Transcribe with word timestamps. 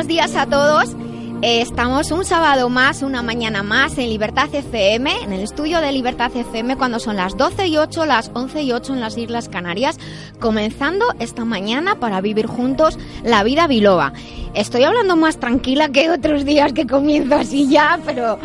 Buenos 0.00 0.08
días 0.08 0.34
a 0.34 0.46
todos. 0.46 0.96
Eh, 1.42 1.60
estamos 1.60 2.10
un 2.10 2.24
sábado 2.24 2.70
más, 2.70 3.02
una 3.02 3.20
mañana 3.20 3.62
más 3.62 3.98
en 3.98 4.08
Libertad 4.08 4.48
FM, 4.50 5.24
en 5.24 5.34
el 5.34 5.42
estudio 5.42 5.82
de 5.82 5.92
Libertad 5.92 6.34
FM, 6.34 6.78
cuando 6.78 6.98
son 6.98 7.16
las 7.16 7.36
12 7.36 7.66
y 7.66 7.76
8, 7.76 8.06
las 8.06 8.30
11 8.32 8.62
y 8.62 8.72
8 8.72 8.94
en 8.94 9.00
las 9.00 9.18
Islas 9.18 9.50
Canarias, 9.50 9.98
comenzando 10.38 11.04
esta 11.18 11.44
mañana 11.44 11.96
para 11.96 12.22
vivir 12.22 12.46
juntos 12.46 12.98
la 13.24 13.42
vida 13.42 13.66
biloba. 13.66 14.14
Estoy 14.54 14.84
hablando 14.84 15.16
más 15.16 15.38
tranquila 15.38 15.90
que 15.90 16.08
otros 16.08 16.46
días 16.46 16.72
que 16.72 16.86
comienzo 16.86 17.34
así 17.34 17.68
ya, 17.68 18.00
pero 18.06 18.38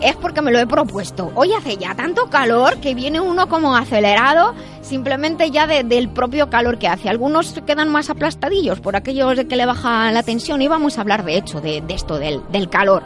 es 0.00 0.16
porque 0.16 0.42
me 0.42 0.52
lo 0.52 0.58
he 0.58 0.66
propuesto. 0.66 1.32
Hoy 1.34 1.52
hace 1.52 1.76
ya 1.76 1.94
tanto 1.94 2.28
calor 2.28 2.76
que 2.78 2.94
viene 2.94 3.20
uno 3.20 3.48
como 3.48 3.76
acelerado 3.76 4.54
simplemente 4.82 5.50
ya 5.50 5.66
del 5.66 6.08
propio 6.08 6.48
calor 6.48 6.78
que 6.78 6.88
hace. 6.88 7.08
Algunos 7.08 7.54
quedan 7.66 7.88
más 7.88 8.10
aplastadillos 8.10 8.80
por 8.80 8.96
aquellos 8.96 9.36
de 9.36 9.46
que 9.48 9.56
le 9.56 9.66
baja 9.66 10.12
la 10.12 10.22
tensión 10.22 10.62
y 10.62 10.68
vamos 10.68 10.98
a 10.98 11.00
hablar 11.00 11.24
de 11.24 11.36
hecho 11.36 11.60
de, 11.60 11.82
esto, 11.88 12.18
del 12.18 12.68
calor. 12.70 13.02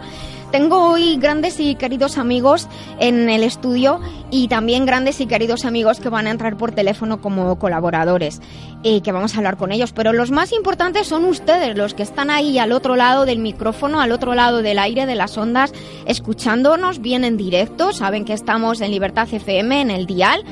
Tengo 0.50 0.90
hoy 0.90 1.16
grandes 1.16 1.60
y 1.60 1.76
queridos 1.76 2.18
amigos 2.18 2.68
en 2.98 3.30
el 3.30 3.44
estudio 3.44 4.00
y 4.32 4.48
también 4.48 4.84
grandes 4.84 5.20
y 5.20 5.26
queridos 5.26 5.64
amigos 5.64 6.00
que 6.00 6.08
van 6.08 6.26
a 6.26 6.32
entrar 6.32 6.56
por 6.56 6.72
teléfono 6.72 7.20
como 7.20 7.56
colaboradores 7.56 8.40
y 8.82 9.00
que 9.00 9.12
vamos 9.12 9.34
a 9.34 9.36
hablar 9.36 9.56
con 9.56 9.70
ellos. 9.70 9.92
Pero 9.92 10.12
los 10.12 10.32
más 10.32 10.52
importantes 10.52 11.06
son 11.06 11.24
ustedes, 11.24 11.76
los 11.76 11.94
que 11.94 12.02
están 12.02 12.30
ahí 12.30 12.58
al 12.58 12.72
otro 12.72 12.96
lado 12.96 13.26
del 13.26 13.38
micrófono, 13.38 14.00
al 14.00 14.10
otro 14.10 14.34
lado 14.34 14.60
del 14.60 14.80
aire, 14.80 15.06
de 15.06 15.14
las 15.14 15.38
ondas, 15.38 15.72
escuchándonos 16.06 17.00
bien 17.00 17.22
en 17.22 17.36
directo. 17.36 17.92
Saben 17.92 18.24
que 18.24 18.32
estamos 18.32 18.80
en 18.80 18.90
Libertad 18.90 19.28
FM, 19.32 19.80
en 19.80 19.90
el 19.92 20.06
dial. 20.06 20.44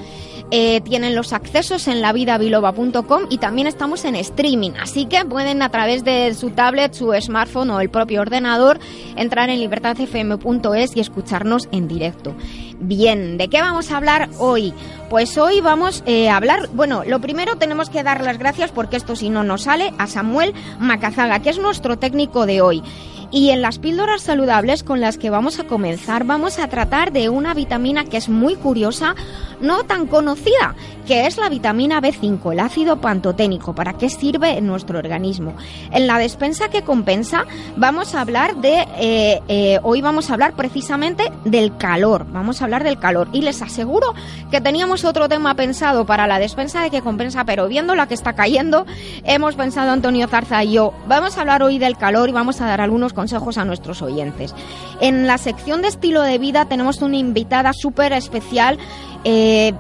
Eh, 0.50 0.80
tienen 0.80 1.14
los 1.14 1.34
accesos 1.34 1.88
en 1.88 2.00
lavidabiloba.com 2.00 3.24
y 3.28 3.36
también 3.36 3.66
estamos 3.66 4.06
en 4.06 4.16
streaming, 4.16 4.70
así 4.80 5.04
que 5.04 5.26
pueden 5.26 5.60
a 5.60 5.68
través 5.68 6.04
de 6.04 6.32
su 6.32 6.50
tablet, 6.50 6.94
su 6.94 7.12
smartphone 7.20 7.70
o 7.70 7.80
el 7.80 7.90
propio 7.90 8.22
ordenador 8.22 8.78
entrar 9.16 9.50
en 9.50 9.60
libertadfm.es 9.60 10.96
y 10.96 11.00
escucharnos 11.00 11.68
en 11.70 11.86
directo. 11.86 12.34
Bien, 12.80 13.36
¿de 13.36 13.48
qué 13.48 13.60
vamos 13.60 13.90
a 13.90 13.98
hablar 13.98 14.30
hoy? 14.38 14.72
Pues 15.10 15.36
hoy 15.36 15.60
vamos 15.60 16.02
eh, 16.06 16.30
a 16.30 16.36
hablar, 16.36 16.70
bueno, 16.72 17.02
lo 17.06 17.20
primero 17.20 17.56
tenemos 17.56 17.90
que 17.90 18.02
dar 18.02 18.22
las 18.22 18.38
gracias 18.38 18.70
porque 18.70 18.96
esto 18.96 19.16
si 19.16 19.28
no 19.28 19.44
nos 19.44 19.62
sale 19.62 19.92
a 19.98 20.06
Samuel 20.06 20.54
Macazaga, 20.78 21.40
que 21.40 21.50
es 21.50 21.58
nuestro 21.58 21.98
técnico 21.98 22.46
de 22.46 22.62
hoy. 22.62 22.82
Y 23.30 23.50
en 23.50 23.60
las 23.60 23.78
píldoras 23.78 24.22
saludables 24.22 24.82
con 24.82 25.02
las 25.02 25.18
que 25.18 25.28
vamos 25.28 25.58
a 25.58 25.64
comenzar 25.64 26.24
vamos 26.24 26.58
a 26.58 26.68
tratar 26.68 27.12
de 27.12 27.28
una 27.28 27.52
vitamina 27.52 28.04
que 28.04 28.16
es 28.16 28.30
muy 28.30 28.54
curiosa, 28.54 29.14
no 29.60 29.84
tan 29.84 30.06
conocida, 30.06 30.74
que 31.06 31.26
es 31.26 31.36
la 31.36 31.50
vitamina 31.50 32.00
B5, 32.00 32.52
el 32.52 32.60
ácido 32.60 33.02
pantoténico. 33.02 33.74
¿Para 33.74 33.92
qué 33.92 34.08
sirve 34.08 34.56
en 34.56 34.66
nuestro 34.66 34.98
organismo? 34.98 35.54
En 35.90 36.06
la 36.06 36.18
despensa 36.18 36.70
que 36.70 36.82
compensa 36.82 37.44
vamos 37.76 38.14
a 38.14 38.22
hablar 38.22 38.56
de, 38.56 38.86
eh, 38.96 39.42
eh, 39.48 39.78
hoy 39.82 40.00
vamos 40.00 40.30
a 40.30 40.32
hablar 40.32 40.54
precisamente 40.54 41.30
del 41.44 41.76
calor, 41.76 42.26
vamos 42.30 42.62
a 42.62 42.64
hablar 42.64 42.82
del 42.82 42.98
calor. 42.98 43.28
Y 43.32 43.42
les 43.42 43.60
aseguro 43.60 44.14
que 44.50 44.62
teníamos 44.62 45.04
otro 45.04 45.28
tema 45.28 45.54
pensado 45.54 46.06
para 46.06 46.26
la 46.26 46.38
despensa 46.38 46.80
de 46.80 46.90
que 46.90 47.02
compensa, 47.02 47.44
pero 47.44 47.68
viendo 47.68 47.94
la 47.94 48.08
que 48.08 48.14
está 48.14 48.32
cayendo, 48.32 48.86
hemos 49.24 49.54
pensado 49.54 49.90
Antonio 49.90 50.28
Zarza 50.28 50.64
y 50.64 50.72
yo, 50.72 50.94
vamos 51.06 51.36
a 51.36 51.42
hablar 51.42 51.62
hoy 51.62 51.78
del 51.78 51.98
calor 51.98 52.30
y 52.30 52.32
vamos 52.32 52.62
a 52.62 52.66
dar 52.66 52.80
algunos 52.80 53.12
consejos 53.18 53.58
a 53.58 53.64
nuestros 53.64 54.00
oyentes. 54.00 54.54
En 55.00 55.26
la 55.26 55.38
sección 55.38 55.82
de 55.82 55.88
estilo 55.88 56.22
de 56.22 56.38
vida 56.38 56.66
tenemos 56.66 57.02
una 57.02 57.16
invitada 57.16 57.72
súper 57.72 58.12
especial. 58.12 58.78
Eh, 59.24 59.74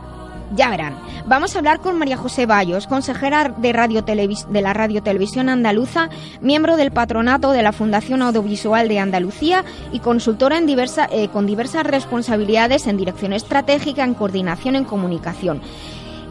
ya 0.56 0.70
verán. 0.70 0.98
Vamos 1.26 1.54
a 1.54 1.58
hablar 1.58 1.78
con 1.78 1.98
María 1.98 2.16
José 2.16 2.46
Bayos, 2.46 2.88
consejera 2.88 3.54
de, 3.56 3.72
radio 3.72 4.02
de 4.02 4.60
la 4.60 4.72
Radio 4.72 5.04
Televisión 5.04 5.48
Andaluza, 5.48 6.08
miembro 6.40 6.76
del 6.76 6.90
patronato 6.90 7.52
de 7.52 7.62
la 7.62 7.72
Fundación 7.72 8.22
Audiovisual 8.22 8.88
de 8.88 8.98
Andalucía 8.98 9.64
y 9.92 10.00
consultora 10.00 10.58
eh, 10.58 11.28
con 11.28 11.46
diversas 11.46 11.84
responsabilidades 11.84 12.88
en 12.88 12.96
dirección 12.96 13.32
estratégica, 13.34 14.02
en 14.02 14.14
coordinación, 14.14 14.74
en 14.74 14.84
comunicación. 14.84 15.60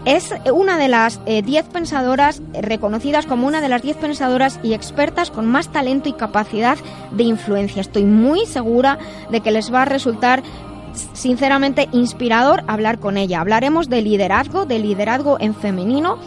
Es 0.07 0.33
una 0.53 0.77
de 0.77 0.87
las 0.87 1.19
10 1.25 1.45
eh, 1.45 1.63
pensadoras 1.69 2.41
reconocidas 2.53 3.25
como 3.25 3.45
una 3.45 3.59
de 3.59 3.67
las 3.67 3.81
10 3.81 3.97
pensadoras 3.97 4.57
y 4.63 4.73
expertas 4.73 5.31
con 5.31 5.47
más 5.47 5.67
talento 5.67 6.07
y 6.07 6.13
capacidad 6.13 6.77
de 7.11 7.23
influencia. 7.23 7.81
Estoy 7.81 8.05
muy 8.05 8.45
segura 8.45 8.99
de 9.29 9.41
que 9.41 9.51
les 9.51 9.73
va 9.73 9.81
a 9.81 9.85
resultar 9.85 10.43
sinceramente 11.11 11.89
inspirador 11.91 12.63
hablar 12.67 12.99
con 12.99 13.17
ella. 13.17 13.41
Hablaremos 13.41 13.89
de 13.89 14.01
liderazgo, 14.01 14.65
de 14.65 14.79
liderazgo 14.79 15.41
en 15.41 15.53
femenino, 15.53 16.19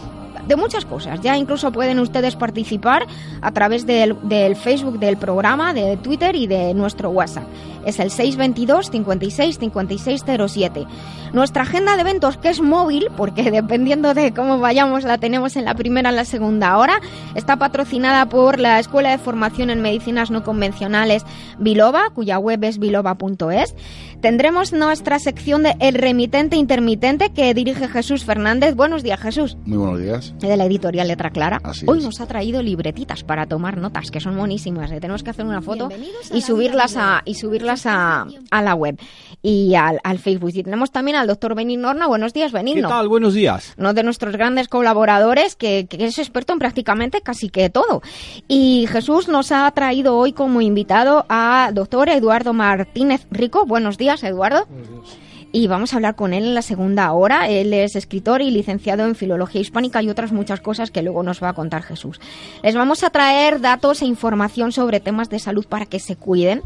de 0.50 0.56
muchas 0.56 0.84
cosas. 0.84 1.20
Ya 1.20 1.36
incluso 1.36 1.70
pueden 1.70 2.00
ustedes 2.00 2.34
participar 2.34 3.06
a 3.40 3.52
través 3.52 3.86
del, 3.86 4.16
Facebook 4.56 4.98
del 4.98 5.16
programa, 5.16 5.72
de 5.72 5.96
Twitter 5.96 6.34
y 6.34 6.48
de 6.48 6.74
nuestro 6.74 7.10
WhatsApp. 7.10 7.44
Es 7.86 7.98
el 7.98 8.10
622 8.10 8.90
56 8.90 9.58
5607. 9.58 10.86
Nuestra 11.32 11.62
agenda 11.62 11.94
de 11.94 12.00
eventos, 12.00 12.36
que 12.36 12.48
es 12.48 12.60
móvil, 12.60 13.06
porque 13.16 13.50
dependiendo 13.50 14.12
de 14.12 14.34
cómo 14.34 14.58
vayamos 14.58 15.04
la 15.04 15.18
tenemos 15.18 15.54
en 15.54 15.64
la 15.64 15.74
primera 15.74 16.10
en 16.10 16.16
la 16.16 16.24
segunda 16.24 16.76
hora, 16.76 17.00
está 17.36 17.56
patrocinada 17.56 18.26
por 18.26 18.58
la 18.58 18.80
Escuela 18.80 19.12
de 19.12 19.18
Formación 19.18 19.70
en 19.70 19.80
Medicinas 19.80 20.32
No 20.32 20.42
Convencionales 20.42 21.24
Biloba, 21.58 22.10
cuya 22.10 22.38
web 22.38 22.64
es 22.64 22.78
biloba.es. 22.78 23.74
Tendremos 24.20 24.74
nuestra 24.74 25.18
sección 25.18 25.62
de 25.62 25.76
El 25.80 25.94
remitente 25.94 26.56
intermitente 26.56 27.32
que 27.32 27.54
dirige 27.54 27.88
Jesús 27.88 28.26
Fernández. 28.26 28.74
Buenos 28.74 29.02
días, 29.02 29.18
Jesús. 29.18 29.56
Muy 29.64 29.78
buenos 29.78 29.98
días. 29.98 30.34
De 30.38 30.58
la 30.58 30.66
editorial 30.66 31.08
Letra 31.08 31.30
Clara. 31.30 31.58
Hoy 31.86 32.02
nos 32.02 32.20
ha 32.20 32.26
traído 32.26 32.60
libretitas 32.60 33.24
para 33.24 33.46
tomar 33.46 33.78
notas, 33.78 34.10
que 34.10 34.20
son 34.20 34.36
buenísimas. 34.36 34.90
Tenemos 34.90 35.22
que 35.22 35.30
hacer 35.30 35.46
una 35.46 35.62
foto 35.62 35.88
y 36.34 36.42
subirlas 36.42 36.98
a, 36.98 37.22
y 37.24 37.36
subirlas 37.36 37.86
a, 37.86 38.26
a 38.50 38.62
la 38.62 38.74
web 38.74 39.00
y 39.40 39.74
al, 39.74 40.00
al, 40.04 40.18
Facebook. 40.18 40.50
Y 40.52 40.64
tenemos 40.64 40.90
también 40.90 41.16
al 41.16 41.26
doctor 41.26 41.54
Benigno 41.54 41.88
Horna. 41.88 42.06
Buenos 42.06 42.34
días, 42.34 42.52
Benigno. 42.52 42.88
¿Qué 42.88 42.94
tal? 42.94 43.08
Buenos 43.08 43.32
días. 43.32 43.72
Uno 43.78 43.94
de 43.94 44.02
nuestros 44.02 44.34
grandes 44.36 44.68
colaboradores 44.68 45.56
que, 45.56 45.86
que, 45.88 46.04
es 46.04 46.18
experto 46.18 46.52
en 46.52 46.58
prácticamente 46.58 47.22
casi 47.22 47.48
que 47.48 47.70
todo. 47.70 48.02
Y 48.48 48.86
Jesús 48.90 49.28
nos 49.28 49.50
ha 49.50 49.70
traído 49.70 50.18
hoy 50.18 50.34
como 50.34 50.60
invitado 50.60 51.24
a 51.30 51.70
doctor 51.72 52.10
Eduardo 52.10 52.52
Martínez 52.52 53.26
Rico. 53.30 53.64
Buenos 53.64 53.96
días, 53.96 54.09
Eduardo. 54.24 54.66
Días 54.66 55.29
y 55.52 55.66
vamos 55.66 55.92
a 55.92 55.96
hablar 55.96 56.14
con 56.14 56.32
él 56.32 56.44
en 56.44 56.54
la 56.54 56.62
segunda 56.62 57.12
hora. 57.12 57.48
Él 57.48 57.72
es 57.72 57.96
escritor 57.96 58.42
y 58.42 58.50
licenciado 58.50 59.04
en 59.04 59.14
Filología 59.14 59.60
Hispánica 59.60 60.02
y 60.02 60.08
otras 60.10 60.32
muchas 60.32 60.60
cosas 60.60 60.90
que 60.90 61.02
luego 61.02 61.22
nos 61.22 61.42
va 61.42 61.50
a 61.50 61.54
contar 61.54 61.82
Jesús. 61.82 62.20
Les 62.62 62.74
vamos 62.74 63.02
a 63.02 63.10
traer 63.10 63.60
datos 63.60 64.02
e 64.02 64.06
información 64.06 64.72
sobre 64.72 65.00
temas 65.00 65.30
de 65.30 65.38
salud 65.38 65.66
para 65.66 65.86
que 65.86 65.98
se 65.98 66.16
cuiden 66.16 66.62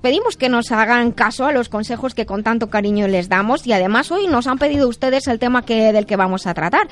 pedimos 0.00 0.36
que 0.36 0.48
nos 0.48 0.72
hagan 0.72 1.12
caso 1.12 1.44
a 1.44 1.52
los 1.52 1.68
consejos 1.68 2.14
que 2.14 2.26
con 2.26 2.42
tanto 2.42 2.70
cariño 2.70 3.08
les 3.08 3.28
damos 3.28 3.66
y 3.66 3.72
además 3.72 4.10
hoy 4.10 4.26
nos 4.26 4.46
han 4.46 4.58
pedido 4.58 4.88
ustedes 4.88 5.26
el 5.28 5.38
tema 5.38 5.64
que, 5.64 5.92
del 5.92 6.06
que 6.06 6.16
vamos 6.16 6.46
a 6.46 6.54
tratar 6.54 6.88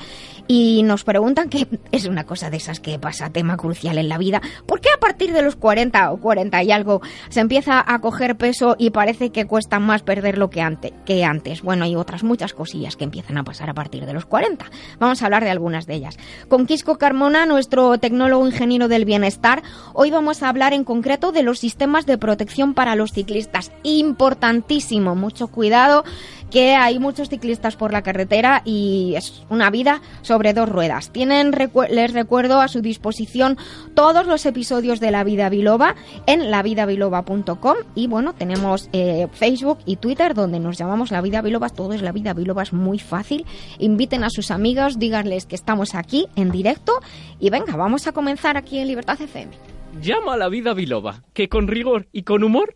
y 0.47 0.83
nos 0.83 1.03
preguntan 1.03 1.49
que 1.49 1.67
es 1.91 2.05
una 2.05 2.25
cosa 2.25 2.49
de 2.49 2.57
esas 2.57 2.79
que 2.79 2.99
pasa, 2.99 3.29
tema 3.29 3.57
crucial 3.57 3.97
en 3.97 4.09
la 4.09 4.17
vida, 4.17 4.41
¿por 4.65 4.81
qué 4.81 4.89
a 4.95 4.99
partir 4.99 5.33
de 5.33 5.41
los 5.41 5.55
40 5.55 6.11
o 6.11 6.17
40 6.17 6.63
y 6.63 6.71
algo 6.71 7.01
se 7.29 7.39
empieza 7.39 7.83
a 7.85 7.99
coger 7.99 8.35
peso 8.35 8.75
y 8.77 8.91
parece 8.91 9.31
que 9.31 9.45
cuesta 9.45 9.79
más 9.79 10.03
perderlo 10.03 10.49
que 10.49 10.61
antes? 10.61 10.93
Que 11.05 11.23
antes? 11.23 11.61
Bueno, 11.61 11.85
hay 11.85 11.95
otras 11.95 12.23
muchas 12.23 12.53
cosillas 12.53 12.95
que 12.95 13.03
empiezan 13.03 13.37
a 13.37 13.43
pasar 13.43 13.69
a 13.69 13.73
partir 13.73 14.05
de 14.05 14.13
los 14.13 14.25
40. 14.25 14.69
Vamos 14.99 15.21
a 15.21 15.25
hablar 15.25 15.43
de 15.43 15.49
algunas 15.49 15.87
de 15.87 15.95
ellas. 15.95 16.17
Con 16.47 16.65
Quisco 16.65 16.97
Carmona, 16.97 17.45
nuestro 17.45 17.97
tecnólogo 17.97 18.45
ingeniero 18.45 18.87
del 18.87 19.05
bienestar, 19.05 19.63
hoy 19.93 20.11
vamos 20.11 20.43
a 20.43 20.49
hablar 20.49 20.73
en 20.73 20.83
concreto 20.83 21.31
de 21.31 21.43
los 21.43 21.59
sistemas 21.59 22.05
de 22.05 22.17
protección 22.17 22.73
para 22.73 22.95
los 22.95 23.11
ciclistas. 23.11 23.71
Importantísimo, 23.83 25.15
mucho 25.15 25.47
cuidado 25.47 26.03
que 26.49 26.75
hay 26.75 26.99
muchos 26.99 27.29
ciclistas 27.29 27.75
por 27.75 27.91
la 27.91 28.01
carretera 28.01 28.61
y 28.65 29.13
es 29.15 29.43
una 29.49 29.69
vida 29.69 30.01
sobre 30.21 30.53
dos 30.53 30.69
ruedas. 30.69 31.11
Tienen, 31.11 31.51
les 31.89 32.13
recuerdo, 32.13 32.59
a 32.59 32.67
su 32.67 32.81
disposición 32.81 33.57
todos 33.93 34.25
los 34.25 34.45
episodios 34.45 34.99
de 34.99 35.11
La 35.11 35.23
Vida 35.23 35.49
Biloba 35.49 35.95
en 36.25 36.51
lavidabiloba.com 36.51 37.77
y 37.95 38.07
bueno, 38.07 38.33
tenemos 38.33 38.89
eh, 38.93 39.27
Facebook 39.33 39.79
y 39.85 39.97
Twitter 39.97 40.33
donde 40.33 40.59
nos 40.59 40.77
llamamos 40.77 41.11
La 41.11 41.21
Vida 41.21 41.41
Biloba, 41.41 41.69
todo 41.69 41.93
es 41.93 42.01
La 42.01 42.11
Vida 42.11 42.33
Biloba, 42.33 42.63
es 42.63 42.73
muy 42.73 42.99
fácil. 42.99 43.45
Inviten 43.77 44.23
a 44.23 44.29
sus 44.29 44.51
amigos, 44.51 44.99
díganles 44.99 45.45
que 45.45 45.55
estamos 45.55 45.95
aquí 45.95 46.27
en 46.35 46.51
directo 46.51 46.99
y 47.39 47.49
venga, 47.49 47.75
vamos 47.75 48.07
a 48.07 48.11
comenzar 48.11 48.57
aquí 48.57 48.79
en 48.79 48.87
Libertad 48.87 49.21
FM. 49.21 49.51
Llama 50.01 50.33
a 50.33 50.37
La 50.37 50.49
Vida 50.49 50.73
Biloba, 50.73 51.23
que 51.33 51.49
con 51.49 51.67
rigor 51.67 52.07
y 52.11 52.23
con 52.23 52.43
humor 52.43 52.75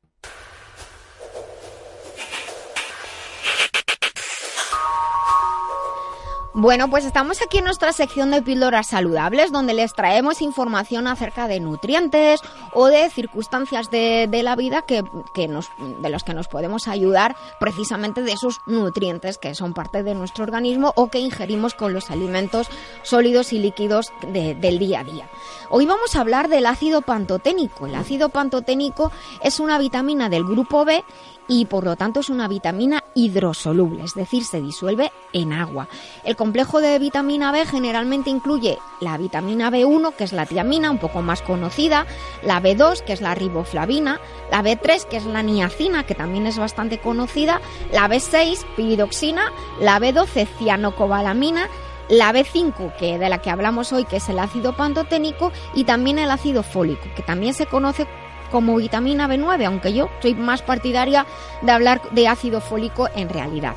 Bueno, 6.53 6.89
pues 6.89 7.05
estamos 7.05 7.41
aquí 7.41 7.59
en 7.59 7.63
nuestra 7.63 7.93
sección 7.93 8.29
de 8.29 8.41
píldoras 8.41 8.87
saludables 8.87 9.53
donde 9.53 9.73
les 9.73 9.93
traemos 9.93 10.41
información 10.41 11.07
acerca 11.07 11.47
de 11.47 11.61
nutrientes 11.61 12.41
o 12.73 12.87
de 12.87 13.09
circunstancias 13.09 13.89
de, 13.89 14.27
la 14.43 14.57
vida 14.57 14.81
que, 14.81 15.01
nos, 15.47 15.69
de 16.01 16.09
los 16.09 16.25
que 16.25 16.33
nos 16.33 16.49
podemos 16.49 16.89
ayudar 16.89 17.37
precisamente 17.61 18.21
de 18.21 18.33
esos 18.33 18.59
nutrientes 18.65 19.37
que 19.37 19.55
son 19.55 19.73
parte 19.73 20.03
de 20.03 20.13
nuestro 20.13 20.43
organismo 20.43 20.91
o 20.97 21.07
que 21.07 21.19
ingerimos 21.19 21.73
con 21.73 21.93
los 21.93 22.11
alimentos 22.11 22.67
sólidos 23.03 23.53
y 23.53 23.59
líquidos 23.59 24.11
del 24.27 24.77
día 24.77 24.99
a 24.99 25.03
día. 25.05 25.29
Hoy 25.69 25.85
vamos 25.85 26.17
a 26.17 26.19
hablar 26.19 26.49
del 26.49 26.65
ácido 26.65 27.01
pantoténico. 27.01 27.87
El 27.87 27.95
ácido 27.95 28.27
pantoténico 28.27 29.09
es 29.41 29.61
una 29.61 29.77
vitamina 29.77 30.27
del 30.27 30.43
grupo 30.43 30.83
B 30.83 31.01
y 31.47 31.65
por 31.65 31.83
lo 31.83 31.95
tanto 31.95 32.19
es 32.19 32.29
una 32.29 32.47
vitamina 32.47 33.03
hidrosoluble, 33.13 34.03
es 34.03 34.13
decir, 34.13 34.43
se 34.43 34.61
disuelve 34.61 35.11
en 35.33 35.53
agua. 35.53 35.87
El 36.23 36.35
complejo 36.35 36.81
de 36.81 36.97
vitamina 36.99 37.51
B 37.51 37.65
generalmente 37.65 38.29
incluye 38.29 38.77
la 38.99 39.17
vitamina 39.17 39.69
B1, 39.69 40.13
que 40.15 40.23
es 40.23 40.33
la 40.33 40.45
tiamina, 40.45 40.91
un 40.91 40.97
poco 40.97 41.21
más 41.21 41.41
conocida, 41.41 42.05
la 42.43 42.61
B2, 42.61 43.01
que 43.03 43.13
es 43.13 43.21
la 43.21 43.35
riboflavina, 43.35 44.19
la 44.51 44.63
B3, 44.63 45.05
que 45.05 45.17
es 45.17 45.25
la 45.25 45.43
niacina, 45.43 46.05
que 46.05 46.15
también 46.15 46.47
es 46.47 46.57
bastante 46.57 46.99
conocida, 46.99 47.61
la 47.91 48.07
B6, 48.07 48.65
piridoxina, 48.75 49.51
la 49.79 49.99
B12, 49.99 50.47
cianocobalamina, 50.57 51.67
la 52.09 52.33
B5, 52.33 52.95
que 52.97 53.17
de 53.17 53.29
la 53.29 53.39
que 53.39 53.49
hablamos 53.49 53.93
hoy, 53.93 54.05
que 54.05 54.17
es 54.17 54.29
el 54.29 54.39
ácido 54.39 54.75
pantoténico, 54.75 55.51
y 55.73 55.85
también 55.85 56.19
el 56.19 56.29
ácido 56.29 56.61
fólico, 56.61 57.03
que 57.15 57.23
también 57.23 57.53
se 57.53 57.65
conoce 57.65 58.05
como 58.51 58.75
vitamina 58.75 59.27
B9, 59.27 59.65
aunque 59.65 59.93
yo 59.93 60.09
soy 60.21 60.35
más 60.35 60.61
partidaria 60.61 61.25
de 61.61 61.71
hablar 61.71 62.01
de 62.11 62.27
ácido 62.27 62.61
fólico 62.61 63.09
en 63.15 63.29
realidad. 63.29 63.73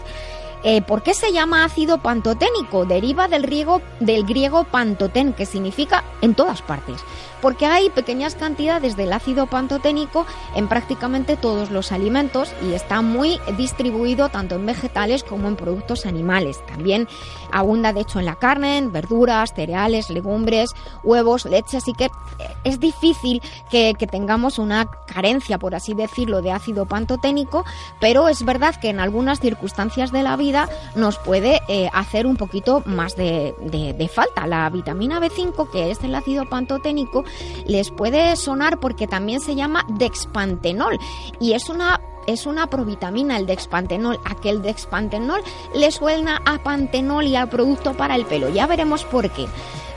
Eh, 0.65 0.81
¿Por 0.81 1.03
qué 1.03 1.13
se 1.13 1.31
llama 1.31 1.65
ácido 1.65 1.99
pantoténico? 1.99 2.87
Deriva 2.87 3.29
del 3.29 3.43
griego, 3.43 3.83
del 4.01 4.25
griego 4.25 4.65
pantotén, 4.65 5.35
que 5.35 5.45
significa 5.45 6.03
en 6.23 6.35
todas 6.35 6.63
partes 6.63 7.05
porque 7.45 7.67
hay 7.67 7.91
pequeñas 7.91 8.37
cantidades 8.37 8.97
del 8.97 9.13
ácido 9.13 9.45
pantoténico 9.45 10.25
en 10.55 10.67
prácticamente 10.67 11.37
todos 11.37 11.71
los 11.71 11.93
alimentos 11.93 12.55
y 12.67 12.73
está 12.73 13.03
muy 13.03 13.39
distribuido 13.59 14.31
tanto 14.31 14.55
en 14.55 14.65
vegetales 14.65 15.23
como 15.23 15.49
en 15.49 15.57
productos 15.57 16.07
animales. 16.07 16.65
También 16.65 17.07
abunda 17.53 17.93
de 17.93 18.01
hecho 18.01 18.19
en 18.19 18.25
la 18.25 18.37
carne, 18.37 18.79
en 18.79 18.93
verduras, 18.93 19.53
cereales, 19.55 20.09
legumbres, 20.09 20.71
huevos, 21.03 21.45
leche, 21.45 21.77
así 21.77 21.93
que 21.93 22.09
es 22.65 22.81
difícil 22.81 23.43
que, 23.71 23.95
tengamos 24.11 24.59
una 24.59 24.87
carencia, 25.07 25.59
por 25.59 25.75
así 25.75 25.93
decirlo, 25.93 26.41
de 26.41 26.53
ácido 26.53 26.87
pantoténico, 26.87 27.65
pero 28.01 28.29
es 28.29 28.45
verdad 28.45 28.75
que 28.77 28.89
en 28.89 29.01
algunas 29.01 29.41
circunstancias 29.41 30.13
de 30.13 30.23
la 30.23 30.37
vida 30.37 30.54
nos 30.95 31.19
puede 31.19 31.61
eh, 31.69 31.89
hacer 31.93 32.27
un 32.27 32.37
poquito 32.37 32.83
más 32.87 33.17
de, 33.17 33.55
de 33.61 34.09
falta. 34.09 34.47
La 34.47 34.69
vitamina 34.71 35.21
B5, 35.21 35.71
que 35.71 35.91
es 35.91 36.03
el 36.03 36.15
ácido 36.15 36.49
pantoténico, 36.49 37.25
les 37.67 37.91
puede 37.91 38.37
sonar 38.37 38.81
porque 38.81 39.07
también 39.07 39.41
se 39.41 39.55
llama 39.55 39.85
dexpantenol 39.89 40.99
y 41.41 41.53
es 41.53 41.69
una 41.69 42.01
es 42.27 42.47
una 42.47 42.69
provitamina 42.69 43.37
el 43.37 43.47
dexpantenol. 43.47 44.21
Aquel 44.25 44.63
dexpantenol 44.63 45.43
le 45.75 45.91
suena 45.91 46.41
a 46.45 46.59
pantenol 46.59 47.25
y 47.27 47.37
al 47.37 47.49
producto 47.49 47.95
para 47.95 48.17
el 48.17 48.27
pelo. 48.27 48.49
Ya 48.49 48.67
veremos 48.67 49.05
por 49.05 49.31
qué. 49.31 49.47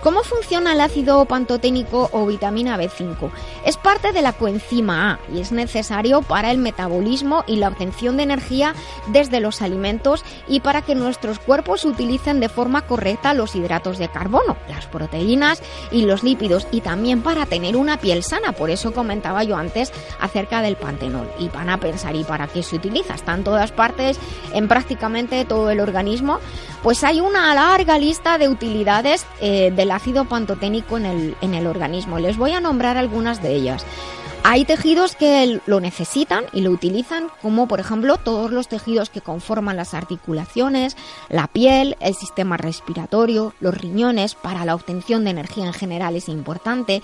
¿Cómo 0.08 0.24
funciona 0.24 0.74
el 0.74 0.80
ácido 0.80 1.26
pantoténico 1.26 2.10
o 2.14 2.26
vitamina 2.28 2.78
B5? 2.78 3.30
Es 3.66 3.78
parte 3.78 4.14
de 4.14 4.22
la 4.22 4.32
coenzima 4.32 5.12
A 5.12 5.20
y 5.34 5.42
es 5.42 5.52
necesario 5.52 6.22
para 6.22 6.52
el 6.52 6.60
metabolismo 6.60 7.44
y 7.48 7.56
la 7.58 7.68
obtención 7.68 8.16
de 8.16 8.24
energía 8.24 8.76
desde 9.08 9.40
los 9.40 9.62
alimentos 9.62 10.24
y 10.48 10.60
para 10.60 10.84
que 10.84 10.94
nuestros 10.94 11.40
cuerpos 11.40 11.84
utilicen 11.84 12.40
de 12.40 12.48
forma 12.48 12.84
correcta 12.84 13.34
los 13.34 13.56
hidratos 13.56 13.98
de 13.98 14.08
carbono, 14.08 14.56
las 14.70 14.86
proteínas 14.86 15.64
y 15.92 16.04
los 16.04 16.24
lípidos 16.24 16.68
y 16.72 16.82
también 16.82 17.22
para 17.22 17.48
tener 17.48 17.76
una 17.76 17.98
piel 17.98 18.24
sana. 18.24 18.52
Por 18.52 18.70
eso 18.70 18.94
comentaba 18.94 19.44
yo 19.44 19.58
antes 19.58 19.92
acerca 20.22 20.62
del 20.62 20.78
pantenol. 20.78 21.30
Y 21.40 21.50
van 21.50 21.70
a 21.70 21.80
pensar, 21.80 22.16
¿y 22.18 22.24
para 22.24 22.48
qué 22.48 22.64
se 22.64 22.76
utiliza? 22.76 23.16
Está 23.16 23.34
en 23.34 23.44
todas 23.44 23.72
partes, 23.72 24.20
en 24.54 24.68
prácticamente 24.68 25.46
todo 25.46 25.70
el 25.70 25.80
organismo. 25.80 26.40
Pues 26.84 27.04
hay 27.04 27.22
una 27.22 27.54
larga 27.54 27.98
lista 27.98 28.38
de 28.38 28.50
utilidades 28.50 29.26
eh, 29.42 29.72
del 29.76 29.92
ácido 29.92 30.26
pantoténico 30.26 30.98
en 30.98 31.06
el, 31.06 31.36
en 31.42 31.54
el 31.54 31.68
organismo. 31.68 32.20
Les 32.20 32.38
voy 32.38 32.52
a 32.52 32.62
nombrar 32.62 32.98
algunas 32.98 33.42
de 33.42 33.56
ellas. 33.56 33.86
Hay 34.50 34.64
tejidos 34.64 35.18
que 35.18 35.60
lo 35.66 35.82
necesitan 35.82 36.46
y 36.54 36.62
lo 36.62 36.72
utilizan, 36.72 37.28
como 37.42 37.68
por 37.68 37.82
ejemplo 37.82 38.16
todos 38.16 38.50
los 38.50 38.70
tejidos 38.70 39.10
que 39.10 39.20
conforman 39.20 39.76
las 39.76 39.94
articulaciones, 39.94 40.96
la 41.28 41.48
piel, 41.48 41.98
el 42.00 42.16
sistema 42.16 42.56
respiratorio, 42.56 43.54
los 43.60 43.78
riñones, 43.78 44.36
para 44.36 44.64
la 44.64 44.74
obtención 44.74 45.26
de 45.26 45.32
energía 45.32 45.66
en 45.66 45.74
general 45.74 46.16
es 46.16 46.30
importante. 46.30 47.02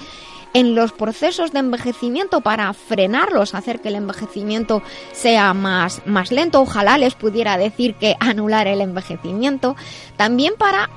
En 0.53 0.75
los 0.75 0.91
procesos 0.91 1.51
de 1.51 1.59
envejecimiento, 1.59 2.41
para 2.41 2.71
frenarlos, 2.73 3.55
hacer 3.55 3.81
que 3.81 3.87
el 3.89 3.95
envejecimiento 3.95 4.83
sea 5.11 5.53
más, 5.53 6.01
más 6.05 6.31
lento, 6.31 6.61
ojalá 6.61 6.97
les 6.97 7.15
pudiera 7.15 7.57
decir 7.57 7.95
que 7.95 8.15
anular 8.19 8.67
el 8.67 8.81
envejecimiento. 8.81 9.75
También 10.15 10.53
para 10.57 10.89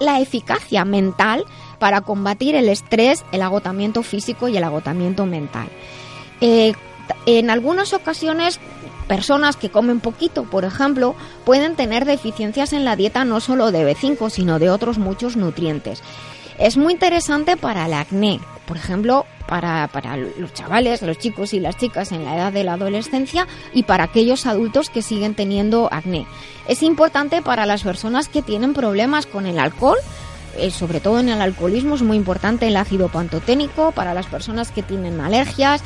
la 0.00 0.20
eficacia 0.20 0.84
mental 0.84 1.44
para 1.78 2.00
combatir 2.00 2.54
el 2.54 2.68
estrés, 2.68 3.24
el 3.32 3.42
agotamiento 3.42 4.02
físico 4.02 4.48
y 4.48 4.56
el 4.56 4.64
agotamiento 4.64 5.26
mental. 5.26 5.68
Eh, 6.40 6.74
en 7.26 7.50
algunas 7.50 7.92
ocasiones, 7.92 8.60
personas 9.06 9.56
que 9.56 9.70
comen 9.70 10.00
poquito, 10.00 10.44
por 10.44 10.64
ejemplo, 10.64 11.14
pueden 11.44 11.76
tener 11.76 12.04
deficiencias 12.04 12.72
en 12.72 12.84
la 12.84 12.96
dieta 12.96 13.24
no 13.24 13.40
solo 13.40 13.72
de 13.72 13.90
B5, 13.90 14.30
sino 14.30 14.58
de 14.58 14.70
otros 14.70 14.98
muchos 14.98 15.36
nutrientes. 15.36 16.02
Es 16.58 16.76
muy 16.76 16.92
interesante 16.92 17.56
para 17.56 17.86
el 17.86 17.94
acné, 17.94 18.40
por 18.68 18.76
ejemplo, 18.76 19.24
para, 19.48 19.88
para, 19.88 20.18
los 20.18 20.52
chavales, 20.52 21.00
los 21.00 21.18
chicos 21.18 21.54
y 21.54 21.58
las 21.58 21.78
chicas 21.78 22.12
en 22.12 22.26
la 22.26 22.36
edad 22.36 22.52
de 22.52 22.64
la 22.64 22.74
adolescencia 22.74 23.48
y 23.72 23.84
para 23.84 24.04
aquellos 24.04 24.44
adultos 24.44 24.90
que 24.90 25.00
siguen 25.00 25.34
teniendo 25.34 25.88
acné. 25.90 26.26
Es 26.68 26.82
importante 26.82 27.40
para 27.40 27.64
las 27.64 27.82
personas 27.82 28.28
que 28.28 28.42
tienen 28.42 28.74
problemas 28.74 29.24
con 29.24 29.46
el 29.46 29.58
alcohol, 29.58 29.96
eh, 30.58 30.70
sobre 30.70 31.00
todo 31.00 31.18
en 31.18 31.30
el 31.30 31.40
alcoholismo 31.40 31.94
es 31.94 32.02
muy 32.02 32.18
importante 32.18 32.68
el 32.68 32.76
ácido 32.76 33.08
pantoténico 33.08 33.92
para 33.92 34.12
las 34.12 34.26
personas 34.26 34.70
que 34.70 34.82
tienen 34.82 35.18
alergias 35.18 35.82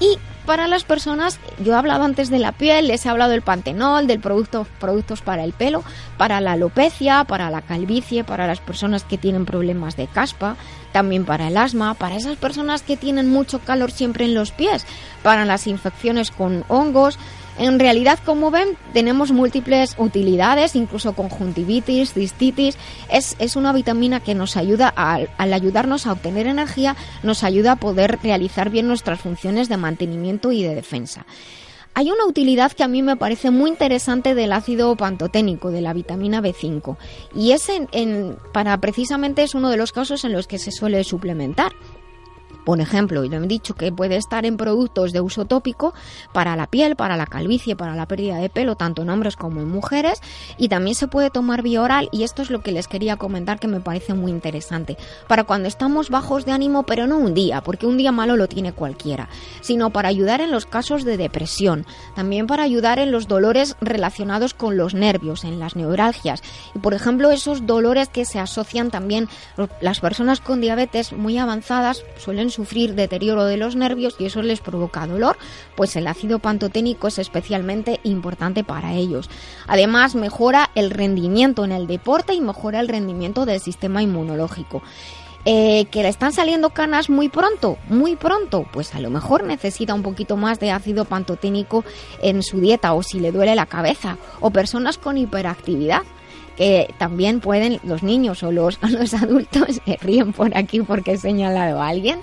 y 0.00 0.18
para 0.44 0.68
las 0.68 0.84
personas, 0.84 1.40
yo 1.58 1.72
he 1.72 1.76
hablado 1.76 2.04
antes 2.04 2.30
de 2.30 2.38
la 2.38 2.52
piel, 2.52 2.88
les 2.88 3.04
he 3.04 3.08
hablado 3.08 3.30
del 3.30 3.42
pantenol, 3.42 4.06
del 4.06 4.20
producto, 4.20 4.66
productos 4.78 5.22
para 5.22 5.44
el 5.44 5.52
pelo, 5.52 5.82
para 6.16 6.40
la 6.40 6.52
alopecia, 6.52 7.24
para 7.24 7.50
la 7.50 7.62
calvicie, 7.62 8.24
para 8.24 8.46
las 8.46 8.60
personas 8.60 9.04
que 9.04 9.18
tienen 9.18 9.46
problemas 9.46 9.96
de 9.96 10.06
caspa, 10.06 10.56
también 10.92 11.24
para 11.24 11.48
el 11.48 11.56
asma, 11.56 11.94
para 11.94 12.16
esas 12.16 12.36
personas 12.36 12.82
que 12.82 12.96
tienen 12.96 13.30
mucho 13.30 13.58
calor 13.58 13.90
siempre 13.90 14.24
en 14.24 14.34
los 14.34 14.52
pies, 14.52 14.86
para 15.22 15.44
las 15.44 15.66
infecciones 15.66 16.30
con 16.30 16.64
hongos, 16.68 17.18
en 17.58 17.78
realidad, 17.78 18.18
como 18.24 18.50
ven, 18.50 18.76
tenemos 18.92 19.30
múltiples 19.30 19.94
utilidades, 19.98 20.74
incluso 20.74 21.12
conjuntivitis, 21.14 22.12
cistitis. 22.12 22.76
Es, 23.10 23.36
es 23.38 23.56
una 23.56 23.72
vitamina 23.72 24.20
que 24.20 24.34
nos 24.34 24.56
ayuda, 24.56 24.88
al 24.88 25.52
ayudarnos 25.52 26.06
a 26.06 26.12
obtener 26.12 26.46
energía, 26.46 26.96
nos 27.22 27.44
ayuda 27.44 27.72
a 27.72 27.76
poder 27.76 28.18
realizar 28.22 28.70
bien 28.70 28.88
nuestras 28.88 29.20
funciones 29.20 29.68
de 29.68 29.76
mantenimiento 29.76 30.52
y 30.52 30.62
de 30.62 30.74
defensa. 30.74 31.26
Hay 31.96 32.10
una 32.10 32.26
utilidad 32.26 32.72
que 32.72 32.82
a 32.82 32.88
mí 32.88 33.02
me 33.02 33.16
parece 33.16 33.52
muy 33.52 33.70
interesante 33.70 34.34
del 34.34 34.52
ácido 34.52 34.96
pantoténico, 34.96 35.70
de 35.70 35.80
la 35.80 35.92
vitamina 35.92 36.42
B5, 36.42 36.96
y 37.36 37.52
es 37.52 37.68
en, 37.68 38.36
para 38.52 38.76
precisamente 38.78 39.44
es 39.44 39.54
uno 39.54 39.70
de 39.70 39.76
los 39.76 39.92
casos 39.92 40.24
en 40.24 40.32
los 40.32 40.48
que 40.48 40.58
se 40.58 40.72
suele 40.72 41.04
suplementar 41.04 41.70
por 42.64 42.80
ejemplo, 42.80 43.24
y 43.24 43.28
lo 43.28 43.36
he 43.36 43.46
dicho 43.46 43.74
que 43.74 43.92
puede 43.92 44.16
estar 44.16 44.46
en 44.46 44.56
productos 44.56 45.12
de 45.12 45.20
uso 45.20 45.44
tópico 45.44 45.94
para 46.32 46.56
la 46.56 46.66
piel, 46.66 46.96
para 46.96 47.16
la 47.16 47.26
calvicie, 47.26 47.76
para 47.76 47.94
la 47.94 48.06
pérdida 48.06 48.38
de 48.38 48.48
pelo, 48.48 48.76
tanto 48.76 49.02
en 49.02 49.10
hombres 49.10 49.36
como 49.36 49.60
en 49.60 49.68
mujeres, 49.68 50.20
y 50.56 50.68
también 50.68 50.94
se 50.94 51.08
puede 51.08 51.30
tomar 51.30 51.62
vía 51.62 51.82
oral, 51.82 52.08
y 52.12 52.22
esto 52.22 52.42
es 52.42 52.50
lo 52.50 52.62
que 52.62 52.72
les 52.72 52.88
quería 52.88 53.16
comentar 53.16 53.58
que 53.58 53.68
me 53.68 53.80
parece 53.80 54.14
muy 54.14 54.30
interesante, 54.30 54.96
para 55.28 55.44
cuando 55.44 55.68
estamos 55.68 56.10
bajos 56.10 56.44
de 56.44 56.52
ánimo, 56.52 56.84
pero 56.84 57.06
no 57.06 57.18
un 57.18 57.34
día, 57.34 57.60
porque 57.62 57.86
un 57.86 57.96
día 57.96 58.12
malo 58.12 58.36
lo 58.36 58.48
tiene 58.48 58.72
cualquiera, 58.72 59.28
sino 59.60 59.90
para 59.90 60.08
ayudar 60.08 60.40
en 60.40 60.50
los 60.50 60.66
casos 60.66 61.04
de 61.04 61.16
depresión, 61.16 61.86
también 62.14 62.46
para 62.46 62.62
ayudar 62.62 62.98
en 62.98 63.12
los 63.12 63.28
dolores 63.28 63.76
relacionados 63.80 64.54
con 64.54 64.76
los 64.76 64.94
nervios, 64.94 65.44
en 65.44 65.58
las 65.58 65.76
neuralgias, 65.76 66.42
y 66.74 66.78
por 66.78 66.94
ejemplo 66.94 67.30
esos 67.30 67.66
dolores 67.66 68.08
que 68.08 68.24
se 68.24 68.38
asocian 68.38 68.90
también, 68.90 69.28
las 69.80 70.00
personas 70.00 70.40
con 70.40 70.60
diabetes 70.60 71.12
muy 71.12 71.38
avanzadas 71.38 72.04
suelen 72.16 72.50
sufrir 72.54 72.94
deterioro 72.94 73.44
de 73.44 73.56
los 73.56 73.76
nervios 73.76 74.16
y 74.18 74.26
eso 74.26 74.42
les 74.42 74.60
provoca 74.60 75.06
dolor, 75.06 75.36
pues 75.76 75.96
el 75.96 76.06
ácido 76.06 76.38
pantoténico 76.38 77.08
es 77.08 77.18
especialmente 77.18 78.00
importante 78.04 78.64
para 78.64 78.94
ellos. 78.94 79.28
Además, 79.66 80.14
mejora 80.14 80.70
el 80.74 80.90
rendimiento 80.90 81.64
en 81.64 81.72
el 81.72 81.86
deporte 81.86 82.34
y 82.34 82.40
mejora 82.40 82.80
el 82.80 82.88
rendimiento 82.88 83.44
del 83.44 83.60
sistema 83.60 84.02
inmunológico. 84.02 84.82
Eh, 85.46 85.84
que 85.90 86.02
le 86.02 86.08
están 86.08 86.32
saliendo 86.32 86.70
canas 86.70 87.10
muy 87.10 87.28
pronto, 87.28 87.76
muy 87.90 88.16
pronto, 88.16 88.66
pues 88.72 88.94
a 88.94 89.00
lo 89.00 89.10
mejor 89.10 89.44
necesita 89.44 89.92
un 89.92 90.02
poquito 90.02 90.38
más 90.38 90.58
de 90.58 90.70
ácido 90.70 91.04
pantoténico 91.04 91.84
en 92.22 92.42
su 92.42 92.60
dieta 92.60 92.94
o 92.94 93.02
si 93.02 93.20
le 93.20 93.30
duele 93.30 93.54
la 93.54 93.66
cabeza 93.66 94.16
o 94.40 94.50
personas 94.50 94.96
con 94.96 95.18
hiperactividad 95.18 96.00
que 96.56 96.92
también 96.98 97.40
pueden 97.40 97.80
los 97.84 98.02
niños 98.02 98.42
o 98.42 98.52
los, 98.52 98.78
los 98.90 99.14
adultos, 99.14 99.80
se 99.84 99.96
ríen 99.96 100.32
por 100.32 100.56
aquí 100.56 100.80
porque 100.82 101.12
he 101.12 101.18
señalado 101.18 101.80
a 101.80 101.88
alguien, 101.88 102.20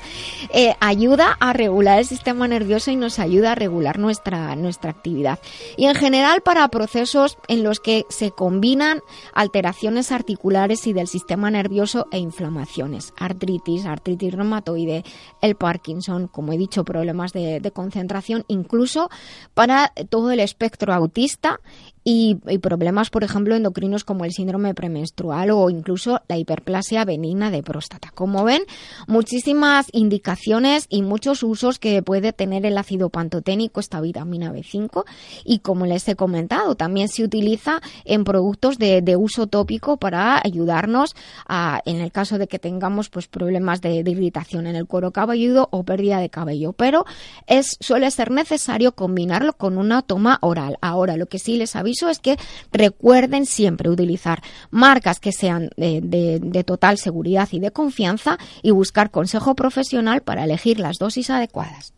eh, 0.54 0.76
ayuda 0.80 1.38
a 1.40 1.54
regular 1.54 2.00
el 2.00 2.06
sistema 2.06 2.48
nervioso 2.48 2.92
y 2.92 2.96
nos 2.96 3.20
ayuda 3.20 3.54
a 3.54 3.56
regular 3.56 4.00
nuestra, 4.00 4.56
nuestra 4.56 4.92
actividad. 4.92 5.40
Y 5.78 5.86
en 5.86 5.96
general 5.96 6.42
para 6.42 6.68
procesos 6.70 7.38
en 7.48 7.64
los 7.64 7.80
que 7.80 8.06
se 8.10 8.32
combinan 8.32 9.02
alteraciones 9.34 10.12
articulares 10.12 10.88
y 10.88 10.94
del 10.94 11.08
sistema 11.08 11.52
nervioso 11.52 12.08
e 12.12 12.18
inflamaciones, 12.18 13.14
artritis, 13.18 13.86
artritis 13.86 14.34
reumatoide, 14.34 15.04
el 15.42 15.56
Parkinson, 15.56 16.28
como 16.28 16.54
he 16.54 16.58
dicho, 16.58 16.84
problemas 16.84 17.34
de, 17.34 17.60
de 17.60 17.72
concentración, 17.72 18.46
incluso 18.48 19.10
para 19.54 19.94
todo 20.10 20.32
el 20.32 20.40
espectro 20.40 20.94
autista 20.94 21.60
y, 22.04 22.36
problemas, 22.62 23.12
por 23.12 23.24
ejemplo, 23.24 23.56
endocrinos 23.56 24.04
como 24.04 24.26
el 24.26 24.32
síndrome 24.32 24.74
premenstrual 24.74 25.52
o 25.52 25.70
incluso 25.70 26.22
la 26.28 26.38
hiperplasia 26.38 27.06
benigna 27.06 27.52
de 27.52 27.62
próstata. 27.62 28.12
Como 28.16 28.44
ven, 28.44 28.64
muchísimas 29.08 29.88
indicaciones 29.92 30.88
y 30.90 31.04
muchos 31.04 31.44
usos 31.44 31.78
que 31.78 32.02
puede 32.02 32.34
tener 32.34 32.66
el 32.66 32.78
ácido 32.78 33.10
pantoténico, 33.10 33.80
esta 33.80 34.02
vitamina 34.02 34.52
B5, 34.52 35.04
y 35.46 35.60
como 35.60 35.86
les 35.86 36.08
he 36.08 36.16
comentado, 36.16 36.76
también 36.76 37.08
se 37.08 37.24
utiliza 37.24 37.82
en 38.06 38.24
productos 38.24 38.78
de, 38.80 39.02
uso 39.22 39.46
tópico 39.46 39.98
para 39.98 40.42
ayudarnos 40.44 41.16
a, 41.46 41.82
en 41.86 41.98
el 41.98 42.14
caso 42.14 42.38
de 42.38 42.48
que 42.48 42.60
tengamos 42.60 43.10
pues 43.10 43.28
problemas 43.28 43.82
de, 43.82 44.04
de 44.04 44.12
irritación 44.12 44.66
en 44.66 44.78
el 44.78 44.88
cuero 44.88 45.12
cabelludo 45.12 45.68
o 45.70 45.84
pérdida 45.84 46.20
de 46.20 46.30
cabello, 46.30 46.72
pero 46.72 47.06
es 47.46 47.76
suele 47.82 48.10
ser 48.10 48.32
necesario 48.32 48.94
combinarlo 48.94 49.54
con 49.54 49.78
una 49.78 50.02
toma 50.02 50.40
oral. 50.42 50.78
Ahora, 50.82 51.18
lo 51.18 51.26
que 51.26 51.40
sí 51.40 51.58
les 51.58 51.76
había 51.76 51.91
es 52.10 52.20
que 52.20 52.38
recuerden 52.72 53.46
siempre 53.46 53.90
utilizar 53.90 54.42
marcas 54.70 55.20
que 55.20 55.32
sean 55.32 55.70
de, 55.78 56.64
total 56.66 56.98
seguridad 56.98 57.48
y 57.52 57.60
de 57.60 57.72
confianza 57.72 58.38
y 58.62 58.72
buscar 58.72 59.12
consejo 59.12 59.56
profesional 59.56 60.22
para 60.22 60.44
elegir 60.44 60.80
las 60.80 60.98
dosis 60.98 61.30
adecuadas. 61.30 61.94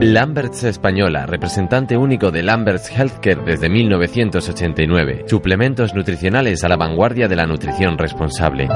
Lamberts 0.00 0.64
Española, 0.64 1.24
representante 1.24 1.96
único 1.96 2.30
de 2.30 2.42
Lamberts 2.42 2.90
Healthcare 2.90 3.42
desde 3.44 3.70
1989. 3.70 5.24
Suplementos 5.26 5.94
nutricionales 5.94 6.64
a 6.64 6.68
la 6.68 6.76
vanguardia 6.76 7.28
de 7.28 7.36
la 7.36 7.46
nutrición 7.46 7.96
responsable. 7.96 8.68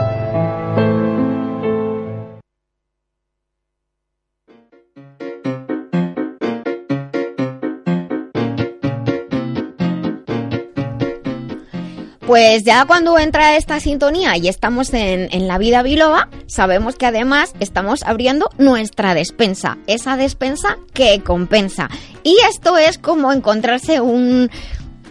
Pues 12.30 12.62
ya 12.62 12.84
cuando 12.84 13.18
entra 13.18 13.56
esta 13.56 13.80
sintonía 13.80 14.36
y 14.36 14.46
estamos 14.46 14.94
en, 14.94 15.48
la 15.48 15.58
vida 15.58 15.82
biloba, 15.82 16.28
sabemos 16.46 16.94
que 16.94 17.06
además 17.06 17.54
estamos 17.58 18.04
abriendo 18.04 18.50
nuestra 18.56 19.14
despensa, 19.14 19.78
esa 19.88 20.16
despensa 20.16 20.78
que 20.94 21.24
compensa. 21.24 21.90
Y 22.22 22.36
esto 22.48 22.78
es 22.78 22.98
como 22.98 23.32
encontrarse 23.32 24.00
un, 24.00 24.48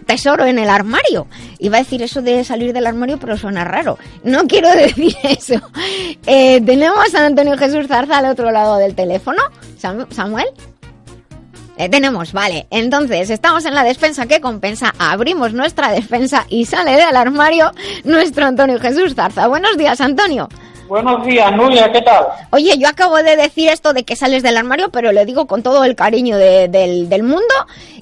tesoro 0.06 0.46
en 0.46 0.58
el 0.58 0.70
armario. 0.70 1.26
Iba 1.58 1.76
a 1.76 1.80
decir 1.80 2.00
eso 2.00 2.22
de 2.22 2.42
salir 2.42 2.72
del 2.72 2.86
armario, 2.86 3.18
pero 3.18 3.36
suena 3.36 3.66
raro. 3.66 3.98
No 4.24 4.46
quiero 4.46 4.70
decir 4.74 5.14
eso. 5.22 5.60
Eh, 6.24 6.62
tenemos 6.62 7.14
a 7.14 7.26
Antonio 7.26 7.58
Jesús 7.58 7.86
Zarza 7.86 8.16
al 8.16 8.30
otro 8.32 8.50
lado 8.50 8.78
del 8.78 8.94
teléfono. 8.94 9.42
Samuel. 9.76 10.46
Eh, 11.80 11.88
tenemos, 11.88 12.34
vale. 12.34 12.66
Entonces, 12.68 13.30
estamos 13.30 13.64
en 13.64 13.72
la 13.74 13.82
despensa 13.82 14.26
que 14.26 14.42
compensa, 14.42 14.92
abrimos 14.98 15.54
nuestra 15.54 15.90
despensa 15.90 16.44
y 16.50 16.66
sale 16.66 16.90
del 16.90 17.16
armario 17.16 17.70
nuestro 18.04 18.44
Antonio 18.44 18.78
Jesús 18.78 19.14
Zarza. 19.14 19.46
Buenos 19.46 19.78
días, 19.78 19.98
Antonio. 20.02 20.46
Buenos 20.88 21.24
días, 21.24 21.50
Nuria, 21.56 21.90
¿qué 21.90 22.02
tal? 22.02 22.26
Oye, 22.50 22.76
yo 22.76 22.86
acabo 22.86 23.16
de 23.22 23.34
decir 23.34 23.70
esto 23.70 23.94
de 23.94 24.04
que 24.04 24.14
sales 24.14 24.42
del 24.42 24.58
armario, 24.58 24.90
pero 24.90 25.10
lo 25.10 25.24
digo 25.24 25.46
con 25.46 25.62
todo 25.62 25.82
el 25.84 25.96
cariño 25.96 26.36
del, 26.36 27.08
del 27.08 27.22
mundo. 27.22 27.54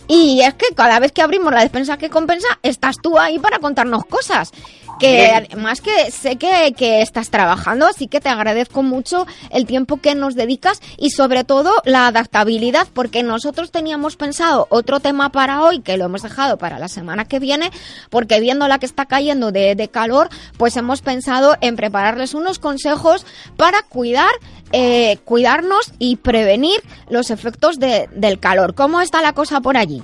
Y 0.08 0.40
es 0.40 0.54
que 0.54 0.75
cada 0.75 0.99
vez 0.99 1.12
que 1.12 1.23
abrimos 1.23 1.52
la 1.52 1.61
despensa 1.61 1.99
que 1.99 2.11
compensa, 2.11 2.49
estás 2.64 2.97
tú 3.00 3.16
ahí 3.16 3.38
para 3.38 3.61
contarnos 3.61 4.04
cosas 4.06 4.50
que 4.99 5.31
además 5.31 5.81
que 5.81 6.11
sé 6.11 6.37
que, 6.37 6.75
que, 6.76 7.02
estás 7.02 7.31
trabajando, 7.31 7.87
así 7.87 8.07
que 8.07 8.21
te 8.21 8.28
agradezco 8.28 8.83
mucho 8.83 9.26
el 9.50 9.67
tiempo 9.67 9.99
que 9.99 10.14
nos 10.14 10.35
dedicas 10.35 10.81
y 10.97 11.11
sobre 11.11 11.45
todo 11.45 11.73
la 11.85 12.07
adaptabilidad, 12.07 12.88
porque 12.93 13.23
nosotros 13.23 13.71
teníamos 13.71 14.17
pensado 14.17 14.67
otro 14.71 15.00
tema 15.00 15.31
para 15.31 15.62
hoy 15.62 15.81
que 15.81 15.97
lo 15.97 16.07
hemos 16.07 16.23
dejado 16.23 16.59
para 16.59 16.78
la 16.78 16.88
semana 16.88 17.25
que 17.25 17.38
viene, 17.38 17.71
porque 18.11 18.40
viendo 18.40 18.69
la 18.69 18.78
que 18.78 18.87
está 18.87 19.07
cayendo 19.07 19.52
de, 19.52 19.75
de 19.75 19.88
calor, 19.88 20.28
pues 20.57 20.76
hemos 20.76 21.02
pensado 21.02 21.57
en 21.61 21.76
prepararles 21.76 22.35
unos 22.35 22.59
consejos 22.59 23.25
para 23.57 23.83
cuidar 23.83 24.31
eh, 24.73 25.19
cuidarnos 25.25 25.93
y 25.99 26.17
prevenir 26.17 26.83
los 27.09 27.31
efectos 27.31 27.78
de, 27.78 28.09
del 28.14 28.38
calor. 28.38 28.75
¿Cómo 28.75 29.00
está 29.00 29.23
la 29.23 29.33
cosa 29.33 29.61
por 29.61 29.76
allí? 29.76 30.02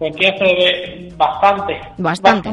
Aquí 0.00 0.26
hace 0.26 1.12
bastante. 1.16 1.80
Bastante. 1.96 2.50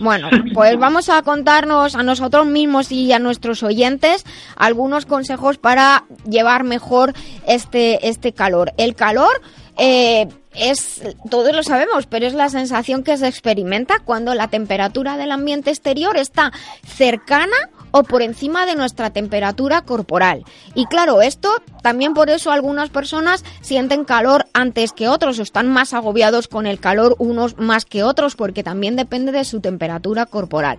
Bueno, 0.00 0.28
pues 0.54 0.76
vamos 0.78 1.08
a 1.08 1.22
contarnos 1.22 1.94
a 1.94 2.02
nosotros 2.02 2.46
mismos 2.46 2.90
y 2.90 3.12
a 3.12 3.18
nuestros 3.18 3.62
oyentes 3.62 4.24
algunos 4.56 5.06
consejos 5.06 5.58
para 5.58 6.04
llevar 6.28 6.64
mejor 6.64 7.12
este, 7.46 8.08
este 8.08 8.32
calor. 8.32 8.72
El 8.76 8.96
calor 8.96 9.40
eh, 9.76 10.26
es, 10.54 11.02
todos 11.30 11.54
lo 11.54 11.62
sabemos, 11.62 12.06
pero 12.06 12.26
es 12.26 12.34
la 12.34 12.48
sensación 12.48 13.04
que 13.04 13.16
se 13.16 13.28
experimenta 13.28 14.00
cuando 14.04 14.34
la 14.34 14.48
temperatura 14.48 15.16
del 15.16 15.30
ambiente 15.30 15.70
exterior 15.70 16.16
está 16.16 16.52
cercana 16.84 17.56
o 17.90 18.02
por 18.02 18.22
encima 18.22 18.66
de 18.66 18.74
nuestra 18.74 19.10
temperatura 19.10 19.82
corporal. 19.82 20.44
Y 20.74 20.86
claro, 20.86 21.22
esto 21.22 21.50
también 21.82 22.14
por 22.14 22.30
eso 22.30 22.50
algunas 22.50 22.90
personas 22.90 23.44
sienten 23.60 24.04
calor 24.04 24.46
antes 24.52 24.92
que 24.92 25.08
otros 25.08 25.38
o 25.38 25.42
están 25.42 25.68
más 25.68 25.94
agobiados 25.94 26.48
con 26.48 26.66
el 26.66 26.80
calor 26.80 27.16
unos 27.18 27.58
más 27.58 27.84
que 27.84 28.02
otros 28.02 28.36
porque 28.36 28.62
también 28.62 28.96
depende 28.96 29.32
de 29.32 29.44
su 29.44 29.60
temperatura 29.60 30.26
corporal. 30.26 30.78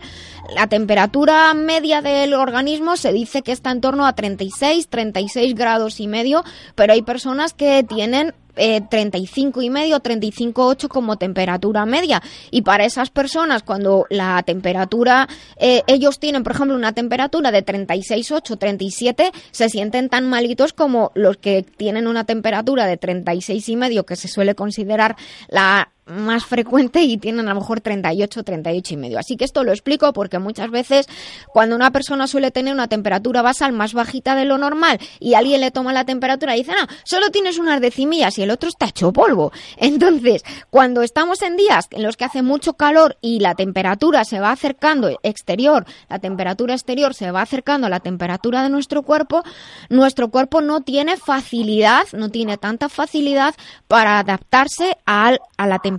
La 0.55 0.67
temperatura 0.67 1.53
media 1.53 2.01
del 2.01 2.33
organismo 2.33 2.97
se 2.97 3.13
dice 3.13 3.41
que 3.41 3.51
está 3.51 3.71
en 3.71 3.81
torno 3.81 4.05
a 4.05 4.13
36, 4.13 4.87
36 4.87 5.55
grados 5.55 5.99
y 5.99 6.07
medio, 6.07 6.43
pero 6.75 6.93
hay 6.93 7.01
personas 7.01 7.53
que 7.53 7.83
tienen 7.83 8.33
eh, 8.59 8.81
35 8.81 9.61
y 9.61 9.69
medio, 9.69 9.99
35,8 9.99 10.87
como 10.87 11.17
temperatura 11.17 11.85
media. 11.85 12.21
Y 12.51 12.61
para 12.61 12.85
esas 12.85 13.09
personas, 13.09 13.63
cuando 13.63 14.05
la 14.09 14.43
temperatura, 14.43 15.27
eh, 15.57 15.83
ellos 15.87 16.19
tienen, 16.19 16.43
por 16.43 16.53
ejemplo, 16.53 16.75
una 16.75 16.93
temperatura 16.93 17.51
de 17.51 17.65
36,8, 17.65 18.57
37, 18.57 19.31
se 19.51 19.69
sienten 19.69 20.09
tan 20.09 20.29
malitos 20.29 20.73
como 20.73 21.11
los 21.15 21.37
que 21.37 21.63
tienen 21.63 22.07
una 22.07 22.25
temperatura 22.25 22.85
de 22.85 22.97
36 22.97 23.69
y 23.69 23.75
medio, 23.75 24.05
que 24.05 24.15
se 24.15 24.27
suele 24.27 24.55
considerar 24.55 25.15
la 25.47 25.89
más 26.09 26.45
frecuente 26.45 27.01
y 27.01 27.17
tienen 27.17 27.47
a 27.47 27.53
lo 27.53 27.59
mejor 27.59 27.81
38, 27.81 28.43
38 28.43 28.93
y 28.93 28.97
medio. 28.97 29.19
Así 29.19 29.37
que 29.37 29.45
esto 29.45 29.63
lo 29.63 29.71
explico 29.71 30.11
porque 30.13 30.39
muchas 30.39 30.69
veces 30.71 31.07
cuando 31.47 31.75
una 31.75 31.91
persona 31.91 32.27
suele 32.27 32.51
tener 32.51 32.73
una 32.73 32.87
temperatura 32.87 33.41
basal 33.41 33.73
más 33.73 33.93
bajita 33.93 34.35
de 34.35 34.45
lo 34.45 34.57
normal 34.57 34.99
y 35.19 35.35
alguien 35.35 35.61
le 35.61 35.71
toma 35.71 35.93
la 35.93 36.05
temperatura 36.05 36.55
y 36.55 36.59
dice, 36.59 36.73
no, 36.73 36.87
solo 37.03 37.29
tienes 37.29 37.57
unas 37.59 37.79
decimillas 37.81 38.37
y 38.37 38.43
el 38.43 38.51
otro 38.51 38.69
está 38.69 38.87
hecho 38.87 39.13
polvo. 39.13 39.51
Entonces, 39.77 40.43
cuando 40.69 41.01
estamos 41.01 41.41
en 41.41 41.57
días 41.57 41.87
en 41.91 42.03
los 42.03 42.17
que 42.17 42.25
hace 42.25 42.41
mucho 42.41 42.73
calor 42.73 43.17
y 43.21 43.39
la 43.39 43.55
temperatura 43.55 44.23
se 44.23 44.39
va 44.39 44.51
acercando 44.51 45.09
exterior, 45.23 45.85
la 46.09 46.19
temperatura 46.19 46.73
exterior 46.73 47.13
se 47.13 47.31
va 47.31 47.41
acercando 47.41 47.87
a 47.87 47.89
la 47.89 47.99
temperatura 47.99 48.63
de 48.63 48.69
nuestro 48.69 49.03
cuerpo, 49.03 49.43
nuestro 49.89 50.29
cuerpo 50.29 50.61
no 50.61 50.81
tiene 50.81 51.17
facilidad, 51.17 52.03
no 52.13 52.29
tiene 52.29 52.57
tanta 52.57 52.89
facilidad 52.89 53.55
para 53.87 54.19
adaptarse 54.19 54.97
a, 55.05 55.35
a 55.57 55.67
la 55.67 55.79
temperatura. 55.79 55.98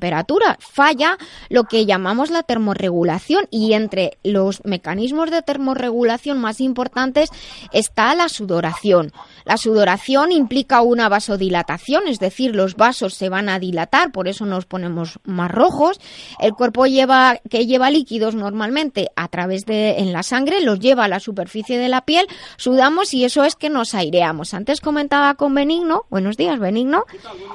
Falla 0.59 1.19
lo 1.49 1.65
que 1.65 1.87
llamamos 1.87 2.31
la 2.31 2.43
termorregulación 2.43 3.47
y 3.51 3.75
entre 3.75 4.19
los 4.25 4.65
mecanismos 4.65 5.31
de 5.31 5.43
termorregulación 5.43 6.39
más 6.39 6.61
importantes 6.61 7.31
está 7.73 8.15
la 8.15 8.29
sudoración. 8.29 9.13
La 9.45 9.57
sudoración 9.57 10.33
implica 10.33 10.83
una 10.83 11.09
vasodilatación, 11.09 12.09
es 12.09 12.19
decir, 12.19 12.55
los 12.55 12.77
vasos 12.77 13.15
se 13.15 13.29
van 13.29 13.49
a 13.49 13.59
dilatar, 13.59 14.13
por 14.13 14.29
eso 14.29 14.47
nos 14.47 14.67
ponemos 14.67 15.19
más 15.25 15.51
rojos. 15.51 16.01
El 16.39 16.55
cuerpo 16.55 16.87
lleva 16.87 17.39
que 17.49 17.67
lleva 17.67 17.91
líquidos 17.91 18.35
normalmente 18.35 19.09
a 19.17 19.29
través 19.29 19.67
de 19.67 19.99
en 19.99 20.13
la 20.13 20.23
sangre, 20.23 20.61
los 20.61 20.79
lleva 20.81 21.05
a 21.05 21.09
la 21.09 21.21
superficie 21.21 21.79
de 21.79 21.89
la 21.89 22.05
piel, 22.05 22.27
sudamos 22.57 23.15
y 23.15 23.25
eso 23.25 23.45
es 23.45 23.57
que 23.57 23.71
nos 23.71 23.95
aireamos. 23.95 24.55
Antes 24.55 24.81
comentaba 24.81 25.35
con 25.35 25.55
Benigno, 25.55 26.05
buenos 26.11 26.37
días, 26.37 26.59
Benigno, 26.59 27.05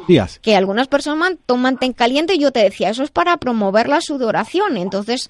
días. 0.07 0.39
que 0.39 0.55
algunas 0.55 0.87
personas 0.87 1.33
toman 1.45 1.77
té 1.77 1.93
caliente 1.93 2.35
y 2.35 2.39
yo 2.39 2.51
te 2.51 2.61
decía, 2.61 2.89
eso 2.89 3.03
es 3.03 3.11
para 3.11 3.37
promover 3.37 3.87
la 3.87 4.01
sudoración. 4.01 4.77
Entonces, 4.77 5.29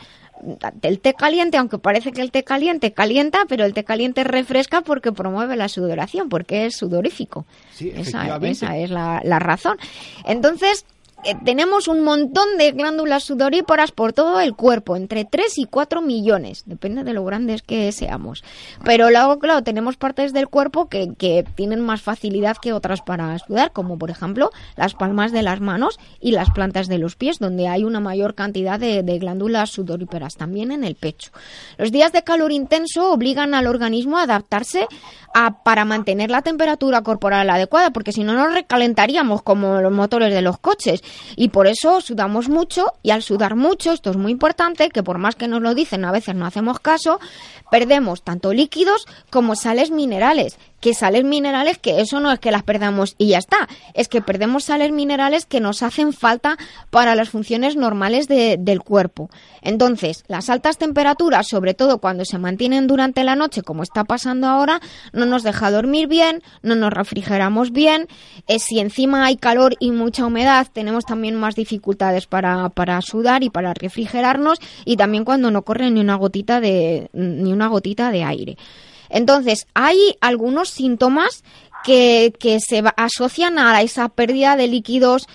el 0.82 1.00
té 1.00 1.14
caliente, 1.14 1.58
aunque 1.58 1.78
parece 1.78 2.12
que 2.12 2.22
el 2.22 2.32
té 2.32 2.44
caliente 2.44 2.94
calienta, 2.94 3.46
pero 3.48 3.66
el 3.66 3.74
té 3.74 3.84
caliente 3.84 4.24
refresca 4.24 4.82
porque 4.82 5.12
promueve 5.12 5.56
la 5.56 5.70
sudoración, 5.70 6.30
porque 6.30 6.66
es 6.66 6.76
sudorífico. 6.78 7.46
Sí, 7.74 7.92
esa, 7.96 8.38
esa 8.38 8.78
es 8.78 8.90
la, 8.90 9.22
la 9.24 9.40
razón. 9.40 9.78
Entonces, 10.26 10.86
eh, 11.26 11.36
tenemos 11.44 11.88
un 11.88 12.04
montón 12.04 12.58
de 12.58 12.72
glándulas 12.72 13.24
sudoríparas 13.24 13.92
por 13.92 14.14
todo 14.14 14.40
el 14.40 14.56
cuerpo, 14.56 14.96
entre 14.96 15.26
3 15.26 15.58
y 15.58 15.66
4 15.66 16.02
millones, 16.02 16.64
depende 16.66 17.04
de 17.04 17.14
lo 17.14 17.26
grandes 17.26 17.62
que 17.62 17.92
seamos. 17.92 18.44
Pero 18.84 19.10
luego, 19.10 19.40
claro, 19.40 19.64
tenemos 19.64 19.98
partes 19.98 20.34
del 20.34 20.48
cuerpo 20.48 20.88
que, 20.88 21.14
tienen 21.56 21.82
más 21.82 22.02
facilidad 22.02 22.58
que 22.58 22.74
otras 22.74 23.02
para 23.02 23.38
sudar, 23.40 23.72
como 23.72 23.98
por 23.98 24.12
ejemplo 24.12 24.52
las 24.76 24.94
palmas 24.94 25.32
de 25.32 25.42
las 25.42 25.60
manos 25.60 26.00
y 26.20 26.32
las 26.32 26.50
plantas 26.52 26.88
de 26.88 26.98
los 26.98 27.16
pies, 27.16 27.40
donde 27.40 27.68
hay 27.68 27.84
una 27.84 28.00
mayor 28.00 28.36
cantidad 28.36 28.80
de, 28.80 29.04
de 29.04 29.20
glándulas 29.20 29.72
sudoríparas, 29.72 30.36
también 30.36 30.72
en 30.72 30.84
el 30.84 30.96
pecho. 30.96 31.32
Los 31.78 31.92
días 31.92 32.12
de 32.12 32.24
calor 32.24 32.52
intenso 32.52 33.12
obligan 33.12 33.54
al 33.54 33.68
organismo 33.68 34.18
a 34.18 34.24
adaptarse 34.24 34.88
a, 35.34 35.64
para 35.64 35.84
mantener 35.84 36.32
la 36.32 36.42
temperatura 36.42 37.02
corporal 37.02 37.50
adecuada, 37.50 37.92
porque 37.92 38.14
si 38.14 38.24
no 38.24 38.34
nos 38.34 38.54
recalentaríamos 38.54 39.42
como 39.42 39.82
los 39.82 39.92
motores 39.92 40.34
de 40.34 40.42
los 40.42 40.58
coches. 40.58 41.04
Y 41.36 41.50
por 41.50 41.68
eso 41.68 42.02
sudamos 42.02 42.50
mucho 42.50 42.94
y 43.04 43.12
al 43.12 43.24
sudar 43.24 43.56
mucho, 43.56 43.92
esto 43.92 44.12
es 44.12 44.18
muy 44.18 44.32
importante, 44.32 44.90
que 44.90 45.04
por 45.04 45.18
más 45.18 45.36
que 45.36 45.48
nos 45.48 45.62
lo 45.62 45.76
dicen 45.76 46.06
a 46.06 46.12
veces 46.12 46.36
no 46.36 46.46
hacemos 46.46 46.80
caso, 46.80 47.20
perdemos 47.72 48.24
tanto 48.24 48.54
líquidos 48.54 49.06
como 49.30 49.56
sales 49.56 49.92
minerales. 49.92 50.58
Que 50.82 50.94
sales 50.94 51.24
minerales, 51.24 51.80
que 51.80 52.00
eso 52.02 52.20
no 52.20 52.32
es 52.32 52.40
que 52.40 52.52
las 52.52 52.62
perdamos 52.62 53.16
y 53.18 53.30
ya 53.30 53.40
está, 53.40 53.68
es 53.96 54.08
que 54.08 54.22
perdemos 54.22 54.66
sales 54.66 54.92
minerales 54.92 55.46
que 55.48 55.60
nos 55.60 55.82
hacen 55.82 56.14
falta 56.14 56.58
para 56.92 57.16
las 57.16 57.30
funciones 57.30 57.76
normales 57.76 58.28
de- 58.28 58.58
del 58.60 58.82
cuerpo. 58.82 59.30
Entonces, 59.64 60.24
las 60.28 60.50
altas 60.50 60.78
temperaturas, 60.78 61.48
sobre 61.48 61.74
todo 61.74 61.98
cuando 61.98 62.24
se 62.24 62.38
mantienen 62.38 62.86
durante 62.86 63.24
la 63.24 63.36
noche, 63.36 63.64
como 63.64 63.82
está 63.82 64.04
pasando 64.04 64.46
ahora, 64.48 64.80
no 65.12 65.26
nos 65.26 65.42
deja 65.42 65.72
dormir 65.72 66.08
bien, 66.08 66.44
no 66.62 66.76
nos 66.76 66.94
refrigeramos 66.94 67.72
bien, 67.72 68.08
eh, 68.48 68.60
si 68.60 68.80
encima 68.80 69.26
hay 69.26 69.38
calor 69.38 69.76
y 69.80 69.90
mucha 69.92 70.26
humedad, 70.26 70.68
tenemos 70.72 71.04
también 71.06 71.34
más 71.36 71.56
dificultades 71.56 72.28
para, 72.28 72.70
para 72.70 73.02
sudar 73.02 73.42
y 73.44 73.50
para 73.50 73.74
refrigerarnos, 73.74 74.60
y 74.84 74.98
también 74.98 75.26
cuando 75.26 75.50
no 75.50 75.64
corre 75.64 75.90
ni 75.90 76.02
una 76.02 76.16
gotita 76.16 76.60
de, 76.62 77.10
ni 77.14 77.52
una 77.52 77.68
gotita 77.68 78.12
de 78.12 78.24
aire. 78.24 78.58
Entonces, 79.10 79.68
hay 79.74 80.18
algunos 80.22 80.70
síntomas 80.70 81.44
que, 81.84 82.34
que 82.40 82.60
se 82.60 82.84
asocian 82.98 83.60
a 83.60 83.82
esa 83.82 84.10
pérdida 84.10 84.56
de 84.56 84.68
líquidos, 84.68 85.28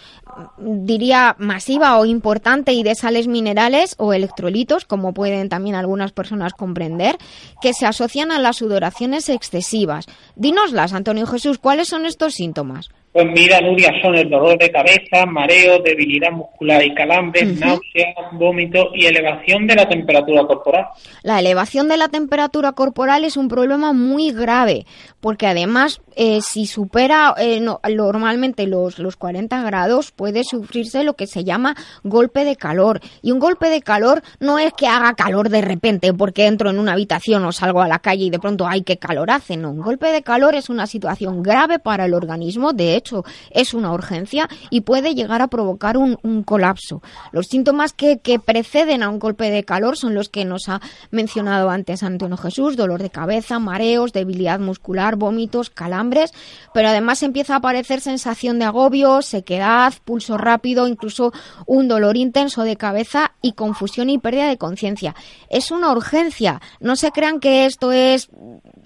mm, 0.59 0.85
diría, 0.85 1.37
masiva 1.39 1.97
o 1.99 2.05
importante 2.05 2.73
y 2.73 2.83
de 2.83 2.97
sales 2.97 3.29
minerales 3.29 3.95
o 3.99 4.13
electrolitos, 4.13 4.85
como 4.85 5.15
pueden 5.15 5.49
también 5.49 5.77
algunas 5.77 6.13
personas 6.13 6.53
comprender, 6.53 7.17
que 7.63 7.73
se 7.73 7.87
asocian 7.87 8.33
a 8.33 8.41
las 8.41 8.57
sudoraciones 8.57 9.29
excesivas. 9.29 10.07
Dínoslas, 10.35 10.93
Antonio 10.93 11.27
Jesús, 11.27 11.59
¿cuáles 11.59 11.89
son 11.89 12.05
estos 12.05 12.35
síntomas? 12.35 12.91
Pues 13.13 13.27
mira, 13.27 13.61
Nuria, 13.61 13.93
son 14.01 14.15
el 14.15 14.31
dolor 14.31 14.57
de 14.57 14.71
cabeza, 14.71 15.27
mareo, 15.27 15.81
debilidad 15.81 16.31
muscular 16.31 16.85
y 16.85 16.95
calambres, 16.95 17.59
náuseas, 17.59 18.15
vómito 18.33 18.91
y 18.95 19.07
elevación 19.07 19.67
de 19.67 19.75
la 19.75 19.89
temperatura 19.89 20.45
corporal. 20.47 20.87
La 21.25 21.41
elevación 21.41 21.89
de 21.89 21.97
la 21.97 22.09
temperatura 22.09 22.71
corporal 22.71 23.25
es 23.25 23.37
un 23.37 23.49
problema 23.49 23.93
muy 23.93 24.31
grave, 24.31 24.87
porque 25.21 25.49
además, 25.49 26.01
eh, 26.17 26.41
si 26.43 26.67
supera 26.67 27.35
eh, 27.39 27.61
no- 27.61 27.81
normalmente 27.89 28.67
los, 28.67 28.99
los 28.99 29.17
40 29.17 29.63
grados, 29.63 30.11
puede 30.13 30.45
sufrirse 30.45 31.05
lo 31.05 31.15
que 31.15 31.27
se 31.27 31.45
llama 31.45 31.77
golpe 32.03 32.45
de 32.45 32.57
calor. 32.57 33.01
Y 33.23 33.33
un 33.33 33.39
golpe 33.39 33.69
de 33.69 33.83
calor 33.83 34.23
no 34.41 34.59
es 34.59 34.73
que 34.73 34.87
haga 34.87 35.15
calor 35.15 35.49
de 35.49 35.61
repente 35.61 36.13
porque 36.15 36.47
entro 36.47 36.71
en 36.71 36.79
una 36.79 36.93
habitación 36.93 37.45
o 37.45 37.53
salgo 37.53 37.83
a 37.83 37.89
la 37.89 37.99
calle 37.99 38.25
y 38.25 38.31
de 38.31 38.39
pronto, 38.39 38.67
¡ay, 38.67 38.83
qué 38.83 38.97
calor 38.99 39.31
hace! 39.31 39.57
No, 39.57 39.71
un 39.71 39.81
golpe 39.81 40.09
de 40.09 40.23
calor 40.23 40.55
es 40.55 40.69
una 40.71 40.87
situación 40.87 41.43
grave 41.43 41.79
para 41.79 42.05
el 42.07 42.15
organismo, 42.15 42.73
de 42.73 42.97
hecho, 42.97 43.25
es 43.51 43.75
una 43.75 43.93
urgencia 43.93 44.49
y 44.71 44.83
puede 44.83 45.15
llegar 45.15 45.43
a 45.43 45.49
provocar 45.49 45.97
un, 45.97 46.19
un 46.23 46.43
colapso. 46.43 47.03
Los 47.33 47.47
síntomas 47.47 47.93
que, 47.93 48.19
que 48.19 48.39
preceden 48.39 49.03
a 49.03 49.09
un 49.09 49.19
golpe 49.19 49.51
de 49.51 49.65
calor 49.65 49.97
son 49.97 50.15
los 50.15 50.29
que 50.29 50.45
nos 50.45 50.69
ha 50.69 50.81
mencionado 51.11 51.71
antes 51.71 52.03
Antonio 52.03 52.37
Jesús, 52.37 52.77
dolor 52.77 53.03
de 53.03 53.11
cabeza, 53.11 53.59
mareos, 53.59 54.13
debilidad 54.13 54.61
muscular, 54.61 55.17
vómitos, 55.17 55.71
calambres, 56.11 56.33
pero 56.75 56.89
además 56.89 57.23
empieza 57.23 57.55
a 57.55 57.59
aparecer 57.59 58.01
sensación 58.01 58.59
de 58.59 58.65
agobio, 58.65 59.23
sequedad, 59.23 59.93
pulso 60.05 60.37
rápido, 60.37 60.87
incluso 60.87 61.33
un 61.67 61.89
dolor 61.89 62.17
intenso 62.17 62.63
de 62.63 62.77
cabeza 62.77 63.33
y 63.43 63.53
confusión 63.53 64.11
y 64.11 64.19
pérdida 64.19 64.49
de 64.49 64.59
conciencia. 64.59 65.15
Es 65.49 65.71
una 65.71 65.93
urgencia, 65.93 66.61
no 66.81 66.97
se 66.97 67.11
crean 67.11 67.41
que 67.41 67.67
esto 67.67 67.93
es 67.93 68.29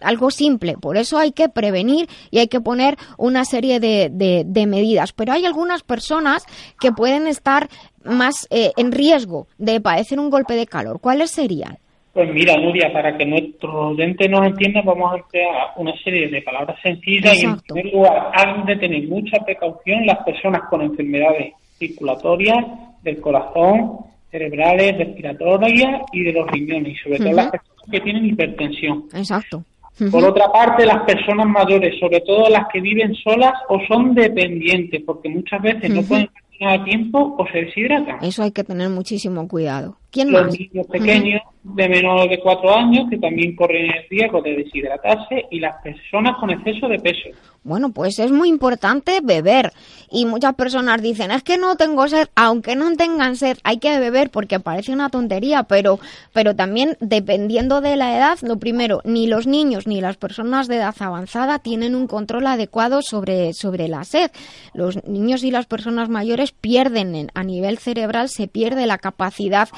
algo 0.03 0.31
simple, 0.31 0.77
por 0.77 0.97
eso 0.97 1.19
hay 1.19 1.33
que 1.33 1.49
prevenir 1.49 2.09
y 2.31 2.39
hay 2.39 2.49
que 2.49 2.61
poner 2.61 2.97
una 3.17 3.45
serie 3.45 3.81
de 3.81 4.67
medidas. 4.67 5.13
Pero 5.13 5.33
hay 5.33 5.45
algunas 5.45 5.83
personas 5.83 6.45
que 6.81 6.93
pueden 6.93 7.27
estar 7.27 7.69
más 8.05 8.47
eh, 8.51 8.73
en 8.77 8.93
riesgo 8.93 9.49
de 9.59 9.81
padecer 9.81 10.21
un 10.21 10.31
golpe 10.31 10.55
de 10.55 10.67
calor. 10.67 11.01
¿Cuáles 11.01 11.31
serían? 11.31 11.79
Pues 12.15 12.33
mira, 12.33 12.57
Nuria, 12.57 12.93
para 12.93 13.19
que 13.19 13.27
nuestro 13.27 13.89
oyente 13.89 14.29
nos 14.29 14.47
entienda, 14.47 14.83
vamos 14.83 15.13
a 15.13 15.17
emplear 15.17 15.73
una 15.77 15.93
serie 15.99 16.29
de 16.29 16.43
palabras 16.43 16.79
sencillas 16.81 17.43
y 17.43 17.45
en 17.45 17.59
primer 17.59 17.93
lugar 17.93 18.31
han 18.33 18.65
de 18.65 18.77
tener 18.77 19.09
mucha 19.09 19.45
precaución 19.45 20.07
las 20.07 20.19
personas 20.25 20.63
con 20.71 20.81
enfermedades 20.83 21.55
circulatorias 21.77 22.65
del 23.03 23.21
corazón, 23.21 23.99
cerebrales, 24.31 24.97
respiratorias 24.97 26.03
y 26.13 26.23
de 26.23 26.33
los 26.33 26.49
riñones, 26.53 26.93
y 26.93 26.97
sobre 27.03 27.19
todo 27.19 27.33
las 27.33 27.51
personas 27.51 27.91
que 27.91 28.01
tienen 28.01 28.27
hipertensión. 28.27 29.05
Exacto. 29.13 29.65
Por 30.11 30.25
otra 30.25 30.51
parte, 30.53 30.87
las 30.87 31.03
personas 31.03 31.47
mayores, 31.47 31.99
sobre 32.01 32.21
todo 32.21 32.49
las 32.49 32.67
que 32.73 32.81
viven 32.81 33.15
solas 33.15 33.55
o 33.69 33.79
son 33.89 34.15
dependientes, 34.15 35.03
porque 35.05 35.29
muchas 35.29 35.63
veces 35.63 35.91
no 35.91 36.03
pueden 36.03 36.29
cocinar 36.29 36.81
a 36.81 36.85
tiempo 36.85 37.37
o 37.39 37.47
se 37.47 37.59
deshidratan. 37.59 38.19
Eso 38.23 38.43
hay 38.43 38.51
que 38.51 38.65
tener 38.65 38.89
muchísimo 38.89 39.47
cuidado. 39.47 39.97
¿Quién 40.15 40.31
Los 40.33 40.47
más? 40.47 40.59
niños 40.59 40.87
pequeños 40.87 41.43
de 41.65 41.89
menos 41.89 42.29
de 42.29 42.39
cuatro 42.41 42.75
años 42.75 43.09
que 43.11 43.19
también 43.19 43.57
corren 43.57 43.87
el 43.87 44.09
riesgo 44.09 44.41
de 44.43 44.55
deshidratarse 44.55 45.47
y 45.51 45.59
las 45.61 45.75
personas 45.83 46.37
con 46.39 46.51
exceso 46.51 46.87
de 46.89 46.99
peso. 46.99 47.31
Bueno, 47.65 47.91
pues 47.93 48.19
es 48.19 48.31
muy 48.31 48.51
importante 48.51 49.21
beber. 49.23 49.73
Y 50.11 50.27
muchas 50.27 50.55
personas 50.55 51.01
dicen, 51.01 51.31
es 51.31 51.43
que 51.43 51.57
no 51.57 51.77
tengo 51.77 52.07
sed. 52.07 52.29
Aunque 52.37 52.77
no 52.77 52.95
tengan 52.95 53.37
sed, 53.37 53.57
hay 53.65 53.79
que 53.79 53.99
beber 53.99 54.31
porque 54.31 54.61
parece 54.61 54.93
una 54.93 55.09
tontería, 55.09 55.63
pero, 55.63 55.99
pero 56.35 56.55
también 56.55 56.99
dependiendo 57.01 57.81
de 57.81 57.97
la 57.97 58.15
edad, 58.17 58.39
lo 58.43 58.59
primero, 58.59 59.01
ni 59.05 59.27
los 59.27 59.47
niños 59.47 59.87
ni 59.87 60.03
las 60.03 60.19
personas 60.19 60.69
de 60.69 60.77
edad 60.77 60.95
avanzada 61.01 61.59
tienen 61.59 61.95
un 61.95 62.07
control 62.07 62.47
adecuado 62.47 63.01
sobre, 63.01 63.55
sobre 63.55 63.89
la 63.89 64.05
sed. 64.05 64.31
Los 64.75 65.03
niños 65.07 65.43
y 65.43 65.51
las 65.51 65.65
personas 65.65 66.11
mayores 66.11 66.53
pierden 66.53 67.15
en- 67.15 67.31
a 67.35 67.43
nivel 67.43 67.79
cerebral, 67.79 68.29
se 68.29 68.47
pierde 68.47 68.87
la 68.87 68.99
capacidad 68.99 69.71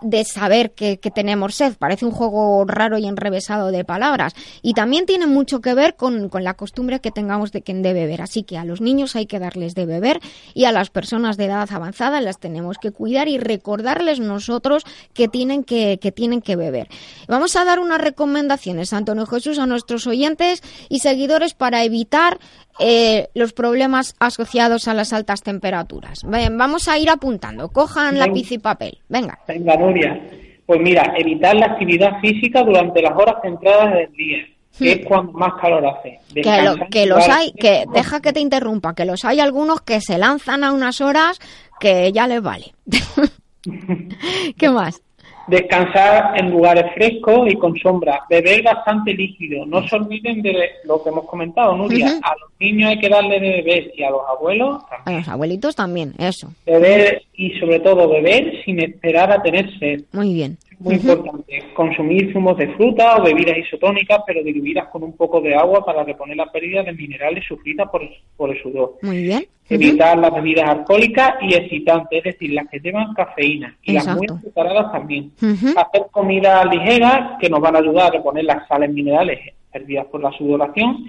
de 0.00 0.24
saber 0.24 0.72
que, 0.72 0.98
que 0.98 1.10
tenemos 1.10 1.54
sed. 1.54 1.74
Parece 1.78 2.06
un 2.06 2.12
juego 2.12 2.64
raro 2.66 2.98
y 2.98 3.06
enrevesado 3.06 3.70
de 3.70 3.84
palabras. 3.84 4.34
Y 4.62 4.74
también 4.74 5.06
tiene 5.06 5.26
mucho 5.26 5.60
que 5.60 5.74
ver 5.74 5.96
con, 5.96 6.28
con 6.28 6.42
la 6.42 6.54
costumbre 6.54 7.00
que 7.00 7.10
tengamos 7.10 7.52
de 7.52 7.62
de 7.82 7.92
beber. 7.92 8.22
Así 8.22 8.42
que 8.42 8.58
a 8.58 8.64
los 8.64 8.80
niños 8.80 9.16
hay 9.16 9.26
que 9.26 9.38
darles 9.38 9.74
de 9.74 9.86
beber 9.86 10.20
y 10.54 10.64
a 10.64 10.72
las 10.72 10.90
personas 10.90 11.36
de 11.36 11.46
edad 11.46 11.68
avanzada 11.72 12.20
las 12.20 12.38
tenemos 12.38 12.78
que 12.78 12.92
cuidar 12.92 13.28
y 13.28 13.38
recordarles 13.38 14.20
nosotros 14.20 14.84
que 15.12 15.28
tienen 15.28 15.64
que, 15.64 15.98
que 16.00 16.12
tienen 16.12 16.42
que 16.42 16.56
beber. 16.56 16.88
Vamos 17.28 17.56
a 17.56 17.64
dar 17.64 17.80
unas 17.80 18.00
recomendaciones, 18.00 18.92
Antonio 18.92 19.26
Jesús, 19.26 19.58
a 19.58 19.66
nuestros 19.66 20.06
oyentes 20.06 20.62
y 20.88 21.00
seguidores 21.00 21.54
para 21.54 21.82
evitar 21.84 22.38
eh, 22.78 23.28
los 23.34 23.52
problemas 23.52 24.14
asociados 24.18 24.88
a 24.88 24.94
las 24.94 25.12
altas 25.12 25.42
temperaturas. 25.42 26.20
Vamos 26.24 26.88
a 26.88 26.98
ir 26.98 27.08
apuntando. 27.10 27.68
Cojan 27.68 28.18
lápiz 28.18 28.50
y 28.52 28.58
papel. 28.58 28.98
Venga. 29.08 29.38
Venga, 29.48 29.76
Nuria. 29.76 30.20
Pues 30.66 30.80
mira, 30.80 31.14
evitar 31.16 31.54
la 31.56 31.66
actividad 31.66 32.18
física 32.20 32.62
durante 32.64 33.00
las 33.00 33.12
horas 33.16 33.36
centradas 33.40 33.94
del 33.94 34.12
día, 34.12 34.38
que 34.76 34.92
es 34.92 35.06
cuando 35.06 35.32
más 35.32 35.52
calor 35.60 35.86
hace. 35.86 36.18
Hmm. 36.30 36.42
Que, 36.42 36.62
lo- 36.62 36.88
que 36.90 37.06
los 37.06 37.28
hay, 37.28 37.52
que 37.52 37.84
deja 37.94 38.20
que 38.20 38.32
te 38.32 38.40
interrumpa, 38.40 38.94
que 38.94 39.04
los 39.04 39.24
hay 39.24 39.38
algunos 39.40 39.80
que 39.82 40.00
se 40.00 40.18
lanzan 40.18 40.64
a 40.64 40.72
unas 40.72 41.00
horas 41.00 41.38
que 41.78 42.10
ya 42.12 42.26
les 42.26 42.42
vale. 42.42 42.74
¿Qué 44.58 44.70
más? 44.70 45.02
Descansar 45.48 46.38
en 46.40 46.50
lugares 46.50 46.86
frescos 46.94 47.48
y 47.50 47.54
con 47.54 47.76
sombra. 47.78 48.20
Beber 48.28 48.62
bastante 48.62 49.14
líquido. 49.14 49.64
No 49.66 49.86
se 49.86 49.96
olviden 49.96 50.42
de 50.42 50.70
lo 50.84 51.02
que 51.02 51.10
hemos 51.10 51.24
comentado, 51.26 51.76
Nuria. 51.76 52.18
A 52.22 52.34
los 52.40 52.50
niños 52.58 52.90
hay 52.90 52.98
que 52.98 53.08
darle 53.08 53.38
de 53.40 53.50
beber 53.62 53.92
y 53.96 54.02
a 54.02 54.10
los 54.10 54.22
abuelos 54.28 54.82
A 54.90 54.96
también. 54.96 55.18
los 55.18 55.28
abuelitos 55.28 55.76
también, 55.76 56.14
eso. 56.18 56.52
Beber 56.66 57.22
y 57.34 57.50
sobre 57.58 57.80
todo 57.80 58.08
beber 58.08 58.62
sin 58.64 58.80
esperar 58.80 59.30
a 59.30 59.42
tener 59.42 59.70
sed. 59.78 60.02
Muy 60.12 60.34
bien. 60.34 60.58
Muy 60.78 60.94
importante. 60.94 61.64
Consumir 61.74 62.32
zumos 62.32 62.56
de 62.58 62.68
fruta 62.74 63.16
o 63.16 63.22
bebidas 63.22 63.58
isotónicas, 63.58 64.20
pero 64.26 64.42
diluidas 64.42 64.88
con 64.88 65.02
un 65.02 65.16
poco 65.16 65.40
de 65.40 65.54
agua 65.54 65.84
para 65.84 66.04
reponer 66.04 66.36
la 66.36 66.50
pérdida 66.50 66.82
de 66.82 66.92
minerales 66.92 67.44
sufridas 67.46 67.88
por, 67.90 68.02
por 68.36 68.50
el 68.50 68.62
sudor. 68.62 68.98
Muy 69.02 69.22
bien. 69.22 69.46
Evitar 69.68 70.18
las 70.18 70.32
bebidas 70.32 70.68
alcohólicas 70.68 71.34
y 71.42 71.54
excitantes, 71.54 72.18
es 72.18 72.34
decir, 72.34 72.52
las 72.52 72.68
que 72.68 72.78
llevan 72.78 73.14
cafeína. 73.14 73.76
Y 73.82 73.92
las 73.92 74.06
muy 74.16 74.26
azucaradas 74.30 74.92
también. 74.92 75.32
Hacer 75.40 76.06
comidas 76.10 76.66
ligeras 76.66 77.38
que 77.40 77.48
nos 77.48 77.60
van 77.60 77.76
a 77.76 77.80
ayudar 77.80 78.08
a 78.08 78.16
reponer 78.16 78.44
las 78.44 78.68
sales 78.68 78.92
minerales 78.92 79.54
perdidas 79.72 80.06
por 80.06 80.22
la 80.22 80.30
sudoración 80.32 81.06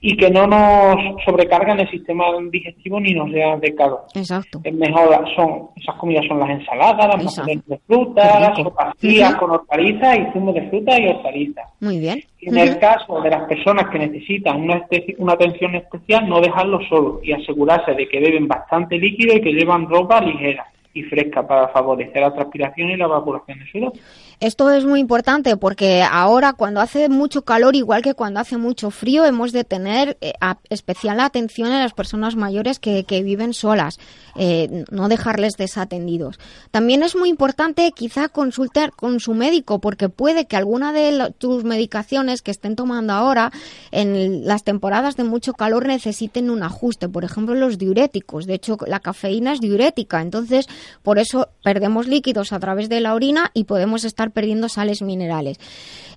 y 0.00 0.16
que 0.16 0.30
no 0.30 0.46
nos 0.46 0.96
sobrecargan 1.24 1.80
el 1.80 1.90
sistema 1.90 2.24
digestivo 2.50 3.00
ni 3.00 3.12
nos 3.14 3.30
sean 3.32 3.60
de 3.60 3.74
calor. 3.74 4.02
Exacto. 4.14 4.60
Es 4.62 4.74
mejor, 4.74 5.24
son, 5.34 5.68
esas 5.76 5.96
comidas 5.96 6.24
son 6.28 6.38
las 6.40 6.50
ensaladas, 6.50 7.08
las 7.08 7.24
macedones 7.24 7.66
de 7.66 7.78
fruta, 7.86 8.50
rico. 8.50 8.70
sopas 8.70 8.94
frías 8.98 9.30
Ujú. 9.30 9.40
con 9.40 9.50
hortalizas 9.52 10.18
y 10.18 10.32
zumo 10.32 10.52
de 10.52 10.68
fruta 10.68 11.00
y 11.00 11.08
hortalizas. 11.08 11.64
Muy 11.80 11.98
bien. 11.98 12.22
Y 12.40 12.48
en 12.48 12.58
el 12.58 12.78
caso 12.78 13.20
de 13.20 13.30
las 13.30 13.48
personas 13.48 13.88
que 13.90 13.98
necesitan 13.98 14.62
una, 14.62 14.86
una 15.18 15.32
atención 15.32 15.74
especial, 15.74 16.28
no 16.28 16.40
dejarlo 16.40 16.78
solo 16.88 17.20
y 17.22 17.32
asegurarse 17.32 17.94
de 17.94 18.08
que 18.08 18.20
beben 18.20 18.46
bastante 18.46 18.96
líquido 18.96 19.34
y 19.34 19.40
que 19.40 19.52
llevan 19.52 19.88
ropa 19.88 20.20
ligera 20.20 20.66
y 20.94 21.02
fresca 21.02 21.46
para 21.46 21.68
favorecer 21.68 22.22
la 22.22 22.32
transpiración 22.32 22.90
y 22.90 22.96
la 22.96 23.04
evaporación 23.04 23.58
de 23.58 23.66
sudor. 23.66 23.92
Esto 24.40 24.70
es 24.70 24.84
muy 24.84 25.00
importante 25.00 25.56
porque 25.56 26.02
ahora 26.02 26.52
cuando 26.52 26.80
hace 26.80 27.08
mucho 27.08 27.42
calor, 27.42 27.74
igual 27.74 28.02
que 28.02 28.14
cuando 28.14 28.38
hace 28.38 28.56
mucho 28.56 28.90
frío, 28.90 29.24
hemos 29.24 29.50
de 29.50 29.64
tener 29.64 30.16
eh, 30.20 30.32
especial 30.70 31.18
atención 31.18 31.72
a 31.72 31.80
las 31.80 31.92
personas 31.92 32.36
mayores 32.36 32.78
que, 32.78 33.02
que 33.02 33.24
viven 33.24 33.52
solas, 33.52 33.98
eh, 34.38 34.84
no 34.90 35.08
dejarles 35.08 35.54
desatendidos. 35.58 36.38
También 36.70 37.02
es 37.02 37.16
muy 37.16 37.28
importante 37.28 37.90
quizá 37.92 38.28
consultar 38.28 38.92
con 38.92 39.18
su 39.18 39.34
médico 39.34 39.80
porque 39.80 40.08
puede 40.08 40.46
que 40.46 40.56
alguna 40.56 40.92
de 40.92 41.34
tus 41.38 41.64
medicaciones 41.64 42.40
que 42.42 42.52
estén 42.52 42.76
tomando 42.76 43.12
ahora 43.12 43.50
en 43.90 44.46
las 44.46 44.62
temporadas 44.62 45.16
de 45.16 45.24
mucho 45.24 45.54
calor 45.54 45.86
necesiten 45.86 46.50
un 46.50 46.62
ajuste, 46.62 47.08
por 47.08 47.24
ejemplo 47.24 47.54
los 47.54 47.78
diuréticos. 47.78 48.46
De 48.46 48.54
hecho, 48.54 48.76
la 48.86 49.00
cafeína 49.00 49.52
es 49.52 49.60
diurética, 49.60 50.22
entonces 50.22 50.66
por 51.02 51.18
eso 51.18 51.48
perdemos 51.64 52.06
líquidos 52.06 52.52
a 52.52 52.60
través 52.60 52.88
de 52.88 53.00
la 53.00 53.14
orina 53.14 53.50
y 53.54 53.64
podemos 53.64 54.04
estar 54.04 54.30
perdiendo 54.30 54.68
sales 54.68 55.02
minerales. 55.02 55.58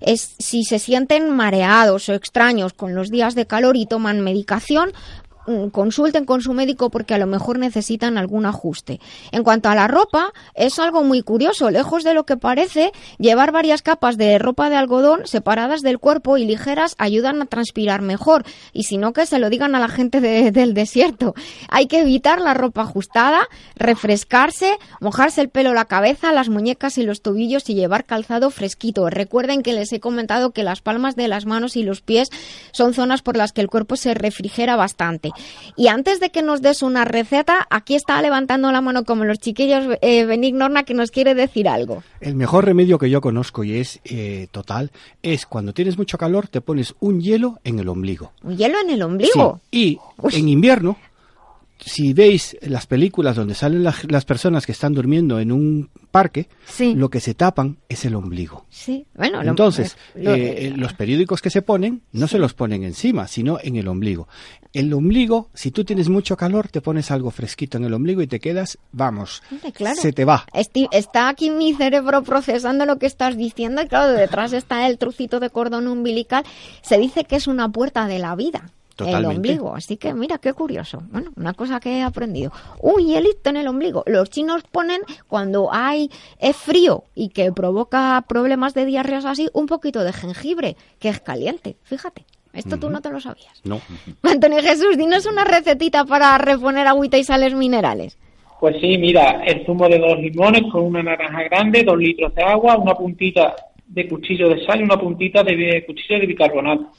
Es, 0.00 0.34
si 0.38 0.64
se 0.64 0.78
sienten 0.78 1.30
mareados 1.30 2.08
o 2.08 2.14
extraños 2.14 2.72
con 2.72 2.94
los 2.94 3.10
días 3.10 3.34
de 3.34 3.46
calor 3.46 3.76
y 3.76 3.86
toman 3.86 4.20
medicación, 4.20 4.92
consulten 5.72 6.24
con 6.24 6.40
su 6.40 6.52
médico 6.52 6.90
porque 6.90 7.14
a 7.14 7.18
lo 7.18 7.26
mejor 7.26 7.58
necesitan 7.58 8.18
algún 8.18 8.46
ajuste. 8.46 9.00
En 9.32 9.42
cuanto 9.42 9.68
a 9.68 9.74
la 9.74 9.88
ropa, 9.88 10.32
es 10.54 10.78
algo 10.78 11.02
muy 11.02 11.22
curioso. 11.22 11.70
Lejos 11.70 12.04
de 12.04 12.14
lo 12.14 12.24
que 12.24 12.36
parece, 12.36 12.92
llevar 13.18 13.52
varias 13.52 13.82
capas 13.82 14.16
de 14.16 14.38
ropa 14.38 14.70
de 14.70 14.76
algodón 14.76 15.26
separadas 15.26 15.80
del 15.82 15.98
cuerpo 15.98 16.36
y 16.38 16.44
ligeras 16.44 16.94
ayudan 16.98 17.42
a 17.42 17.46
transpirar 17.46 18.02
mejor. 18.02 18.44
Y 18.72 18.84
si 18.84 18.98
no, 18.98 19.12
que 19.12 19.26
se 19.26 19.38
lo 19.38 19.50
digan 19.50 19.74
a 19.74 19.80
la 19.80 19.88
gente 19.88 20.20
de- 20.20 20.52
del 20.52 20.74
desierto. 20.74 21.34
Hay 21.68 21.86
que 21.86 22.00
evitar 22.00 22.40
la 22.40 22.54
ropa 22.54 22.82
ajustada, 22.82 23.48
refrescarse, 23.74 24.78
mojarse 25.00 25.40
el 25.40 25.48
pelo, 25.48 25.74
la 25.74 25.84
cabeza, 25.86 26.32
las 26.32 26.48
muñecas 26.48 26.96
y 26.98 27.02
los 27.02 27.20
tobillos 27.20 27.68
y 27.68 27.74
llevar 27.74 28.04
calzado 28.04 28.50
fresquito. 28.50 29.10
Recuerden 29.10 29.62
que 29.62 29.72
les 29.72 29.92
he 29.92 30.00
comentado 30.00 30.52
que 30.52 30.62
las 30.62 30.80
palmas 30.80 31.16
de 31.16 31.28
las 31.28 31.46
manos 31.46 31.76
y 31.76 31.82
los 31.82 32.00
pies 32.00 32.30
son 32.72 32.94
zonas 32.94 33.22
por 33.22 33.36
las 33.36 33.52
que 33.52 33.60
el 33.60 33.68
cuerpo 33.68 33.96
se 33.96 34.14
refrigera 34.14 34.76
bastante. 34.76 35.31
Y 35.76 35.88
antes 35.88 36.20
de 36.20 36.30
que 36.30 36.42
nos 36.42 36.62
des 36.62 36.82
una 36.82 37.04
receta, 37.04 37.66
aquí 37.70 37.94
está 37.94 38.20
levantando 38.22 38.70
la 38.72 38.80
mano 38.80 39.04
como 39.04 39.24
los 39.24 39.38
chiquillos 39.38 39.84
eh, 40.02 40.24
Benignorna 40.24 40.82
que 40.84 40.94
nos 40.94 41.10
quiere 41.10 41.34
decir 41.34 41.68
algo. 41.68 42.02
El 42.20 42.34
mejor 42.34 42.64
remedio 42.64 42.98
que 42.98 43.10
yo 43.10 43.20
conozco 43.20 43.64
y 43.64 43.76
es 43.78 44.00
eh, 44.04 44.48
total 44.50 44.90
es 45.22 45.46
cuando 45.46 45.72
tienes 45.72 45.96
mucho 45.98 46.18
calor 46.18 46.48
te 46.48 46.60
pones 46.60 46.94
un 47.00 47.20
hielo 47.20 47.58
en 47.64 47.78
el 47.78 47.88
ombligo. 47.88 48.32
Un 48.42 48.56
hielo 48.56 48.78
en 48.80 48.90
el 48.90 49.02
ombligo. 49.02 49.60
Sí, 49.70 49.78
Y 49.78 49.98
Uy. 50.18 50.34
en 50.36 50.48
invierno, 50.48 50.96
si 51.84 52.12
veis 52.12 52.56
las 52.62 52.86
películas 52.86 53.34
donde 53.34 53.54
salen 53.56 53.82
las, 53.82 54.04
las 54.10 54.24
personas 54.24 54.66
que 54.66 54.72
están 54.72 54.92
durmiendo 54.94 55.40
en 55.40 55.50
un 55.50 55.90
parque, 56.12 56.48
Sí. 56.64 56.94
lo 56.94 57.08
que 57.10 57.18
se 57.18 57.34
tapan 57.34 57.78
es 57.88 58.04
el 58.04 58.14
ombligo. 58.14 58.66
Sí, 58.70 59.04
bueno, 59.16 59.42
lo- 59.42 59.50
Entonces, 59.50 59.96
lo- 60.14 60.32
eh, 60.34 60.66
eh, 60.68 60.74
los 60.76 60.92
periódicos 60.92 61.40
que 61.42 61.50
se 61.50 61.62
ponen 61.62 62.02
no 62.12 62.28
se 62.28 62.38
los 62.38 62.54
ponen 62.54 62.84
encima, 62.84 63.26
sino 63.26 63.58
en 63.60 63.74
el 63.76 63.88
ombligo. 63.88 64.28
El 64.72 64.92
ombligo, 64.94 65.48
si 65.52 65.70
tú 65.70 65.84
tienes 65.84 66.08
mucho 66.08 66.36
calor, 66.36 66.68
te 66.68 66.80
pones 66.80 67.10
algo 67.10 67.30
fresquito 67.30 67.76
en 67.76 67.84
el 67.84 67.92
ombligo 67.92 68.22
y 68.22 68.26
te 68.26 68.40
quedas, 68.40 68.78
vamos, 68.90 69.42
claro. 69.74 70.00
se 70.00 70.12
te 70.12 70.24
va. 70.24 70.46
Está 70.90 71.28
aquí 71.28 71.50
mi 71.50 71.74
cerebro 71.74 72.22
procesando 72.22 72.86
lo 72.86 72.98
que 72.98 73.06
estás 73.06 73.36
diciendo 73.36 73.82
y 73.82 73.88
claro, 73.88 74.12
detrás 74.12 74.54
está 74.54 74.86
el 74.86 74.96
trocito 74.96 75.40
de 75.40 75.50
cordón 75.50 75.88
umbilical. 75.88 76.44
Se 76.80 76.96
dice 76.96 77.24
que 77.24 77.36
es 77.36 77.46
una 77.46 77.68
puerta 77.68 78.06
de 78.06 78.18
la 78.18 78.34
vida. 78.34 78.70
El 78.98 79.24
ombligo, 79.24 79.74
así 79.74 79.96
que 79.96 80.14
mira 80.14 80.38
qué 80.38 80.52
curioso. 80.52 81.02
Bueno, 81.10 81.32
una 81.36 81.54
cosa 81.54 81.80
que 81.80 81.98
he 81.98 82.02
aprendido. 82.02 82.52
Un 82.80 83.04
hielito 83.04 83.50
en 83.50 83.56
el 83.56 83.68
ombligo. 83.68 84.04
Los 84.06 84.30
chinos 84.30 84.62
ponen 84.70 85.02
cuando 85.28 85.72
hay 85.72 86.10
es 86.38 86.56
frío 86.56 87.04
y 87.14 87.30
que 87.30 87.52
provoca 87.52 88.22
problemas 88.28 88.74
de 88.74 88.84
diarreas 88.84 89.24
así, 89.24 89.48
un 89.52 89.66
poquito 89.66 90.04
de 90.04 90.12
jengibre, 90.12 90.76
que 90.98 91.08
es 91.08 91.20
caliente. 91.20 91.76
Fíjate, 91.82 92.24
esto 92.52 92.78
tú 92.78 92.90
no 92.90 93.00
te 93.00 93.10
lo 93.10 93.20
sabías. 93.20 93.60
No. 93.64 93.80
Antonio 94.22 94.60
Jesús, 94.62 94.96
dinos 94.96 95.26
una 95.26 95.44
recetita 95.44 96.04
para 96.04 96.36
reponer 96.38 96.86
agüita 96.86 97.18
y 97.18 97.24
sales 97.24 97.54
minerales. 97.54 98.18
Pues 98.60 98.76
sí, 98.80 98.96
mira, 98.98 99.42
el 99.44 99.66
zumo 99.66 99.88
de 99.88 99.98
dos 99.98 100.18
limones 100.18 100.62
con 100.70 100.84
una 100.84 101.02
naranja 101.02 101.42
grande, 101.44 101.82
dos 101.82 101.98
litros 101.98 102.34
de 102.34 102.42
agua, 102.44 102.76
una 102.76 102.94
puntita 102.94 103.56
de 103.86 104.08
cuchillo 104.08 104.48
de 104.48 104.64
sal 104.64 104.80
y 104.80 104.84
una 104.84 104.96
puntita 104.96 105.42
de 105.42 105.84
cuchillo 105.84 106.20
de 106.20 106.26
bicarbonato. 106.26 106.90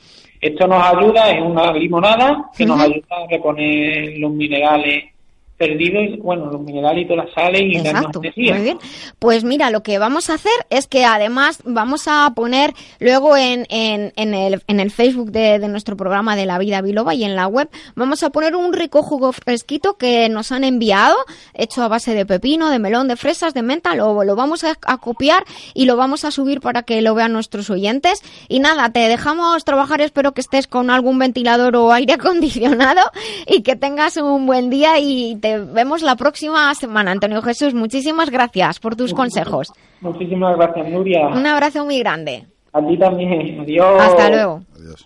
Esto 0.42 0.68
nos 0.68 0.84
ayuda, 0.84 1.32
es 1.32 1.42
una 1.42 1.72
limonada 1.72 2.50
que 2.56 2.66
nos 2.66 2.78
ayuda 2.78 3.08
a 3.12 3.28
reponer 3.30 4.18
los 4.18 4.32
minerales 4.32 5.13
perdidos, 5.58 6.20
bueno, 6.20 6.48
los 6.52 6.62
minerales 6.62 7.06
y 7.06 7.08
todas 7.08 7.26
las 7.26 7.34
sales 7.36 7.62
y 7.62 7.76
darnos 7.76 7.94
Exacto, 7.94 8.20
energía. 8.20 8.54
muy 8.56 8.64
bien. 8.64 8.80
Pues 9.20 9.44
mira, 9.44 9.70
lo 9.70 9.84
que 9.84 9.98
vamos 10.00 10.30
a 10.30 10.34
hacer 10.34 10.52
es 10.70 10.88
que 10.88 11.06
además 11.06 11.60
vamos 11.66 12.08
a 12.08 12.32
poner 12.36 12.74
luego 13.00 13.38
en, 13.38 13.66
en, 13.70 14.12
en 14.16 14.34
el, 14.34 14.62
en 14.68 14.80
el 14.80 14.92
Facebook 14.92 15.32
de, 15.32 15.60
de 15.60 15.68
nuestro 15.68 15.96
programa 15.96 16.36
de 16.36 16.46
La 16.46 16.58
Vida 16.58 16.82
Biloba 16.82 17.14
y 17.14 17.24
en 17.24 17.36
la 17.36 17.48
web, 17.48 17.70
vamos 17.96 18.24
a 18.24 18.30
poner 18.32 18.56
un 18.56 18.74
rico 18.74 19.04
jugo 19.04 19.32
fresquito 19.32 19.96
que 19.98 20.28
nos 20.30 20.52
han 20.52 20.64
enviado, 20.64 21.16
hecho 21.54 21.84
a 21.84 21.88
base 21.88 22.14
de 22.14 22.26
pepino, 22.26 22.70
de 22.70 22.80
melón, 22.80 23.08
de 23.08 23.16
fresas, 23.16 23.54
de 23.54 23.62
menta, 23.62 23.96
lo, 23.96 24.24
lo 24.24 24.36
vamos 24.36 24.64
a, 24.64 24.76
a 24.86 24.98
copiar 24.98 25.44
y 25.74 25.86
lo 25.86 25.96
vamos 25.98 26.26
a 26.26 26.32
subir 26.32 26.62
para 26.62 26.84
que 26.84 27.02
lo 27.02 27.16
vean 27.16 27.32
nuestros 27.34 27.70
oyentes. 27.70 28.22
Y 28.50 28.60
nada, 28.60 28.90
te 28.92 29.02
dejamos 29.02 29.64
trabajar, 29.64 30.02
espero 30.02 30.34
que 30.34 30.42
estés 30.42 30.68
con 30.68 30.90
algún 30.90 31.20
ventilador 31.20 31.76
o 31.76 31.92
aire 31.94 32.14
acondicionado 32.24 33.02
y 33.48 33.62
que 33.62 33.76
tengas 33.76 34.18
un 34.18 34.46
buen 34.46 34.70
día 34.70 35.00
y 35.00 35.36
te 35.44 35.60
vemos 35.60 36.02
la 36.02 36.16
próxima 36.16 36.74
semana. 36.74 37.12
Antonio 37.12 37.42
Jesús, 37.42 37.74
muchísimas 37.74 38.30
gracias 38.30 38.80
por 38.80 38.96
tus 38.96 39.14
consejos. 39.14 39.74
Muchísimas 40.00 40.56
gracias, 40.56 40.88
Nuria. 40.88 41.28
Un 41.28 41.46
abrazo 41.46 41.84
muy 41.84 42.00
grande. 42.00 42.46
A 42.72 42.80
ti 42.88 42.98
también. 42.98 43.60
Adiós. 43.60 44.02
Hasta 44.02 44.30
luego. 44.30 44.62
Adiós. 44.74 45.06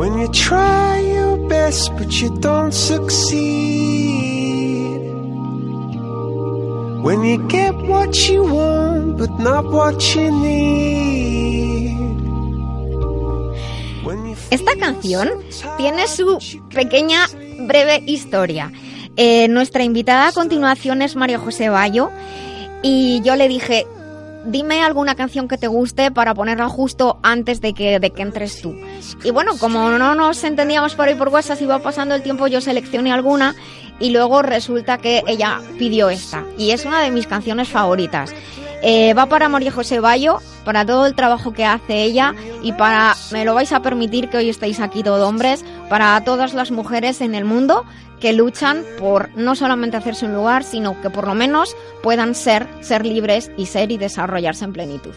When 0.00 0.16
you 0.18 0.28
try 0.28 0.98
your 1.00 1.36
best 1.46 1.92
but 1.98 2.08
you 2.22 2.30
don't 2.40 2.72
succeed. 2.72 3.36
When 7.04 7.22
you 7.22 7.36
get 7.48 7.74
what 7.84 8.16
you 8.26 8.42
want 8.44 9.18
but 9.18 9.28
not 9.38 9.66
what 9.66 10.00
you 10.14 10.32
need. 10.32 11.20
Esta 14.50 14.72
canción 14.80 15.28
tiene 15.76 16.08
su 16.08 16.38
pequeña 16.74 17.26
breve 17.68 18.02
historia. 18.06 18.72
Eh, 19.18 19.48
nuestra 19.48 19.84
invitada 19.84 20.28
a 20.28 20.32
continuación 20.32 21.02
es 21.02 21.14
María 21.14 21.38
José 21.38 21.68
Bayo 21.68 22.10
y 22.82 23.20
yo 23.22 23.36
le 23.36 23.48
dije, 23.48 23.86
dime 24.44 24.82
alguna 24.82 25.14
canción 25.14 25.48
que 25.48 25.58
te 25.58 25.66
guste 25.66 26.10
para 26.10 26.34
ponerla 26.34 26.68
justo 26.68 27.18
antes 27.22 27.60
de 27.60 27.74
que, 27.74 27.98
de 27.98 28.10
que 28.10 28.22
entres 28.22 28.60
tú. 28.60 28.74
Y 29.24 29.30
bueno, 29.30 29.52
como 29.58 29.90
no 29.90 30.14
nos 30.14 30.42
entendíamos 30.44 30.94
por 30.94 31.08
ahí 31.08 31.14
por 31.14 31.28
WhatsApp, 31.28 31.60
iba 31.62 31.78
pasando 31.80 32.14
el 32.14 32.22
tiempo, 32.22 32.46
yo 32.46 32.60
seleccioné 32.60 33.12
alguna 33.12 33.54
y 33.98 34.10
luego 34.10 34.42
resulta 34.42 34.98
que 34.98 35.22
ella 35.26 35.60
pidió 35.78 36.10
esta. 36.10 36.44
Y 36.58 36.70
es 36.70 36.84
una 36.84 37.00
de 37.00 37.10
mis 37.10 37.26
canciones 37.26 37.68
favoritas. 37.68 38.34
Eh, 38.82 39.12
va 39.12 39.26
para 39.26 39.50
María 39.50 39.70
José 39.70 40.00
Bayo, 40.00 40.38
para 40.64 40.86
todo 40.86 41.04
el 41.04 41.14
trabajo 41.14 41.52
que 41.52 41.66
hace 41.66 42.02
ella 42.02 42.34
y 42.62 42.72
para, 42.72 43.14
me 43.30 43.44
lo 43.44 43.54
vais 43.54 43.72
a 43.72 43.82
permitir 43.82 44.30
que 44.30 44.38
hoy 44.38 44.48
estéis 44.48 44.80
aquí 44.80 45.02
todos 45.02 45.28
hombres, 45.28 45.64
para 45.90 46.18
todas 46.24 46.54
las 46.54 46.70
mujeres 46.70 47.20
en 47.20 47.34
el 47.34 47.44
mundo 47.44 47.84
que 48.20 48.32
luchan 48.32 48.84
por 48.98 49.30
no 49.36 49.54
solamente 49.56 49.96
hacerse 49.96 50.26
un 50.26 50.34
lugar, 50.34 50.62
sino 50.62 51.00
que 51.00 51.10
por 51.10 51.26
lo 51.26 51.34
menos 51.34 51.76
puedan 52.02 52.34
ser, 52.34 52.66
ser 52.80 53.04
libres 53.04 53.50
y 53.56 53.66
ser 53.66 53.90
y 53.90 53.98
desarrollarse 53.98 54.64
en 54.64 54.72
plenitud. 54.72 55.14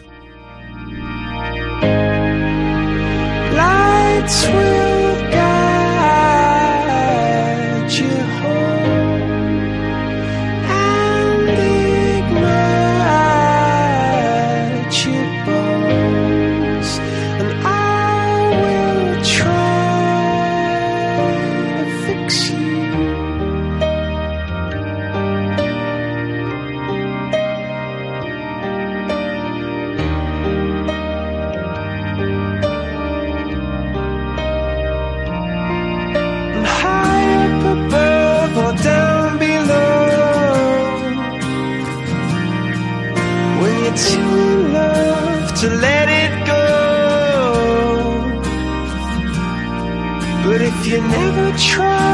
Never 51.08 51.56
try, 51.58 52.13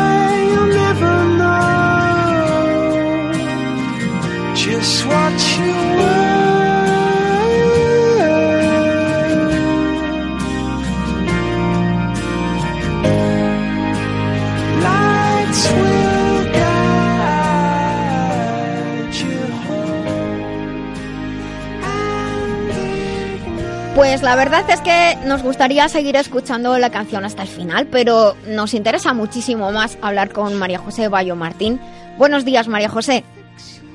Pues 24.10 24.22
la 24.22 24.34
verdad 24.34 24.68
es 24.68 24.80
que 24.80 25.16
nos 25.24 25.40
gustaría 25.40 25.88
seguir 25.88 26.16
escuchando 26.16 26.76
la 26.78 26.90
canción 26.90 27.24
hasta 27.24 27.42
el 27.42 27.48
final, 27.48 27.86
pero 27.86 28.34
nos 28.48 28.74
interesa 28.74 29.12
muchísimo 29.14 29.70
más 29.70 29.98
hablar 30.02 30.32
con 30.32 30.56
María 30.56 30.80
José 30.80 31.06
Bayo 31.06 31.36
Martín. 31.36 31.80
Buenos 32.18 32.44
días, 32.44 32.66
María 32.66 32.88
José. 32.88 33.22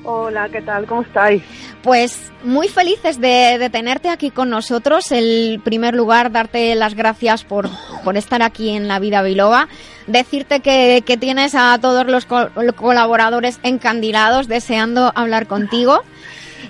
Hola, 0.04 0.48
¿qué 0.50 0.62
tal? 0.62 0.86
¿Cómo 0.86 1.02
estáis? 1.02 1.42
Pues 1.82 2.32
muy 2.42 2.66
felices 2.68 3.20
de, 3.20 3.58
de 3.58 3.68
tenerte 3.68 4.08
aquí 4.08 4.30
con 4.30 4.48
nosotros. 4.48 5.12
En 5.12 5.60
primer 5.60 5.94
lugar, 5.94 6.32
darte 6.32 6.74
las 6.76 6.94
gracias 6.94 7.44
por, 7.44 7.68
por 8.02 8.16
estar 8.16 8.40
aquí 8.42 8.70
en 8.70 8.88
La 8.88 8.98
Vida 8.98 9.20
Biloba. 9.20 9.68
Decirte 10.06 10.60
que, 10.60 11.02
que 11.04 11.18
tienes 11.18 11.54
a 11.54 11.78
todos 11.78 12.06
los 12.06 12.24
co- 12.24 12.48
colaboradores 12.74 13.60
encandilados 13.62 14.48
deseando 14.48 15.12
hablar 15.14 15.46
contigo. 15.46 16.00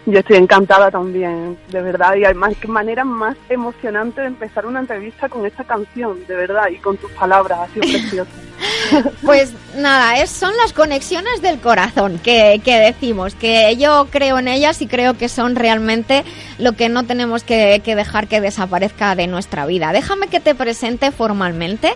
Yo 0.06 0.20
estoy 0.20 0.36
encantada 0.36 0.88
también, 0.88 1.58
de 1.68 1.82
verdad, 1.82 2.14
y 2.14 2.24
además 2.24 2.54
qué 2.60 2.68
manera 2.68 3.04
más 3.04 3.36
emocionante 3.48 4.20
de 4.20 4.28
empezar 4.28 4.64
una 4.64 4.78
entrevista 4.78 5.28
con 5.28 5.44
esta 5.44 5.64
canción, 5.64 6.24
de 6.28 6.36
verdad, 6.36 6.68
y 6.70 6.76
con 6.76 6.96
tus 6.96 7.10
palabras, 7.10 7.58
ha 7.58 7.66
sido 7.74 7.82
precioso. 7.90 8.30
Pues 9.22 9.52
nada, 9.76 10.18
es, 10.20 10.30
son 10.30 10.56
las 10.56 10.72
conexiones 10.72 11.42
del 11.42 11.58
corazón 11.60 12.18
que, 12.18 12.60
decimos, 12.64 13.34
que 13.34 13.76
yo 13.76 14.08
creo 14.10 14.38
en 14.38 14.48
ellas 14.48 14.80
y 14.82 14.86
creo 14.86 15.16
que 15.16 15.28
son 15.28 15.56
realmente 15.56 16.24
lo 16.58 16.72
que 16.72 16.88
no 16.88 17.04
tenemos 17.04 17.42
que, 17.42 17.80
que 17.84 17.96
dejar 17.96 18.28
que 18.28 18.40
desaparezca 18.40 19.14
de 19.14 19.26
nuestra 19.26 19.66
vida. 19.66 19.92
Déjame 19.92 20.28
que 20.28 20.40
te 20.40 20.54
presente 20.54 21.10
formalmente. 21.10 21.94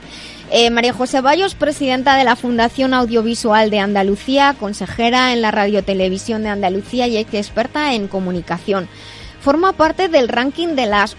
Eh, 0.53 0.71
María 0.71 0.93
José 0.93 1.21
Bayos, 1.21 1.55
presidenta 1.55 2.17
de 2.17 2.25
la 2.25 2.35
Fundación 2.35 2.93
Audiovisual 2.93 3.71
de 3.71 3.79
Andalucía, 3.79 4.57
consejera 4.59 5.33
en 5.33 5.43
la 5.43 5.53
Radiotelevisión 5.53 6.43
de 6.43 6.49
Andalucía 6.49 7.07
y 7.07 7.17
experta 7.17 7.95
en 7.95 8.09
comunicación. 8.09 8.89
Forma 9.41 9.73
parte 9.73 10.09
del 10.09 10.29
ranking 10.29 10.75
de 10.75 10.87
las 10.87 11.17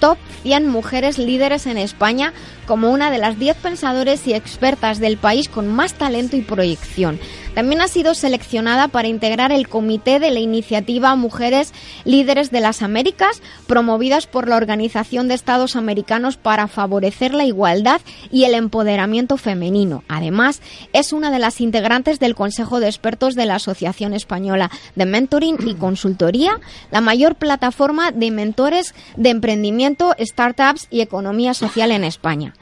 top 0.00 0.18
100 0.42 0.66
mujeres 0.66 1.18
líderes 1.18 1.66
en 1.66 1.78
España 1.78 2.32
como 2.66 2.90
una 2.90 3.10
de 3.10 3.18
las 3.18 3.38
10 3.38 3.56
pensadores 3.58 4.26
y 4.26 4.34
expertas 4.34 4.98
del 4.98 5.16
país 5.16 5.48
con 5.48 5.68
más 5.68 5.94
talento 5.94 6.36
y 6.36 6.42
proyección. 6.42 7.20
También 7.54 7.80
ha 7.80 7.88
sido 7.88 8.14
seleccionada 8.14 8.88
para 8.88 9.08
integrar 9.08 9.50
el 9.50 9.68
comité 9.68 10.20
de 10.20 10.30
la 10.30 10.38
iniciativa 10.38 11.16
Mujeres 11.16 11.74
Líderes 12.04 12.50
de 12.50 12.60
las 12.60 12.80
Américas, 12.80 13.42
promovidas 13.66 14.26
por 14.26 14.48
la 14.48 14.56
Organización 14.56 15.26
de 15.26 15.34
Estados 15.34 15.74
Americanos 15.74 16.36
para 16.36 16.68
favorecer 16.68 17.34
la 17.34 17.44
igualdad 17.44 18.00
y 18.30 18.44
el 18.44 18.54
empoderamiento 18.54 19.36
femenino. 19.36 20.04
Además, 20.08 20.62
es 20.92 21.12
una 21.12 21.30
de 21.30 21.40
las 21.40 21.60
integrantes 21.60 22.20
del 22.20 22.36
Consejo 22.36 22.78
de 22.78 22.86
Expertos 22.86 23.34
de 23.34 23.46
la 23.46 23.56
Asociación 23.56 24.14
Española 24.14 24.70
de 24.94 25.06
Mentoring 25.06 25.58
y 25.66 25.74
Consultoría, 25.74 26.60
la 26.90 27.00
mayor 27.00 27.34
plataforma 27.34 28.12
de 28.12 28.30
mentores 28.30 28.94
de 29.16 29.30
emprendimiento, 29.30 30.14
startups 30.18 30.86
y 30.90 31.00
economía 31.00 31.54
social 31.54 31.90
en 31.90 32.04
España. 32.04 32.54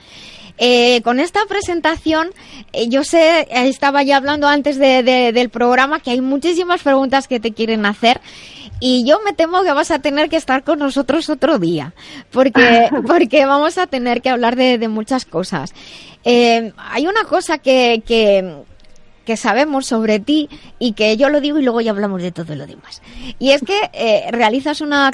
Eh, 0.59 1.01
con 1.03 1.21
esta 1.21 1.41
presentación, 1.49 2.31
eh, 2.73 2.89
yo 2.89 3.05
sé, 3.05 3.41
eh, 3.43 3.69
estaba 3.69 4.03
ya 4.03 4.17
hablando 4.17 4.49
antes 4.49 4.79
de- 4.79 5.03
de- 5.03 5.33
del 5.33 5.51
programa 5.51 6.01
que 6.01 6.11
hay 6.11 6.21
muchísimas 6.21 6.83
preguntas 6.83 7.29
que 7.29 7.39
te 7.41 7.53
quieren 7.53 7.87
hacer 7.87 8.21
y 8.81 9.05
yo 9.05 9.19
me 9.25 9.33
temo 9.33 9.63
que 9.63 9.73
vas 9.73 9.91
a 9.91 9.99
tener 10.01 10.29
que 10.29 10.37
estar 10.37 10.63
con 10.65 10.79
nosotros 10.79 11.29
otro 11.29 11.59
día, 11.59 11.95
porque, 12.31 12.89
porque 13.07 13.47
vamos 13.47 13.79
a 13.79 13.87
tener 13.87 14.21
que 14.23 14.31
hablar 14.31 14.57
de, 14.57 14.79
de 14.79 14.89
muchas 14.89 15.25
cosas. 15.25 15.73
Eh, 16.25 16.73
hay 16.77 17.07
una 17.07 17.25
cosa 17.25 17.59
que, 17.59 18.03
que, 18.07 18.63
que 19.29 19.37
sabemos 19.37 19.85
sobre 19.85 20.21
ti 20.21 20.49
y 20.79 20.93
que 20.93 21.19
yo 21.19 21.29
lo 21.29 21.43
digo 21.43 21.59
y 21.59 21.63
luego 21.63 21.83
ya 21.83 21.91
hablamos 21.91 22.23
de 22.23 22.33
todo 22.33 22.55
lo 22.55 22.67
demás. 22.67 23.03
Y 23.39 23.51
es 23.51 23.61
que 23.61 23.79
eh, 23.93 24.23
realizas 24.31 24.81
una, 24.81 25.11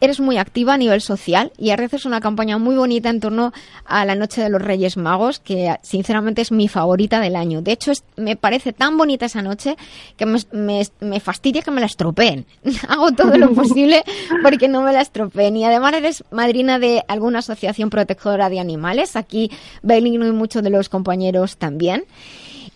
eres 0.00 0.20
muy 0.20 0.36
activa 0.36 0.74
a 0.74 0.76
nivel 0.76 1.00
social 1.00 1.50
y 1.56 1.70
haces 1.70 2.04
una 2.04 2.20
campaña 2.20 2.58
muy 2.58 2.76
bonita 2.76 3.08
en 3.08 3.20
torno 3.20 3.54
a 3.86 4.04
la 4.04 4.14
Noche 4.16 4.42
de 4.42 4.50
los 4.50 4.60
Reyes 4.60 4.98
Magos, 4.98 5.38
que 5.38 5.74
sinceramente 5.80 6.42
es 6.42 6.52
mi 6.52 6.68
favorita 6.68 7.20
del 7.20 7.36
año. 7.36 7.62
De 7.62 7.72
hecho, 7.72 7.90
es- 7.90 8.04
me 8.16 8.36
parece 8.36 8.74
tan 8.74 8.98
bonita 8.98 9.24
esa 9.24 9.40
noche 9.40 9.78
que 10.18 10.26
me, 10.26 10.38
me- 10.52 10.86
me 11.00 11.18
fastidia 11.18 11.62
que 11.62 11.70
me 11.70 11.80
la 11.80 11.86
estropeen. 11.86 12.44
Hago 12.88 13.12
todo 13.12 13.34
lo 13.38 13.54
posible 13.54 14.04
porque 14.42 14.68
no 14.68 14.82
me 14.82 14.92
la 14.92 15.00
estropeen. 15.00 15.56
Y 15.56 15.64
además 15.64 15.94
eres 15.94 16.22
madrina 16.30 16.78
de 16.78 17.02
alguna 17.08 17.38
asociación 17.38 17.88
protectora 17.88 18.50
de 18.50 18.60
animales. 18.60 19.16
Aquí 19.16 19.50
Belino 19.82 20.26
y 20.26 20.32
muchos 20.32 20.62
de 20.62 20.68
los 20.68 20.90
compañeros 20.90 21.56
también. 21.56 22.04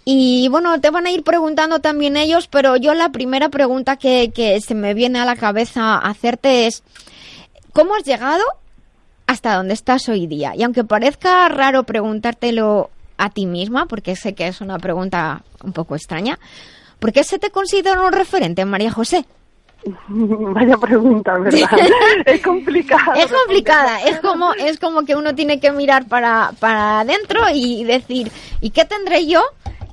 Y 0.05 0.49
bueno, 0.49 0.81
te 0.81 0.91
van 0.91 1.07
a 1.07 1.13
ir 1.13 1.23
preguntando 1.23 1.79
también 1.79 2.17
ellos, 2.17 2.49
pero 2.49 2.77
yo 2.77 2.95
la 2.95 3.11
primera 3.11 3.49
pregunta 3.51 3.97
que, 3.97 4.33
que 4.35 4.61
se 4.61 4.75
me 4.75 4.95
viene 4.95 5.21
a 5.21 5.25
la 5.25 5.37
cabeza 5.37 5.99
hacerte 5.99 6.67
es, 6.67 6.83
¿cómo 7.73 7.95
has 7.95 8.05
llegado 8.05 8.43
hasta 9.27 9.55
donde 9.55 9.75
estás 9.75 10.09
hoy 10.09 10.27
día? 10.27 10.55
Y 10.57 10.65
aunque 10.65 10.83
parezca 10.83 11.49
raro 11.49 11.85
preguntártelo 11.85 12.91
a 13.17 13.31
ti 13.31 13.47
misma, 13.47 13.87
porque 13.87 14.17
sé 14.17 14.35
que 14.35 14.49
es 14.49 14.61
una 14.61 14.79
pregunta 14.79 15.43
un 15.63 15.73
poco 15.73 15.95
extraña, 15.95 16.41
¿por 16.99 17.13
qué 17.13 17.23
se 17.23 17.39
te 17.39 17.51
considera 17.51 18.03
un 18.03 18.13
referente, 18.13 18.65
María 18.65 18.91
José? 18.91 19.25
Vaya 20.09 20.77
pregunta, 20.79 21.39
¿verdad? 21.39 21.61
es 22.27 22.43
complicado. 22.43 23.15
Es 23.15 23.33
complicada, 23.33 24.01
es 24.03 24.19
como, 24.19 24.53
es 24.55 24.81
como 24.81 25.05
que 25.05 25.15
uno 25.15 25.37
tiene 25.37 25.61
que 25.61 25.71
mirar 25.71 26.07
para, 26.07 26.53
para 26.59 27.01
adentro 27.01 27.43
y 27.55 27.85
decir, 27.85 28.33
¿y 28.61 28.71
qué 28.71 28.85
tendré 28.85 29.29
yo 29.29 29.41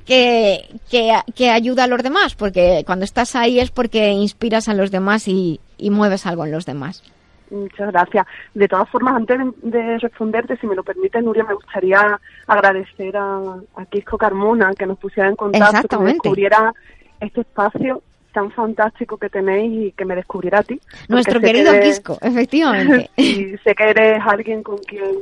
que, 0.10 0.66
que, 0.90 1.14
que 1.36 1.50
ayuda 1.52 1.84
a 1.84 1.88
los 1.88 2.02
demás? 2.04 2.34
Porque 2.36 2.84
cuando 2.86 3.06
estás 3.06 3.36
ahí 3.36 3.60
es 3.60 3.70
porque 3.72 4.10
inspiras 4.10 4.68
a 4.68 4.74
los 4.74 4.90
demás 4.92 5.28
y, 5.28 5.60
y 5.78 5.92
mueves 5.92 6.26
algo 6.26 6.44
en 6.46 6.52
los 6.52 6.66
demás. 6.66 7.04
Muchas 7.52 7.92
gracias. 7.92 8.26
De 8.54 8.68
todas 8.68 8.90
formas, 8.90 9.16
antes 9.16 9.38
de, 9.62 9.70
de 9.70 9.98
responderte, 10.00 10.58
si 10.58 10.68
me 10.68 10.76
lo 10.76 10.84
permite, 10.84 11.22
Nuria, 11.22 11.44
me 11.44 11.54
gustaría 11.54 12.20
agradecer 12.48 13.16
a, 13.18 13.38
a 13.76 13.86
Quisco 13.86 14.18
Carmona 14.18 14.72
que 14.78 14.86
nos 14.86 14.98
pusiera 14.98 15.30
en 15.30 15.36
contacto, 15.36 16.00
que 16.00 16.06
descubriera 16.06 16.74
este 17.20 17.42
espacio 17.42 18.02
tan 18.34 18.52
fantástico 18.52 19.18
que 19.18 19.30
tenéis 19.30 19.88
y 19.88 19.92
que 19.94 20.06
me 20.06 20.16
descubriera 20.16 20.60
a 20.60 20.64
ti. 20.64 20.80
Nuestro 21.08 21.40
querido 21.40 21.72
que 21.72 21.78
eres- 21.78 21.98
Quisco, 22.00 22.18
efectivamente. 22.22 23.10
y 23.18 23.58
sé 23.64 23.74
que 23.76 23.84
eres 23.90 24.22
alguien 24.26 24.62
con 24.62 24.78
quien 24.78 25.16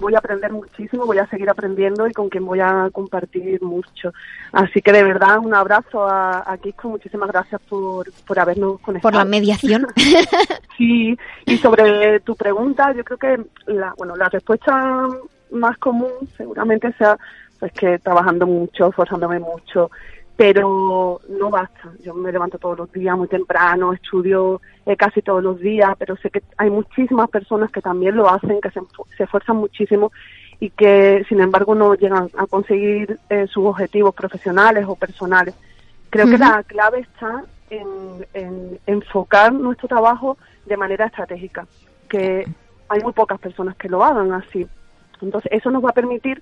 voy 0.00 0.14
a 0.14 0.18
aprender 0.18 0.52
muchísimo, 0.52 1.06
voy 1.06 1.18
a 1.18 1.26
seguir 1.26 1.48
aprendiendo 1.48 2.06
y 2.06 2.12
con 2.12 2.28
quien 2.28 2.44
voy 2.44 2.60
a 2.60 2.88
compartir 2.92 3.62
mucho. 3.62 4.12
Así 4.52 4.80
que 4.82 4.92
de 4.92 5.02
verdad, 5.02 5.38
un 5.38 5.54
abrazo 5.54 6.06
a, 6.06 6.50
a 6.50 6.58
Quisco, 6.58 6.88
muchísimas 6.88 7.28
gracias 7.28 7.60
por, 7.68 8.10
por 8.26 8.38
habernos 8.38 8.80
conectado. 8.80 9.10
Por 9.10 9.18
la 9.18 9.24
mediación. 9.24 9.86
Sí, 10.76 11.16
y 11.46 11.56
sobre 11.58 12.18
tu 12.20 12.34
pregunta, 12.34 12.92
yo 12.92 13.04
creo 13.04 13.16
que 13.16 13.44
la, 13.66 13.94
bueno, 13.96 14.16
la 14.16 14.28
respuesta 14.28 15.06
más 15.52 15.78
común 15.78 16.10
seguramente 16.36 16.92
sea 16.98 17.16
pues 17.60 17.72
que 17.72 17.98
trabajando 18.00 18.44
mucho, 18.44 18.90
forzándome 18.90 19.38
mucho, 19.38 19.90
pero 20.36 21.20
no 21.28 21.50
basta. 21.50 21.92
Yo 22.02 22.14
me 22.14 22.32
levanto 22.32 22.58
todos 22.58 22.78
los 22.78 22.92
días 22.92 23.16
muy 23.16 23.28
temprano, 23.28 23.92
estudio 23.92 24.60
eh, 24.86 24.96
casi 24.96 25.22
todos 25.22 25.42
los 25.42 25.60
días, 25.60 25.94
pero 25.98 26.16
sé 26.16 26.30
que 26.30 26.42
hay 26.56 26.70
muchísimas 26.70 27.30
personas 27.30 27.70
que 27.70 27.80
también 27.80 28.16
lo 28.16 28.28
hacen, 28.28 28.60
que 28.60 28.70
se, 28.70 28.80
se 29.16 29.24
esfuerzan 29.24 29.56
muchísimo 29.56 30.10
y 30.58 30.70
que 30.70 31.24
sin 31.28 31.40
embargo 31.40 31.74
no 31.74 31.94
llegan 31.94 32.30
a 32.36 32.46
conseguir 32.46 33.18
eh, 33.28 33.46
sus 33.46 33.64
objetivos 33.66 34.14
profesionales 34.14 34.84
o 34.88 34.96
personales. 34.96 35.54
Creo 36.10 36.26
que 36.26 36.38
la 36.38 36.62
clave 36.62 37.00
está 37.00 37.42
en, 37.70 37.88
en 38.34 38.78
enfocar 38.86 39.52
nuestro 39.52 39.88
trabajo 39.88 40.36
de 40.64 40.76
manera 40.76 41.06
estratégica, 41.06 41.66
que 42.08 42.46
hay 42.88 43.00
muy 43.00 43.12
pocas 43.12 43.38
personas 43.40 43.76
que 43.76 43.88
lo 43.88 44.04
hagan 44.04 44.32
así. 44.32 44.66
Entonces, 45.20 45.50
eso 45.52 45.70
nos 45.70 45.84
va 45.84 45.90
a 45.90 45.94
permitir 45.94 46.40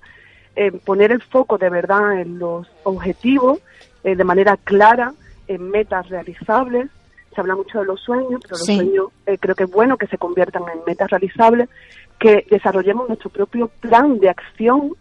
eh, 0.55 0.71
poner 0.71 1.11
el 1.11 1.21
foco 1.21 1.57
de 1.57 1.69
verdad 1.69 2.19
en 2.19 2.39
los 2.39 2.67
objetivos 2.83 3.59
eh, 4.03 4.15
de 4.15 4.23
manera 4.23 4.57
clara, 4.57 5.13
en 5.47 5.69
metas 5.69 6.09
realizables. 6.09 6.89
Se 7.33 7.41
habla 7.41 7.55
mucho 7.55 7.79
de 7.79 7.85
los 7.85 7.99
sueños, 8.01 8.39
pero 8.43 8.51
los 8.57 8.65
Sí. 8.65 8.75
sueños 8.75 9.07
eh, 9.25 9.37
creo 9.39 9.55
que 9.55 9.63
es 9.63 9.71
bueno 9.71 9.97
que 9.97 10.07
se 10.07 10.17
conviertan 10.17 10.63
en 10.73 10.79
metas 10.85 11.09
realizables, 11.09 11.69
que 12.19 12.45
desarrollemos 12.49 13.07
nuestro 13.07 13.29
propio 13.29 13.67
plan 13.79 14.19
de 14.19 14.29
acción 14.29 14.91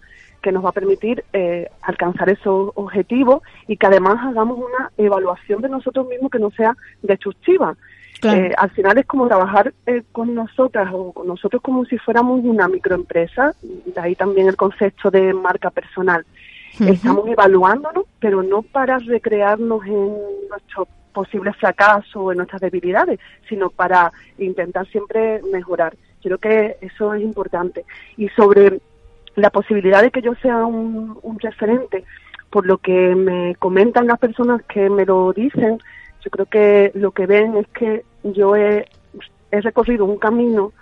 que 0.40 0.50
nos 0.50 0.64
va 0.64 0.70
a 0.70 0.72
permitir 0.72 1.24
eh, 1.32 1.68
alcanzar 1.82 2.28
esos 2.28 2.72
objetivos 2.74 3.42
y 3.68 3.76
que 3.76 3.86
además 3.86 4.16
hagamos 4.26 4.58
una 4.58 4.90
evaluación 4.96 5.62
de 5.62 5.68
nosotros 5.68 6.08
mismos 6.08 6.32
que 6.32 6.40
no 6.40 6.50
sea 6.50 6.76
destructiva. 7.02 7.76
Claro. 8.22 8.40
Eh, 8.40 8.52
al 8.56 8.70
final 8.70 8.96
es 8.98 9.06
como 9.06 9.26
trabajar 9.26 9.74
eh, 9.84 10.04
con 10.12 10.32
nosotras 10.32 10.88
o 10.92 11.10
con 11.10 11.26
nosotros 11.26 11.60
como 11.60 11.84
si 11.86 11.98
fuéramos 11.98 12.40
una 12.44 12.68
microempresa, 12.68 13.52
de 13.60 14.00
ahí 14.00 14.14
también 14.14 14.46
el 14.46 14.54
concepto 14.54 15.10
de 15.10 15.34
marca 15.34 15.70
personal. 15.70 16.24
Estamos 16.78 17.26
evaluándonos, 17.28 18.04
pero 18.20 18.44
no 18.44 18.62
para 18.62 18.98
recrearnos 18.98 19.84
en 19.86 20.16
nuestros 20.48 20.86
posibles 21.12 21.56
fracasos 21.56 22.14
o 22.14 22.30
en 22.30 22.38
nuestras 22.38 22.60
debilidades, 22.60 23.18
sino 23.48 23.70
para 23.70 24.12
intentar 24.38 24.86
siempre 24.86 25.42
mejorar. 25.52 25.96
Creo 26.22 26.38
que 26.38 26.76
eso 26.80 27.12
es 27.14 27.22
importante. 27.22 27.84
Y 28.16 28.28
sobre 28.30 28.80
la 29.34 29.50
posibilidad 29.50 30.00
de 30.00 30.12
que 30.12 30.22
yo 30.22 30.36
sea 30.36 30.64
un, 30.64 31.18
un 31.22 31.40
referente, 31.40 32.04
por 32.50 32.66
lo 32.66 32.78
que 32.78 33.16
me 33.16 33.56
comentan 33.56 34.06
las 34.06 34.20
personas 34.20 34.62
que 34.62 34.88
me 34.88 35.04
lo 35.04 35.32
dicen, 35.32 35.78
yo 36.24 36.30
creo 36.30 36.46
que 36.46 36.92
lo 36.94 37.10
que 37.10 37.26
ven 37.26 37.56
es 37.56 37.66
que 37.68 38.04
yo 38.24 38.56
he, 38.56 38.88
he 39.50 39.60
recorrido 39.60 40.04
un 40.04 40.18
camino 40.18 40.72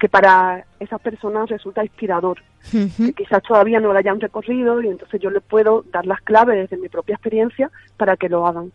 que 0.00 0.08
para 0.08 0.64
esas 0.80 1.00
personas 1.00 1.48
resulta 1.50 1.84
inspirador, 1.84 2.42
que 2.70 3.12
quizás 3.12 3.42
todavía 3.42 3.80
no 3.80 3.92
lo 3.92 3.98
hayan 3.98 4.18
recorrido 4.18 4.80
y 4.82 4.88
entonces 4.88 5.20
yo 5.20 5.30
les 5.30 5.42
puedo 5.42 5.84
dar 5.92 6.06
las 6.06 6.22
claves 6.22 6.56
desde 6.56 6.82
mi 6.82 6.88
propia 6.88 7.16
experiencia 7.16 7.70
para 7.98 8.16
que 8.16 8.30
lo 8.30 8.46
hagan. 8.46 8.72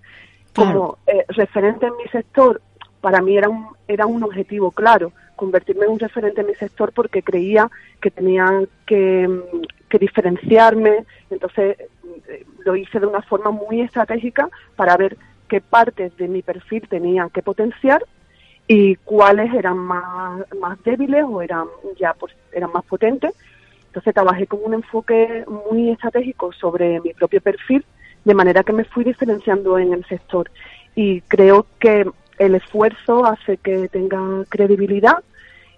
Como 0.54 1.00
eh, 1.08 1.26
referente 1.30 1.88
en 1.88 1.98
mi 1.98 2.08
sector, 2.10 2.62
para 3.02 3.22
mí 3.22 3.38
era 3.38 3.50
un, 3.50 3.68
era 3.88 4.06
un 4.06 4.24
objetivo 4.24 4.70
claro, 4.70 5.12
convertirme 5.36 5.86
en 5.86 5.94
un 5.94 6.00
referente 6.00 6.42
en 6.42 6.48
mi 6.48 6.56
sector 6.56 6.92
porque 6.94 7.24
creía 7.24 7.70
que 8.00 8.12
tenía 8.12 8.62
que, 8.86 9.28
mm, 9.28 9.62
que 9.90 9.98
diferenciarme, 9.98 11.06
entonces 11.32 11.78
eh, 12.28 12.46
lo 12.64 12.76
hice 12.76 13.00
de 13.00 13.08
una 13.08 13.24
forma 13.24 13.50
muy 13.50 13.82
estratégica 13.82 14.48
para 14.76 14.96
ver 14.96 15.18
qué 15.48 15.62
partes 15.62 16.16
de 16.18 16.28
mi 16.28 16.42
perfil 16.42 16.88
tenía 16.88 17.30
que 17.34 17.42
potenciar 17.42 18.04
y 18.68 18.96
cuáles 18.96 19.54
eran 19.54 19.78
más, 19.78 20.44
más 20.60 20.84
débiles 20.84 21.24
o 21.28 21.42
eran 21.42 21.66
ya 21.98 22.14
pues, 22.14 22.34
eran 22.52 22.72
más 22.72 22.84
potentes. 22.86 23.34
Entonces 23.88 24.14
trabajé 24.14 24.48
con 24.48 24.60
un 24.64 24.74
enfoque 24.74 25.46
muy 25.48 25.92
estratégico 25.92 26.52
sobre 26.52 27.00
mi 27.02 27.14
propio 27.14 27.40
perfil, 27.42 27.86
de 28.26 28.34
manera 28.34 28.64
que 28.64 28.74
me 28.74 28.84
fui 28.84 29.04
diferenciando 29.04 29.78
en 29.78 29.94
el 29.94 30.06
sector. 30.06 30.50
Y 30.96 31.22
creo 31.22 31.66
que 31.80 32.06
el 32.38 32.56
esfuerzo 32.56 33.26
hace 33.26 33.58
que 33.58 33.88
tenga 33.88 34.44
credibilidad 34.50 35.24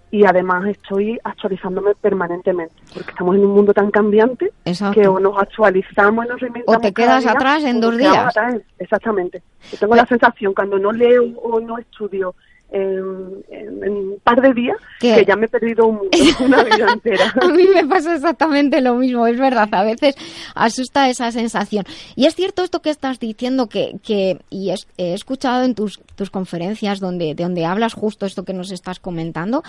y 0.09 0.25
además 0.25 0.65
estoy 0.67 1.19
actualizándome 1.23 1.93
permanentemente, 1.95 2.73
porque 2.93 3.11
estamos 3.11 3.35
en 3.35 3.45
un 3.45 3.51
mundo 3.51 3.73
tan 3.73 3.91
cambiante 3.91 4.51
Exacto. 4.63 5.01
que 5.01 5.07
o 5.07 5.19
nos 5.19 5.37
actualizamos 5.37 6.25
y 6.25 6.29
nos 6.29 6.39
reinventamos 6.39 6.77
O 6.77 6.81
te 6.81 6.93
quedas 6.93 7.23
día, 7.23 7.31
atrás 7.33 7.63
en 7.63 7.81
dos 7.81 7.97
días. 7.97 8.15
atrás. 8.15 8.55
Exactamente. 8.79 9.41
Yo 9.71 9.77
tengo 9.77 9.95
la 9.95 10.05
sensación 10.05 10.53
cuando 10.53 10.79
no 10.79 10.91
leo 10.91 11.25
o 11.41 11.59
no 11.59 11.77
estudio 11.77 12.35
en, 12.71 13.43
en- 13.49 13.83
en 13.83 13.91
un 13.93 14.19
par 14.23 14.41
de 14.41 14.53
días 14.53 14.77
¿Qué? 14.99 15.15
que 15.15 15.25
ya 15.25 15.35
me 15.35 15.45
he 15.45 15.49
perdido 15.49 15.87
un 15.87 15.99
una 16.39 16.63
vida 16.63 16.91
entera. 16.91 17.33
A 17.41 17.47
mí 17.47 17.63
me 17.73 17.85
pasa 17.87 18.15
exactamente 18.15 18.81
lo 18.81 18.95
mismo, 18.95 19.25
es 19.27 19.39
verdad, 19.39 19.69
a 19.71 19.83
veces 19.83 20.15
asusta 20.55 21.09
esa 21.09 21.31
sensación. 21.31 21.85
Y 22.15 22.25
es 22.25 22.35
cierto 22.35 22.63
esto 22.63 22.81
que 22.81 22.89
estás 22.89 23.19
diciendo, 23.19 23.67
que, 23.67 23.95
que 24.03 24.39
y 24.49 24.71
es- 24.71 24.87
he 24.97 25.13
escuchado 25.13 25.63
en 25.63 25.75
tus, 25.75 25.99
tus 26.15 26.29
conferencias 26.29 26.99
donde, 26.99 27.35
de 27.35 27.43
donde 27.43 27.65
hablas 27.65 27.93
justo 27.93 28.25
esto 28.25 28.43
que 28.43 28.53
nos 28.53 28.71
estás 28.71 28.99
comentando, 28.99 29.63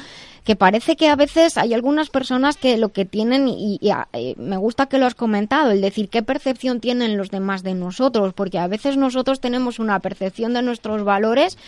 que 0.45 0.57
parece 0.57 0.97
que 0.97 1.09
a 1.09 1.17
veces 1.17 1.57
hay 1.59 1.75
algunas 1.75 2.11
personas 2.11 2.57
que 2.57 2.77
lo 2.79 2.89
que 2.91 3.05
tienen, 3.05 3.49
y, 3.49 3.79
y, 3.81 3.91
ah, 3.91 4.09
eh, 4.13 4.35
me 4.39 4.57
gusta 4.57 4.87
que 4.87 4.99
lo 4.99 5.07
has 5.07 5.15
comentado, 5.15 5.71
el 5.71 5.81
decir 5.81 6.09
qué 6.09 6.23
percepción 6.23 6.81
tienen 6.81 7.17
los 7.17 7.31
demás 7.31 7.63
de 7.63 7.75
nosotros, 7.75 8.33
porque 8.35 8.59
a 8.59 8.67
veces 8.67 8.97
nosotros 8.97 9.41
tenemos 9.41 9.79
una 9.79 10.01
percepción 10.01 10.53
de 10.55 10.63
nuestros 10.63 11.05
valores, 11.05 11.59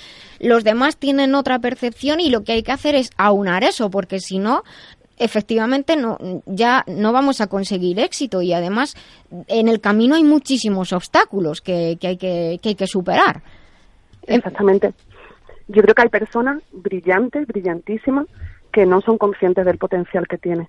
los 0.40 0.64
demás 0.64 0.96
tienen 0.96 1.34
otra 1.34 1.58
percepción 1.58 2.18
y 2.18 2.30
lo 2.30 2.42
que 2.42 2.52
hay 2.52 2.62
que 2.62 2.72
hacer 2.72 2.94
es 2.94 3.10
aunar 3.16 3.62
eso, 3.62 3.90
porque 3.90 4.18
si 4.20 4.38
no, 4.38 4.64
efectivamente 5.18 5.96
no 5.96 6.16
ya 6.46 6.82
no 6.86 7.12
vamos 7.12 7.42
a 7.42 7.46
conseguir 7.46 8.00
éxito 8.00 8.40
y 8.40 8.54
además 8.54 8.96
en 9.48 9.68
el 9.68 9.80
camino 9.80 10.14
hay 10.14 10.24
muchísimos 10.24 10.94
obstáculos 10.94 11.60
que, 11.60 11.98
que 12.00 12.06
hay 12.08 12.16
que, 12.16 12.58
que 12.62 12.70
hay 12.70 12.74
que 12.74 12.86
superar. 12.86 13.42
Exactamente. 14.26 14.92
yo 15.68 15.82
creo 15.82 15.94
que 15.94 16.02
hay 16.02 16.08
personas 16.08 16.62
brillantes, 16.72 17.46
brillantísimas, 17.46 18.26
que 18.72 18.86
no 18.86 19.00
son 19.00 19.18
conscientes 19.18 19.64
del 19.66 19.78
potencial 19.78 20.26
que 20.28 20.38
tienen. 20.38 20.68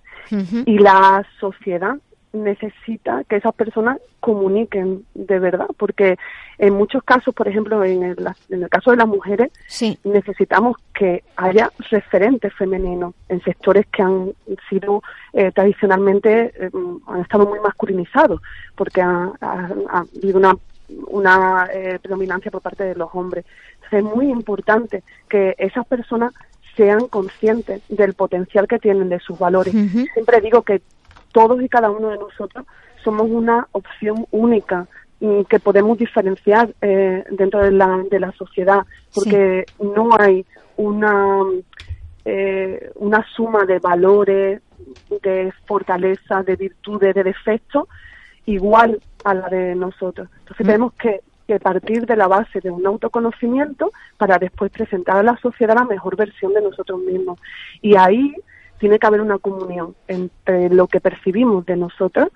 Y 0.65 0.79
la 0.79 1.25
sociedad 1.39 1.97
necesita 2.33 3.23
que 3.25 3.37
esas 3.37 3.53
personas 3.53 3.97
comuniquen 4.19 5.05
de 5.13 5.39
verdad, 5.39 5.67
porque 5.77 6.17
en 6.57 6.73
muchos 6.73 7.03
casos, 7.03 7.33
por 7.33 7.47
ejemplo, 7.47 7.83
en 7.83 8.03
el, 8.03 8.17
en 8.49 8.63
el 8.63 8.69
caso 8.69 8.91
de 8.91 8.97
las 8.97 9.07
mujeres, 9.07 9.51
necesitamos 10.03 10.77
que 10.93 11.23
haya 11.35 11.71
referentes 11.89 12.53
femeninos 12.53 13.15
en 13.29 13.41
sectores 13.41 13.85
que 13.87 14.03
han 14.03 14.33
sido 14.69 15.01
eh, 15.33 15.51
tradicionalmente, 15.51 16.53
eh, 16.55 16.69
han 17.07 17.21
estado 17.21 17.47
muy 17.47 17.59
masculinizados, 17.59 18.41
porque 18.75 19.01
ha, 19.01 19.31
habido 19.89 20.37
una, 20.37 20.55
una 21.07 21.67
eh, 21.73 21.99
predominancia 22.01 22.51
por 22.51 22.61
parte 22.61 22.83
de 22.83 22.95
los 22.95 23.09
hombres. 23.13 23.45
es 23.91 24.03
muy 24.03 24.29
importante 24.29 25.03
que 25.27 25.55
esas 25.57 25.85
personas 25.85 26.33
sean 26.77 27.07
conscientes 27.07 27.81
del 27.89 28.13
potencial 28.13 28.67
que 28.67 28.79
tienen, 28.79 29.09
de 29.09 29.19
sus 29.19 29.37
valores. 29.37 29.73
Siempre 30.13 30.39
digo 30.39 30.61
que 30.61 30.81
todos 31.31 31.61
y 31.61 31.69
cada 31.69 31.89
uno 31.89 32.09
de 32.09 32.17
nosotros 32.17 32.65
somos 33.03 33.27
una 33.29 33.67
opción 33.71 34.25
única 34.31 34.87
que 35.47 35.59
podemos 35.59 35.99
diferenciar 35.99 36.73
eh, 36.81 37.23
dentro 37.29 37.61
de 37.61 37.71
la, 37.71 38.03
de 38.09 38.19
la 38.19 38.31
sociedad, 38.31 38.79
porque 39.13 39.65
no 39.79 40.09
hay 40.17 40.43
una, 40.77 41.43
eh, 42.25 42.91
una 42.95 43.23
suma 43.35 43.65
de 43.65 43.77
valores, 43.77 44.61
de 45.21 45.53
fortaleza, 45.67 46.41
de 46.41 46.55
virtudes, 46.55 47.13
de 47.13 47.23
defectos, 47.23 47.87
igual 48.47 48.99
a 49.23 49.35
la 49.35 49.47
de 49.49 49.75
nosotros. 49.75 50.27
Entonces 50.39 50.65
tenemos 50.65 50.93
que, 50.93 51.21
que, 51.47 51.59
partir 51.59 52.07
de 52.07 52.15
la 52.15 52.27
base 52.27 52.59
de 52.59 52.71
un 52.71 52.85
autoconocimiento 52.87 53.91
para 54.17 54.39
después 54.39 54.71
presentar 54.71 55.17
a 55.17 55.23
la 55.23 55.37
sociedad 55.37 55.75
la 55.75 55.85
mejor 55.85 56.15
versión 56.15 56.51
de 56.55 56.63
nosotros 56.63 56.99
mismos. 56.99 57.39
Y 57.83 57.95
ahí 57.95 58.33
tiene 58.81 58.97
que 58.97 59.05
haber 59.05 59.21
una 59.21 59.37
comunión 59.37 59.95
entre 60.07 60.69
lo 60.69 60.87
que 60.87 60.99
percibimos 60.99 61.63
de 61.67 61.77
nosotros 61.77 62.29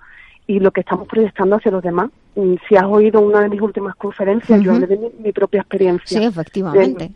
y 0.46 0.60
lo 0.60 0.70
que 0.70 0.82
estamos 0.82 1.08
proyectando 1.08 1.56
hacia 1.56 1.72
los 1.72 1.82
demás. 1.82 2.08
Si 2.68 2.76
has 2.76 2.84
oído 2.84 3.20
una 3.20 3.40
de 3.40 3.48
mis 3.48 3.60
últimas 3.60 3.96
conferencias, 3.96 4.62
yo 4.62 4.72
hablé 4.72 4.86
de 4.86 5.10
mi, 5.18 5.32
propia 5.32 5.62
experiencia. 5.62 6.20
Sí, 6.20 6.24
efectivamente. 6.24 7.10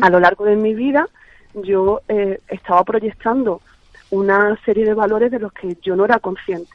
A 0.00 0.08
lo 0.08 0.20
largo 0.20 0.46
de 0.46 0.56
mi 0.56 0.74
vida, 0.74 1.06
yo 1.52 2.00
eh, 2.08 2.40
estaba 2.48 2.82
proyectando 2.82 3.60
una 4.08 4.58
serie 4.64 4.86
de 4.86 4.94
valores 4.94 5.30
de 5.30 5.38
los 5.38 5.52
que 5.52 5.76
yo 5.82 5.94
no 5.94 6.06
era 6.06 6.18
consciente, 6.18 6.70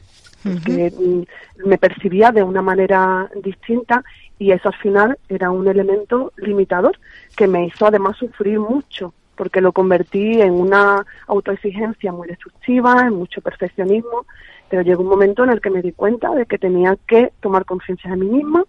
que 0.64 0.92
mm, 0.96 1.68
me 1.68 1.78
percibía 1.78 2.30
de 2.30 2.44
una 2.44 2.62
manera 2.62 3.28
distinta 3.42 4.04
y 4.38 4.52
eso 4.52 4.68
al 4.68 4.76
final 4.76 5.18
era 5.28 5.50
un 5.50 5.66
elemento 5.66 6.32
limitador 6.36 6.96
que 7.36 7.48
me 7.48 7.66
hizo 7.66 7.86
además 7.86 8.16
sufrir 8.18 8.60
mucho 8.60 9.14
porque 9.38 9.60
lo 9.60 9.72
convertí 9.72 10.42
en 10.42 10.52
una 10.52 11.06
autoexigencia 11.28 12.12
muy 12.12 12.26
destructiva, 12.26 13.06
en 13.06 13.14
mucho 13.14 13.40
perfeccionismo, 13.40 14.26
pero 14.68 14.82
llegó 14.82 15.02
un 15.02 15.08
momento 15.08 15.44
en 15.44 15.50
el 15.50 15.60
que 15.60 15.70
me 15.70 15.80
di 15.80 15.92
cuenta 15.92 16.34
de 16.34 16.44
que 16.44 16.58
tenía 16.58 16.98
que 17.06 17.32
tomar 17.40 17.64
conciencia 17.64 18.10
de 18.10 18.16
mí 18.16 18.28
misma, 18.28 18.64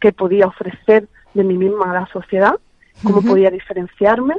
que 0.00 0.12
podía 0.12 0.46
ofrecer 0.46 1.06
de 1.34 1.44
mí 1.44 1.58
misma 1.58 1.90
a 1.90 2.00
la 2.00 2.06
sociedad, 2.06 2.54
cómo 3.04 3.20
podía 3.20 3.50
diferenciarme 3.50 4.36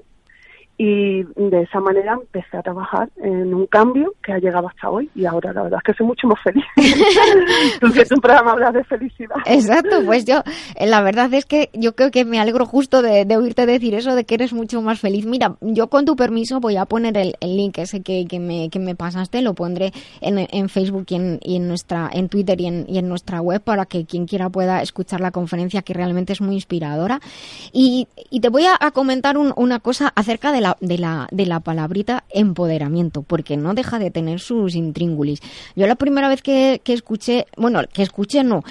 y 0.77 1.23
de 1.23 1.61
esa 1.63 1.79
manera 1.79 2.13
empecé 2.13 2.55
a 2.55 2.61
trabajar 2.61 3.09
en 3.17 3.53
un 3.53 3.65
cambio 3.65 4.13
que 4.23 4.33
ha 4.33 4.37
llegado 4.37 4.67
hasta 4.67 4.89
hoy 4.89 5.09
y 5.15 5.25
ahora 5.25 5.51
la 5.51 5.63
verdad 5.63 5.79
es 5.79 5.83
que 5.83 5.97
soy 5.97 6.05
mucho 6.05 6.27
más 6.27 6.39
feliz. 6.43 6.63
Tú 7.81 7.91
que 7.91 8.03
un 8.13 8.21
programa 8.21 8.51
hablas 8.51 8.73
de 8.73 8.83
felicidad. 8.83 9.37
Exacto, 9.45 10.03
pues 10.05 10.25
yo 10.25 10.43
eh, 10.75 10.85
la 10.85 11.01
verdad 11.01 11.33
es 11.33 11.45
que 11.45 11.71
yo 11.73 11.95
creo 11.95 12.11
que 12.11 12.25
me 12.25 12.39
alegro 12.39 12.65
justo 12.65 13.01
de, 13.01 13.25
oírte 13.35 13.65
decir 13.65 13.95
eso, 13.95 14.15
de 14.15 14.25
que 14.25 14.35
eres 14.35 14.53
mucho 14.53 14.81
más 14.81 14.99
feliz. 14.99 15.25
Mira, 15.25 15.55
yo 15.61 15.87
con 15.87 16.05
tu 16.05 16.15
permiso 16.15 16.59
voy 16.59 16.77
a 16.77 16.85
poner 16.85 17.17
el, 17.17 17.35
link 17.41 17.79
ese 17.79 18.01
que, 18.01 18.25
que, 18.27 18.39
me, 18.39 18.69
que 18.69 18.79
me 18.79 18.95
pasaste, 18.95 19.41
lo 19.41 19.55
pondré 19.55 19.91
en, 20.21 20.47
en 20.51 20.69
Facebook 20.69 21.05
y 21.09 21.15
en, 21.15 21.39
y 21.41 21.55
en, 21.55 21.67
nuestra 21.67 22.09
en 22.11 22.29
Twitter 22.29 22.59
y 22.61 22.67
en, 22.67 22.85
y 22.87 22.99
en 22.99 23.09
nuestra 23.09 23.41
web 23.41 23.61
para 23.61 23.85
que 23.85 24.05
quien 24.05 24.27
quiera 24.27 24.49
pueda 24.49 24.81
escuchar 24.81 25.21
la 25.21 25.31
conferencia 25.31 25.81
que 25.81 25.93
realmente 25.93 26.33
es 26.33 26.41
muy 26.41 26.55
inspiradora. 26.55 27.19
Y, 27.73 28.07
y 28.29 28.41
te 28.41 28.49
voy 28.49 28.65
a, 28.65 28.77
comentar 28.91 29.37
una 29.37 29.79
cosa 29.79 30.11
acerca 30.15 30.51
de 30.51 30.61
la 30.61 30.66
de 30.81 30.97
la, 30.97 31.27
de 31.31 31.45
la 31.45 31.59
palabrita 31.59 32.23
empoderamiento, 32.29 33.21
porque 33.21 33.55
no 33.55 33.73
deja 33.73 33.99
de 33.99 34.11
tener 34.11 34.39
sus 34.39 34.75
intríngulis. 34.75 35.41
Yo 35.75 35.87
la 35.87 35.95
primera 35.95 36.27
vez 36.27 36.41
que, 36.41 36.81
escuché, 36.85 37.45
bueno, 37.55 37.81
que 37.93 38.03
escuché 38.03 38.43
no, 38.43 38.63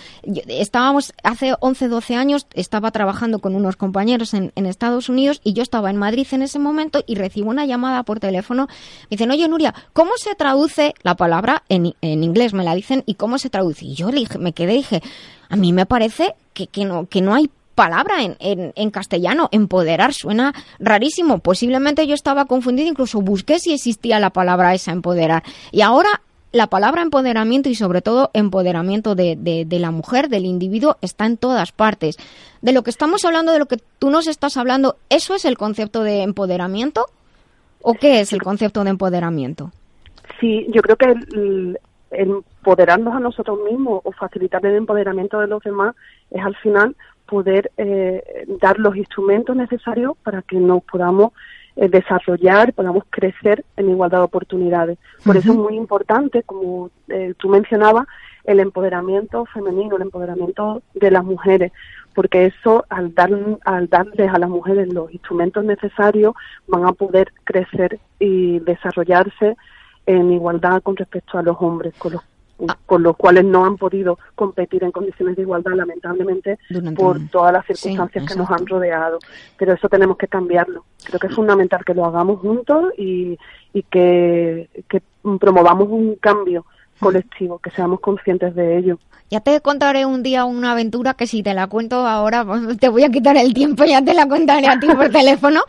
estábamos 0.48 1.14
hace 1.22 1.54
11, 1.60 1.88
12 1.88 2.16
años, 2.16 2.46
estaba 2.54 2.90
trabajando 2.90 3.38
con 3.38 3.54
unos 3.54 3.76
compañeros 3.76 4.34
en, 4.34 4.52
en, 4.56 4.66
Estados 4.66 5.08
Unidos 5.08 5.40
y 5.44 5.52
yo 5.52 5.62
estaba 5.62 5.90
en 5.90 5.96
Madrid 5.96 6.26
en 6.32 6.42
ese 6.42 6.58
momento 6.58 7.02
y 7.06 7.14
recibo 7.14 7.50
una 7.50 7.64
llamada 7.66 8.02
por 8.02 8.20
teléfono. 8.20 8.66
Me 8.66 9.16
dicen, 9.16 9.30
oye 9.30 9.48
Nuria, 9.48 9.74
¿cómo 9.92 10.12
se 10.16 10.34
traduce 10.34 10.94
la 11.02 11.14
palabra 11.14 11.62
en, 11.68 11.94
en 12.00 12.24
inglés? 12.24 12.52
Me 12.52 12.64
la 12.64 12.74
dicen 12.74 13.04
y 13.06 13.14
cómo 13.14 13.38
se 13.38 13.50
traduce. 13.50 13.86
Y 13.86 13.94
yo 13.94 14.10
le 14.10 14.20
dije, 14.20 14.38
me 14.38 14.52
quedé 14.52 14.74
y 14.74 14.78
dije, 14.78 15.02
a 15.48 15.56
mí 15.56 15.72
me 15.72 15.86
parece 15.86 16.34
que, 16.52 16.66
que, 16.66 16.84
no, 16.84 17.06
que 17.06 17.20
no 17.20 17.34
hay 17.34 17.50
palabra 17.76 18.24
en, 18.24 18.36
en, 18.40 18.72
en, 18.74 18.90
castellano. 18.90 19.48
Empoderar 19.52 20.12
suena 20.12 20.52
rarísimo. 20.80 21.38
Posiblemente 21.38 22.08
yo 22.08 22.14
estaba 22.14 22.46
confundido, 22.46 22.88
incluso 22.88 23.20
busqué 23.20 23.60
si 23.60 23.72
existía 23.72 24.18
la 24.18 24.30
palabra 24.30 24.74
esa, 24.74 24.90
empoderar. 24.90 25.44
Y 25.70 25.82
ahora 25.82 26.22
la 26.52 26.66
palabra 26.68 27.02
empoderamiento 27.02 27.68
y 27.68 27.74
sobre 27.74 28.02
todo 28.02 28.30
empoderamiento 28.32 29.14
de, 29.14 29.36
de, 29.36 29.78
la 29.78 29.90
mujer, 29.90 30.28
del 30.28 30.46
individuo, 30.46 30.96
está 31.02 31.26
en 31.26 31.36
todas 31.36 31.70
partes. 31.70 32.16
De 32.62 32.72
lo 32.72 32.82
que 32.82 32.90
estamos 32.90 33.24
hablando, 33.24 33.52
de 33.52 33.58
lo 33.58 33.66
que 33.66 33.78
tú 33.98 34.10
nos 34.10 34.26
estás 34.26 34.56
hablando, 34.56 34.96
¿eso 35.10 35.34
es 35.34 35.44
el 35.44 35.58
concepto 35.58 36.02
de 36.02 36.22
empoderamiento? 36.22 37.06
¿O 37.82 37.94
qué 37.94 38.20
es 38.20 38.32
el 38.32 38.42
concepto 38.42 38.82
de 38.84 38.90
empoderamiento? 38.90 39.70
Sí, 40.40 40.66
yo 40.70 40.82
creo 40.82 40.96
que 40.96 41.06
el, 41.06 41.78
empoderarnos 42.10 43.14
a 43.14 43.20
nosotros 43.20 43.58
mismos 43.70 44.00
o 44.04 44.12
facilitar 44.12 44.64
el 44.64 44.76
empoderamiento 44.76 45.38
de 45.40 45.48
los 45.48 45.62
demás 45.62 45.94
es 46.30 46.42
al 46.42 46.56
final 46.56 46.96
poder 47.26 47.70
eh, 47.76 48.46
dar 48.60 48.78
los 48.78 48.96
instrumentos 48.96 49.56
necesarios 49.56 50.16
para 50.22 50.42
que 50.42 50.56
nos 50.56 50.82
podamos 50.84 51.32
eh, 51.76 51.88
desarrollar, 51.88 52.72
podamos 52.72 53.04
crecer 53.10 53.64
en 53.76 53.90
igualdad 53.90 54.18
de 54.18 54.24
oportunidades. 54.24 54.98
Por 55.24 55.36
eso 55.36 55.52
es 55.52 55.58
muy 55.58 55.76
importante, 55.76 56.42
como 56.42 56.90
eh, 57.08 57.34
tú 57.36 57.48
mencionabas, 57.48 58.06
el 58.44 58.60
empoderamiento 58.60 59.44
femenino, 59.46 59.96
el 59.96 60.02
empoderamiento 60.02 60.82
de 60.94 61.10
las 61.10 61.24
mujeres, 61.24 61.72
porque 62.14 62.46
eso, 62.46 62.86
al, 62.88 63.14
dar, 63.14 63.30
al 63.64 63.88
darles 63.88 64.30
a 64.32 64.38
las 64.38 64.48
mujeres 64.48 64.92
los 64.92 65.12
instrumentos 65.12 65.64
necesarios, 65.64 66.34
van 66.66 66.86
a 66.86 66.92
poder 66.92 67.32
crecer 67.44 67.98
y 68.18 68.60
desarrollarse 68.60 69.56
en 70.06 70.32
igualdad 70.32 70.80
con 70.82 70.96
respecto 70.96 71.36
a 71.36 71.42
los 71.42 71.56
hombres, 71.60 71.92
con 71.98 72.14
los. 72.14 72.22
Con 72.86 73.02
los 73.02 73.16
cuales 73.16 73.44
no 73.44 73.64
han 73.64 73.76
podido 73.76 74.18
competir 74.34 74.84
en 74.84 74.92
condiciones 74.92 75.36
de 75.36 75.42
igualdad, 75.42 75.72
lamentablemente, 75.74 76.58
por 76.96 77.18
todas 77.28 77.52
las 77.52 77.66
circunstancias 77.66 78.26
que 78.26 78.36
nos 78.36 78.50
han 78.50 78.66
rodeado. 78.66 79.18
Pero 79.58 79.74
eso 79.74 79.88
tenemos 79.88 80.16
que 80.16 80.28
cambiarlo. 80.28 80.84
Creo 81.04 81.20
que 81.20 81.26
es 81.26 81.34
fundamental 81.34 81.84
que 81.84 81.94
lo 81.94 82.06
hagamos 82.06 82.40
juntos 82.40 82.92
y, 82.96 83.38
y 83.72 83.82
que, 83.84 84.68
que 84.88 85.02
promovamos 85.38 85.88
un 85.88 86.16
cambio 86.16 86.64
colectivo, 86.98 87.58
que 87.58 87.70
seamos 87.70 88.00
conscientes 88.00 88.54
de 88.54 88.78
ello. 88.78 88.98
Ya 89.28 89.40
te 89.40 89.60
contaré 89.60 90.06
un 90.06 90.22
día 90.22 90.44
una 90.44 90.72
aventura 90.72 91.14
que 91.14 91.26
si 91.26 91.42
te 91.42 91.52
la 91.52 91.66
cuento 91.66 92.06
ahora 92.06 92.44
pues, 92.44 92.78
te 92.78 92.88
voy 92.88 93.02
a 93.02 93.10
quitar 93.10 93.36
el 93.36 93.54
tiempo, 93.54 93.84
ya 93.84 94.00
te 94.00 94.14
la 94.14 94.28
contaré 94.28 94.68
a 94.68 94.78
ti 94.78 94.86
por 94.86 95.08
teléfono. 95.10 95.62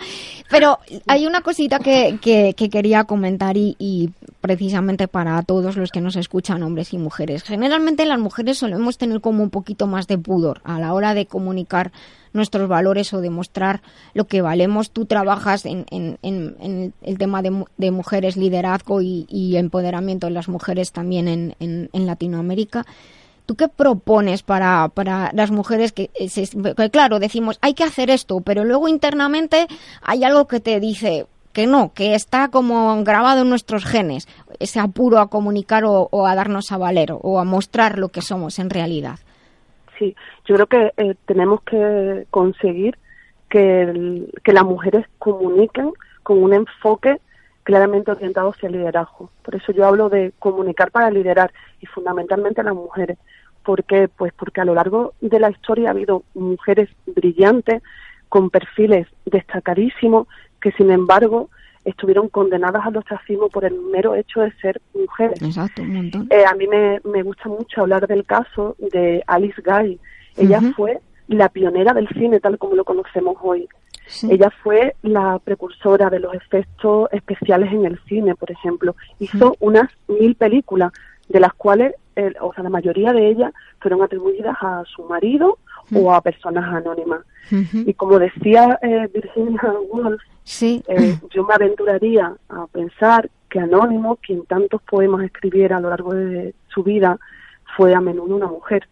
Pero 0.49 0.79
hay 1.07 1.25
una 1.25 1.41
cosita 1.41 1.79
que, 1.79 2.19
que, 2.21 2.69
quería 2.69 3.03
comentar 3.03 3.57
y, 3.57 3.75
y, 3.79 4.11
precisamente 4.39 5.07
para 5.09 5.41
todos 5.41 5.75
los 5.75 5.91
que 5.91 5.99
nos 5.99 6.15
escuchan, 6.15 6.63
hombres 6.63 6.93
y 6.93 6.97
mujeres. 6.97 7.43
Generalmente 7.43 8.05
las 8.05 8.19
mujeres 8.19 8.59
solemos 8.59 8.97
tener 8.97 9.19
como 9.19 9.43
un 9.43 9.49
poquito 9.49 9.87
más 9.87 10.07
de 10.07 10.17
pudor 10.17 10.61
a 10.63 10.79
la 10.79 10.93
hora 10.93 11.13
de 11.13 11.25
comunicar 11.25 11.91
nuestros 12.33 12.69
valores 12.69 13.13
o 13.13 13.19
demostrar 13.19 13.81
lo 14.13 14.27
que 14.27 14.41
valemos. 14.41 14.91
Tú 14.91 15.05
trabajas 15.05 15.65
en, 15.65 15.85
en, 15.91 16.17
en, 16.21 16.93
el 17.01 17.17
tema 17.17 17.41
de, 17.41 17.65
de 17.77 17.91
mujeres, 17.91 18.37
liderazgo 18.37 19.01
y, 19.01 19.25
y, 19.27 19.57
empoderamiento 19.57 20.27
de 20.27 20.33
las 20.33 20.47
mujeres 20.47 20.91
también 20.91 21.16
en, 21.19 21.55
en 21.59 22.05
Latinoamérica. 22.05 22.85
¿Tú 23.47 23.55
qué 23.55 23.69
propones 23.69 24.43
para, 24.43 24.89
para 24.89 25.31
las 25.33 25.51
mujeres 25.51 25.93
que, 25.93 26.09
que, 26.09 26.89
claro, 26.91 27.17
decimos, 27.17 27.57
hay 27.61 27.75
que 27.75 27.85
hacer 27.85 28.09
esto, 28.09 28.41
pero 28.41 28.65
luego 28.65 28.89
internamente 28.89 29.67
hay 30.01 30.25
algo 30.25 30.49
que 30.49 30.59
te 30.59 30.81
dice 30.81 31.27
que 31.53 31.65
no, 31.65 31.93
que 31.93 32.13
está 32.13 32.49
como 32.49 33.01
grabado 33.05 33.43
en 33.43 33.49
nuestros 33.49 33.85
genes, 33.85 34.27
ese 34.59 34.81
apuro 34.81 35.19
a 35.19 35.29
comunicar 35.29 35.85
o, 35.85 36.09
a 36.27 36.35
darnos 36.35 36.73
a 36.73 36.77
valer 36.77 37.13
o 37.13 37.39
a 37.39 37.45
mostrar 37.45 37.97
lo 37.97 38.09
que 38.09 38.21
somos 38.21 38.59
en 38.59 38.69
realidad? 38.69 39.17
Sí, 39.97 40.13
yo 40.45 40.55
creo 40.55 40.67
que 40.67 40.91
eh, 40.97 41.15
tenemos 41.25 41.61
que 41.61 42.27
conseguir 42.29 42.97
que 43.47 44.27
las 44.45 44.65
mujeres 44.65 45.05
comuniquen 45.19 45.93
con 46.23 46.43
un 46.43 46.53
enfoque 46.53 47.21
claramente 47.67 48.11
orientado 48.11 48.51
hacia 48.51 48.67
el 48.67 48.77
liderazgo. 48.77 49.29
Por 49.43 49.53
eso 49.55 49.73
yo 49.73 49.85
hablo 49.85 50.07
de 50.07 50.31
comunicar 50.39 50.89
para 50.89 51.11
liderar 51.11 51.51
y 51.81 51.85
fundamentalmente 51.85 52.61
a 52.61 52.63
las 52.63 52.73
mujeres. 52.73 53.17
¿Por 53.61 53.83
qué? 53.83 54.07
Pues 54.07 54.31
porque 54.31 54.61
a 54.61 54.63
lo 54.63 54.73
largo 54.73 55.15
de 55.19 55.37
la 55.37 55.49
historia 55.49 55.89
ha 55.89 55.91
habido 55.91 56.23
mujeres 56.33 56.87
brillantes 57.05 57.83
con 58.29 58.49
perfiles 58.51 59.05
destacadísimos 59.25 60.29
que, 60.61 60.71
sin 60.71 60.91
embargo, 60.91 61.49
estuvieron 61.83 62.29
condenadas 62.29 62.85
al 62.85 62.95
ostracismo 62.95 63.49
por 63.49 63.65
el 63.65 63.77
mero 63.91 64.15
hecho 64.15 64.39
de 64.39 64.53
ser 64.61 64.79
mujeres. 64.93 65.41
Exacto, 65.41 65.81
un 65.81 65.93
montón. 65.93 66.27
Eh, 66.29 66.45
a 66.45 66.55
mí 66.55 66.67
me, 66.67 67.01
me 67.03 67.21
gusta 67.21 67.49
mucho 67.49 67.81
hablar 67.81 68.07
del 68.07 68.23
caso 68.23 68.77
de 68.79 69.21
Alice 69.27 69.61
Guy. 69.61 69.99
Ella 70.37 70.61
fue 70.73 71.01
la 71.27 71.49
pionera 71.49 71.93
del 71.93 72.07
cine 72.07 72.39
tal 72.39 72.57
como 72.57 72.75
lo 72.75 72.85
conocemos 72.85 73.35
hoy. 73.41 73.67
Sí. 74.07 74.27
Ella 74.31 74.49
fue 74.63 74.95
la 75.03 75.39
precursora 75.39 76.09
de 76.09 76.19
los 76.19 76.33
efectos 76.33 77.09
especiales 77.11 77.71
en 77.73 77.85
el 77.85 77.99
cine, 78.05 78.35
por 78.35 78.49
ejemplo. 78.51 78.95
Hizo 79.19 79.55
unas 79.59 79.89
mil 80.07 80.35
películas, 80.35 80.91
de 81.29 81.39
las 81.39 81.53
cuales, 81.53 81.93
eh, 82.15 82.33
o 82.41 82.53
sea, 82.53 82.63
la 82.63 82.69
mayoría 82.69 83.11
de 83.13 83.27
ellas 83.29 83.53
fueron 83.79 84.01
atribuidas 84.01 84.55
a 84.61 84.83
su 84.85 85.03
marido 85.03 85.57
o 85.93 86.13
a 86.13 86.21
personas 86.21 86.65
anónimas. 86.73 87.21
Y 87.49 87.93
como 87.93 88.19
decía 88.19 88.77
eh, 88.81 89.09
Virginia 89.13 89.61
Woolf, 89.91 90.21
Sí. 90.43 90.83
eh, 90.87 91.17
yo 91.33 91.43
me 91.45 91.53
aventuraría 91.53 92.33
a 92.49 92.67
pensar 92.67 93.29
que 93.49 93.59
Anónimo, 93.59 94.17
quien 94.17 94.45
tantos 94.45 94.81
poemas 94.81 95.23
escribiera 95.25 95.77
a 95.77 95.79
lo 95.79 95.89
largo 95.89 96.13
de 96.13 96.53
su 96.69 96.83
vida, 96.83 97.17
fue 97.75 97.93
a 97.93 98.01
menudo 98.01 98.35
una 98.35 98.47
mujer. 98.47 98.87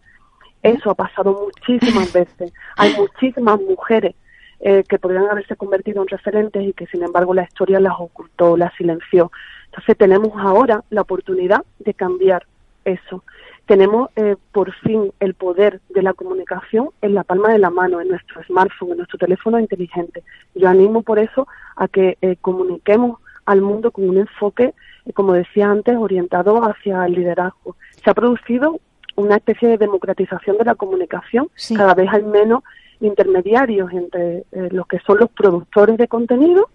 Eso 0.62 0.90
ha 0.90 0.94
pasado 0.94 1.46
muchísimas 1.46 2.12
veces. 2.12 2.52
Hay 2.76 2.94
muchísimas 2.98 3.60
mujeres 3.60 4.14
eh, 4.60 4.84
que 4.88 4.98
podrían 4.98 5.28
haberse 5.30 5.56
convertido 5.56 6.02
en 6.02 6.08
referentes 6.08 6.62
y 6.62 6.72
que 6.72 6.86
sin 6.86 7.02
embargo 7.02 7.34
la 7.34 7.44
historia 7.44 7.80
las 7.80 7.94
ocultó, 7.98 8.56
las 8.56 8.74
silenció. 8.74 9.30
Entonces 9.66 9.96
tenemos 9.96 10.32
ahora 10.36 10.82
la 10.90 11.02
oportunidad 11.02 11.64
de 11.78 11.94
cambiar 11.94 12.46
eso. 12.84 13.24
Tenemos 13.66 14.10
eh, 14.14 14.36
por 14.52 14.72
fin 14.72 15.12
el 15.18 15.34
poder 15.34 15.80
de 15.88 16.02
la 16.02 16.14
comunicación 16.14 16.90
en 17.02 17.14
la 17.14 17.24
palma 17.24 17.50
de 17.50 17.58
la 17.58 17.70
mano, 17.70 18.00
en 18.00 18.08
nuestro 18.08 18.42
smartphone, 18.44 18.92
en 18.92 18.96
nuestro 18.98 19.18
teléfono 19.18 19.58
inteligente. 19.58 20.22
Yo 20.54 20.68
animo 20.68 21.02
por 21.02 21.18
eso 21.18 21.48
a 21.74 21.88
que 21.88 22.16
eh, 22.22 22.36
comuniquemos 22.40 23.20
al 23.44 23.62
mundo 23.62 23.90
con 23.90 24.08
un 24.08 24.18
enfoque, 24.18 24.72
eh, 25.04 25.12
como 25.12 25.32
decía 25.32 25.68
antes, 25.68 25.96
orientado 25.96 26.62
hacia 26.62 27.04
el 27.06 27.14
liderazgo. 27.14 27.76
Se 28.04 28.08
ha 28.08 28.14
producido 28.14 28.80
una 29.16 29.36
especie 29.36 29.68
de 29.68 29.78
democratización 29.78 30.58
de 30.58 30.64
la 30.64 30.76
comunicación. 30.76 31.48
Sí. 31.56 31.74
Cada 31.74 31.94
vez 31.94 32.08
hay 32.12 32.22
menos 32.22 32.62
intermediarios 33.00 33.92
entre 33.92 34.44
eh, 34.52 34.68
los 34.70 34.86
que 34.86 34.98
son 35.00 35.18
los 35.18 35.30
productores 35.30 35.96
de 35.98 36.08
contenido 36.08 36.68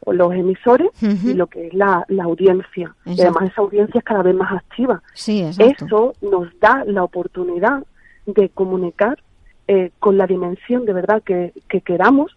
o 0.00 0.12
los 0.12 0.32
emisores 0.32 0.90
y 1.02 1.34
lo 1.34 1.48
que 1.48 1.66
es 1.66 1.74
la, 1.74 2.04
la 2.08 2.24
audiencia. 2.24 2.94
Y 3.04 3.20
además 3.20 3.50
esa 3.50 3.62
audiencia 3.62 3.98
es 3.98 4.04
cada 4.04 4.22
vez 4.22 4.34
más 4.34 4.52
activa. 4.52 5.02
Sí. 5.14 5.42
Eso 5.42 6.14
nos 6.22 6.48
da 6.60 6.84
la 6.86 7.02
oportunidad 7.02 7.82
de 8.26 8.48
comunicar 8.50 9.18
eh, 9.66 9.90
con 9.98 10.16
la 10.16 10.26
dimensión 10.26 10.86
de 10.86 10.92
verdad 10.92 11.22
que, 11.22 11.52
que 11.68 11.80
queramos, 11.80 12.36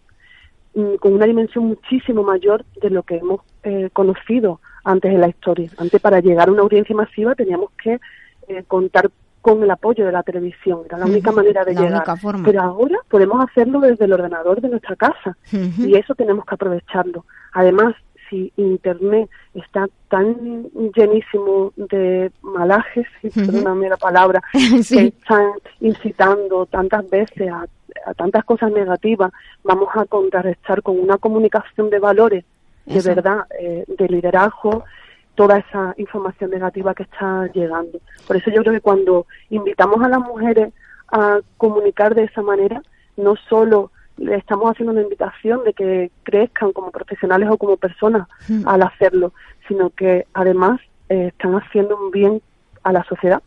mm, 0.74 0.96
con 0.96 1.14
una 1.14 1.26
dimensión 1.26 1.66
muchísimo 1.66 2.22
mayor 2.22 2.64
de 2.80 2.90
lo 2.90 3.04
que 3.04 3.16
hemos 3.16 3.40
eh, 3.62 3.90
conocido 3.92 4.60
antes 4.84 5.12
en 5.12 5.20
la 5.20 5.28
historia. 5.28 5.70
Antes 5.78 6.00
para 6.00 6.20
llegar 6.20 6.48
a 6.48 6.52
una 6.52 6.62
audiencia 6.62 6.94
masiva 6.94 7.34
teníamos 7.34 7.70
que 7.82 8.00
eh, 8.48 8.64
contar 8.66 9.10
con 9.42 9.62
el 9.62 9.70
apoyo 9.70 10.06
de 10.06 10.12
la 10.12 10.22
televisión, 10.22 10.82
era 10.86 10.96
la 10.98 11.04
única 11.06 11.30
Ujú, 11.30 11.36
manera 11.40 11.64
de 11.64 11.74
la 11.74 11.80
llegar. 11.82 11.96
única 11.98 12.16
forma. 12.16 12.44
Pero 12.44 12.62
ahora 12.62 12.96
podemos 13.10 13.44
hacerlo 13.44 13.80
desde 13.80 14.06
el 14.06 14.12
ordenador 14.14 14.60
de 14.62 14.68
nuestra 14.70 14.96
casa 14.96 15.36
y 15.78 15.94
eso 15.96 16.14
tenemos 16.14 16.46
que 16.46 16.54
aprovecharlo. 16.54 17.26
Además, 17.52 17.94
si 18.30 18.50
Internet 18.56 19.28
está 19.52 19.86
tan 20.08 20.64
llenísimo 20.96 21.72
de 21.76 22.30
malajes, 22.40 23.06
si 23.20 23.26
Ujú. 23.28 23.40
perdóname 23.46 23.90
la 23.90 23.96
palabra, 23.98 24.40
Sí. 24.82 24.94
que 24.96 25.06
están 25.08 25.50
incitando 25.80 26.64
tantas 26.66 27.08
veces 27.10 27.50
a, 27.50 27.66
a 28.06 28.14
tantas 28.14 28.44
cosas 28.44 28.70
negativas, 28.72 29.32
vamos 29.64 29.88
a 29.94 30.06
contrarrestar 30.06 30.82
con 30.82 30.98
una 30.98 31.18
comunicación 31.18 31.90
de 31.90 31.98
valores, 31.98 32.44
de 32.86 32.98
Eso. 32.98 33.08
verdad, 33.14 33.40
eh, 33.60 33.84
de 33.86 34.08
liderazgo, 34.08 34.84
toda 35.34 35.58
esa 35.58 35.94
información 35.96 36.50
negativa 36.50 36.94
que 36.94 37.04
está 37.04 37.46
llegando. 37.52 37.98
Por 38.26 38.36
eso 38.36 38.50
yo 38.50 38.62
creo 38.62 38.74
que 38.74 38.80
cuando 38.80 39.26
invitamos 39.50 40.02
a 40.02 40.08
las 40.08 40.20
mujeres 40.20 40.72
a 41.10 41.40
comunicar 41.56 42.14
de 42.14 42.24
esa 42.24 42.42
manera, 42.42 42.82
no 43.16 43.34
solo 43.48 43.90
le 44.18 44.36
estamos 44.36 44.70
haciendo 44.70 44.92
una 44.92 45.02
invitación 45.02 45.64
de 45.64 45.72
que 45.72 46.10
crezcan 46.22 46.72
como 46.72 46.90
profesionales 46.90 47.48
o 47.50 47.56
como 47.56 47.76
personas 47.76 48.28
Mm. 48.48 48.68
al 48.68 48.82
hacerlo, 48.82 49.32
sino 49.68 49.90
que 49.90 50.26
además 50.34 50.80
eh, 51.08 51.28
están 51.28 51.54
haciendo 51.54 51.96
un 51.96 52.10
bien 52.10 52.42
a 52.82 52.92
la 52.92 53.04
sociedad. 53.04 53.42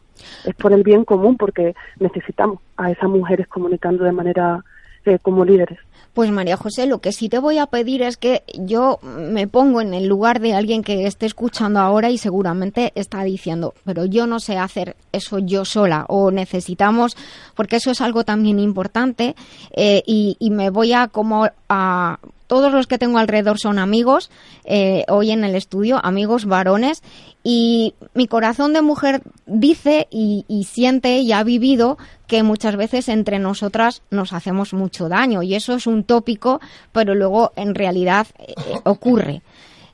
Es 0.45 0.55
por 0.55 0.71
el 0.73 0.83
bien 0.83 1.03
común 1.05 1.37
porque 1.37 1.75
necesitamos 1.99 2.59
a 2.77 2.91
esas 2.91 3.09
mujeres 3.09 3.47
comunicando 3.47 4.03
de 4.03 4.11
manera 4.11 4.63
eh, 5.05 5.19
como 5.21 5.45
líderes. 5.45 5.79
Pues 6.13 6.31
María 6.31 6.55
José, 6.55 6.87
lo 6.87 6.99
que 6.99 7.11
sí 7.11 7.27
te 7.27 7.39
voy 7.39 7.57
a 7.57 7.65
pedir 7.65 8.01
es 8.01 8.15
que 8.15 8.43
yo 8.57 8.99
me 9.03 9.49
pongo 9.49 9.81
en 9.81 9.93
el 9.93 10.07
lugar 10.07 10.39
de 10.39 10.53
alguien 10.53 10.81
que 10.81 11.07
esté 11.07 11.25
escuchando 11.25 11.81
ahora 11.81 12.09
y 12.09 12.17
seguramente 12.17 12.93
está 12.95 13.21
diciendo, 13.23 13.73
pero 13.83 14.05
yo 14.05 14.25
no 14.25 14.39
sé 14.39 14.57
hacer 14.57 14.95
eso 15.11 15.39
yo 15.39 15.65
sola 15.65 16.05
o 16.07 16.31
necesitamos, 16.31 17.17
porque 17.53 17.75
eso 17.75 17.91
es 17.91 17.99
algo 17.99 18.23
también 18.23 18.59
importante 18.59 19.35
eh, 19.71 20.03
y, 20.05 20.37
y 20.39 20.51
me 20.51 20.69
voy 20.69 20.93
a 20.93 21.09
como 21.09 21.49
a 21.67 22.19
todos 22.47 22.71
los 22.71 22.87
que 22.87 22.97
tengo 22.97 23.17
alrededor 23.17 23.59
son 23.59 23.79
amigos, 23.79 24.29
eh, 24.63 25.03
hoy 25.07 25.31
en 25.31 25.43
el 25.43 25.55
estudio, 25.55 25.99
amigos 26.03 26.45
varones, 26.45 27.01
y 27.43 27.93
mi 28.13 28.27
corazón 28.27 28.73
de 28.73 28.81
mujer 28.81 29.21
dice 29.45 30.07
y, 30.09 30.45
siente 30.69 31.19
y 31.19 31.31
ha 31.31 31.43
vivido 31.43 31.97
que 32.27 32.43
muchas 32.43 32.75
veces 32.75 33.09
entre 33.09 33.39
nosotras 33.39 34.01
nos 34.09 34.33
hacemos 34.33 34.73
mucho 34.73 35.09
daño 35.09 35.43
y 35.43 35.55
eso 35.55 35.73
es 35.73 35.87
un 35.87 36.03
tópico, 36.03 36.59
pero 36.91 37.15
luego 37.15 37.51
en 37.55 37.75
realidad 37.75 38.27
eh, 38.39 38.55
ocurre. 38.83 39.41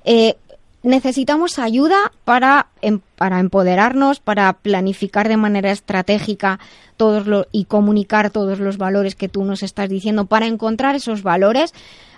Eh, 0.03 0.35
necesitamos 0.83 1.59
ayuda 1.59 2.11
para, 2.25 2.67
em- 2.81 2.99
para 3.17 3.39
empoderarnos, 3.39 4.19
para 4.19 4.51
planificar 4.53 5.27
de 5.29 5.37
manera 5.37 5.71
estratégica 5.71 6.59
todos 6.97 7.27
lo- 7.27 7.47
y 7.51 7.65
comunicar 7.65 8.29
todos 8.29 8.59
los 8.59 8.77
valores 8.77 9.15
que 9.15 9.29
tú 9.29 9.43
nos 9.43 9.63
estás 9.63 9.89
diciendo, 9.89 10.25
para 10.25 10.47
encontrar 10.47 10.95
esos 10.95 11.23
valores. 11.23 11.73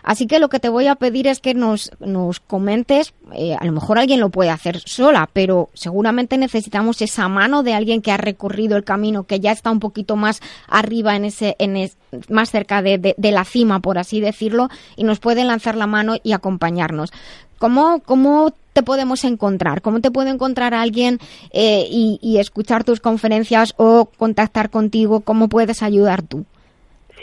Así 0.05 0.27
que 0.27 0.39
lo 0.39 0.49
que 0.49 0.59
te 0.59 0.67
voy 0.67 0.87
a 0.87 0.95
pedir 0.95 1.27
es 1.27 1.39
que 1.39 1.53
nos, 1.53 1.89
nos 2.01 2.41
comentes, 2.41 3.13
eh, 3.33 3.55
a 3.57 3.63
lo 3.65 3.71
mejor 3.71 3.97
alguien 3.97 4.19
lo 4.19 4.27
puede 4.29 4.49
hacer 4.49 4.79
sola, 4.85 5.29
pero 5.31 5.69
seguramente 5.73 6.37
necesitamos 6.37 7.01
esa 7.01 7.29
mano 7.29 7.63
de 7.63 7.73
alguien 7.73 8.01
que 8.01 8.11
ha 8.11 8.17
recorrido 8.17 8.75
el 8.75 8.83
camino, 8.83 9.23
que 9.23 9.39
ya 9.39 9.53
está 9.53 9.71
un 9.71 9.79
poquito 9.79 10.17
más 10.17 10.41
arriba 10.67 11.15
en 11.15 11.23
ese, 11.23 11.55
en 11.57 11.77
es- 11.77 11.95
más 12.29 12.51
cerca 12.51 12.81
de, 12.81 12.97
de- 12.97 13.15
de 13.17 13.31
la 13.31 13.45
cima, 13.45 13.79
por 13.79 13.97
así 13.97 14.19
decirlo, 14.19 14.67
y 14.97 15.05
nos 15.05 15.19
puede 15.21 15.45
lanzar 15.45 15.75
la 15.75 15.87
mano 15.87 16.15
y 16.21 16.33
acompañarnos. 16.33 17.11
¿Cómo, 17.63 18.01
cómo 18.03 18.51
te 18.73 18.83
podemos 18.83 19.23
encontrar? 19.23 19.81
¿Cómo 19.81 20.01
te 20.01 20.11
puede 20.11 20.31
encontrar 20.31 20.73
alguien 20.73 21.19
eh, 21.53 21.87
y, 21.89 22.19
y 22.21 22.39
escuchar 22.39 22.83
tus 22.83 22.99
conferencias 22.99 23.73
o 23.77 24.09
contactar 24.17 24.69
contigo? 24.69 25.21
¿Cómo 25.21 25.47
puedes 25.47 25.81
ayudar 25.81 26.23
tú? 26.23 26.43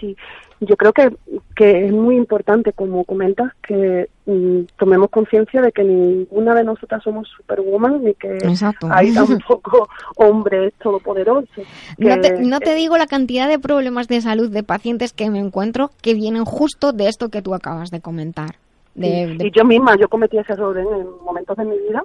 Sí, 0.00 0.16
yo 0.60 0.78
creo 0.78 0.94
que, 0.94 1.14
que 1.54 1.84
es 1.84 1.92
muy 1.92 2.16
importante, 2.16 2.72
como 2.72 3.04
comentas, 3.04 3.52
que 3.62 4.08
mm, 4.24 4.60
tomemos 4.78 5.10
conciencia 5.10 5.60
de 5.60 5.72
que 5.72 5.84
ninguna 5.84 6.54
de 6.54 6.64
nosotras 6.64 7.02
somos 7.02 7.28
superwoman 7.36 8.02
ni 8.02 8.14
que 8.14 8.38
Exacto. 8.38 8.88
hay 8.90 9.12
tampoco 9.12 9.90
hombres 10.16 10.72
todopoderosos. 10.82 11.66
No 11.98 12.18
te, 12.18 12.40
no 12.40 12.60
te 12.60 12.74
digo 12.74 12.96
la 12.96 13.06
cantidad 13.06 13.46
de 13.46 13.58
problemas 13.58 14.08
de 14.08 14.22
salud 14.22 14.48
de 14.48 14.62
pacientes 14.62 15.12
que 15.12 15.28
me 15.28 15.38
encuentro 15.38 15.90
que 16.00 16.14
vienen 16.14 16.46
justo 16.46 16.94
de 16.94 17.08
esto 17.08 17.28
que 17.28 17.42
tú 17.42 17.52
acabas 17.52 17.90
de 17.90 18.00
comentar. 18.00 18.54
De, 18.94 19.34
de- 19.36 19.46
Y 19.46 19.50
yo 19.50 19.64
misma, 19.64 19.96
yo 19.96 20.08
cometí 20.08 20.36
ese 20.38 20.52
error 20.52 20.76
en, 20.78 20.86
en 20.86 21.06
momentos 21.24 21.56
de 21.56 21.64
mi 21.64 21.78
vida 21.78 22.02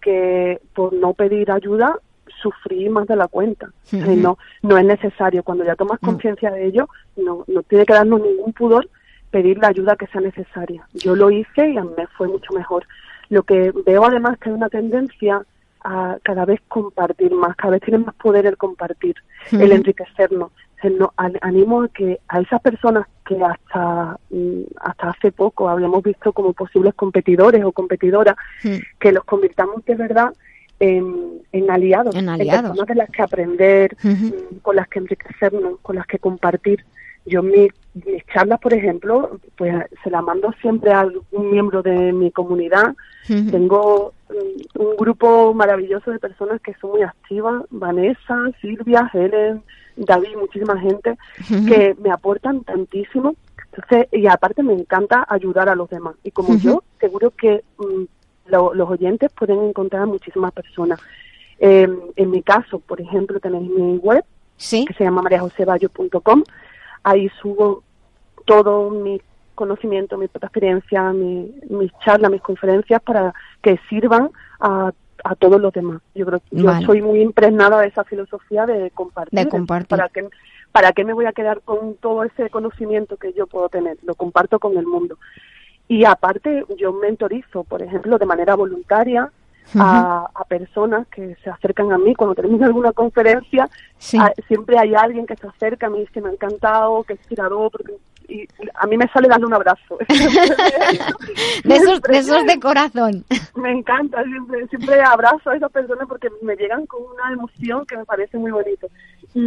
que 0.00 0.60
por 0.74 0.92
no 0.92 1.12
pedir 1.14 1.50
ayuda 1.50 1.98
sufrí 2.42 2.88
más 2.88 3.06
de 3.06 3.16
la 3.16 3.28
cuenta. 3.28 3.66
O 3.84 3.86
sea, 3.88 4.00
Ujú. 4.04 4.16
no, 4.16 4.38
no 4.62 4.78
es 4.78 4.84
necesario. 4.84 5.42
Cuando 5.42 5.64
ya 5.64 5.76
tomas 5.76 5.98
Mm. 6.02 6.06
conciencia 6.06 6.50
de 6.50 6.66
ello, 6.66 6.88
no, 7.16 7.44
no 7.46 7.62
tiene 7.62 7.84
que 7.86 7.92
darnos 7.92 8.20
ningún 8.20 8.52
pudor 8.52 8.88
pedir 9.30 9.58
la 9.58 9.68
ayuda 9.68 9.96
que 9.96 10.06
sea 10.08 10.20
necesaria. 10.20 10.86
Yo 10.94 11.14
lo 11.16 11.30
hice 11.30 11.70
y 11.70 11.76
a 11.78 11.82
mí 11.84 11.90
me 11.96 12.06
fue 12.08 12.28
mucho 12.28 12.52
mejor. 12.52 12.86
Lo 13.28 13.42
que 13.44 13.72
veo 13.86 14.04
además 14.04 14.38
que 14.38 14.50
hay 14.50 14.54
una 14.54 14.68
tendencia 14.68 15.42
a 15.84 16.18
cada 16.22 16.44
vez 16.44 16.60
compartir 16.68 17.32
más, 17.32 17.56
cada 17.56 17.72
vez 17.72 17.82
tiene 17.82 17.98
más 18.04 18.14
poder 18.16 18.46
el 18.46 18.56
compartir, 18.56 19.16
el 19.50 19.72
enriquecernos. 19.72 20.52
Sea, 20.82 20.90
no- 20.90 21.12
an- 21.16 21.38
animo 21.40 21.82
a 21.82 21.88
que 21.88 22.18
a 22.28 22.40
esas 22.40 22.60
personas 22.60 23.06
que 23.24 23.40
hasta 23.42 24.18
mm, 24.30 24.62
hasta 24.80 25.08
hace 25.10 25.32
poco 25.32 25.68
habíamos 25.68 26.02
visto 26.02 26.32
como 26.32 26.52
posibles 26.52 26.92
competidores 26.94 27.64
o 27.64 27.72
competidoras, 27.72 28.36
ujú. 28.64 28.74
que 29.00 29.12
los 29.12 29.24
convirtamos 29.24 29.84
de 29.86 29.94
verdad 29.94 30.32
en, 30.80 31.40
en 31.52 31.70
aliados, 31.70 32.14
En 32.16 32.28
aliados. 32.28 32.62
personas 32.70 32.88
de 32.88 32.94
las 32.96 33.10
que 33.10 33.22
aprender, 33.22 33.96
mm, 34.02 34.56
con 34.62 34.74
las 34.76 34.88
que 34.88 34.98
enriquecernos, 34.98 35.78
con 35.80 35.94
las 35.96 36.06
que 36.06 36.18
compartir. 36.18 36.84
Yo 37.24 37.40
mi- 37.42 37.68
mis 37.94 38.26
charlas, 38.34 38.58
por 38.58 38.74
ejemplo, 38.74 39.38
pues 39.56 39.72
se 40.02 40.10
las 40.10 40.22
mando 40.24 40.52
siempre 40.60 40.90
a 40.92 41.00
algún 41.00 41.50
miembro 41.52 41.82
de 41.82 42.12
mi 42.12 42.32
comunidad. 42.32 42.96
Tengo 43.28 44.12
mm, 44.28 44.80
un 44.82 44.96
grupo 44.96 45.54
maravilloso 45.54 46.10
de 46.10 46.18
personas 46.18 46.60
que 46.60 46.74
son 46.80 46.90
muy 46.90 47.02
activas, 47.02 47.62
Vanessa, 47.70 48.36
Silvia, 48.60 49.08
Helen, 49.14 49.62
David, 49.96 50.36
muchísima 50.38 50.78
gente, 50.78 51.16
que 51.66 51.96
me 52.00 52.10
aportan 52.10 52.62
tantísimo 52.64 53.34
Entonces, 53.74 54.08
y 54.12 54.26
aparte 54.26 54.62
me 54.62 54.72
encanta 54.74 55.24
ayudar 55.28 55.68
a 55.68 55.74
los 55.74 55.88
demás. 55.88 56.14
Y 56.24 56.30
como 56.30 56.54
yo, 56.62 56.82
seguro 57.00 57.30
que 57.30 57.62
mm, 57.78 58.04
lo- 58.50 58.74
los 58.74 58.90
oyentes 58.90 59.30
pueden 59.32 59.62
encontrar 59.62 60.02
a 60.02 60.06
muchísimas 60.06 60.52
personas. 60.52 61.00
Eh, 61.58 61.88
en 62.16 62.30
mi 62.30 62.42
caso, 62.42 62.80
por 62.80 63.00
ejemplo, 63.00 63.38
tenéis 63.40 63.70
mi 63.70 63.96
web, 63.98 64.24
que 64.84 64.94
se 64.94 65.04
llama 65.04 65.22
mariajoseballo.com. 65.22 66.42
Ahí 67.04 67.28
subo 67.40 67.82
todo 68.44 68.90
mi 68.90 69.20
conocimiento, 69.54 70.16
mi 70.18 70.24
experiencia, 70.26 71.12
mi- 71.12 71.52
mis 71.70 71.92
charlas, 72.04 72.30
mis 72.30 72.42
conferencias 72.42 73.00
para 73.02 73.32
que 73.62 73.78
sirvan 73.88 74.30
a, 74.60 74.92
a 75.24 75.34
todos 75.34 75.60
los 75.60 75.72
demás. 75.72 76.00
Yo 76.14 76.26
creo 76.26 76.40
yo 76.50 76.66
Vale. 76.66 76.86
soy 76.86 77.02
muy 77.02 77.20
impregnada 77.20 77.80
de 77.80 77.88
esa 77.88 78.04
filosofía 78.04 78.66
de 78.66 78.90
compartir. 78.90 79.38
De 79.38 79.48
compartir. 79.48 79.88
¿Para 79.88 80.08
qué, 80.08 80.28
¿Para 80.72 80.92
qué 80.92 81.04
me 81.04 81.12
voy 81.12 81.26
a 81.26 81.32
quedar 81.32 81.60
con 81.62 81.94
todo 81.96 82.24
ese 82.24 82.48
conocimiento 82.50 83.16
que 83.16 83.32
yo 83.32 83.46
puedo 83.46 83.68
tener? 83.68 83.98
Lo 84.04 84.14
comparto 84.14 84.58
con 84.58 84.76
el 84.76 84.86
mundo. 84.86 85.18
Y 85.88 86.04
aparte, 86.04 86.64
yo 86.78 86.92
mentorizo, 86.92 87.64
por 87.64 87.82
ejemplo, 87.82 88.16
de 88.18 88.26
manera 88.26 88.54
voluntaria 88.54 89.30
a, 89.78 90.26
a 90.34 90.44
personas 90.44 91.06
que 91.08 91.36
se 91.44 91.50
acercan 91.50 91.92
a 91.92 91.98
mí 91.98 92.14
cuando 92.14 92.34
termino 92.34 92.64
alguna 92.66 92.92
conferencia. 92.92 93.68
a- 94.18 94.32
siempre 94.48 94.78
hay 94.78 94.94
alguien 94.94 95.26
que 95.26 95.36
se 95.36 95.46
acerca 95.46 95.86
a 95.86 95.90
mí, 95.90 96.06
que 96.12 96.20
me 96.20 96.30
ha 96.30 96.32
encantado, 96.32 97.02
que 97.04 97.12
es 97.14 97.18
inspirador, 97.20 97.70
porque, 97.70 97.92
y 98.28 98.46
a 98.74 98.86
mí 98.86 98.96
me 98.96 99.08
sale 99.08 99.28
darle 99.28 99.46
un 99.46 99.54
abrazo. 99.54 99.98
De 101.64 101.76
esos, 101.76 102.02
de 102.02 102.18
esos 102.18 102.44
de 102.46 102.58
corazón. 102.60 103.24
me 103.56 103.70
encanta, 103.70 104.22
siempre, 104.24 104.66
siempre 104.68 105.00
abrazo 105.00 105.50
a 105.50 105.56
esas 105.56 105.70
personas 105.70 106.08
porque 106.08 106.28
me 106.42 106.56
llegan 106.56 106.86
con 106.86 107.02
una 107.02 107.32
emoción 107.32 107.86
que 107.86 107.96
me 107.96 108.04
parece 108.04 108.38
muy 108.38 108.50
bonito. 108.50 108.88
Y, 109.34 109.40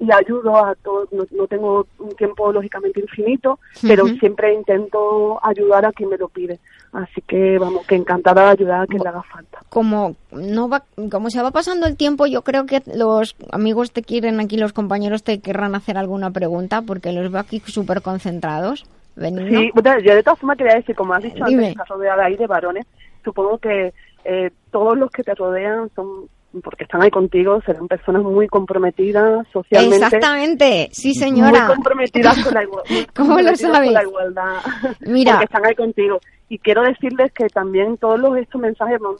y 0.00 0.12
ayudo 0.12 0.56
a 0.64 0.74
todos, 0.76 1.10
no, 1.12 1.24
no 1.30 1.46
tengo 1.46 1.86
un 1.98 2.10
tiempo 2.16 2.52
lógicamente 2.52 3.00
infinito, 3.00 3.58
pero 3.82 4.06
siempre 4.06 4.52
intento 4.52 5.38
ayudar 5.42 5.86
a 5.86 5.92
quien 5.92 6.10
me 6.10 6.18
lo 6.18 6.28
pide. 6.28 6.60
Así 6.94 7.20
que 7.22 7.58
vamos, 7.58 7.84
que 7.88 7.96
encantada 7.96 8.44
de 8.44 8.50
ayudar 8.50 8.82
a 8.82 8.86
quien 8.86 9.02
le 9.02 9.08
haga 9.08 9.22
falta. 9.24 9.58
Como 9.68 10.14
no 10.30 10.68
va, 10.68 10.84
como 11.10 11.28
se 11.28 11.42
va 11.42 11.50
pasando 11.50 11.88
el 11.88 11.96
tiempo, 11.96 12.26
yo 12.26 12.42
creo 12.42 12.66
que 12.66 12.82
los 12.94 13.34
amigos 13.50 13.90
te 13.90 14.02
quieren 14.02 14.38
aquí, 14.38 14.56
los 14.56 14.72
compañeros 14.72 15.24
te 15.24 15.40
querrán 15.40 15.74
hacer 15.74 15.98
alguna 15.98 16.30
pregunta 16.30 16.82
porque 16.82 17.12
los 17.12 17.32
veo 17.32 17.40
aquí 17.40 17.60
súper 17.66 18.00
concentrados. 18.00 18.86
Benigno. 19.16 19.60
Sí, 19.60 19.70
yo 19.74 20.14
de 20.14 20.22
todas 20.22 20.38
formas 20.38 20.56
quería 20.56 20.74
decir, 20.74 20.94
como 20.94 21.14
has 21.14 21.22
dicho 21.22 21.44
Dime. 21.46 21.66
antes, 21.66 21.70
estás 21.70 21.88
rodeada 21.88 22.24
ahí 22.26 22.36
de 22.36 22.46
varones, 22.46 22.86
supongo 23.24 23.58
que 23.58 23.92
eh, 24.24 24.50
todos 24.70 24.96
los 24.96 25.10
que 25.10 25.24
te 25.24 25.34
rodean 25.34 25.90
son, 25.96 26.28
porque 26.62 26.84
están 26.84 27.02
ahí 27.02 27.10
contigo, 27.10 27.60
serán 27.66 27.88
personas 27.88 28.22
muy 28.22 28.46
comprometidas 28.48 29.46
socialmente. 29.52 29.96
Exactamente, 30.04 30.88
sí 30.92 31.14
señora. 31.14 31.66
Muy 31.66 31.74
comprometidas 31.76 32.42
con 32.44 32.54
la, 32.54 32.62
igual- 32.62 32.84
muy 32.90 33.06
¿Cómo 33.14 33.40
lo 33.40 33.56
sabes? 33.56 33.86
con 33.86 33.94
la 33.94 34.02
igualdad. 34.02 34.56
Mira. 35.00 35.32
Porque 35.32 35.44
están 35.46 35.66
ahí 35.66 35.74
contigo. 35.74 36.20
Y 36.48 36.58
quiero 36.58 36.82
decirles 36.82 37.32
que 37.32 37.46
también 37.48 37.96
todos 37.98 38.20
los, 38.20 38.36
estos 38.38 38.60
mensajes 38.60 38.98
van 39.00 39.14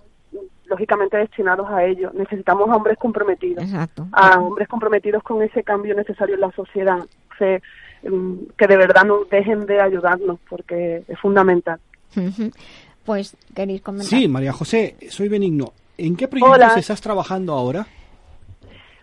lógicamente 0.66 1.16
destinados 1.16 1.68
a 1.70 1.84
ellos. 1.84 2.12
Necesitamos 2.14 2.68
a 2.70 2.76
hombres 2.76 2.96
comprometidos. 2.98 3.64
Exacto. 3.64 4.06
A 4.12 4.38
hombres 4.40 4.68
comprometidos 4.68 5.22
con 5.22 5.42
ese 5.42 5.62
cambio 5.62 5.94
necesario 5.94 6.34
en 6.36 6.40
la 6.42 6.50
sociedad. 6.52 6.98
Que, 7.38 7.60
mm, 8.08 8.34
que 8.56 8.66
de 8.66 8.76
verdad 8.76 9.04
no 9.04 9.24
dejen 9.30 9.66
de 9.66 9.80
ayudarnos 9.80 10.38
porque 10.48 11.02
es 11.08 11.18
fundamental. 11.18 11.80
Pues, 13.04 13.36
¿queréis 13.54 13.82
comentar? 13.82 14.08
Sí, 14.18 14.28
María 14.28 14.52
José, 14.52 14.96
soy 15.08 15.28
Benigno. 15.28 15.72
¿En 15.96 16.16
qué 16.16 16.28
proyectos 16.28 16.56
Hola. 16.56 16.74
estás 16.76 17.00
trabajando 17.00 17.52
ahora? 17.52 17.86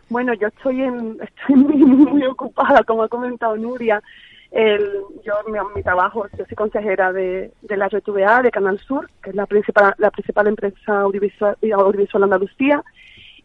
Bueno, 0.09 0.33
yo 0.33 0.47
estoy 0.47 0.81
en, 0.81 1.17
estoy 1.21 1.55
muy, 1.55 1.77
muy 1.77 2.25
ocupada, 2.25 2.83
como 2.83 3.03
ha 3.03 3.07
comentado 3.07 3.55
Nuria. 3.55 4.01
El, 4.51 4.81
yo 5.23 5.33
mi, 5.49 5.57
mi 5.73 5.81
trabajo, 5.81 6.25
yo 6.37 6.43
soy 6.45 6.55
consejera 6.55 7.13
de, 7.13 7.53
de 7.61 7.77
la 7.77 7.87
RTVA, 7.87 8.41
de 8.41 8.51
Canal 8.51 8.77
Sur, 8.79 9.09
que 9.23 9.29
es 9.29 9.35
la 9.35 9.45
principal, 9.45 9.95
la 9.97 10.11
principal 10.11 10.47
empresa 10.47 10.99
audiovisual, 10.99 11.55
audiovisual 11.61 12.23
Andalucía, 12.23 12.83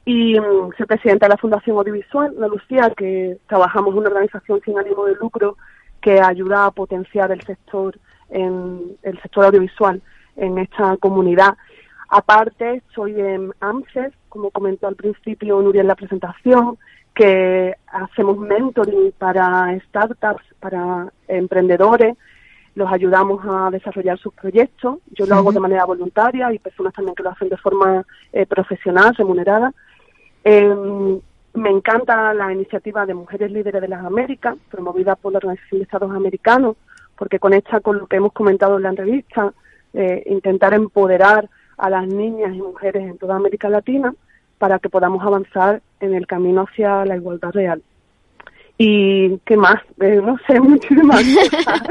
y 0.04 0.38
mm, 0.40 0.72
soy 0.76 0.86
presidenta 0.86 1.26
de 1.26 1.30
la 1.30 1.36
Fundación 1.36 1.76
Audiovisual 1.76 2.28
Andalucía, 2.34 2.92
que 2.96 3.38
trabajamos 3.46 3.92
en 3.92 3.98
una 3.98 4.08
organización 4.08 4.60
sin 4.64 4.78
ánimo 4.78 5.04
de 5.04 5.14
lucro 5.14 5.56
que 6.00 6.20
ayuda 6.20 6.66
a 6.66 6.70
potenciar 6.72 7.30
el 7.30 7.42
sector, 7.42 7.96
en, 8.30 8.96
el 9.02 9.20
sector 9.22 9.44
audiovisual 9.44 10.02
en 10.36 10.58
esta 10.58 10.96
comunidad. 10.96 11.56
Aparte, 12.08 12.82
soy 12.94 13.20
en 13.20 13.52
AMSES, 13.60 14.12
como 14.28 14.50
comentó 14.50 14.86
al 14.86 14.96
principio 14.96 15.60
Nuria 15.60 15.80
en 15.80 15.88
la 15.88 15.96
presentación, 15.96 16.78
que 17.14 17.74
hacemos 17.86 18.38
mentoring 18.38 19.12
para 19.18 19.76
startups, 19.88 20.44
para 20.60 21.10
emprendedores, 21.26 22.16
los 22.74 22.92
ayudamos 22.92 23.40
a 23.48 23.70
desarrollar 23.70 24.18
sus 24.18 24.34
proyectos. 24.34 24.98
Yo 25.12 25.24
lo 25.24 25.34
hago 25.34 25.50
de 25.50 25.60
manera 25.60 25.86
voluntaria 25.86 26.52
y 26.52 26.58
personas 26.58 26.92
también 26.92 27.14
que 27.14 27.22
lo 27.22 27.30
hacen 27.30 27.48
de 27.48 27.56
forma 27.56 28.04
eh, 28.32 28.44
profesional, 28.44 29.14
remunerada. 29.16 29.72
Eh, 30.44 31.18
me 31.54 31.70
encanta 31.70 32.34
la 32.34 32.52
iniciativa 32.52 33.06
de 33.06 33.14
Mujeres 33.14 33.50
Líderes 33.50 33.80
de 33.80 33.88
las 33.88 34.04
Américas, 34.04 34.56
promovida 34.70 35.16
por 35.16 35.32
la 35.32 35.38
Organización 35.38 35.78
de 35.78 35.84
Estados 35.84 36.10
Americanos, 36.10 36.76
porque 37.16 37.38
conecta 37.38 37.80
con 37.80 37.98
lo 37.98 38.06
que 38.06 38.16
hemos 38.16 38.34
comentado 38.34 38.76
en 38.76 38.82
la 38.82 38.90
entrevista, 38.90 39.54
eh, 39.94 40.22
intentar 40.26 40.74
empoderar 40.74 41.48
a 41.76 41.90
las 41.90 42.06
niñas 42.06 42.54
y 42.54 42.62
mujeres 42.62 43.02
en 43.02 43.18
toda 43.18 43.36
América 43.36 43.68
Latina 43.68 44.14
para 44.58 44.78
que 44.78 44.88
podamos 44.88 45.22
avanzar 45.24 45.82
en 46.00 46.14
el 46.14 46.26
camino 46.26 46.62
hacia 46.62 47.04
la 47.04 47.16
igualdad 47.16 47.52
real. 47.52 47.82
Y 48.78 49.38
qué 49.38 49.56
más, 49.56 49.80
Eh, 50.00 50.20
no 50.22 50.36
sé, 50.46 50.60
muchísimas 50.60 51.22
cosas. 51.22 51.82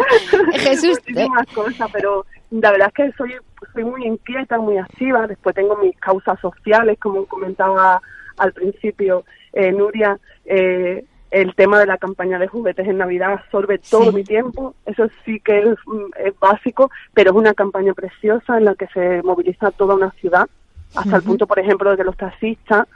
Jesús, 0.53 0.99
muchísimas 1.07 1.47
cosas, 1.47 1.89
pero 1.91 2.25
la 2.51 2.71
verdad 2.71 2.89
es 2.89 2.93
que 2.93 3.11
soy, 3.17 3.33
soy 3.73 3.83
muy 3.83 4.05
inquieta, 4.05 4.57
muy 4.59 4.77
activa. 4.77 5.25
Después 5.27 5.55
tengo 5.55 5.77
mis 5.77 5.97
causas 5.99 6.39
sociales, 6.39 6.97
como 6.99 7.25
comentaba 7.25 8.01
al 8.37 8.53
principio 8.53 9.23
eh, 9.53 9.71
Nuria. 9.71 10.19
eh, 10.45 11.03
el 11.35 11.53
tema 11.53 11.79
de 11.79 11.85
la 11.85 11.97
campaña 11.97 12.39
de 12.39 12.47
juguetes 12.47 12.87
en 12.87 12.97
Navidad 12.97 13.33
absorbe 13.33 13.77
todo 13.77 14.05
Sí. 14.09 14.15
mi 14.15 14.23
tiempo. 14.23 14.73
Eso 14.85 15.09
sí 15.25 15.41
que 15.41 15.59
es, 15.59 15.75
mm, 15.85 16.11
es 16.25 16.39
básico, 16.39 16.89
pero 17.13 17.31
es 17.31 17.35
una 17.35 17.53
campaña 17.53 17.93
preciosa 17.93 18.57
en 18.57 18.63
la 18.63 18.75
que 18.75 18.87
se 18.87 19.21
moviliza 19.21 19.71
toda 19.71 19.95
una 19.95 20.11
ciudad, 20.11 20.47
hasta 20.95 21.17
el 21.17 21.23
punto, 21.23 21.45
por 21.45 21.59
ejemplo, 21.59 21.91
de 21.91 21.97
que 21.97 22.05
los 22.05 22.15
taxistas 22.15 22.87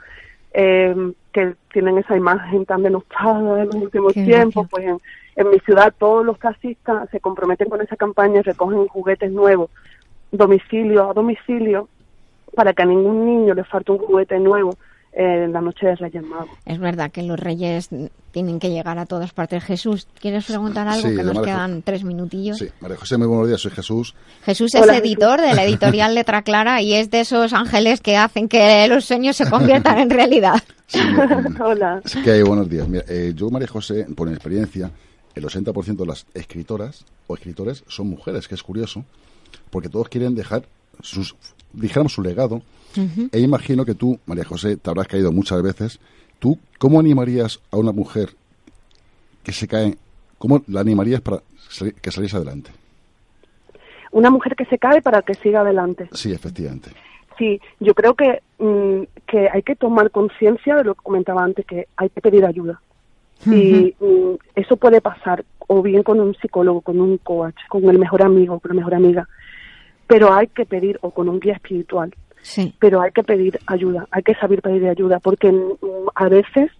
eh, 0.54 1.12
que 1.32 1.54
tienen 1.70 1.98
esa 1.98 2.16
imagen 2.16 2.64
tan 2.64 2.82
denostada 2.82 3.60
en 3.60 3.66
los 3.66 3.74
últimos 3.74 4.14
Qué 4.14 4.24
tiempos, 4.24 4.66
pues 4.70 4.84
en, 4.86 4.98
en 5.36 5.50
mi 5.50 5.60
ciudad 5.60 5.92
todos 5.98 6.24
los 6.24 6.38
taxistas 6.38 7.10
se 7.10 7.20
comprometen 7.20 7.68
con 7.68 7.82
esa 7.82 7.96
campaña 7.96 8.40
y 8.40 8.42
recogen 8.42 8.88
juguetes 8.88 9.30
nuevos, 9.30 9.68
domicilio 10.32 11.10
a 11.10 11.12
domicilio, 11.12 11.88
para 12.54 12.72
que 12.72 12.82
a 12.82 12.86
ningún 12.86 13.26
niño 13.26 13.52
le 13.54 13.64
falte 13.64 13.92
un 13.92 13.98
juguete 13.98 14.38
nuevo 14.40 14.74
en 15.12 15.52
la 15.52 15.60
noche 15.60 15.86
de 15.86 15.96
Reyes 15.96 16.22
Magos. 16.22 16.50
Es 16.64 16.78
verdad 16.78 17.10
que 17.10 17.22
los 17.22 17.38
reyes 17.38 17.88
tienen 18.30 18.60
que 18.60 18.70
llegar 18.70 18.98
a 18.98 19.06
todas 19.06 19.32
partes. 19.32 19.64
Jesús, 19.64 20.06
¿quieres 20.20 20.44
preguntar 20.44 20.86
algo? 20.86 21.08
Sí, 21.08 21.16
que 21.16 21.22
nos 21.22 21.34
María 21.34 21.54
quedan 21.54 21.82
tres 21.82 22.04
minutillos. 22.04 22.58
Sí, 22.58 22.68
María 22.80 22.96
José, 22.96 23.18
muy 23.18 23.26
buenos 23.26 23.48
días, 23.48 23.60
soy 23.60 23.72
Jesús. 23.72 24.14
Jesús 24.44 24.74
es 24.74 24.82
Hola, 24.82 24.96
editor 24.96 25.40
de 25.40 25.54
la 25.54 25.64
editorial 25.66 26.14
Letra 26.14 26.42
Clara 26.42 26.80
y 26.80 26.94
es 26.94 27.10
de 27.10 27.20
esos 27.20 27.52
ángeles 27.52 28.00
que 28.00 28.16
hacen 28.16 28.48
que 28.48 28.86
los 28.88 29.04
sueños 29.04 29.36
se 29.36 29.50
conviertan 29.50 29.98
en 29.98 30.10
realidad. 30.10 30.62
Hola. 31.60 32.00
Es 32.04 32.16
que 32.16 32.42
buenos 32.42 32.68
días. 32.68 32.88
Mira, 32.88 33.04
eh, 33.08 33.32
yo, 33.34 33.50
María 33.50 33.68
José, 33.68 34.06
por 34.16 34.28
mi 34.28 34.34
experiencia, 34.34 34.90
el 35.34 35.44
80% 35.44 35.96
de 35.96 36.06
las 36.06 36.26
escritoras 36.34 37.04
o 37.26 37.34
escritores 37.34 37.84
son 37.88 38.08
mujeres, 38.08 38.48
que 38.48 38.54
es 38.54 38.62
curioso, 38.62 39.04
porque 39.70 39.88
todos 39.88 40.08
quieren 40.08 40.34
dejar 40.34 40.64
sus, 41.02 41.34
dijéramos, 41.72 42.12
su 42.12 42.22
legado. 42.22 42.62
E 43.32 43.40
imagino 43.40 43.84
que 43.84 43.94
tú, 43.94 44.18
María 44.26 44.44
José, 44.44 44.76
te 44.76 44.90
habrás 44.90 45.06
caído 45.06 45.32
muchas 45.32 45.62
veces. 45.62 46.00
¿Tú 46.38 46.58
cómo 46.78 46.98
animarías 46.98 47.60
a 47.70 47.76
una 47.76 47.92
mujer 47.92 48.30
que 49.42 49.52
se 49.52 49.68
cae? 49.68 49.96
¿Cómo 50.38 50.62
la 50.66 50.80
animarías 50.80 51.20
para 51.20 51.42
que 52.00 52.10
saliese 52.10 52.36
adelante? 52.36 52.70
Una 54.12 54.30
mujer 54.30 54.56
que 54.56 54.64
se 54.64 54.78
cae 54.78 55.02
para 55.02 55.22
que 55.22 55.34
siga 55.34 55.60
adelante. 55.60 56.08
Sí, 56.12 56.32
efectivamente. 56.32 56.90
Sí, 57.38 57.60
yo 57.78 57.94
creo 57.94 58.14
que, 58.14 58.42
mm, 58.58 59.02
que 59.26 59.48
hay 59.48 59.62
que 59.62 59.76
tomar 59.76 60.10
conciencia 60.10 60.76
de 60.76 60.84
lo 60.84 60.94
que 60.94 61.02
comentaba 61.02 61.44
antes, 61.44 61.64
que 61.64 61.86
hay 61.96 62.10
que 62.10 62.20
pedir 62.20 62.44
ayuda. 62.44 62.80
Y 63.46 63.94
mm, 63.98 64.34
eso 64.54 64.76
puede 64.76 65.00
pasar 65.00 65.44
o 65.72 65.82
bien 65.82 66.02
con 66.02 66.18
un 66.18 66.34
psicólogo, 66.34 66.80
con 66.80 67.00
un 67.00 67.16
coach, 67.18 67.54
con 67.68 67.88
el 67.88 67.98
mejor 67.98 68.22
amigo, 68.22 68.58
con 68.58 68.70
la 68.70 68.74
mejor 68.74 68.94
amiga, 68.94 69.28
pero 70.08 70.34
hay 70.34 70.48
que 70.48 70.66
pedir, 70.66 70.98
o 71.00 71.12
con 71.12 71.28
un 71.28 71.38
guía 71.38 71.54
espiritual, 71.54 72.12
Sí. 72.42 72.74
pero 72.78 73.00
hay 73.02 73.12
que 73.12 73.22
pedir 73.22 73.58
ayuda, 73.66 74.06
hay 74.10 74.22
que 74.22 74.34
saber 74.34 74.62
pedir 74.62 74.88
ayuda, 74.88 75.20
porque 75.20 75.54
a 76.14 76.28
veces 76.28 76.70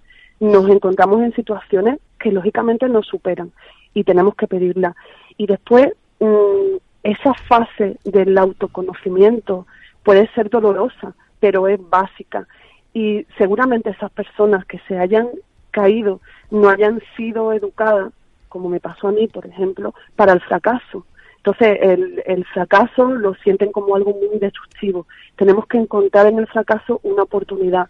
nos 0.40 0.68
encontramos 0.68 1.20
en 1.22 1.34
situaciones 1.34 1.98
que 2.18 2.32
lógicamente 2.32 2.88
nos 2.88 3.06
superan 3.06 3.52
y 3.92 4.04
tenemos 4.04 4.34
que 4.34 4.46
pedirla. 4.46 4.96
Y 5.36 5.46
después, 5.46 5.92
esa 7.02 7.34
fase 7.48 7.98
del 8.04 8.36
autoconocimiento 8.38 9.66
puede 10.02 10.28
ser 10.34 10.48
dolorosa, 10.48 11.14
pero 11.40 11.68
es 11.68 11.78
básica. 11.88 12.46
Y 12.92 13.26
seguramente 13.38 13.90
esas 13.90 14.10
personas 14.10 14.64
que 14.64 14.80
se 14.88 14.98
hayan 14.98 15.28
caído 15.70 16.20
no 16.50 16.68
hayan 16.68 17.00
sido 17.16 17.52
educadas 17.52 18.12
como 18.50 18.68
me 18.68 18.80
pasó 18.80 19.08
a 19.08 19.12
mí, 19.12 19.28
por 19.28 19.46
ejemplo, 19.46 19.94
para 20.16 20.32
el 20.32 20.40
fracaso. 20.40 21.06
Entonces, 21.42 21.78
el, 21.80 22.22
el 22.26 22.44
fracaso 22.46 23.06
lo 23.12 23.34
sienten 23.36 23.72
como 23.72 23.96
algo 23.96 24.12
muy 24.12 24.38
destructivo. 24.38 25.06
Tenemos 25.36 25.66
que 25.66 25.78
encontrar 25.78 26.26
en 26.26 26.38
el 26.38 26.46
fracaso 26.46 27.00
una 27.02 27.22
oportunidad. 27.22 27.86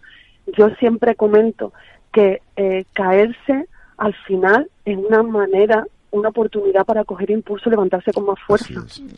Yo 0.57 0.69
siempre 0.79 1.15
comento 1.15 1.73
que 2.13 2.41
eh, 2.55 2.85
caerse 2.93 3.67
al 3.97 4.13
final 4.25 4.69
es 4.85 4.97
una 4.97 5.21
manera, 5.21 5.85
una 6.11 6.29
oportunidad 6.29 6.85
para 6.85 7.03
coger 7.03 7.29
impulso, 7.31 7.69
levantarse 7.69 8.11
con 8.13 8.25
más 8.25 8.39
fuerza. 8.47 8.67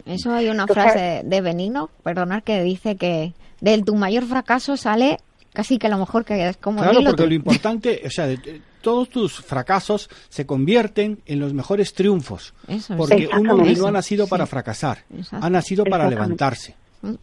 Eso 0.05 0.31
hay 0.33 0.49
una 0.49 0.63
Entonces- 0.63 0.83
frase 0.83 1.21
de 1.23 1.41
Benigno, 1.41 1.89
perdonad, 2.03 2.43
que 2.43 2.61
dice 2.63 2.95
que 2.97 3.33
del 3.61 3.85
tu 3.85 3.95
mayor 3.95 4.23
fracaso 4.23 4.77
sale 4.77 5.19
casi 5.53 5.77
que 5.77 5.89
lo 5.89 5.97
mejor 5.99 6.25
que 6.25 6.49
es 6.49 6.57
como 6.57 6.81
Claro, 6.81 6.99
porque 7.05 7.23
tú. 7.23 7.29
lo 7.29 7.35
importante, 7.35 8.01
o 8.05 8.09
sea, 8.09 8.25
de- 8.27 8.37
de- 8.37 8.61
todos 8.83 9.09
tus 9.09 9.41
fracasos 9.41 10.09
se 10.29 10.45
convierten 10.45 11.17
en 11.25 11.39
los 11.39 11.53
mejores 11.53 11.93
triunfos. 11.93 12.53
Eso 12.67 12.93
es. 12.93 12.97
Porque 12.99 13.27
uno 13.39 13.55
no 13.57 13.87
ha 13.87 13.91
nacido 13.91 14.27
para 14.27 14.45
Sí. 14.45 14.51
fracasar, 14.51 14.99
Exacto. 15.17 15.45
ha 15.45 15.49
nacido 15.49 15.83
para 15.85 16.07
levantarse. 16.09 16.75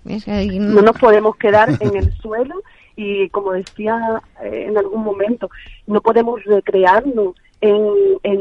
Es 0.04 0.24
que- 0.24 0.46
No 0.58 0.82
nos 0.82 0.98
podemos 0.98 1.36
quedar 1.36 1.68
en 1.80 1.94
el 1.96 2.12
suelo 2.18 2.56
y, 2.96 3.28
como 3.30 3.52
decía 3.52 4.20
eh, 4.42 4.66
en 4.68 4.76
algún 4.76 5.04
momento, 5.04 5.48
no 5.86 6.00
podemos 6.00 6.42
recrearnos 6.44 7.34
en, 7.60 7.86
en 8.22 8.40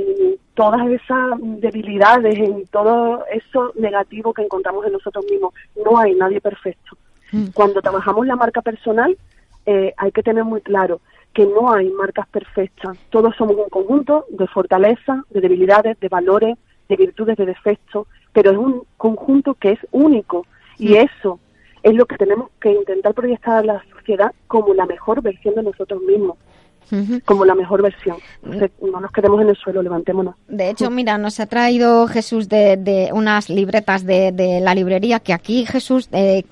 todas 0.54 0.82
esas 0.90 1.38
debilidades, 1.62 2.38
en 2.38 2.66
todo 2.68 3.24
eso 3.32 3.72
negativo 3.76 4.34
que 4.34 4.42
encontramos 4.42 4.86
en 4.86 4.94
nosotros 4.94 5.26
mismos. 5.30 5.54
No 5.86 5.98
hay 5.98 6.16
nadie 6.16 6.42
perfecto. 6.42 6.98
Mm. 7.32 7.48
Cuando 7.54 7.82
trabajamos 7.82 8.26
la 8.26 8.36
marca 8.36 8.62
personal, 8.62 9.16
eh, 9.66 9.94
hay 9.98 10.12
que 10.12 10.24
tener 10.24 10.44
muy 10.44 10.62
claro 10.62 11.00
que 11.34 11.46
no 11.46 11.72
hay 11.72 11.90
marcas 11.90 12.28
perfectas. 12.28 12.98
Todos 13.10 13.36
somos 13.36 13.56
un 13.56 13.70
conjunto 13.70 14.26
de 14.30 14.48
fortalezas, 14.48 15.20
de 15.30 15.42
debilidades, 15.42 16.00
de 16.00 16.10
valores, 16.10 16.58
de 16.88 16.96
virtudes, 16.96 17.38
de 17.38 17.46
defectos, 17.46 18.08
pero 18.34 18.52
es 18.52 18.58
un 18.58 18.84
conjunto 18.98 19.54
que 19.54 19.72
es 19.74 19.80
único 19.92 20.46
y 20.78 20.96
eso 20.96 21.40
es 21.84 21.94
lo 21.94 22.06
que 22.06 22.18
tenemos 22.18 22.50
que 22.60 22.72
intentar 22.72 23.14
proyectar 23.14 23.58
a 23.58 23.64
la 23.64 23.84
sociedad 23.92 24.34
como 24.48 24.74
la 24.74 24.86
mejor 24.86 25.22
versión 25.22 25.56
de 25.56 25.64
nosotros 25.64 26.02
mismos, 26.02 26.38
como 27.26 27.46
la 27.46 27.56
mejor 27.56 27.82
versión. 27.82 28.18
No 28.42 29.00
nos 29.00 29.12
quedemos 29.12 29.42
en 29.42 29.50
el 29.50 29.56
suelo, 29.56 29.82
levantémonos. 29.82 30.36
De 30.48 30.70
hecho, 30.70 30.90
mira, 30.90 31.18
nos 31.18 31.40
ha 31.40 31.46
traído 31.46 32.08
Jesús 32.08 32.50
de, 32.50 32.76
de 32.78 33.12
unas 33.14 33.50
libretas 33.50 34.06
de, 34.06 34.32
de 34.32 34.60
la 34.60 34.74
librería 34.74 35.20
que 35.20 35.34
aquí 35.34 35.66
Jesús 35.66 36.10
eh, 36.12 36.44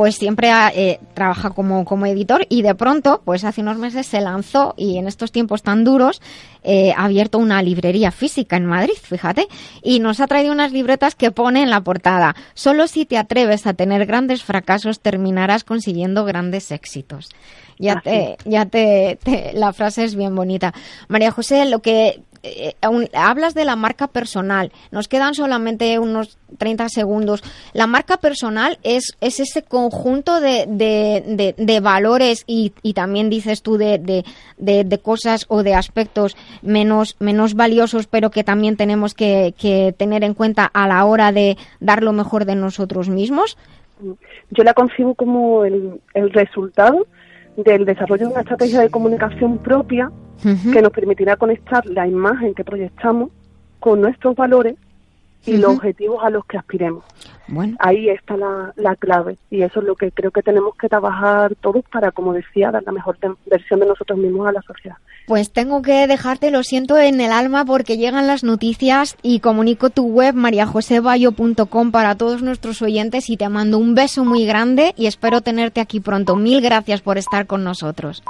pues 0.00 0.14
siempre 0.14 0.50
ha, 0.50 0.72
eh, 0.74 0.98
trabaja 1.12 1.50
como, 1.50 1.84
como 1.84 2.06
editor 2.06 2.46
y 2.48 2.62
de 2.62 2.74
pronto, 2.74 3.20
pues 3.22 3.44
hace 3.44 3.60
unos 3.60 3.76
meses 3.76 4.06
se 4.06 4.22
lanzó 4.22 4.72
y 4.78 4.96
en 4.96 5.06
estos 5.06 5.30
tiempos 5.30 5.62
tan 5.62 5.84
duros 5.84 6.22
eh, 6.64 6.94
ha 6.96 7.04
abierto 7.04 7.36
una 7.36 7.60
librería 7.62 8.10
física 8.10 8.56
en 8.56 8.64
Madrid, 8.64 8.94
fíjate, 8.98 9.46
y 9.82 10.00
nos 10.00 10.20
ha 10.20 10.26
traído 10.26 10.52
unas 10.52 10.72
libretas 10.72 11.14
que 11.14 11.30
pone 11.32 11.62
en 11.62 11.68
la 11.68 11.82
portada, 11.82 12.34
solo 12.54 12.86
si 12.86 13.04
te 13.04 13.18
atreves 13.18 13.66
a 13.66 13.74
tener 13.74 14.06
grandes 14.06 14.42
fracasos 14.42 15.00
terminarás 15.00 15.64
consiguiendo 15.64 16.24
grandes 16.24 16.70
éxitos. 16.70 17.28
Ya 17.78 17.92
Así 17.94 18.04
te, 18.04 18.36
ya 18.46 18.64
te, 18.64 19.18
te- 19.22 19.52
la 19.52 19.74
frase 19.74 20.04
es 20.04 20.14
bien 20.14 20.34
bonita. 20.34 20.72
María 21.08 21.30
José, 21.30 21.66
lo 21.66 21.80
que 21.82 22.22
eh, 22.42 22.74
aún 22.80 23.08
hablas 23.12 23.54
de 23.54 23.64
la 23.64 23.76
marca 23.76 24.06
personal, 24.06 24.72
nos 24.90 25.08
quedan 25.08 25.34
solamente 25.34 25.98
unos 25.98 26.38
30 26.58 26.88
segundos. 26.88 27.42
La 27.72 27.86
marca 27.86 28.16
personal 28.16 28.78
es, 28.82 29.16
es 29.20 29.40
ese 29.40 29.62
conjunto 29.62 30.40
de, 30.40 30.66
de, 30.66 31.80
valores 31.80 32.44
y, 32.46 32.72
y 32.82 32.94
también 32.94 33.30
dices 33.30 33.62
tú 33.62 33.76
de 33.76 34.24
cosas 35.02 35.44
o 35.48 35.62
de 35.62 35.74
aspectos 35.74 36.36
menos, 36.62 37.16
menos 37.18 37.54
valiosos, 37.54 38.06
pero 38.06 38.30
que 38.30 38.44
también 38.44 38.76
tenemos 38.76 39.14
que, 39.14 39.54
que 39.58 39.94
tener 39.96 40.24
en 40.24 40.34
cuenta 40.34 40.64
a 40.64 40.88
la 40.88 41.04
hora 41.04 41.32
de 41.32 41.56
dar 41.78 42.02
lo 42.02 42.12
mejor 42.12 42.44
de 42.44 42.54
nosotros 42.54 43.08
mismos. 43.08 43.58
Yo 44.50 44.64
la 44.64 44.74
concibo 44.74 45.14
como 45.14 45.64
el, 45.64 46.00
el 46.14 46.30
resultado 46.32 47.06
del 47.56 47.84
desarrollo 47.84 48.26
de 48.26 48.32
una 48.32 48.40
estrategia 48.40 48.80
de 48.80 48.90
comunicación 48.90 49.58
propia 49.58 50.10
que 50.42 50.80
nos 50.80 50.92
permitirá 50.92 51.36
conectar 51.36 51.84
la 51.86 52.06
imagen 52.06 52.54
que 52.54 52.64
proyectamos 52.64 53.30
con 53.78 54.00
nuestros 54.00 54.34
valores 54.34 54.76
y 55.44 55.56
los 55.56 55.76
objetivos 55.76 56.22
a 56.22 56.30
los 56.30 56.44
que 56.46 56.58
aspiremos. 56.58 57.04
Bueno. 57.50 57.76
Ahí 57.80 58.08
está 58.08 58.36
la, 58.36 58.72
la 58.76 58.96
clave 58.96 59.36
y 59.50 59.62
eso 59.62 59.80
es 59.80 59.86
lo 59.86 59.96
que 59.96 60.10
creo 60.12 60.30
que 60.30 60.42
tenemos 60.42 60.74
que 60.76 60.88
trabajar 60.88 61.54
todos 61.56 61.84
para, 61.92 62.12
como 62.12 62.32
decía, 62.32 62.70
dar 62.70 62.82
la 62.84 62.92
mejor 62.92 63.18
versión 63.46 63.80
de 63.80 63.86
nosotros 63.86 64.18
mismos 64.18 64.46
a 64.48 64.52
la 64.52 64.62
sociedad. 64.62 64.96
Pues 65.26 65.52
tengo 65.52 65.82
que 65.82 66.06
dejarte, 66.06 66.50
lo 66.50 66.62
siento, 66.62 66.98
en 66.98 67.20
el 67.20 67.32
alma 67.32 67.64
porque 67.64 67.96
llegan 67.96 68.26
las 68.26 68.42
noticias 68.42 69.16
y 69.22 69.40
comunico 69.40 69.90
tu 69.90 70.06
web 70.06 70.34
mariajosebayo.com 70.34 71.90
para 71.90 72.16
todos 72.16 72.42
nuestros 72.42 72.82
oyentes 72.82 73.30
y 73.30 73.36
te 73.36 73.48
mando 73.48 73.78
un 73.78 73.94
beso 73.94 74.24
muy 74.24 74.46
grande 74.46 74.94
y 74.96 75.06
espero 75.06 75.40
tenerte 75.40 75.80
aquí 75.80 76.00
pronto. 76.00 76.36
Mil 76.36 76.60
gracias 76.60 77.00
por 77.02 77.18
estar 77.18 77.46
con 77.46 77.64
nosotros. 77.64 78.22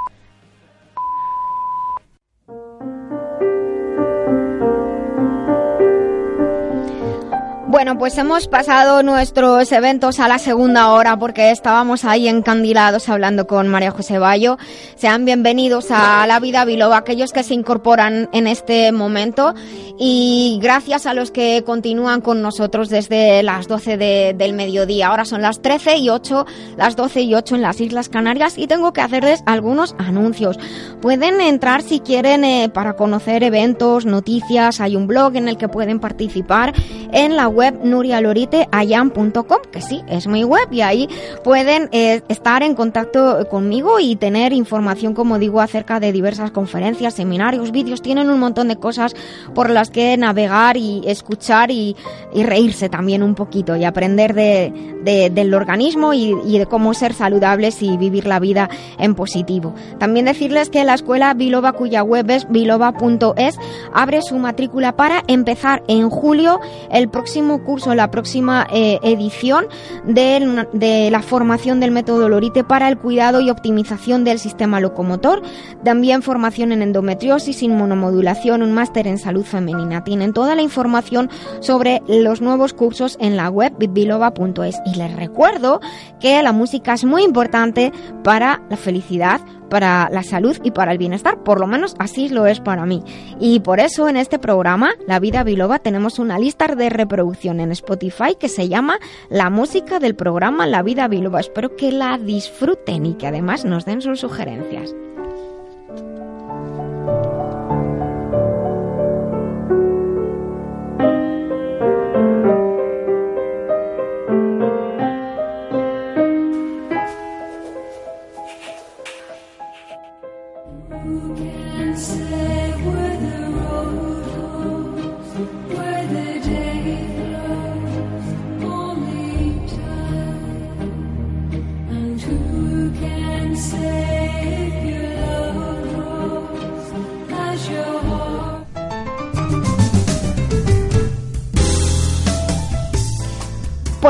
Bueno, 7.71 7.97
pues 7.97 8.19
hemos 8.19 8.49
pasado 8.49 9.05
nuestros 9.05 9.71
eventos 9.71 10.19
a 10.19 10.27
la 10.27 10.39
segunda 10.41 10.89
hora 10.91 11.17
porque 11.17 11.53
estábamos 11.53 12.05
ahí 12.05 12.27
encandilados 12.27 13.09
hablando 13.09 13.47
con 13.47 13.69
María 13.69 13.93
José 13.93 14.19
Bayo. 14.19 14.59
Sean 14.97 15.25
bienvenidos 15.25 15.87
a 15.93 16.27
La 16.27 16.41
Vida 16.41 16.65
Biloba, 16.65 16.97
aquellos 16.97 17.33
que 17.33 17.45
se 17.45 17.55
incorporan 17.55 18.29
en 18.33 18.49
este 18.49 18.91
momento 18.91 19.55
y 20.01 20.59
gracias 20.61 21.07
a 21.07 21.15
los 21.15 21.31
que 21.31 21.63
continúan 21.65 22.23
con 22.23 22.43
nosotros 22.43 22.89
desde 22.89 23.41
las 23.45 23.69
12 23.69 23.97
de- 23.97 24.35
del 24.37 24.53
mediodía. 24.53 25.07
Ahora 25.07 25.25
son 25.25 25.41
las 25.41 25.63
13 25.63 25.97
y 25.99 26.09
8, 26.09 26.47
las 26.77 26.97
12 26.97 27.21
y 27.21 27.37
8 27.37 27.55
en 27.55 27.63
las 27.63 27.81
Islas 27.81 28.09
Canarias 28.09 28.59
y 28.59 28.67
tengo 28.67 28.93
que 28.93 29.01
hacerles 29.01 29.45
algunos 29.47 29.95
anuncios. 29.97 30.59
Pueden 31.01 31.41
entrar 31.41 31.83
si 31.83 32.01
quieren 32.01 32.43
eh, 32.43 32.69
para 32.69 32.95
conocer 32.95 33.45
eventos, 33.45 34.07
noticias, 34.07 34.81
hay 34.81 34.97
un 34.97 35.07
blog 35.07 35.37
en 35.37 35.47
el 35.47 35.57
que 35.57 35.69
pueden 35.69 36.01
participar 36.01 36.75
en 37.13 37.37
la 37.37 37.47
web 37.47 37.60
nurialoriteayam.com, 37.83 39.59
que 39.73 39.81
sí, 39.81 40.03
es 40.09 40.27
mi 40.27 40.45
web 40.45 40.69
y 40.71 40.81
ahí 40.81 41.09
pueden 41.45 41.89
eh, 41.93 42.23
estar 42.29 42.63
en 42.63 42.75
contacto 42.75 43.47
conmigo 43.51 44.01
y 44.01 44.17
tener 44.17 44.53
información, 44.53 45.15
como 45.15 45.39
digo, 45.39 45.61
acerca 45.61 46.01
de 46.01 46.13
diversas 46.13 46.51
conferencias, 46.51 47.15
seminarios, 47.15 47.71
vídeos, 47.73 48.03
tienen 48.03 48.31
un 48.31 48.39
montón 48.41 48.69
de 48.69 48.77
cosas 48.77 49.15
por 49.55 49.71
las 49.71 49.91
que 49.91 50.17
navegar 50.17 50.77
y 50.77 51.03
escuchar 51.07 51.71
y, 51.71 51.97
reírse 52.35 52.89
también 52.89 53.23
un 53.23 53.35
poquito 53.35 53.77
y 53.77 53.85
aprender 53.85 54.35
de, 54.35 54.73
de- 55.03 55.31
del 55.31 55.53
organismo 55.55 56.15
y, 56.15 56.35
y 56.47 56.59
de 56.59 56.67
cómo 56.67 56.95
ser 56.95 57.13
saludables 57.13 57.83
y 57.83 57.97
vivir 57.97 58.27
la 58.27 58.39
vida 58.41 58.69
en 58.99 59.15
positivo. 59.15 59.75
También 59.99 60.27
decirles 60.27 60.71
que 60.71 60.85
la 60.85 60.95
escuela 60.95 61.35
Biloba, 61.35 61.73
cuya 61.73 62.03
web 62.03 62.31
es 62.31 62.49
biloba.es, 62.49 63.57
abre 63.93 64.23
su 64.23 64.39
matrícula 64.39 64.97
para 64.97 65.23
empezar 65.27 65.83
en 65.89 66.09
julio 66.09 66.61
el 66.91 67.09
próximo 67.09 67.50
curso, 67.59 67.95
la 67.95 68.11
próxima 68.11 68.67
eh, 68.73 68.99
edición 69.03 69.67
de, 70.05 70.67
de 70.73 71.11
la 71.11 71.23
formación 71.23 71.81
del 71.81 71.91
método 71.91 72.29
Lorite 72.29 72.65
para 72.65 72.89
el 72.89 72.99
cuidado 72.99 73.41
y 73.41 73.51
optimización 73.51 74.25
del 74.25 74.39
sistema 74.39 74.81
locomotor. 74.81 75.43
También 75.85 76.23
formación 76.23 76.73
en 76.73 76.83
endometriosis, 76.83 77.63
inmunomodulación, 77.63 78.63
un 78.63 78.73
máster 78.73 79.07
en 79.07 79.19
salud 79.19 79.45
femenina. 79.45 80.05
Tienen 80.05 80.33
toda 80.33 80.55
la 80.55 80.63
información 80.63 81.31
sobre 81.61 82.03
los 82.07 82.41
nuevos 82.41 82.73
cursos 82.73 83.17
en 83.21 83.37
la 83.37 83.49
web 83.49 83.73
bitbiloba.es. 83.79 84.81
Y 84.87 84.97
les 84.97 85.15
recuerdo 85.17 85.81
que 86.19 86.43
la 86.43 86.53
música 86.53 86.95
es 86.95 87.05
muy 87.05 87.23
importante 87.23 87.93
para 88.23 88.63
la 88.71 88.77
felicidad, 88.77 89.41
para 89.71 90.11
la 90.11 90.23
salud 90.23 90.59
y 90.63 90.73
para 90.73 90.93
el 90.93 90.99
bienestar, 90.99 91.43
por 91.43 91.61
lo 91.61 91.67
menos 91.67 91.95
así 91.99 92.29
lo 92.29 92.47
es 92.47 92.61
para 92.61 92.85
mí. 92.85 93.03
Y 93.39 93.61
por 93.61 93.81
eso 93.81 94.09
en 94.09 94.17
este 94.17 94.39
programa, 94.39 94.93
La 95.07 95.19
Vida 95.19 95.45
Biloba, 95.45 95.79
tenemos 95.79 96.19
una 96.19 96.39
lista 96.39 96.67
de 96.67 96.91
reproducción 96.91 97.61
en 97.61 97.73
Spotify 97.73 98.37
que 98.39 98.49
se 98.49 98.69
llama 98.69 98.99
La 99.31 99.49
música 99.49 99.99
del 99.99 100.15
programa 100.15 100.67
La 100.67 100.83
Vida 100.83 101.09
Biloba. 101.09 101.41
Espero 101.41 101.77
que 101.77 101.93
la 101.93 102.19
disfruten 102.19 103.07
y 103.07 103.15
que 103.15 103.27
además 103.27 103.65
nos 103.65 103.87
den 103.87 104.03
sus 104.03 104.21
sugerencias. 104.21 104.95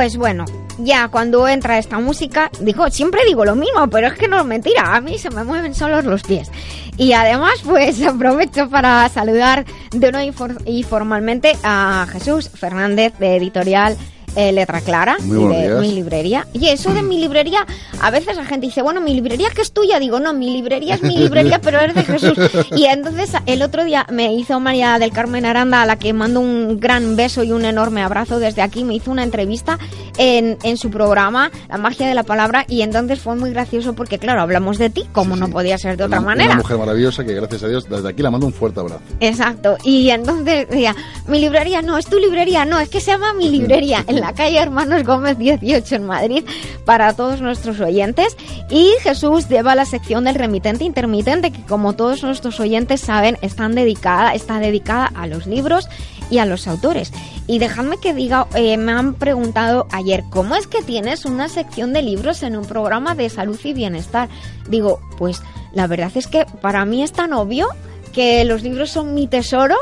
Pues 0.00 0.16
bueno, 0.16 0.46
ya 0.78 1.08
cuando 1.08 1.46
entra 1.46 1.76
esta 1.76 1.98
música, 1.98 2.50
digo, 2.60 2.88
siempre 2.88 3.20
digo 3.26 3.44
lo 3.44 3.54
mismo, 3.54 3.86
pero 3.90 4.06
es 4.06 4.14
que 4.14 4.28
no 4.28 4.40
es 4.40 4.46
mentira, 4.46 4.96
a 4.96 5.00
mí 5.02 5.18
se 5.18 5.28
me 5.28 5.44
mueven 5.44 5.74
solos 5.74 6.06
los 6.06 6.22
pies. 6.22 6.50
Y 6.96 7.12
además, 7.12 7.56
pues 7.62 8.02
aprovecho 8.06 8.70
para 8.70 9.06
saludar 9.10 9.66
de 9.90 10.10
nuevo 10.10 10.26
y 10.26 10.32
for- 10.32 10.62
y 10.64 10.84
formalmente 10.84 11.52
a 11.62 12.06
Jesús 12.10 12.48
Fernández 12.48 13.12
de 13.18 13.36
Editorial 13.36 13.94
eh, 14.36 14.52
Letra 14.52 14.80
Clara 14.80 15.16
mi 15.20 15.92
librería. 15.92 16.46
Y 16.52 16.68
eso 16.68 16.92
de 16.92 17.02
mi 17.02 17.18
librería, 17.18 17.66
a 18.00 18.10
veces 18.10 18.36
la 18.36 18.44
gente 18.44 18.66
dice, 18.66 18.82
bueno, 18.82 19.00
mi 19.00 19.14
librería 19.14 19.50
que 19.50 19.62
es 19.62 19.72
tuya, 19.72 19.98
digo, 19.98 20.20
no, 20.20 20.32
mi 20.32 20.50
librería 20.50 20.94
es 20.94 21.02
mi 21.02 21.16
librería, 21.16 21.60
pero 21.62 21.80
es 21.80 21.94
de 21.94 22.04
Jesús. 22.04 22.38
Y 22.76 22.86
entonces 22.86 23.32
el 23.46 23.62
otro 23.62 23.84
día 23.84 24.06
me 24.10 24.32
hizo 24.34 24.60
María 24.60 24.98
del 24.98 25.12
Carmen 25.12 25.46
Aranda, 25.46 25.82
a 25.82 25.86
la 25.86 25.96
que 25.96 26.12
mando 26.12 26.40
un 26.40 26.80
gran 26.80 27.16
beso 27.16 27.42
y 27.42 27.52
un 27.52 27.64
enorme 27.64 28.02
abrazo 28.02 28.38
desde 28.38 28.62
aquí, 28.62 28.84
me 28.84 28.94
hizo 28.94 29.10
una 29.10 29.22
entrevista 29.22 29.78
en, 30.20 30.58
en 30.64 30.76
su 30.76 30.90
programa, 30.90 31.50
La 31.70 31.78
magia 31.78 32.06
de 32.06 32.14
la 32.14 32.24
palabra, 32.24 32.66
y 32.68 32.82
entonces 32.82 33.20
fue 33.20 33.36
muy 33.36 33.50
gracioso 33.52 33.94
porque, 33.94 34.18
claro, 34.18 34.42
hablamos 34.42 34.76
de 34.76 34.90
ti, 34.90 35.06
como 35.12 35.34
no 35.34 35.48
podía 35.48 35.78
ser 35.78 35.96
de 35.96 36.04
otra 36.04 36.20
manera. 36.20 36.52
Una 36.52 36.62
mujer 36.62 36.76
maravillosa 36.76 37.24
que, 37.24 37.32
gracias 37.32 37.62
a 37.62 37.68
Dios, 37.68 37.88
desde 37.88 38.06
aquí 38.10 38.22
la 38.22 38.30
mando 38.30 38.46
un 38.46 38.52
fuerte 38.52 38.80
abrazo. 38.80 39.00
Exacto. 39.18 39.78
Y 39.82 40.10
entonces 40.10 40.68
decía, 40.68 40.94
mi 41.26 41.40
librería 41.40 41.80
no, 41.80 41.96
es 41.96 42.04
tu 42.04 42.18
librería, 42.18 42.66
no, 42.66 42.78
es 42.78 42.90
que 42.90 43.00
se 43.00 43.12
llama 43.12 43.32
mi 43.32 43.48
librería, 43.58 44.04
en 44.06 44.20
la 44.20 44.34
calle 44.34 44.58
Hermanos 44.58 45.04
Gómez 45.04 45.38
18 45.38 45.94
en 45.94 46.04
Madrid, 46.04 46.44
para 46.84 47.14
todos 47.14 47.40
nuestros 47.40 47.80
oyentes. 47.80 48.36
Y 48.68 48.90
Jesús 49.02 49.48
lleva 49.48 49.74
la 49.74 49.86
sección 49.86 50.24
del 50.24 50.34
remitente 50.34 50.84
intermitente, 50.84 51.50
que 51.50 51.62
como 51.62 51.94
todos 51.94 52.22
nuestros 52.22 52.60
oyentes 52.60 53.00
saben, 53.00 53.38
están 53.40 53.74
dedicada, 53.74 54.34
está 54.34 54.58
dedicada 54.58 55.10
a 55.14 55.26
los 55.26 55.46
libros 55.46 55.88
y 56.30 56.38
a 56.38 56.46
los 56.46 56.66
autores. 56.68 57.12
Y 57.46 57.58
dejadme 57.58 57.98
que 57.98 58.14
diga, 58.14 58.46
eh, 58.54 58.76
me 58.76 58.92
han 58.92 59.14
preguntado 59.14 59.86
ayer, 59.90 60.09
¿cómo 60.30 60.56
es 60.56 60.66
que 60.66 60.82
tienes 60.82 61.24
una 61.24 61.48
sección 61.48 61.92
de 61.92 62.02
libros 62.02 62.42
en 62.42 62.56
un 62.56 62.64
programa 62.64 63.14
de 63.14 63.28
salud 63.28 63.58
y 63.64 63.72
bienestar? 63.72 64.28
Digo, 64.68 65.00
pues 65.18 65.42
la 65.72 65.86
verdad 65.86 66.10
es 66.14 66.26
que 66.26 66.46
para 66.60 66.84
mí 66.84 67.02
es 67.02 67.12
tan 67.12 67.32
obvio 67.32 67.68
que 68.12 68.44
los 68.44 68.62
libros 68.62 68.90
son 68.90 69.14
mi 69.14 69.26
tesoro, 69.28 69.76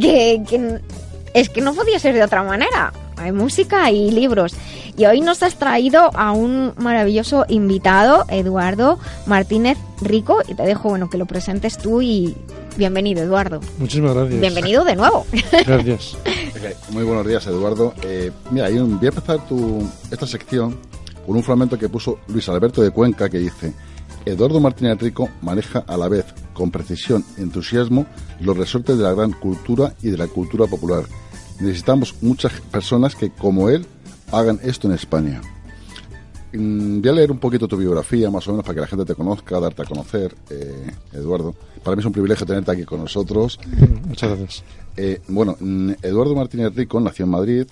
que, 0.00 0.42
que 0.48 0.80
es 1.34 1.48
que 1.48 1.60
no 1.60 1.74
podía 1.74 1.98
ser 1.98 2.14
de 2.14 2.22
otra 2.22 2.42
manera. 2.42 2.92
Hay 3.16 3.32
música 3.32 3.90
y 3.90 4.10
libros. 4.10 4.54
Y 4.96 5.06
hoy 5.06 5.20
nos 5.20 5.42
has 5.42 5.56
traído 5.56 6.10
a 6.14 6.32
un 6.32 6.74
maravilloso 6.76 7.44
invitado, 7.48 8.24
Eduardo 8.28 8.98
Martínez 9.26 9.78
Rico, 10.00 10.42
y 10.46 10.54
te 10.54 10.62
dejo 10.64 10.90
bueno 10.90 11.08
que 11.08 11.18
lo 11.18 11.26
presentes 11.26 11.78
tú 11.78 12.02
y 12.02 12.36
bienvenido, 12.76 13.22
Eduardo. 13.22 13.60
Muchísimas 13.78 14.14
gracias. 14.14 14.40
Bienvenido 14.40 14.84
de 14.84 14.96
nuevo. 14.96 15.26
Gracias. 15.66 16.16
Muy 16.90 17.02
buenos 17.04 17.26
días, 17.26 17.46
Eduardo. 17.46 17.92
Eh, 18.02 18.30
mira, 18.50 18.68
un- 18.68 18.98
voy 18.98 19.06
a 19.06 19.08
empezar 19.08 19.46
tu, 19.48 19.86
esta 20.10 20.26
sección 20.26 20.76
con 21.26 21.36
un 21.36 21.42
fragmento 21.42 21.78
que 21.78 21.88
puso 21.88 22.18
Luis 22.28 22.48
Alberto 22.48 22.82
de 22.82 22.90
Cuenca 22.90 23.28
que 23.28 23.38
dice: 23.38 23.72
Eduardo 24.24 24.60
Martínez 24.60 24.98
Rico 25.00 25.28
maneja 25.40 25.80
a 25.86 25.96
la 25.96 26.08
vez 26.08 26.26
con 26.54 26.70
precisión 26.70 27.24
y 27.36 27.42
entusiasmo 27.42 28.06
los 28.40 28.56
resortes 28.56 28.96
de 28.98 29.04
la 29.04 29.12
gran 29.14 29.32
cultura 29.32 29.94
y 30.02 30.10
de 30.10 30.18
la 30.18 30.28
cultura 30.28 30.66
popular. 30.66 31.04
Necesitamos 31.60 32.14
muchas 32.22 32.52
personas 32.70 33.14
que, 33.16 33.30
como 33.30 33.68
él, 33.68 33.86
hagan 34.30 34.60
esto 34.62 34.88
en 34.88 34.94
España. 34.94 35.40
Mm, 36.52 37.00
Voy 37.00 37.08
a 37.08 37.12
leer 37.12 37.30
un 37.30 37.38
poquito 37.38 37.66
tu 37.66 37.76
biografía, 37.76 38.30
más 38.30 38.46
o 38.48 38.52
menos, 38.52 38.64
para 38.64 38.74
que 38.74 38.80
la 38.82 38.86
gente 38.86 39.04
te 39.04 39.14
conozca, 39.14 39.58
darte 39.58 39.82
a 39.82 39.84
conocer, 39.84 40.34
eh, 40.50 40.90
Eduardo. 41.12 41.54
Para 41.82 41.96
mí 41.96 42.00
es 42.00 42.06
un 42.06 42.12
privilegio 42.12 42.46
tenerte 42.46 42.70
aquí 42.70 42.84
con 42.84 43.00
nosotros. 43.00 43.58
Muchas 44.06 44.30
gracias. 44.30 44.64
Eh, 44.96 45.20
bueno, 45.28 45.56
mm, 45.58 45.92
Eduardo 46.02 46.34
Martínez 46.34 46.74
Rico 46.74 47.00
nació 47.00 47.24
en 47.24 47.30
Madrid, 47.30 47.66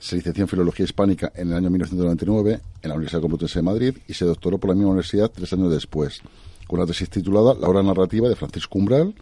se 0.00 0.16
licenció 0.16 0.44
en 0.44 0.48
Filología 0.48 0.84
Hispánica 0.84 1.30
en 1.34 1.48
el 1.50 1.54
año 1.54 1.70
1999 1.70 2.60
en 2.82 2.88
la 2.88 2.94
Universidad 2.94 3.20
Complutense 3.20 3.58
de 3.58 3.62
Madrid 3.62 3.94
y 4.08 4.14
se 4.14 4.24
doctoró 4.24 4.58
por 4.58 4.70
la 4.70 4.74
misma 4.74 4.90
universidad 4.90 5.30
tres 5.30 5.52
años 5.52 5.70
después, 5.70 6.22
con 6.66 6.80
una 6.80 6.86
tesis 6.86 7.10
titulada 7.10 7.54
La 7.54 7.68
obra 7.68 7.82
narrativa 7.82 8.28
de 8.28 8.34
Francisco 8.34 8.78
Umbral. 8.78 9.14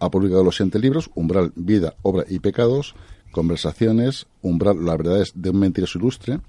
Ha 0.00 0.10
publicado 0.10 0.42
los 0.42 0.56
siguientes 0.56 0.80
libros, 0.82 1.10
Umbral, 1.14 1.52
Vida, 1.54 1.94
Obra 2.02 2.24
y 2.28 2.40
Pecados, 2.40 2.94
Conversaciones, 3.30 4.26
Umbral, 4.42 4.84
las 4.84 4.96
verdades 4.98 5.32
de 5.34 5.50
un 5.50 5.58
mentiroso 5.58 5.98
ilustre, 5.98 6.40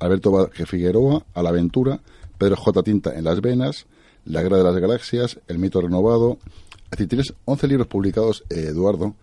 Alberto 0.00 0.30
Vázquez 0.30 0.68
Figueroa, 0.68 1.24
A 1.34 1.42
la 1.42 1.50
aventura, 1.50 2.00
Pedro 2.38 2.56
J. 2.56 2.82
Tinta 2.82 3.14
en 3.16 3.24
las 3.24 3.40
venas, 3.40 3.86
La 4.24 4.42
guerra 4.42 4.58
de 4.58 4.64
las 4.64 4.76
galaxias, 4.76 5.38
El 5.48 5.58
mito 5.58 5.80
renovado. 5.80 6.38
Decir, 6.90 7.08
tienes 7.08 7.32
11 7.44 7.68
libros 7.68 7.86
publicados, 7.86 8.44
eh, 8.50 8.66
Eduardo. 8.68 9.14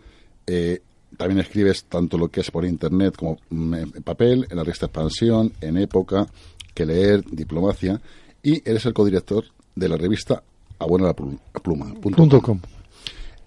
Eh, 0.47 0.81
también 1.17 1.39
escribes 1.39 1.83
tanto 1.85 2.17
lo 2.17 2.27
que 2.29 2.41
es 2.41 2.49
por 2.51 2.65
internet 2.65 3.15
como 3.15 3.37
mm, 3.49 3.73
en 3.75 3.91
papel, 4.03 4.47
en 4.49 4.57
la 4.57 4.63
revista 4.63 4.87
Expansión, 4.87 5.53
en 5.61 5.77
Época, 5.77 6.27
Que 6.73 6.85
Leer, 6.85 7.23
Diplomacia, 7.31 8.01
y 8.41 8.67
eres 8.69 8.85
el 8.85 8.93
codirector 8.93 9.45
de 9.75 9.89
la 9.89 9.95
revista 9.97 10.41
A 10.79 10.85
Buena 10.85 11.07
la 11.07 11.15
Plu- 11.15 11.39
Pluma. 11.61 11.93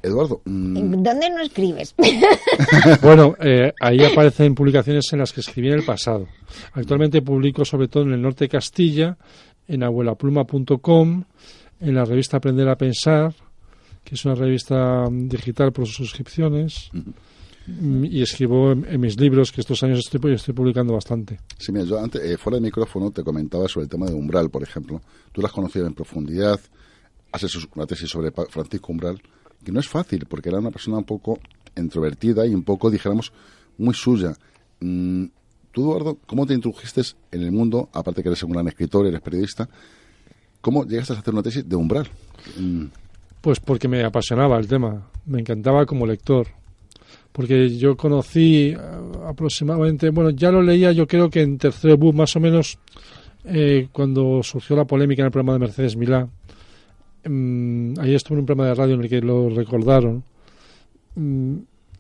Eduardo, 0.07 0.43
mm, 0.45 1.03
¿Dónde 1.03 1.31
no 1.31 1.41
escribes? 1.41 1.95
Bueno, 3.03 3.37
eh, 3.41 3.73
ahí 3.81 4.05
aparecen 4.05 4.55
publicaciones 4.55 5.13
en 5.13 5.19
las 5.21 5.33
que 5.33 5.41
escribí 5.41 5.69
en 5.69 5.75
el 5.75 5.85
pasado. 5.85 6.27
Actualmente 6.73 7.23
publico 7.23 7.65
sobre 7.65 7.89
todo 7.89 8.05
en 8.05 8.13
el 8.13 8.23
norte 8.23 8.45
de 8.45 8.49
Castilla, 8.49 9.17
en 9.69 9.83
abuelapluma.com, 9.83 11.25
en 11.81 11.95
la 11.95 12.05
revista 12.05 12.37
Aprender 12.39 12.69
a 12.69 12.77
Pensar, 12.77 13.35
que 14.05 14.15
es 14.15 14.25
una 14.25 14.35
revista 14.35 15.09
mm, 15.11 15.29
digital 15.29 15.73
por 15.73 15.87
suscripciones, 15.87 16.91
Mm, 17.67 18.05
y 18.05 18.23
escribo 18.23 18.73
en, 18.73 18.87
en 18.89 19.01
mis 19.01 19.19
libros, 19.19 19.51
que 19.51 19.61
estos 19.61 19.83
años 19.83 19.99
estoy, 19.99 20.33
estoy 20.33 20.55
publicando 20.55 20.93
bastante. 20.93 21.41
Sí, 21.59 21.73
mira, 21.73 21.85
yo 21.85 21.99
antes, 21.99 22.23
eh, 22.23 22.37
fuera 22.37 22.57
de 22.57 22.63
micrófono, 22.63 23.11
te 23.11 23.25
comentaba 23.25 23.67
sobre 23.69 23.85
el 23.85 23.91
tema 23.91 24.07
de 24.07 24.15
Umbral, 24.15 24.51
por 24.51 24.63
ejemplo. 24.63 25.01
Tú 25.33 25.41
lo 25.41 25.49
has 25.49 25.53
conocido 25.53 25.87
en 25.87 25.95
profundidad, 25.95 26.61
has 27.33 27.43
hecho 27.43 27.59
una 27.75 27.87
tesis 27.87 28.09
sobre 28.09 28.31
Francisco 28.31 28.93
Umbral, 28.93 29.21
que 29.67 29.73
no 29.73 29.81
es 29.81 29.89
fácil, 29.89 30.25
porque 30.29 30.49
era 30.49 30.61
una 30.61 30.71
persona 30.71 30.97
un 30.99 31.05
poco 31.05 31.41
introvertida 31.77 32.47
y 32.47 32.55
un 32.55 32.63
poco, 32.63 32.89
dijéramos, 32.89 33.33
muy 33.79 33.95
suya. 33.95 34.33
Mm, 34.81 35.25
tú, 35.73 35.83
Eduardo, 35.91 36.19
¿cómo 36.25 36.47
te 36.47 36.55
introdujiste 36.55 37.03
en 37.33 37.43
el 37.43 37.51
mundo, 37.51 37.89
aparte 37.93 38.23
que 38.23 38.29
eres 38.29 38.45
un 38.45 38.53
gran 38.53 38.69
escritor, 38.69 39.07
eres 39.07 39.21
periodista, 39.21 39.69
cómo 40.61 40.85
llegaste 40.85 41.15
a 41.15 41.19
hacer 41.19 41.35
una 41.35 41.43
tesis 41.43 41.69
de 41.69 41.75
Umbral? 41.75 42.09
Mm, 42.57 42.85
Pues 43.41 43.59
porque 43.59 43.89
me 43.89 44.05
apasionaba 44.05 44.57
el 44.57 44.69
tema, 44.69 45.11
me 45.27 45.41
encantaba 45.41 45.85
como 45.85 46.07
lector. 46.07 46.47
Porque 47.33 47.77
yo 47.77 47.97
conocí 47.97 48.69
eh, 48.69 48.79
aproximadamente, 49.27 50.11
bueno, 50.11 50.31
ya 50.31 50.53
lo 50.53 50.63
leía 50.63 50.93
yo 50.93 51.09
creo 51.09 51.29
que 51.29 51.43
en 51.43 51.59
tercer 51.59 51.97
book 51.97 52.15
más 52.15 52.35
o 52.37 52.41
menos 52.41 52.79
eh, 53.45 53.89
cuando 53.93 54.43
surgió 54.45 54.77
la 54.77 54.85
polémica 54.85 55.23
en 55.23 55.27
el 55.27 55.33
programa 55.33 55.55
de 55.55 55.59
Mercedes 55.59 55.97
Milá. 55.97 56.29
Mm, 57.29 57.99
ahí 58.01 58.15
estuve 58.15 58.37
en 58.37 58.41
un 58.41 58.47
programa 58.47 58.69
de 58.69 58.75
radio 58.75 58.95
en 58.95 59.03
el 59.03 59.09
que 59.09 59.21
lo 59.21 59.49
recordaron. 59.51 60.23
Mm, 61.15 61.57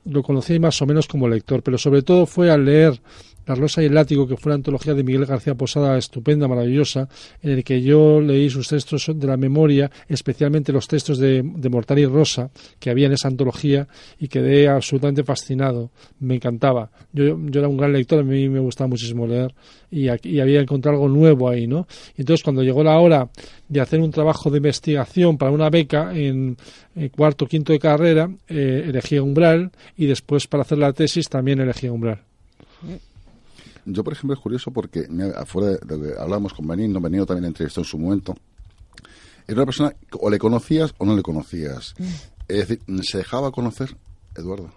lo 0.07 0.22
conocí 0.22 0.59
más 0.59 0.81
o 0.83 0.87
menos 0.87 1.09
como 1.09 1.29
lector, 1.29 1.62
pero 1.62 1.79
sobre 1.79 2.03
todo 2.03 2.27
fue 2.27 2.51
al 2.51 2.64
leer 2.64 3.01
La 3.47 3.55
Rosa 3.55 3.82
y 3.82 3.86
el 3.86 3.94
Látigo, 3.94 4.26
que 4.26 4.36
fue 4.36 4.51
una 4.51 4.57
antología 4.57 4.94
de 4.94 5.05
Miguel 5.05 5.24
García 5.24 5.55
Posada 5.55 5.97
estupenda, 5.97 6.49
maravillosa, 6.49 7.09
en 7.42 7.53
el 7.53 7.64
que 7.64 7.80
yo 7.80 8.20
leí 8.20 8.51
sus 8.51 8.68
textos 8.68 9.11
de 9.14 9.26
la 9.26 9.36
memoria, 9.36 9.90
especialmente 10.09 10.72
los 10.72 10.88
textos 10.88 11.18
de, 11.18 11.42
de 11.42 11.68
Mortal 11.68 11.99
y 11.99 12.07
Rosa, 12.07 12.51
que 12.78 12.90
había 12.90 13.07
en 13.07 13.12
esa 13.12 13.28
antología, 13.28 13.86
y 14.18 14.28
quedé 14.28 14.68
absolutamente 14.68 15.22
fascinado. 15.22 15.90
Me 16.20 16.34
encantaba. 16.36 16.90
Yo, 17.12 17.38
era 17.53 17.68
un 17.68 17.76
gran 17.76 17.92
lector, 17.92 18.20
a 18.20 18.22
mí 18.22 18.49
me 18.49 18.61
gustaba 18.61 18.88
muchísimo 18.88 19.26
leer, 19.26 19.55
y, 19.90 20.09
aquí, 20.09 20.40
había 20.40 20.61
encontrado 20.61 20.97
algo 20.97 21.09
nuevo 21.09 21.49
ahí, 21.49 21.66
¿no? 21.66 21.86
Entonces, 22.16 22.42
cuando 22.42 22.62
llegó 22.62 22.82
la 22.82 22.99
hora 22.99 23.28
de 23.68 23.80
hacer 23.80 24.01
un 24.01 24.11
trabajo 24.11 24.51
de 24.51 24.57
investigación 24.59 25.38
para 25.38 25.53
una 25.53 25.70
beca 25.70 26.12
en, 26.14 26.57
en 26.94 27.09
cuarto 27.11 27.44
o 27.44 27.49
quinto 27.49 27.72
de 27.72 27.78
carrera, 27.78 28.28
eh, 28.49 28.84
elegí 28.88 29.18
Umbral, 29.18 29.70
y 29.97 30.07
después 30.07 30.47
para 30.47 30.62
hacer 30.62 30.78
la 30.78 30.92
tesis 30.92 31.28
también 31.28 31.61
elegí 31.61 31.88
Umbral. 31.88 32.20
Yo, 33.87 34.03
por 34.05 34.12
ejemplo, 34.12 34.34
es 34.34 34.41
curioso 34.41 34.70
porque, 34.72 35.07
afuera 35.37 35.70
de 35.78 35.97
lo 35.97 36.03
que 36.03 36.20
hablamos 36.20 36.53
con 36.53 36.66
Benigno, 36.66 37.01
Benigno 37.01 37.24
también 37.24 37.47
entrevistó 37.47 37.80
en 37.80 37.84
su 37.84 37.99
momento, 37.99 38.34
era 39.47 39.57
una 39.59 39.66
persona 39.66 39.91
que 39.91 40.18
o 40.20 40.28
le 40.28 40.39
conocías 40.39 40.93
o 40.99 41.07
no 41.07 41.14
le 41.16 41.22
conocías. 41.22 41.95
Es 42.49 42.68
decir, 42.68 42.80
¿se 43.03 43.18
dejaba 43.18 43.53
conocer, 43.53 43.97
Eduardo? 44.37 44.70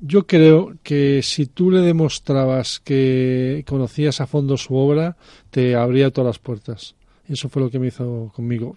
Yo 0.00 0.26
creo 0.26 0.74
que 0.82 1.22
si 1.22 1.46
tú 1.46 1.70
le 1.70 1.80
demostrabas 1.80 2.80
que 2.84 3.64
conocías 3.66 4.20
a 4.20 4.26
fondo 4.26 4.56
su 4.56 4.74
obra, 4.76 5.16
te 5.50 5.74
abría 5.74 6.10
todas 6.10 6.26
las 6.28 6.38
puertas. 6.38 6.94
Y 7.28 7.32
eso 7.32 7.48
fue 7.48 7.62
lo 7.62 7.70
que 7.70 7.78
me 7.78 7.86
hizo 7.88 8.30
conmigo, 8.34 8.76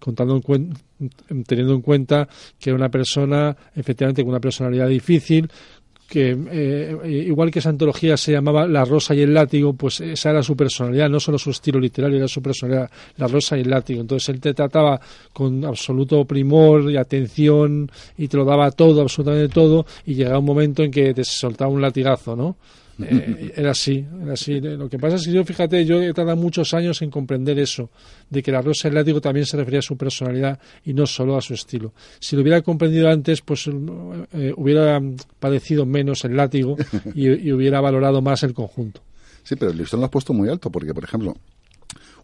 contando 0.00 0.34
en 0.34 0.42
cuen- 0.42 0.76
teniendo 1.46 1.74
en 1.74 1.82
cuenta 1.82 2.28
que 2.58 2.70
era 2.70 2.76
una 2.76 2.88
persona, 2.90 3.56
efectivamente, 3.76 4.22
con 4.22 4.30
una 4.30 4.40
personalidad 4.40 4.88
difícil, 4.88 5.50
que 6.12 6.36
eh, 6.50 7.24
igual 7.26 7.50
que 7.50 7.60
esa 7.60 7.70
antología 7.70 8.18
se 8.18 8.32
llamaba 8.32 8.66
La 8.66 8.84
Rosa 8.84 9.14
y 9.14 9.22
el 9.22 9.32
Látigo, 9.32 9.72
pues 9.72 9.98
esa 10.02 10.28
era 10.28 10.42
su 10.42 10.54
personalidad, 10.54 11.08
no 11.08 11.18
solo 11.18 11.38
su 11.38 11.48
estilo 11.48 11.80
literario, 11.80 12.18
era 12.18 12.28
su 12.28 12.42
personalidad, 12.42 12.90
La 13.16 13.28
Rosa 13.28 13.56
y 13.56 13.62
el 13.62 13.70
Látigo. 13.70 14.02
Entonces 14.02 14.28
él 14.28 14.38
te 14.38 14.52
trataba 14.52 15.00
con 15.32 15.64
absoluto 15.64 16.22
primor 16.26 16.90
y 16.90 16.98
atención 16.98 17.90
y 18.18 18.28
te 18.28 18.36
lo 18.36 18.44
daba 18.44 18.70
todo, 18.72 19.00
absolutamente 19.00 19.48
todo, 19.48 19.86
y 20.04 20.12
llegaba 20.12 20.38
un 20.38 20.44
momento 20.44 20.82
en 20.82 20.90
que 20.90 21.14
te 21.14 21.24
soltaba 21.24 21.70
un 21.70 21.80
latigazo, 21.80 22.36
¿no? 22.36 22.56
Eh, 23.04 23.52
era 23.56 23.70
así, 23.70 24.04
era 24.22 24.34
así. 24.34 24.60
Lo 24.60 24.88
que 24.88 24.98
pasa 24.98 25.16
es 25.16 25.26
que 25.26 25.32
yo, 25.32 25.44
fíjate, 25.44 25.84
yo 25.84 26.02
he 26.02 26.12
tardado 26.12 26.36
muchos 26.36 26.72
años 26.74 27.00
en 27.02 27.10
comprender 27.10 27.58
eso, 27.58 27.90
de 28.30 28.42
que 28.42 28.52
la 28.52 28.62
rosa 28.62 28.88
del 28.88 28.96
látigo 28.96 29.20
también 29.20 29.46
se 29.46 29.56
refería 29.56 29.80
a 29.80 29.82
su 29.82 29.96
personalidad 29.96 30.58
y 30.84 30.94
no 30.94 31.06
solo 31.06 31.36
a 31.36 31.40
su 31.40 31.54
estilo. 31.54 31.92
Si 32.18 32.36
lo 32.36 32.42
hubiera 32.42 32.62
comprendido 32.62 33.08
antes, 33.08 33.40
pues 33.42 33.68
eh, 33.68 34.52
hubiera 34.56 35.00
padecido 35.38 35.86
menos 35.86 36.24
el 36.24 36.36
látigo 36.36 36.76
y, 37.14 37.28
y 37.28 37.52
hubiera 37.52 37.80
valorado 37.80 38.22
más 38.22 38.42
el 38.42 38.54
conjunto. 38.54 39.00
Sí, 39.42 39.56
pero 39.56 39.72
el 39.72 39.78
listón 39.78 40.00
lo 40.00 40.06
has 40.06 40.12
puesto 40.12 40.32
muy 40.32 40.48
alto, 40.48 40.70
porque, 40.70 40.94
por 40.94 41.04
ejemplo, 41.04 41.34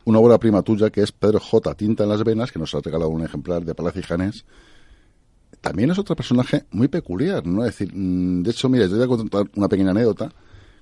una 0.04 0.18
obra 0.20 0.38
prima 0.38 0.62
tuya 0.62 0.90
que 0.90 1.02
es 1.02 1.12
Pedro 1.12 1.40
J. 1.40 1.74
Tinta 1.74 2.04
en 2.04 2.10
las 2.10 2.24
Venas, 2.24 2.52
que 2.52 2.58
nos 2.58 2.74
ha 2.74 2.80
regalado 2.80 3.10
un 3.10 3.24
ejemplar 3.24 3.64
de 3.64 3.74
Palacio 3.74 4.00
y 4.00 4.04
Janés, 4.04 4.44
también 5.60 5.90
es 5.90 5.98
otro 5.98 6.14
personaje 6.14 6.64
muy 6.70 6.88
peculiar, 6.88 7.46
¿no? 7.46 7.64
Es 7.64 7.76
decir, 7.76 7.94
mm, 7.94 8.42
de 8.42 8.50
hecho, 8.50 8.68
mira, 8.68 8.86
yo 8.86 8.96
voy 8.96 9.04
a 9.04 9.08
contar 9.08 9.46
una 9.56 9.68
pequeña 9.68 9.90
anécdota. 9.90 10.32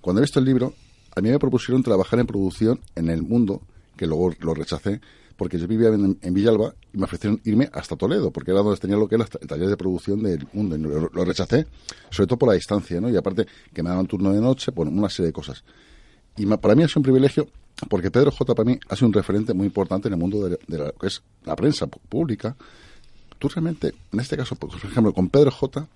Cuando 0.06 0.20
he 0.20 0.22
visto 0.22 0.38
el 0.38 0.44
libro, 0.44 0.72
a 1.16 1.20
mí 1.20 1.30
me 1.30 1.38
propusieron 1.40 1.82
trabajar 1.82 2.20
en 2.20 2.26
producción 2.28 2.78
en 2.94 3.10
el 3.10 3.22
mundo, 3.22 3.60
que 3.96 4.06
luego 4.06 4.30
lo 4.38 4.54
rechacé, 4.54 5.00
porque 5.36 5.58
yo 5.58 5.66
vivía 5.66 5.88
en, 5.88 6.16
en 6.22 6.32
Villalba 6.32 6.74
y 6.94 6.98
me 6.98 7.04
ofrecieron 7.06 7.40
irme 7.44 7.68
hasta 7.72 7.96
Toledo, 7.96 8.30
porque 8.30 8.52
era 8.52 8.60
donde 8.62 8.78
tenía 8.78 8.96
lo 8.96 9.08
que 9.08 9.16
era 9.16 9.26
el 9.40 9.48
taller 9.48 9.68
de 9.68 9.76
producción 9.76 10.22
del 10.22 10.46
mundo. 10.52 10.76
Y 10.76 10.78
lo, 10.78 11.10
lo 11.12 11.24
rechacé, 11.24 11.66
sobre 12.08 12.28
todo 12.28 12.38
por 12.38 12.50
la 12.50 12.54
distancia, 12.54 13.00
¿no? 13.00 13.10
Y 13.10 13.16
aparte 13.16 13.46
que 13.74 13.82
me 13.82 13.90
daban 13.90 14.06
turno 14.06 14.32
de 14.32 14.40
noche, 14.40 14.70
bueno, 14.70 14.92
una 14.92 15.08
serie 15.08 15.26
de 15.26 15.32
cosas. 15.32 15.64
Y 16.36 16.46
ma- 16.46 16.56
para 16.58 16.76
mí 16.76 16.84
ha 16.84 16.88
sido 16.88 17.00
un 17.00 17.04
privilegio, 17.04 17.48
porque 17.90 18.10
Pedro 18.12 18.30
J. 18.30 18.54
para 18.54 18.70
mí 18.70 18.78
ha 18.88 18.94
sido 18.94 19.08
un 19.08 19.12
referente 19.12 19.52
muy 19.54 19.66
importante 19.66 20.06
en 20.06 20.14
el 20.14 20.20
mundo 20.20 20.48
de, 20.48 20.58
de 20.68 20.78
la, 20.78 20.92
que 20.92 21.08
es 21.08 21.20
la 21.44 21.56
prensa 21.56 21.86
pública. 21.88 22.54
Tú 23.38 23.48
realmente, 23.48 23.92
en 24.12 24.20
este 24.20 24.36
caso, 24.36 24.54
por 24.56 24.70
ejemplo, 24.74 25.12
con 25.12 25.28
Pedro 25.28 25.50
J., 25.50 25.86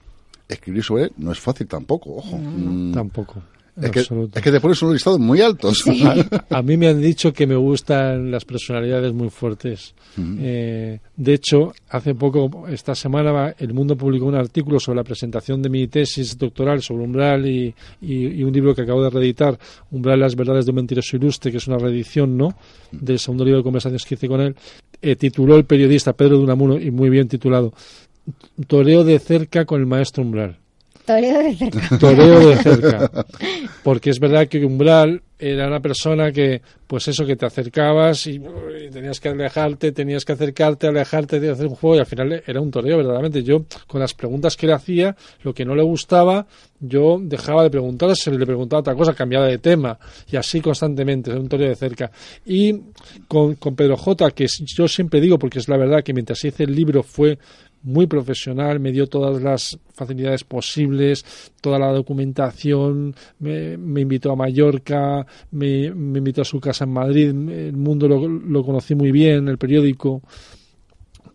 escribir 0.48 0.82
sobre 0.82 1.04
él 1.04 1.12
no 1.16 1.30
es 1.30 1.38
fácil 1.38 1.66
tampoco, 1.68 2.16
ojo. 2.16 2.36
Mm, 2.36 2.92
Tampoco. 2.92 3.40
Es 3.86 3.90
que, 3.92 4.00
es 4.38 4.42
que 4.44 4.50
te 4.52 4.60
pones 4.60 4.80
unos 4.82 4.94
listados 4.94 5.18
muy 5.18 5.40
altos. 5.40 5.84
A, 6.50 6.58
a 6.58 6.62
mí 6.62 6.76
me 6.76 6.88
han 6.88 7.00
dicho 7.00 7.32
que 7.32 7.46
me 7.46 7.56
gustan 7.56 8.30
las 8.30 8.44
personalidades 8.44 9.12
muy 9.12 9.30
fuertes. 9.30 9.94
Eh, 10.18 10.98
de 11.16 11.34
hecho, 11.34 11.72
hace 11.88 12.14
poco, 12.14 12.66
esta 12.68 12.94
semana, 12.94 13.54
El 13.58 13.72
Mundo 13.72 13.96
publicó 13.96 14.26
un 14.26 14.34
artículo 14.34 14.78
sobre 14.80 14.96
la 14.96 15.04
presentación 15.04 15.62
de 15.62 15.68
mi 15.70 15.86
tesis 15.88 16.36
doctoral 16.36 16.82
sobre 16.82 17.04
Umbral 17.04 17.46
y, 17.46 17.74
y- 18.02 18.26
y 18.26 18.42
un 18.42 18.52
libro 18.52 18.74
que 18.74 18.82
acabo 18.82 19.02
de 19.02 19.10
reeditar, 19.10 19.58
Umbral, 19.90 20.20
las 20.20 20.34
verdades 20.36 20.66
de 20.66 20.70
un 20.72 20.76
mentiroso 20.76 21.16
ilustre, 21.16 21.50
que 21.50 21.58
es 21.58 21.66
una 21.68 21.78
reedición 21.78 22.36
¿no? 22.36 22.54
del 22.90 23.18
segundo 23.18 23.44
libro 23.44 23.58
de 23.58 23.64
conversaciones 23.64 24.04
que 24.04 24.14
hice 24.16 24.28
con 24.28 24.40
él. 24.40 24.54
Eh, 25.00 25.16
tituló 25.16 25.56
el 25.56 25.64
periodista 25.64 26.12
Pedro 26.12 26.36
de 26.38 26.44
Unamuno, 26.44 26.78
y 26.78 26.90
muy 26.90 27.08
bien 27.08 27.28
titulado, 27.28 27.72
Toreo 28.66 29.04
de 29.04 29.18
cerca 29.18 29.64
con 29.64 29.80
el 29.80 29.86
maestro 29.86 30.22
Umbral. 30.22 30.58
Toreo 31.10 31.42
de 31.42 31.54
cerca. 31.56 31.98
Toreo 31.98 32.48
de 32.48 32.56
cerca. 32.56 33.10
Porque 33.82 34.10
es 34.10 34.20
verdad 34.20 34.46
que 34.46 34.64
Umbral 34.64 35.22
era 35.40 35.66
una 35.66 35.80
persona 35.80 36.30
que, 36.30 36.60
pues 36.86 37.08
eso, 37.08 37.26
que 37.26 37.34
te 37.34 37.46
acercabas 37.46 38.26
y, 38.26 38.40
tenías 38.92 39.18
que 39.18 39.30
alejarte, 39.30 39.90
tenías 39.90 40.24
que 40.24 40.32
acercarte, 40.32 40.86
alejarte 40.86 41.40
de 41.40 41.50
hacer 41.50 41.66
un 41.66 41.74
juego 41.74 41.96
y 41.96 41.98
al 41.98 42.06
final 42.06 42.42
era 42.46 42.60
un 42.60 42.70
toreo, 42.70 42.98
verdaderamente. 42.98 43.42
Yo, 43.42 43.64
con 43.88 44.00
las 44.00 44.14
preguntas 44.14 44.56
que 44.56 44.66
le 44.68 44.74
hacía, 44.74 45.16
lo 45.42 45.52
que 45.52 45.64
no 45.64 45.74
le 45.74 45.82
gustaba, 45.82 46.46
yo 46.78 47.18
dejaba 47.20 47.64
de 47.64 47.70
preguntar, 47.70 48.14
se 48.14 48.30
le 48.30 48.46
preguntaba 48.46 48.80
otra 48.80 48.94
cosa, 48.94 49.14
cambiaba 49.14 49.46
de 49.46 49.58
tema 49.58 49.98
y 50.30 50.36
así 50.36 50.60
constantemente, 50.60 51.30
era 51.30 51.40
un 51.40 51.48
toreo 51.48 51.70
de 51.70 51.76
cerca. 51.76 52.12
Y 52.46 52.78
con, 53.26 53.56
con 53.56 53.74
Pedro 53.74 53.96
J, 53.96 54.30
que 54.30 54.46
yo 54.76 54.86
siempre 54.86 55.20
digo, 55.20 55.38
porque 55.38 55.58
es 55.58 55.68
la 55.68 55.76
verdad 55.76 56.04
que 56.04 56.12
mientras 56.12 56.44
hice 56.44 56.64
el 56.64 56.74
libro 56.74 57.02
fue 57.02 57.38
muy 57.82 58.06
profesional, 58.06 58.80
me 58.80 58.92
dio 58.92 59.06
todas 59.06 59.42
las 59.42 59.78
facilidades 59.94 60.44
posibles, 60.44 61.24
toda 61.60 61.78
la 61.78 61.92
documentación, 61.92 63.14
me, 63.38 63.72
invitó 63.74 64.32
a 64.32 64.36
Mallorca, 64.36 65.26
me, 65.52 65.84
invitó 65.86 66.42
a 66.42 66.44
su 66.44 66.60
casa 66.60 66.84
en 66.84 66.92
Madrid, 66.92 67.28
el 67.28 67.76
mundo 67.76 68.06
lo, 68.08 68.28
lo 68.28 68.64
conocí 68.64 68.94
muy 68.94 69.10
bien, 69.10 69.48
el 69.48 69.58
periódico, 69.58 70.22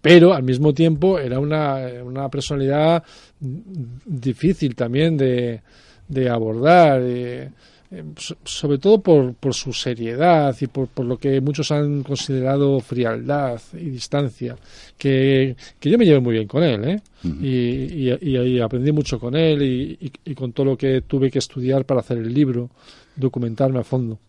pero 0.02 0.34
al 0.34 0.44
mismo 0.44 0.72
tiempo 0.72 1.18
era 1.18 1.40
una, 1.40 1.78
una 2.04 2.30
personalidad 2.30 3.04
difícil 3.40 4.76
también 4.76 5.18
de, 5.18 5.62
de 6.08 6.30
abordar, 6.30 7.02
sobre 8.44 8.78
todo 8.78 9.00
por, 9.02 9.34
por 9.36 9.54
su 9.54 9.74
seriedad 9.74 10.56
y 10.60 10.68
por, 10.68 10.88
por 10.88 11.06
lo 11.06 11.18
que 11.18 11.40
muchos 11.42 11.72
han 11.72 12.04
considerado 12.04 12.80
frialdad 12.80 13.62
y 13.74 13.90
distancia, 13.90 14.56
que, 14.98 15.56
que 15.80 15.90
yo 15.90 15.98
me 15.98 16.06
llevé 16.06 16.20
muy 16.20 16.34
bien 16.34 16.48
con 16.48 16.64
él, 16.64 16.84
¿eh? 16.86 17.02
y, 17.42 18.10
y- 18.10 18.18
y- 18.22 18.38
y 18.38 18.60
aprendí 18.60 18.92
mucho 18.92 19.20
con 19.20 19.36
él 19.36 19.62
y, 19.62 20.34
con 20.36 20.52
todo 20.54 20.66
lo 20.68 20.78
que 20.78 21.02
tuve 21.02 21.30
que 21.32 21.40
estudiar 21.40 21.86
para 21.86 22.00
hacer 22.02 22.18
el 22.20 22.34
libro, 22.34 22.70
documentarme 23.16 23.80
a 23.80 23.84
fondo. 23.84 24.20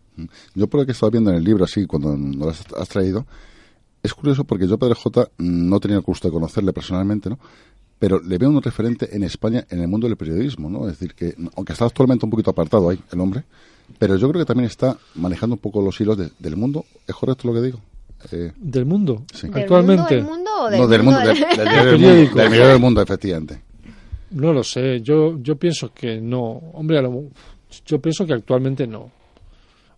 Yo 0.55 0.67
por 0.67 0.79
lo 0.81 0.85
que 0.85 0.93
estaba 0.93 1.09
viendo 1.11 1.29
en 1.29 1.37
el 1.37 1.43
libro, 1.43 1.63
así, 1.65 1.85
cuando 1.85 2.15
lo 2.17 2.49
has, 2.49 2.63
has 2.75 2.89
traído, 2.89 3.27
es 4.01 4.13
curioso 4.13 4.43
porque 4.45 4.67
yo, 4.67 4.77
Pedro 4.77 4.95
J, 4.95 5.29
no 5.37 5.79
tenía 5.79 5.97
el 5.97 6.03
gusto 6.03 6.27
de 6.27 6.31
conocerle 6.31 6.73
personalmente, 6.73 7.29
¿no? 7.29 7.37
Pero 7.99 8.21
le 8.21 8.37
veo 8.37 8.49
un 8.49 8.61
referente 8.61 9.15
en 9.15 9.23
España 9.23 9.65
en 9.69 9.81
el 9.81 9.87
mundo 9.87 10.07
del 10.07 10.17
periodismo, 10.17 10.69
¿no? 10.69 10.87
Es 10.87 10.99
decir, 10.99 11.15
que 11.15 11.35
aunque 11.55 11.73
está 11.73 11.85
actualmente 11.85 12.25
un 12.25 12.29
poquito 12.29 12.51
apartado 12.51 12.89
ahí, 12.89 12.99
el 13.11 13.19
hombre, 13.19 13.43
pero 13.97 14.15
yo 14.17 14.29
creo 14.29 14.41
que 14.41 14.45
también 14.45 14.67
está 14.67 14.97
manejando 15.15 15.55
un 15.55 15.59
poco 15.59 15.81
los 15.81 15.99
hilos 15.99 16.17
de- 16.17 16.29
del 16.39 16.55
mundo. 16.57 16.85
¿Es 17.07 17.15
correcto 17.15 17.47
lo 17.47 17.53
que 17.55 17.61
digo? 17.61 17.79
Eh, 18.31 18.51
¿Del 18.57 18.85
mundo? 18.85 19.23
Sí. 19.33 19.47
¿Del 19.47 19.61
Actualmente. 19.63 20.21
mundo, 20.21 20.23
del 20.23 20.23
mundo 20.23 20.51
o 20.59 20.69
del 20.69 20.79
no, 20.79 20.87
del 20.87 21.03
mundo, 21.03 21.19
mundo 21.19 21.33
del, 21.33 21.39
del- 21.39 21.99
mundo, 21.99 22.41
del 22.41 22.51
diario 22.51 22.67
del 22.67 22.79
mundo, 22.79 23.01
efectivamente. 23.01 23.61
No 24.31 24.53
lo 24.53 24.63
sé, 24.63 25.01
yo, 25.01 25.37
yo 25.41 25.55
pienso 25.55 25.91
que 25.93 26.19
no. 26.21 26.41
Hombre, 26.73 26.99
a 26.99 27.01
lo- 27.01 27.23
yo 27.85 27.99
pienso 27.99 28.25
que 28.25 28.33
actualmente 28.33 28.85
no. 28.85 29.11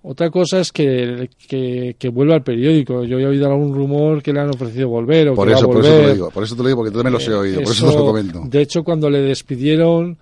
Otra 0.01 0.29
cosa 0.29 0.61
es 0.61 0.71
que, 0.71 1.29
que, 1.47 1.95
que 1.99 2.09
vuelva 2.09 2.35
al 2.35 2.43
periódico. 2.43 3.03
Yo 3.03 3.19
he 3.19 3.25
oído 3.27 3.47
algún 3.51 3.73
rumor 3.73 4.23
que 4.23 4.31
le 4.31 4.39
han 4.39 4.49
ofrecido 4.49 4.87
volver 4.87 5.29
o 5.29 5.35
Por 5.35 5.47
que 5.47 5.53
va 5.53 5.57
eso, 5.59 5.65
a 5.65 5.67
por 5.67 5.75
volver. 5.77 5.91
eso 5.91 5.99
te 6.01 6.07
lo 6.07 6.13
digo, 6.13 6.29
por 6.31 6.43
eso 6.43 6.55
te 6.55 6.61
lo 6.63 6.67
digo, 6.69 6.77
porque 6.77 6.91
tú 6.91 6.97
también 6.99 7.13
los 7.13 7.27
he 7.27 7.31
Eh, 7.31 7.35
oído, 7.35 7.61
por 7.63 7.71
eso 7.73 7.87
os 7.89 7.95
lo 7.95 8.05
comento. 8.05 8.41
De 8.45 8.61
hecho, 8.61 8.83
cuando 8.83 9.09
le 9.09 9.21
despidieron, 9.21 10.17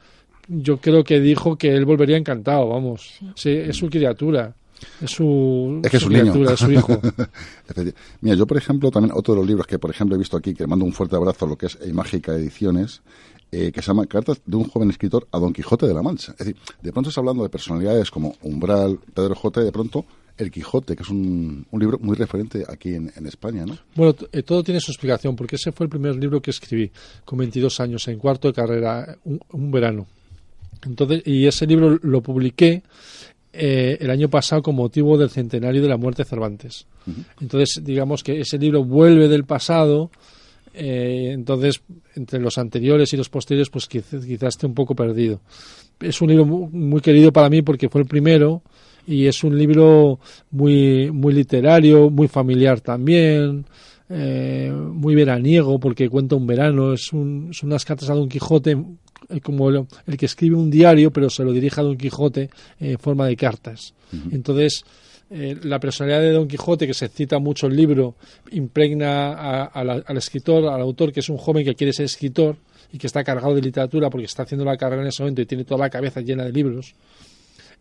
yo 0.48 0.78
creo 0.78 1.04
que 1.04 1.20
dijo 1.20 1.58
que 1.58 1.76
él 1.76 1.86
volvería 1.86 2.18
encantado, 2.18 2.68
vamos. 2.70 3.20
Sí, 3.36 3.50
es 3.52 3.76
su 3.76 3.88
criatura. 3.90 4.54
Es 5.02 5.12
su, 5.12 5.80
Es 5.84 5.92
que 5.92 5.98
es 5.98 6.04
su 6.04 6.08
un 6.10 6.14
niño. 6.14 6.32
criatura, 6.34 6.54
es 6.54 6.60
su 6.60 6.72
hijo. 6.72 7.00
Mira, 8.22 8.36
yo, 8.36 8.48
por 8.48 8.58
ejemplo, 8.58 8.90
también 8.92 9.14
otro 9.16 9.34
de 9.34 9.40
los 9.42 9.48
libros 9.48 9.68
que, 9.68 9.78
por 9.80 9.90
ejemplo, 9.92 10.16
he 10.16 10.20
visto 10.20 10.38
aquí, 10.38 10.54
que 10.54 10.66
mando 10.68 10.86
un 10.86 10.94
fuerte 10.94 11.16
abrazo 11.16 11.46
a 11.46 11.50
lo 11.50 11.56
que 11.56 11.68
es 11.68 11.78
Mágica 11.94 12.34
Ediciones, 12.34 13.02
eh, 13.52 13.72
que 13.72 13.82
se 13.82 13.88
llama 13.88 14.06
Cartas 14.06 14.42
de 14.46 14.56
un 14.56 14.66
joven 14.66 14.90
escritor 14.90 15.28
a 15.32 15.40
Don 15.40 15.54
Quijote 15.54 15.88
de 15.88 15.94
la 15.94 16.02
Mancha. 16.02 16.34
Es 16.34 16.40
decir, 16.40 16.56
de 16.82 16.92
pronto 16.92 17.10
está 17.10 17.22
hablando 17.22 17.44
de 17.44 17.50
personalidades 17.50 18.12
como 18.12 18.36
Umbral, 18.42 19.00
Pedro 19.14 19.36
J, 19.36 19.62
y 19.62 19.66
de 19.66 19.72
pronto 19.72 20.06
El 20.38 20.52
Quijote, 20.52 20.96
que 20.96 21.04
es 21.04 21.10
un, 21.10 21.66
un 21.70 21.80
libro 21.80 21.98
muy 22.00 22.16
referente 22.16 22.64
aquí 22.68 22.94
en, 22.94 23.12
en 23.16 23.28
España, 23.28 23.66
¿no? 23.66 23.78
Bueno, 23.96 24.16
eh, 24.32 24.44
todo 24.44 24.64
tiene 24.64 24.80
su 24.80 24.92
explicación, 24.92 25.36
porque 25.36 25.56
ese 25.56 25.72
fue 25.72 25.86
el 25.86 25.90
primer 25.90 26.16
libro 26.16 26.42
que 26.42 26.52
escribí 26.52 26.92
con 27.26 27.40
22 27.40 27.80
años, 27.80 28.08
en 28.08 28.20
cuarto 28.20 28.48
de 28.48 28.54
carrera, 28.54 29.18
un, 29.24 29.40
un 29.52 29.72
verano. 29.72 30.08
Entonces, 30.86 31.24
y 31.26 31.48
ese 31.48 31.66
libro 31.66 31.98
lo 32.02 32.22
publiqué 32.22 32.84
eh, 33.60 33.98
el 34.02 34.12
año 34.12 34.30
pasado 34.30 34.62
con 34.62 34.76
motivo 34.76 35.18
del 35.18 35.32
centenario 35.32 35.82
de 35.82 35.88
la 35.88 35.98
muerte 35.98 36.24
de 36.24 36.30
Cervantes. 36.30 36.86
Entonces, 37.42 37.82
digamos 37.84 38.22
que 38.22 38.42
ese 38.42 38.60
libro 38.60 38.84
vuelve 38.84 39.28
del 39.28 39.46
pasado, 39.46 40.12
eh, 40.78 41.32
entonces, 41.34 41.82
entre 42.16 42.40
los 42.40 42.58
anteriores 42.58 43.12
y 43.14 43.18
los 43.18 43.30
posteriores, 43.30 43.70
pues 43.70 43.88
quizás, 43.88 44.26
quizás 44.26 44.50
esté 44.56 44.66
un 44.68 44.74
poco 44.74 44.96
perdido. 44.96 45.42
Es 46.00 46.22
un 46.22 46.30
libro 46.30 46.46
mu- 46.46 46.70
muy, 46.72 47.02
querido 47.02 47.32
para 47.34 47.50
mí 47.50 47.62
porque 47.62 47.90
fue 47.90 48.02
el 48.02 48.08
primero 48.08 48.62
y 49.08 49.26
es 49.26 49.44
un 49.44 49.58
libro 49.58 50.20
muy, 50.52 51.10
muy 51.12 51.34
literario, 51.34 52.10
muy 52.10 52.28
familiar 52.28 52.82
también, 52.82 53.66
eh, 54.10 54.72
muy 54.72 55.16
veraniego 55.16 55.80
porque 55.80 56.10
cuenta 56.10 56.36
un 56.36 56.46
verano, 56.48 56.94
es 56.94 57.12
un, 57.14 57.50
son 57.54 57.70
unas 57.70 57.84
cartas 57.86 58.10
a 58.10 58.14
Don 58.16 58.30
Quijote 58.30 58.78
eh, 59.30 59.42
como 59.42 59.70
el, 59.70 59.86
el 60.06 60.18
que 60.18 60.26
escribe 60.28 60.56
un 60.56 60.70
diario 60.70 61.12
pero 61.12 61.30
se 61.30 61.44
lo 61.44 61.52
dirige 61.52 61.80
a 61.82 61.84
Don 61.84 61.98
Quijote 61.98 62.50
en 62.80 62.98
forma 63.00 63.26
de 63.28 63.36
cartas. 63.36 63.94
Entonces, 64.32 64.84
eh, 65.30 65.58
la 65.64 65.80
personalidad 65.80 66.22
de 66.22 66.32
Don 66.32 66.48
Quijote, 66.48 66.88
que 66.88 66.94
se 66.94 67.08
cita 67.10 67.40
mucho 67.40 67.68
el 67.68 67.76
libro, 67.76 68.16
impregna 68.52 69.34
a- 69.34 69.64
al 69.66 70.18
escritor, 70.18 70.66
al 70.68 70.82
autor, 70.82 71.12
que 71.12 71.20
es 71.20 71.30
un 71.30 71.38
joven 71.38 71.66
que 71.66 71.76
quiere 71.76 71.94
ser 71.94 72.06
escritor 72.06 72.56
y 72.94 72.98
que 72.98 73.08
está 73.08 73.24
cargado 73.24 73.54
de 73.54 73.62
literatura 73.62 74.10
porque 74.10 74.26
está 74.26 74.44
haciendo 74.44 74.64
la 74.66 74.78
carrera 74.78 75.02
en 75.02 75.10
ese 75.10 75.22
momento 75.24 75.42
y 75.42 75.46
tiene 75.46 75.66
toda 75.66 75.80
la 75.82 75.90
cabeza 75.90 76.22
llena 76.22 76.44
de 76.46 76.52
libros. 76.54 76.96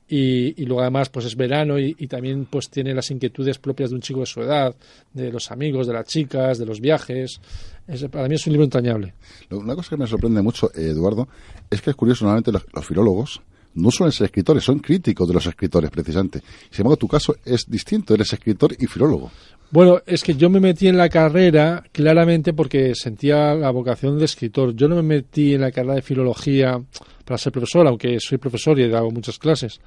Y, 0.08 0.62
y 0.62 0.66
luego 0.66 0.82
además 0.82 1.08
pues 1.08 1.26
es 1.26 1.34
verano 1.34 1.80
y, 1.80 1.92
también 2.06 2.44
pues 2.46 2.70
tiene 2.70 2.94
las 2.94 3.10
inquietudes 3.10 3.58
propias 3.58 3.90
de 3.90 3.96
un 3.96 4.02
chico 4.02 4.20
de 4.20 4.26
su 4.26 4.40
edad, 4.40 4.72
de 5.12 5.32
los 5.32 5.50
amigos, 5.50 5.88
de 5.88 5.94
las 5.94 6.06
chicas, 6.06 6.58
de 6.58 6.66
los 6.66 6.80
viajes. 6.80 7.40
Es- 7.88 8.04
para 8.04 8.28
mí 8.28 8.36
es 8.36 8.46
un 8.46 8.52
libro 8.52 8.64
entrañable. 8.64 9.14
Una 9.50 9.74
cosa 9.74 9.90
que 9.90 9.96
me 9.96 10.06
sorprende 10.06 10.42
mucho, 10.42 10.70
eh, 10.76 10.90
Eduardo, 10.90 11.26
es 11.70 11.82
que 11.82 11.90
es 11.90 11.96
curioso, 11.96 12.24
normalmente 12.24 12.52
los, 12.52 12.64
los 12.72 12.86
filólogos 12.86 13.40
no 13.76 13.90
suelen 13.90 14.12
ser 14.12 14.26
escritores, 14.26 14.64
son 14.64 14.80
críticos 14.80 15.28
de 15.28 15.34
los 15.34 15.46
escritores, 15.46 15.90
precisamente. 15.90 16.40
Sin 16.70 16.82
embargo, 16.82 16.96
tu 16.96 17.08
caso 17.08 17.36
es 17.44 17.68
distinto, 17.68 18.14
eres 18.14 18.32
escritor 18.32 18.74
y 18.78 18.86
filólogo. 18.86 19.30
Bueno, 19.68 20.00
es 20.06 20.22
que 20.22 20.34
yo 20.34 20.48
me 20.48 20.60
metí 20.60 20.86
en 20.86 20.96
la 20.96 21.08
carrera 21.08 21.82
claramente 21.90 22.52
porque 22.52 22.94
sentía 22.94 23.52
la 23.54 23.70
vocación 23.70 24.16
de 24.16 24.24
escritor. 24.24 24.76
Yo 24.76 24.86
no 24.86 24.94
me 24.94 25.02
metí 25.02 25.54
en 25.54 25.62
la 25.62 25.72
carrera 25.72 25.96
de 25.96 26.02
filología 26.02 26.80
para 27.24 27.36
ser 27.36 27.52
profesor, 27.52 27.86
aunque 27.88 28.20
soy 28.20 28.38
profesor 28.38 28.78
y 28.78 28.84
he 28.84 28.88
dado 28.88 29.10
muchas 29.10 29.38
clases. 29.38 29.80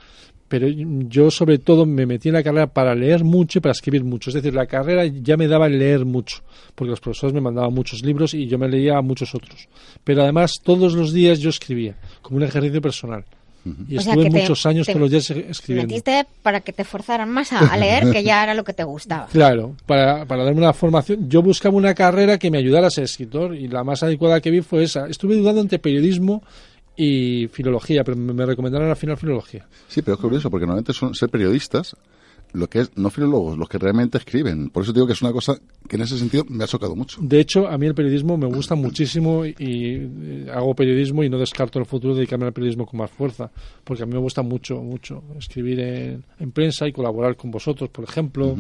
pero 0.49 0.67
yo 0.67 1.31
sobre 1.31 1.59
todo 1.59 1.85
me 1.85 2.05
metí 2.05 2.27
en 2.27 2.33
la 2.33 2.43
carrera 2.43 2.67
para 2.67 2.93
leer 2.93 3.23
mucho 3.23 3.59
y 3.59 3.61
para 3.61 3.71
escribir 3.71 4.03
mucho. 4.03 4.31
Es 4.31 4.33
decir, 4.33 4.53
la 4.53 4.65
carrera 4.65 5.05
ya 5.05 5.37
me 5.37 5.47
daba 5.47 5.69
leer 5.69 6.05
mucho, 6.05 6.41
porque 6.75 6.89
los 6.89 6.99
profesores 6.99 7.33
me 7.33 7.39
mandaban 7.39 7.73
muchos 7.73 8.03
libros 8.03 8.33
y 8.33 8.47
yo 8.47 8.57
me 8.57 8.67
leía 8.67 8.99
muchos 9.01 9.33
otros. 9.33 9.69
Pero 10.03 10.23
además 10.23 10.59
todos 10.61 10.93
los 10.93 11.13
días 11.13 11.39
yo 11.39 11.51
escribía, 11.51 11.95
como 12.21 12.37
un 12.37 12.43
ejercicio 12.43 12.81
personal. 12.81 13.23
Y 13.87 13.97
O 13.97 14.01
sea, 14.01 14.13
estuve 14.13 14.25
que 14.25 14.31
te- 14.31 14.41
muchos 14.41 14.65
años 14.65 14.85
te 14.87 14.93
todos 14.93 15.01
los 15.01 15.11
días 15.11 15.29
escribiendo. 15.29 15.87
Metiste 15.93 16.25
para 16.41 16.61
que 16.61 16.71
te 16.73 16.83
forzaran 16.83 17.29
más 17.29 17.51
a, 17.53 17.59
a 17.59 17.77
leer, 17.77 18.11
que 18.11 18.23
ya 18.23 18.41
era 18.43 18.53
lo 18.53 18.63
que 18.63 18.73
te 18.73 18.83
gustaba. 18.83 19.27
Claro, 19.31 19.75
para, 19.85 20.25
para 20.25 20.43
darme 20.43 20.59
una 20.61 20.73
formación. 20.73 21.29
Yo 21.29 21.41
buscaba 21.41 21.75
una 21.75 21.93
carrera 21.93 22.37
que 22.37 22.49
me 22.49 22.57
ayudara 22.57 22.87
a 22.87 22.89
ser 22.89 23.03
escritor 23.03 23.55
y 23.55 23.67
la 23.67 23.83
más 23.83 24.01
adecuada 24.03 24.39
que 24.41 24.49
vi 24.51 24.61
fue 24.61 24.83
esa. 24.83 25.07
Estuve 25.07 25.35
dudando 25.35 25.61
entre 25.61 25.77
periodismo 25.79 26.41
y 26.95 27.47
filología, 27.51 28.03
pero 28.03 28.17
me, 28.17 28.33
me 28.33 28.45
recomendaron 28.45 28.89
al 28.89 28.95
final 28.95 29.17
filología. 29.17 29.65
Sí, 29.87 30.01
pero 30.01 30.15
es 30.15 30.21
curioso, 30.21 30.49
porque 30.49 30.65
normalmente 30.65 30.93
son 30.93 31.13
ser 31.13 31.29
periodistas, 31.29 31.95
lo 32.53 32.67
que 32.67 32.79
es, 32.79 32.91
no 32.97 33.09
filólogos, 33.09 33.57
los 33.57 33.69
que 33.69 33.77
realmente 33.77 34.17
escriben. 34.17 34.69
Por 34.69 34.83
eso 34.83 34.93
digo 34.93 35.05
que 35.05 35.13
es 35.13 35.21
una 35.21 35.31
cosa 35.31 35.59
que 35.87 35.95
en 35.95 36.01
ese 36.01 36.17
sentido 36.17 36.45
me 36.49 36.63
ha 36.63 36.67
chocado 36.67 36.95
mucho. 36.95 37.19
De 37.21 37.39
hecho, 37.39 37.67
a 37.67 37.77
mí 37.77 37.85
el 37.85 37.95
periodismo 37.95 38.37
me 38.37 38.47
gusta 38.47 38.75
muchísimo 38.75 39.45
y, 39.45 39.53
eh, 39.59 40.47
hago 40.53 40.73
periodismo 40.75 41.23
y 41.23 41.29
no 41.29 41.37
descarto 41.37 41.79
en 41.79 41.83
el 41.83 41.87
futuro 41.87 42.15
dedicarme 42.15 42.45
al 42.45 42.53
periodismo 42.53 42.85
con 42.85 42.99
más 42.99 43.11
fuerza, 43.11 43.51
porque 43.83 44.03
a 44.03 44.05
mí 44.05 44.13
me 44.13 44.19
gusta 44.19 44.41
mucho, 44.41 44.81
mucho 44.81 45.23
escribir 45.37 45.79
en, 45.79 46.23
en 46.39 46.51
prensa 46.51 46.87
y 46.87 46.91
colaborar 46.91 47.35
con 47.35 47.51
vosotros, 47.51 47.89
por 47.89 48.03
ejemplo. 48.03 48.55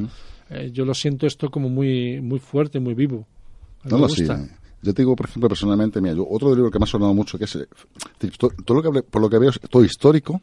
Eh, 0.49 0.71
yo 0.71 0.83
lo 0.83 0.93
siento 0.93 1.27
esto 1.27 1.49
como 1.49 1.69
muy, 1.69 2.21
muy 2.21 2.39
fuerte, 2.39 2.79
muy 2.79 2.93
vivo. 2.93 3.27
No, 3.83 3.97
me 3.97 4.01
no, 4.03 4.09
sí. 4.09 4.23
gusta. 4.23 4.47
Yo 4.81 4.93
te 4.93 5.01
digo, 5.01 5.15
por 5.15 5.27
ejemplo, 5.27 5.49
personalmente, 5.49 5.99
mira, 5.99 6.15
yo, 6.15 6.25
otro 6.27 6.55
libro 6.55 6.71
que 6.71 6.79
me 6.79 6.83
ha 6.83 6.87
sonado 6.87 7.13
mucho, 7.13 7.37
que 7.37 7.43
es, 7.43 7.55
eh, 7.55 7.67
todo, 8.37 8.81
lo 8.81 8.91
que 8.91 9.03
por 9.03 9.21
lo 9.21 9.29
que 9.29 9.37
veo 9.37 9.49
es 9.49 9.59
todo 9.69 9.83
histórico, 9.83 10.41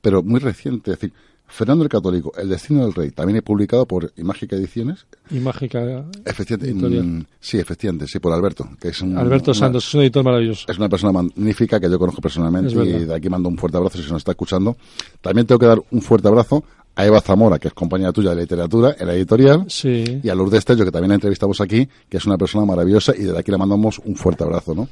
pero 0.00 0.22
muy 0.22 0.40
reciente. 0.40 0.92
Es 0.92 0.98
decir, 0.98 1.14
Fernando 1.46 1.84
el 1.84 1.90
Católico, 1.90 2.32
El 2.36 2.48
destino 2.48 2.84
del 2.84 2.94
rey, 2.94 3.10
también 3.10 3.36
he 3.36 3.42
publicado 3.42 3.86
por 3.86 4.12
Imágica 4.16 4.56
Ediciones. 4.56 5.06
Y 5.30 5.38
mágica. 5.38 6.04
Efectivamente, 6.24 6.88
mm, 7.02 7.24
sí, 7.38 7.58
efectivamente, 7.58 8.08
sí, 8.08 8.18
por 8.18 8.32
Alberto, 8.32 8.68
que 8.80 8.88
es 8.88 9.00
un, 9.02 9.16
Alberto 9.16 9.52
una- 9.52 9.60
Santos, 9.60 9.86
es 9.86 9.94
un 9.94 10.00
editor 10.02 10.24
maravilloso. 10.24 10.66
Es 10.68 10.78
una 10.78 10.88
persona 10.88 11.12
magnífica 11.12 11.78
que 11.78 11.88
yo 11.88 11.98
conozco 11.98 12.20
personalmente 12.20 12.72
y 12.74 13.04
de 13.04 13.14
aquí 13.14 13.28
mando 13.28 13.48
un 13.48 13.56
fuerte 13.56 13.76
abrazo 13.76 13.98
si 13.98 14.04
se 14.04 14.10
nos 14.10 14.20
está 14.20 14.32
escuchando. 14.32 14.76
También 15.20 15.46
tengo 15.46 15.58
que 15.60 15.66
dar 15.66 15.80
un 15.90 16.02
fuerte 16.02 16.26
abrazo 16.28 16.64
a 16.96 17.06
Eva 17.06 17.20
Zamora, 17.20 17.58
que 17.58 17.68
es 17.68 17.74
compañera 17.74 18.12
tuya 18.12 18.34
de 18.34 18.42
literatura 18.42 18.96
en 18.98 19.06
la 19.06 19.14
editorial, 19.14 19.64
Sí. 19.68 20.20
y 20.22 20.28
a 20.28 20.34
Lourdes 20.34 20.64
Tello, 20.64 20.84
que 20.84 20.90
también 20.92 21.08
la 21.10 21.14
entrevistamos 21.16 21.60
aquí, 21.60 21.88
que 22.08 22.16
es 22.16 22.24
una 22.26 22.38
persona 22.38 22.64
maravillosa 22.64 23.14
y 23.16 23.22
desde 23.22 23.38
aquí 23.38 23.50
le 23.50 23.58
mandamos 23.58 24.00
un 24.04 24.16
fuerte 24.16 24.44
abrazo, 24.44 24.74
¿no? 24.74 24.88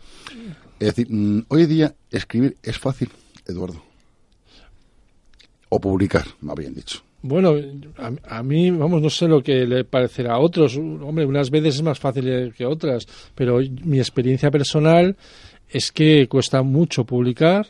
Es 0.81 0.89
decir, 0.95 1.07
mm, 1.09 1.45
hoy 1.49 1.67
día 1.67 1.95
escribir 2.11 2.57
es 2.63 2.77
fácil, 2.79 3.09
Eduardo. 3.47 3.81
O 5.75 5.81
publicar, 5.81 6.27
más 6.43 6.55
bien 6.55 6.75
dicho. 6.75 7.01
Bueno, 7.23 7.55
a, 8.29 8.43
mí, 8.43 8.71
vamos, 8.71 9.01
no 9.01 9.09
sé 9.09 9.27
lo 9.27 9.43
que 9.43 9.65
le 9.65 9.85
parecerá 9.85 10.35
a 10.35 10.39
otros. 10.39 10.77
Hombre, 10.77 11.25
unas 11.25 11.49
veces 11.51 11.77
es 11.77 11.83
más 11.83 11.99
fácil 11.99 12.53
que 12.55 12.67
otras, 12.67 13.09
pero 13.35 13.59
mi 13.83 13.97
experiencia 13.97 14.51
personal 14.51 15.17
es 15.71 15.91
que 15.91 16.29
cuesta 16.29 16.63
mucho 16.63 17.05
publicar, 17.07 17.69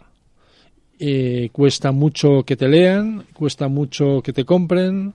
eh, 0.99 1.51
cuesta 1.53 1.93
mucho 1.93 2.43
que 2.45 2.57
te 2.57 2.67
lean, 2.67 3.25
cuesta 3.33 3.69
mucho 3.69 4.21
que 4.21 4.33
te 4.33 4.45
compren, 4.45 5.15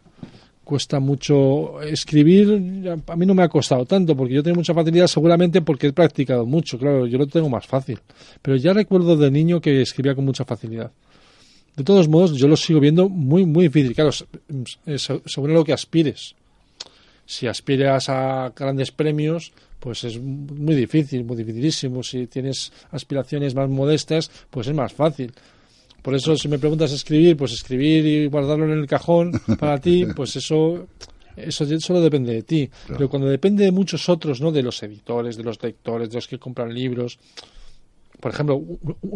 cuesta 0.64 1.02
mucho 1.02 1.82
escribir. 1.82 3.02
A 3.06 3.16
mí 3.18 3.26
no 3.26 3.34
me 3.34 3.44
ha 3.44 3.50
costado 3.50 3.86
tanto, 3.86 4.16
porque 4.16 4.36
yo 4.36 4.44
tengo 4.44 4.56
mucha 4.56 4.74
facilidad 4.74 5.08
seguramente 5.08 5.62
porque 5.62 5.88
he 5.88 5.94
practicado 5.94 6.46
mucho, 6.46 6.80
claro, 6.80 7.06
yo 7.06 7.18
lo 7.18 7.28
tengo 7.28 7.50
más 7.50 7.68
fácil. 7.68 8.00
Pero 8.42 8.56
ya 8.56 8.72
recuerdo 8.72 9.18
de 9.18 9.30
niño 9.30 9.60
que 9.60 9.82
escribía 9.82 10.16
con 10.16 10.24
mucha 10.24 10.46
facilidad. 10.46 10.92
De 11.78 11.84
todos 11.84 12.08
modos, 12.10 12.36
yo 12.38 12.48
lo 12.48 12.58
sigo 12.58 12.80
viendo 12.82 13.08
muy, 13.08 13.46
muy 13.46 13.66
difícil. 13.70 13.94
Claro, 13.96 14.12
se- 14.12 14.26
según 15.26 15.54
lo 15.54 15.64
que 15.64 15.74
aspires. 15.74 16.36
Si 17.26 17.46
aspiras 17.48 18.10
a 18.10 18.52
grandes 18.56 18.92
premios, 18.92 19.52
pues 19.80 20.04
es 20.04 20.20
muy 20.20 20.76
difícil, 20.76 21.24
muy 21.24 21.38
dificilísimo. 21.38 22.02
Si 22.04 22.28
tienes 22.28 22.72
aspiraciones 22.92 23.54
más 23.54 23.70
modestas, 23.70 24.32
pues 24.50 24.68
es 24.68 24.74
más 24.74 24.92
fácil. 24.92 25.32
Por 26.02 26.16
eso, 26.16 26.36
si 26.38 26.48
me 26.48 26.58
preguntas 26.58 26.92
escribir, 26.94 27.36
pues 27.38 27.52
escribir 27.54 28.06
y 28.06 28.28
guardarlo 28.28 28.66
en 28.66 28.80
el 28.80 28.88
cajón 28.88 29.34
para 29.60 29.80
ti, 29.80 30.06
pues 30.16 30.36
eso, 30.38 30.88
eso 31.36 31.80
solo 31.80 32.02
depende 32.02 32.34
de 32.34 32.44
ti. 32.44 32.70
Pero 32.88 33.10
cuando 33.10 33.28
depende 33.28 33.66
de 33.66 33.72
muchos 33.72 34.08
otros, 34.10 34.42
¿no? 34.42 34.52
De 34.52 34.64
los 34.64 34.82
editores, 34.82 35.36
de 35.38 35.44
los 35.44 35.62
lectores, 35.62 36.10
de 36.10 36.16
los 36.16 36.28
que 36.28 36.40
compran 36.40 36.74
libros, 36.74 37.20
por 38.20 38.32
ejemplo, 38.32 38.56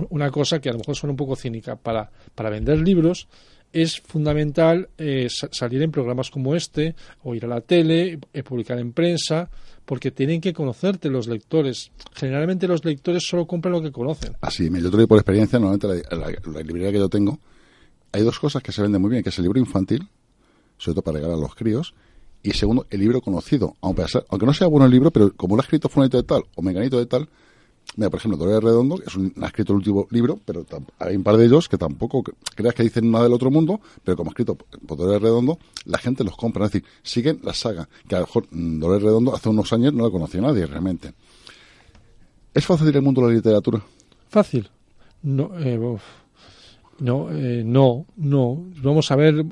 una 0.10 0.30
cosa 0.32 0.60
que 0.60 0.70
a 0.70 0.74
lo 0.74 0.80
mejor 0.80 0.95
suena 0.95 1.12
un 1.12 1.18
poco 1.18 1.36
cínica, 1.36 1.76
para, 1.76 2.12
para 2.36 2.49
vender 2.49 2.80
libros 2.80 3.28
es 3.74 4.02
fundamental 4.02 4.89
eh, 4.97 5.28
sa- 5.30 5.47
salir 5.52 5.82
en 5.82 5.91
programas 5.91 6.30
como 6.30 6.56
este, 6.56 6.93
o 7.24 7.34
ir 7.36 7.45
a 7.45 7.47
la 7.47 7.62
tele, 7.62 8.20
eh, 8.34 8.43
publicar 8.43 8.78
en 8.80 8.91
prensa, 8.91 9.49
porque 9.86 10.12
tienen 10.12 10.41
que 10.41 10.52
conocerte 10.54 11.10
los 11.10 11.28
lectores. 11.28 11.91
Generalmente 12.14 12.68
los 12.68 12.84
lectores 12.84 13.24
solo 13.26 13.47
compran 13.47 13.72
lo 13.72 13.82
que 13.82 13.91
conocen. 13.93 14.36
Así, 14.41 14.66
yo 14.70 14.91
te 14.91 14.97
digo 14.97 15.08
por 15.08 15.18
experiencia, 15.18 15.58
normalmente 15.58 16.04
la, 16.16 16.18
la- 16.32 16.62
librería 16.62 16.91
que 16.91 16.97
yo 16.97 17.08
tengo, 17.10 17.39
hay 18.12 18.24
dos 18.24 18.39
cosas 18.39 18.62
que 18.62 18.74
se 18.74 18.82
venden 18.82 19.02
muy 19.02 19.10
bien, 19.10 19.24
que 19.24 19.30
es 19.30 19.38
el 19.38 19.43
libro 19.43 19.60
infantil, 19.60 20.10
sobre 20.78 20.95
todo 20.95 21.04
para 21.04 21.16
regalar 21.20 21.38
a 21.38 21.41
los 21.41 21.56
críos, 21.56 21.93
y 22.43 22.52
segundo, 22.52 22.88
el 22.89 22.99
libro 22.99 23.22
conocido, 23.22 23.76
aunque, 23.82 24.04
aunque 24.30 24.45
no 24.45 24.54
sea 24.54 24.68
bueno 24.68 24.86
el 24.86 24.91
libro, 24.91 25.12
pero 25.12 25.32
como 25.34 25.56
lo 25.56 25.62
ha 25.62 25.64
escrito 25.64 25.88
fulanito 25.88 26.18
de 26.18 26.24
tal 26.24 26.43
o 26.56 26.62
menganito 26.62 26.97
de 26.99 27.06
tal, 27.06 27.30
mira, 27.97 28.09
por 28.09 28.19
ejemplo, 28.19 28.38
Dolores 28.38 28.63
Redondo, 28.63 28.99
es 29.05 29.15
un, 29.15 29.34
ha 29.41 29.47
escrito 29.47 29.73
el 29.73 29.77
último 29.77 30.07
libro, 30.11 30.39
pero 30.45 30.65
hay 30.99 31.15
un 31.15 31.23
par 31.23 31.38
de 31.38 31.45
ellos 31.45 31.67
que 31.67 31.77
tampoco 31.77 32.23
cre- 32.23 32.34
creas 32.55 32.73
que 32.75 32.84
dicen 32.84 33.11
nada 33.11 33.25
del 33.25 33.34
otro 33.34 33.51
mundo, 33.51 33.82
pero 34.03 34.15
como 34.17 34.29
ha 34.29 34.34
escrito 34.34 34.55
por 34.55 34.97
Dolores 34.97 35.21
Redondo, 35.21 35.57
la 35.86 35.97
gente 35.97 36.23
los 36.23 36.36
compra, 36.38 36.65
es 36.65 36.71
decir, 36.71 36.88
siguen 37.03 37.39
la 37.43 37.53
saga, 37.53 37.89
que 38.07 38.15
a 38.15 38.19
lo 38.19 38.25
mejor 38.25 38.47
mm, 38.51 38.79
Dolores 38.79 39.03
Redondo 39.03 39.36
hace 39.36 39.49
unos 39.49 39.71
años 39.73 39.93
no 39.93 40.03
la 40.05 40.09
conocía 40.11 40.41
nadie 40.41 40.65
realmente. 40.65 41.13
¿Es 42.53 42.65
fácil 42.65 42.93
el 42.95 43.01
mundo 43.01 43.21
de 43.21 43.27
la 43.27 43.34
literatura? 43.34 43.82
Fácil. 44.29 44.69
No, 45.23 45.51
eh. 45.59 45.79
No, 46.99 47.31
eh, 47.31 47.63
no, 47.65 48.05
no. 48.17 48.65
Vamos 48.83 49.09
a 49.11 49.15
ver, 49.15 49.43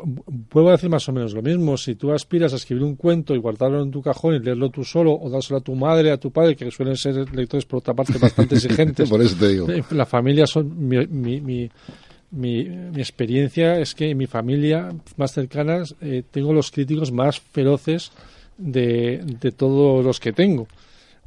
puedo 0.50 0.70
decir 0.70 0.90
más 0.90 1.08
o 1.10 1.12
menos 1.12 1.34
lo 1.34 1.42
mismo. 1.42 1.78
Si 1.78 1.96
tú 1.96 2.12
aspiras 2.12 2.54
a 2.54 2.58
escribir 2.58 2.84
un 2.84 2.96
cuento 2.96 3.34
y 3.34 3.40
guardarlo 3.40 3.82
en 3.82 3.90
tu 3.92 4.02
cajón 4.02 4.36
y 4.36 4.40
leerlo 4.40 4.70
tú 4.70 4.84
solo, 4.84 5.14
o 5.20 5.30
dárselo 5.30 5.58
a 5.58 5.62
tu 5.62 5.74
madre, 5.74 6.12
a 6.12 6.18
tu 6.18 6.32
padre, 6.32 6.56
que 6.56 6.70
suelen 6.70 6.96
ser 6.96 7.34
lectores 7.34 7.66
por 7.66 7.80
otra 7.80 7.94
parte 7.94 8.18
bastante 8.20 8.56
exigentes. 8.56 9.10
Por 9.10 9.22
eso 9.22 9.36
te 9.36 9.50
digo. 9.50 9.70
Eh, 9.70 9.84
La 9.92 10.06
familia 10.06 10.46
son 10.46 10.88
mi, 10.88 11.08
mi, 11.08 11.42
mi, 11.42 11.70
mi, 12.32 12.64
mi 12.66 13.00
experiencia 13.00 13.80
es 13.80 13.96
que 13.96 14.12
en 14.12 14.18
mi 14.18 14.28
familia 14.28 14.94
más 15.18 15.32
cercana 15.34 15.84
eh, 16.02 16.24
tengo 16.30 16.54
los 16.54 16.70
críticos 16.70 17.12
más 17.12 17.40
feroces 17.40 18.12
de, 18.58 19.24
de 19.24 19.52
todos 19.52 20.06
los 20.06 20.20
que 20.20 20.34
tengo. 20.34 20.68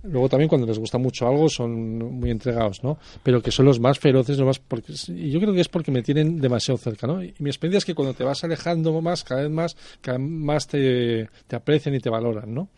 Luego 0.05 0.29
también 0.29 0.49
cuando 0.49 0.67
les 0.67 0.79
gusta 0.79 0.99
mucho 0.99 1.29
algo 1.29 1.49
son 1.49 1.99
muy 2.19 2.31
entregados, 2.31 2.83
¿no? 2.83 2.99
Pero 3.23 3.41
que 3.41 3.51
son 3.53 3.67
los 3.67 3.79
más 3.79 3.99
feroces, 3.99 4.37
los 4.37 4.47
más 4.47 4.59
porque 4.59 4.93
y 5.09 5.31
yo 5.31 5.39
creo 5.41 5.55
que 5.55 5.61
es 5.61 5.69
porque 5.69 5.91
me 5.93 6.03
tienen 6.03 6.41
demasiado 6.41 6.77
cerca, 6.79 7.07
¿no? 7.07 7.23
Y 7.23 7.35
mi 7.39 7.51
experiencia 7.51 7.79
es 7.79 7.85
que 7.85 7.95
cuando 7.95 8.13
te 8.15 8.25
vas 8.25 8.43
alejando 8.43 9.01
más, 9.01 9.23
cada 9.25 9.43
vez 9.43 9.51
más, 9.51 9.77
cada 10.01 10.19
vez 10.19 10.27
más 10.27 10.67
te, 10.67 11.29
te 11.47 11.55
aprecian 11.57 11.95
y 11.95 12.01
te 12.01 12.11
valoran, 12.11 12.53
¿no? 12.53 12.69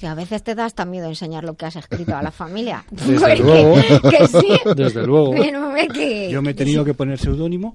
Que 0.00 0.06
a 0.06 0.14
veces 0.14 0.42
te 0.42 0.54
da 0.54 0.66
hasta 0.66 0.84
miedo 0.84 1.06
enseñar 1.08 1.44
lo 1.44 1.54
que 1.54 1.64
has 1.64 1.76
escrito 1.76 2.14
a 2.14 2.22
la 2.22 2.30
familia. 2.30 2.84
Desde 2.90 3.18
Porque- 3.18 3.42
luego. 3.42 3.76
que 4.10 4.26
sí. 4.28 4.48
Desde 4.76 5.06
luego. 5.06 5.30
Pero 5.30 5.72
ve 5.72 5.88
que... 5.88 6.30
Yo 6.30 6.42
me 6.42 6.50
he 6.50 6.54
tenido 6.54 6.84
que 6.84 6.92
poner 6.92 7.18
seudónimo. 7.18 7.74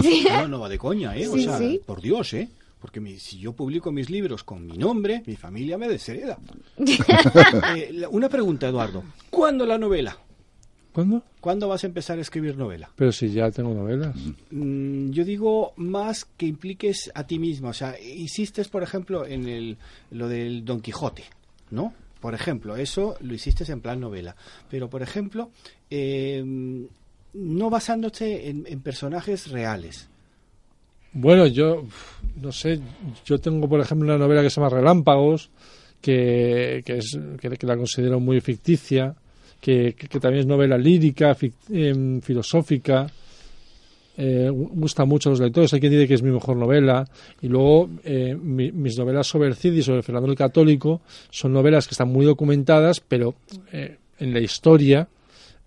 Sí. 0.00 0.24
No, 0.30 0.46
no, 0.46 0.68
de 0.68 0.78
coña, 0.78 1.16
¿eh? 1.16 1.26
O 1.26 1.34
Sí, 1.34 1.44
sea, 1.44 1.58
sí. 1.58 1.80
por 1.84 2.00
Dios, 2.00 2.32
¿eh? 2.34 2.48
Porque 2.84 3.00
mi- 3.00 3.18
si 3.18 3.38
yo 3.38 3.54
publico 3.54 3.90
mis 3.90 4.10
libros 4.10 4.44
con 4.44 4.66
mi 4.66 4.76
nombre, 4.76 5.22
mi 5.24 5.36
familia 5.36 5.78
me 5.78 5.88
deshereda. 5.88 6.36
Eh, 7.76 8.06
una 8.10 8.28
pregunta, 8.28 8.68
Eduardo. 8.68 9.02
¿Cuándo 9.30 9.64
la 9.64 9.78
novela? 9.78 10.18
¿Cuándo? 10.92 11.22
¿Cuándo 11.40 11.66
vas 11.66 11.82
a 11.82 11.86
empezar 11.86 12.18
a 12.18 12.20
escribir 12.20 12.58
novela? 12.58 12.90
Pero 12.94 13.10
si 13.10 13.30
ya 13.30 13.50
tengo 13.50 13.72
novelas. 13.72 14.14
Mm, 14.50 15.12
yo 15.12 15.24
digo 15.24 15.72
más 15.76 16.26
que 16.26 16.44
impliques 16.44 17.10
a 17.14 17.26
ti 17.26 17.38
mismo. 17.38 17.68
O 17.68 17.72
sea, 17.72 17.98
hiciste, 17.98 18.62
por 18.66 18.82
ejemplo, 18.82 19.24
en 19.26 19.48
el, 19.48 19.78
lo 20.10 20.28
del 20.28 20.62
Don 20.66 20.82
Quijote, 20.82 21.24
¿no? 21.70 21.94
Por 22.20 22.34
ejemplo, 22.34 22.76
eso 22.76 23.16
lo 23.20 23.32
hiciste 23.32 23.64
en 23.72 23.80
plan 23.80 23.98
novela. 23.98 24.36
Pero, 24.68 24.90
por 24.90 25.00
ejemplo, 25.00 25.50
eh, 25.88 26.44
no 27.32 27.70
basándote 27.70 28.50
en, 28.50 28.66
en 28.68 28.80
personajes 28.82 29.50
reales. 29.50 30.10
Bueno, 31.14 31.46
yo 31.46 31.84
no 32.42 32.52
sé, 32.52 32.80
yo 33.24 33.38
tengo 33.38 33.68
por 33.68 33.80
ejemplo 33.80 34.06
una 34.08 34.18
novela 34.18 34.42
que 34.42 34.50
se 34.50 34.56
llama 34.60 34.70
Relámpagos, 34.76 35.50
que, 36.00 36.82
que, 36.84 36.98
es, 36.98 37.18
que, 37.40 37.50
que 37.50 37.66
la 37.66 37.76
considero 37.76 38.20
muy 38.20 38.40
ficticia, 38.40 39.14
que, 39.60 39.94
que- 39.94 40.20
también 40.20 40.40
es 40.40 40.46
novela 40.46 40.76
lírica, 40.76 41.34
fic- 41.36 41.52
em, 41.70 42.20
filosófica, 42.20 43.06
eh, 44.16 44.48
gu- 44.50 44.70
gusta 44.74 45.04
mucho 45.04 45.28
a 45.28 45.32
los 45.32 45.40
lectores, 45.40 45.72
hay 45.72 45.80
quien 45.80 45.92
dice 45.92 46.06
que 46.08 46.14
es 46.14 46.22
mi 46.22 46.30
mejor 46.30 46.56
novela, 46.56 47.08
y 47.40 47.48
luego 47.48 47.88
eh, 48.04 48.36
mi- 48.40 48.72
mis 48.72 48.98
novelas 48.98 49.26
sobre 49.26 49.48
el 49.48 49.54
Cid 49.54 49.72
y 49.72 49.82
sobre 49.82 50.02
Fernando 50.02 50.28
el 50.30 50.36
Católico 50.36 51.00
son 51.30 51.52
novelas 51.52 51.86
que 51.86 51.92
están 51.92 52.08
muy 52.12 52.26
documentadas, 52.26 53.00
pero 53.00 53.34
eh, 53.72 53.96
en 54.18 54.32
la 54.34 54.40
historia 54.40 55.08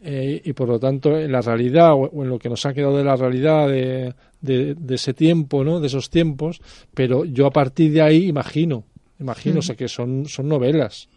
eh, 0.03 0.39
y 0.45 0.53
por 0.53 0.67
lo 0.69 0.79
tanto 0.79 1.17
en 1.17 1.31
la 1.31 1.41
realidad 1.41 1.93
o 1.95 2.23
en 2.23 2.29
lo 2.29 2.37
que 2.37 2.49
nos 2.49 2.63
ha 2.67 2.73
quedado 2.73 2.97
de 2.97 3.03
la 3.03 3.15
realidad 3.15 3.67
de, 3.67 4.13
de- 4.41 4.75
de 4.75 4.95
ese 4.95 5.13
tiempo, 5.13 5.63
¿no? 5.63 5.79
De 5.79 5.87
esos 5.87 6.09
tiempos, 6.09 6.61
pero 6.93 7.25
yo 7.25 7.45
a 7.47 7.51
partir 7.51 7.91
de 7.91 8.01
ahí 8.01 8.27
imagino, 8.27 8.83
imagino, 9.19 9.55
Mm. 9.55 9.59
o 9.59 9.61
sea 9.61 9.75
que 9.75 9.87
son, 9.87 10.25
son 10.27 10.47
novelas. 10.47 11.07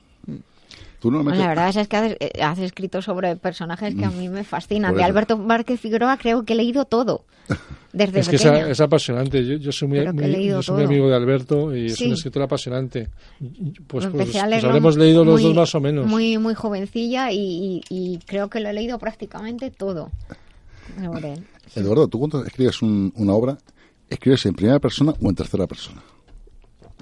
Tú. 1.01 1.11
La 1.11 1.23
verdad 1.49 1.75
es 1.75 1.89
que 1.89 1.97
has, 1.97 2.13
eh, 2.21 2.31
has 2.43 2.59
escrito 2.59 3.01
sobre 3.01 3.35
personajes 3.37 3.95
que 3.95 4.05
a 4.05 4.11
mí 4.11 4.29
me 4.29 4.45
fascinan. 4.45 4.95
De. 4.95 5.03
Alberto 5.03 5.39
Márquez 5.39 5.81
Figueroa 5.81 6.19
creo 6.19 6.45
que 6.45 6.53
he 6.53 6.57
leído 6.57 6.85
todo. 6.85 7.25
Desde 7.95 8.21
es 8.21 8.29
que 8.29 8.37
es, 8.37 8.43
pequeña. 8.43 8.69
es 8.69 8.81
apasionante. 8.83 9.45
Yo, 9.45 9.55
yo 9.57 9.73
soy 9.73 9.89
muy, 9.89 9.99
yo 10.45 10.63
soy 10.63 10.85
amigo 10.85 11.09
de 11.09 11.17
Alberto 11.17 11.75
y 11.75 11.87
es 11.87 12.01
un 12.03 12.13
escritor 12.13 12.43
apasionante. 12.43 13.09
Pues, 13.87 14.07
pues, 14.09 14.29
pues 14.31 14.37
habremos 14.37 14.97
leído 14.99 15.25
los 15.25 15.41
muy- 15.41 15.43
dos 15.45 15.55
más 15.57 15.75
o 15.75 15.81
menos. 15.81 16.07
Muy, 16.07 16.37
muy 16.37 16.53
jovencilla 16.55 17.33
y, 17.33 17.39
y- 17.39 17.83
y 17.89 18.19
creo 18.27 18.51
que 18.51 18.61
lo 18.61 18.69
he 18.69 18.73
leído 18.75 18.99
prácticamente 18.99 19.71
todo. 19.71 20.11
Eduardo, 21.75 22.09
tú 22.09 22.19
cuando 22.19 22.45
escribes 22.45 22.83
un- 22.83 23.13
una 23.17 23.33
obra, 23.35 23.59
¿escribes 24.09 24.45
en 24.47 24.55
primera 24.55 24.79
persona 24.81 25.15
o 25.23 25.29
en 25.29 25.35
tercera 25.35 25.67
persona? 25.67 26.03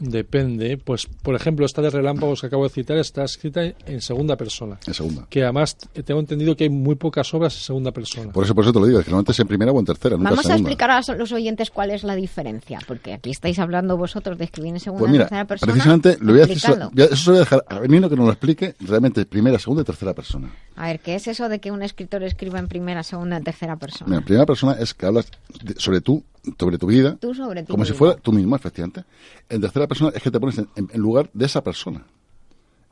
Depende. 0.01 0.79
Pues, 0.79 1.07
por 1.07 1.35
ejemplo, 1.35 1.67
esta 1.67 1.83
de 1.83 1.91
Relámpagos 1.91 2.41
que 2.41 2.47
acabo 2.47 2.65
de 2.65 2.71
citar 2.71 2.99
está 2.99 3.25
escrita 3.25 3.63
en, 3.65 4.01
segunda 4.01 4.37
persona. 4.37 4.79
En 4.87 4.95
segunda. 4.95 5.27
Que 5.29 5.43
además 5.43 5.77
eh, 5.95 6.03
tengo 6.03 6.21
entendido 6.21 6.57
que 6.57 6.65
hay 6.65 6.71
muy 6.71 6.95
pocas 6.95 7.33
obras 7.35 7.55
en 7.57 7.61
segunda 7.63 7.93
persona. 7.93 8.33
Por 8.33 8.45
eso, 8.45 8.55
por 8.55 8.65
eso 8.65 8.73
te 8.73 8.81
lo 8.81 8.87
digo, 8.87 8.99
es 9.01 9.05
que 9.05 9.11
normalmente 9.11 9.33
es 9.33 9.41
en 9.41 9.49
primera 9.49 9.73
o 9.73 9.79
en 9.79 9.85
tercera, 9.87 10.17
nunca 10.17 10.31
Vamos 10.31 10.47
en 10.47 10.53
a 10.53 10.55
explicar 10.57 10.91
a 10.91 11.01
los 11.17 11.33
oyentes 11.33 11.71
cuál 11.71 11.91
es 11.91 12.05
la 12.05 12.15
diferencia, 12.15 12.79
porque 12.87 13.13
aquí 13.13 13.31
estáis 13.31 13.59
hablando 13.59 13.97
vosotros 13.97 14.39
de 14.39 14.45
escribir 14.45 14.75
en 14.75 14.81
segunda 14.81 15.01
Pues 15.01 15.13
mira, 15.13 15.25
tercera 15.25 15.45
persona. 15.47 15.73
precisamente 15.73 16.17
lo 16.21 16.33
voy 16.33 16.43
a 16.43 16.47
decir, 16.47 16.57
eso 16.57 16.67
se 16.75 16.79
lo 16.79 16.91
voy 16.91 17.37
a 17.37 17.41
dejar 17.41 17.65
a 17.69 17.79
Benino 17.81 18.09
que 18.09 18.17
nos 18.17 18.27
lo 18.27 18.33
explique 18.33 18.75
realmente 18.81 19.27
primera, 19.27 19.59
segunda 19.59 19.83
y 19.83 19.85
tercera 19.87 20.15
persona. 20.15 20.51
A 20.77 20.87
ver, 20.87 21.01
¿qué 21.01 21.17
es 21.17 21.27
eso 21.27 21.49
de 21.49 21.59
que 21.59 21.71
un 21.73 21.83
escritor 21.83 22.23
escriba 22.23 22.59
en 22.59 22.69
primera, 22.69 23.03
segunda 23.03 23.39
y 23.41 23.43
tercera 23.43 23.77
persona? 23.77 24.09
Mira, 24.09 24.19
en 24.19 24.25
primera 24.25 24.47
persona 24.47 24.75
es 24.79 24.95
que 24.95 25.07
hablas 25.07 25.29
de- 25.63 25.75
sobre 25.77 26.01
tú, 26.01 26.23
sobre 26.59 26.79
tu 26.79 26.87
vida, 26.87 27.17
Tú 27.21 27.35
sobre 27.35 27.63
ti 27.63 27.71
como 27.73 27.85
si 27.85 27.93
fuera 27.93 28.17
tú 28.17 28.33
mismo, 28.33 28.55
efectivamente. 28.57 29.05
En 29.49 29.61
tercera 29.61 29.87
persona 29.87 30.13
es 30.15 30.23
que 30.23 30.31
te 30.31 30.39
pones 30.41 30.59
en, 30.59 30.89
lugar 31.01 31.31
de 31.33 31.47
esa 31.47 31.63
persona. 31.63 32.05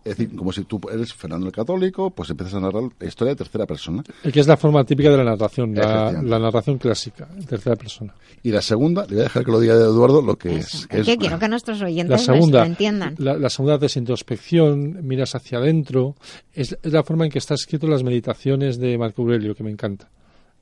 Es 0.04 0.16
decir, 0.16 0.36
como 0.36 0.52
si 0.52 0.62
tú 0.62 0.80
eres 0.92 1.12
Fernando 1.12 1.46
el 1.46 1.52
Católico, 1.52 2.10
pues 2.10 2.30
empiezas 2.30 2.54
a 2.54 2.60
narrar 2.60 2.84
la 3.00 3.06
historia 3.08 3.32
de 3.32 3.36
tercera 3.38 3.66
persona. 3.66 4.04
El 4.22 4.30
que 4.30 4.38
es 4.38 4.46
la 4.46 4.56
forma 4.56 4.84
típica 4.84 5.10
de 5.10 5.16
la 5.16 5.24
narración, 5.24 5.74
la, 5.74 6.12
la 6.12 6.38
narración 6.38 6.78
clásica, 6.78 7.28
en 7.36 7.44
tercera 7.44 7.74
persona. 7.74 8.14
Y 8.44 8.52
la 8.52 8.62
segunda, 8.62 9.02
le 9.06 9.14
voy 9.14 9.20
a 9.20 9.22
dejar 9.24 9.44
que 9.44 9.50
lo 9.50 9.58
diga 9.58 9.74
Eduardo, 9.74 10.22
lo 10.22 10.36
que 10.36 10.58
es. 10.58 10.86
Que 10.86 10.98
Es 10.98 11.00
es 11.00 11.06
que 11.08 11.16
quiero 11.18 11.40
que 11.40 11.48
nuestros 11.48 11.80
La 11.80 11.86
oyentes 11.86 12.24
lo- 12.28 12.34
segunda, 12.34 12.60
lo 12.60 12.66
entiendan. 12.66 13.16
la, 13.18 13.36
la 13.36 13.50
segunda 13.50 13.74
haces 13.74 13.96
introspección, 13.96 15.04
miras 15.04 15.34
hacia 15.34 15.58
adentro. 15.58 16.14
Es, 16.52 16.78
es 16.80 16.92
la 16.92 17.02
forma 17.02 17.24
en 17.24 17.32
que 17.32 17.38
está 17.40 17.54
escrito 17.54 17.88
las 17.88 18.04
meditaciones 18.04 18.78
de 18.78 18.96
Marco 18.98 19.22
Aurelio, 19.22 19.56
que 19.56 19.64
me 19.64 19.72
encanta. 19.72 20.08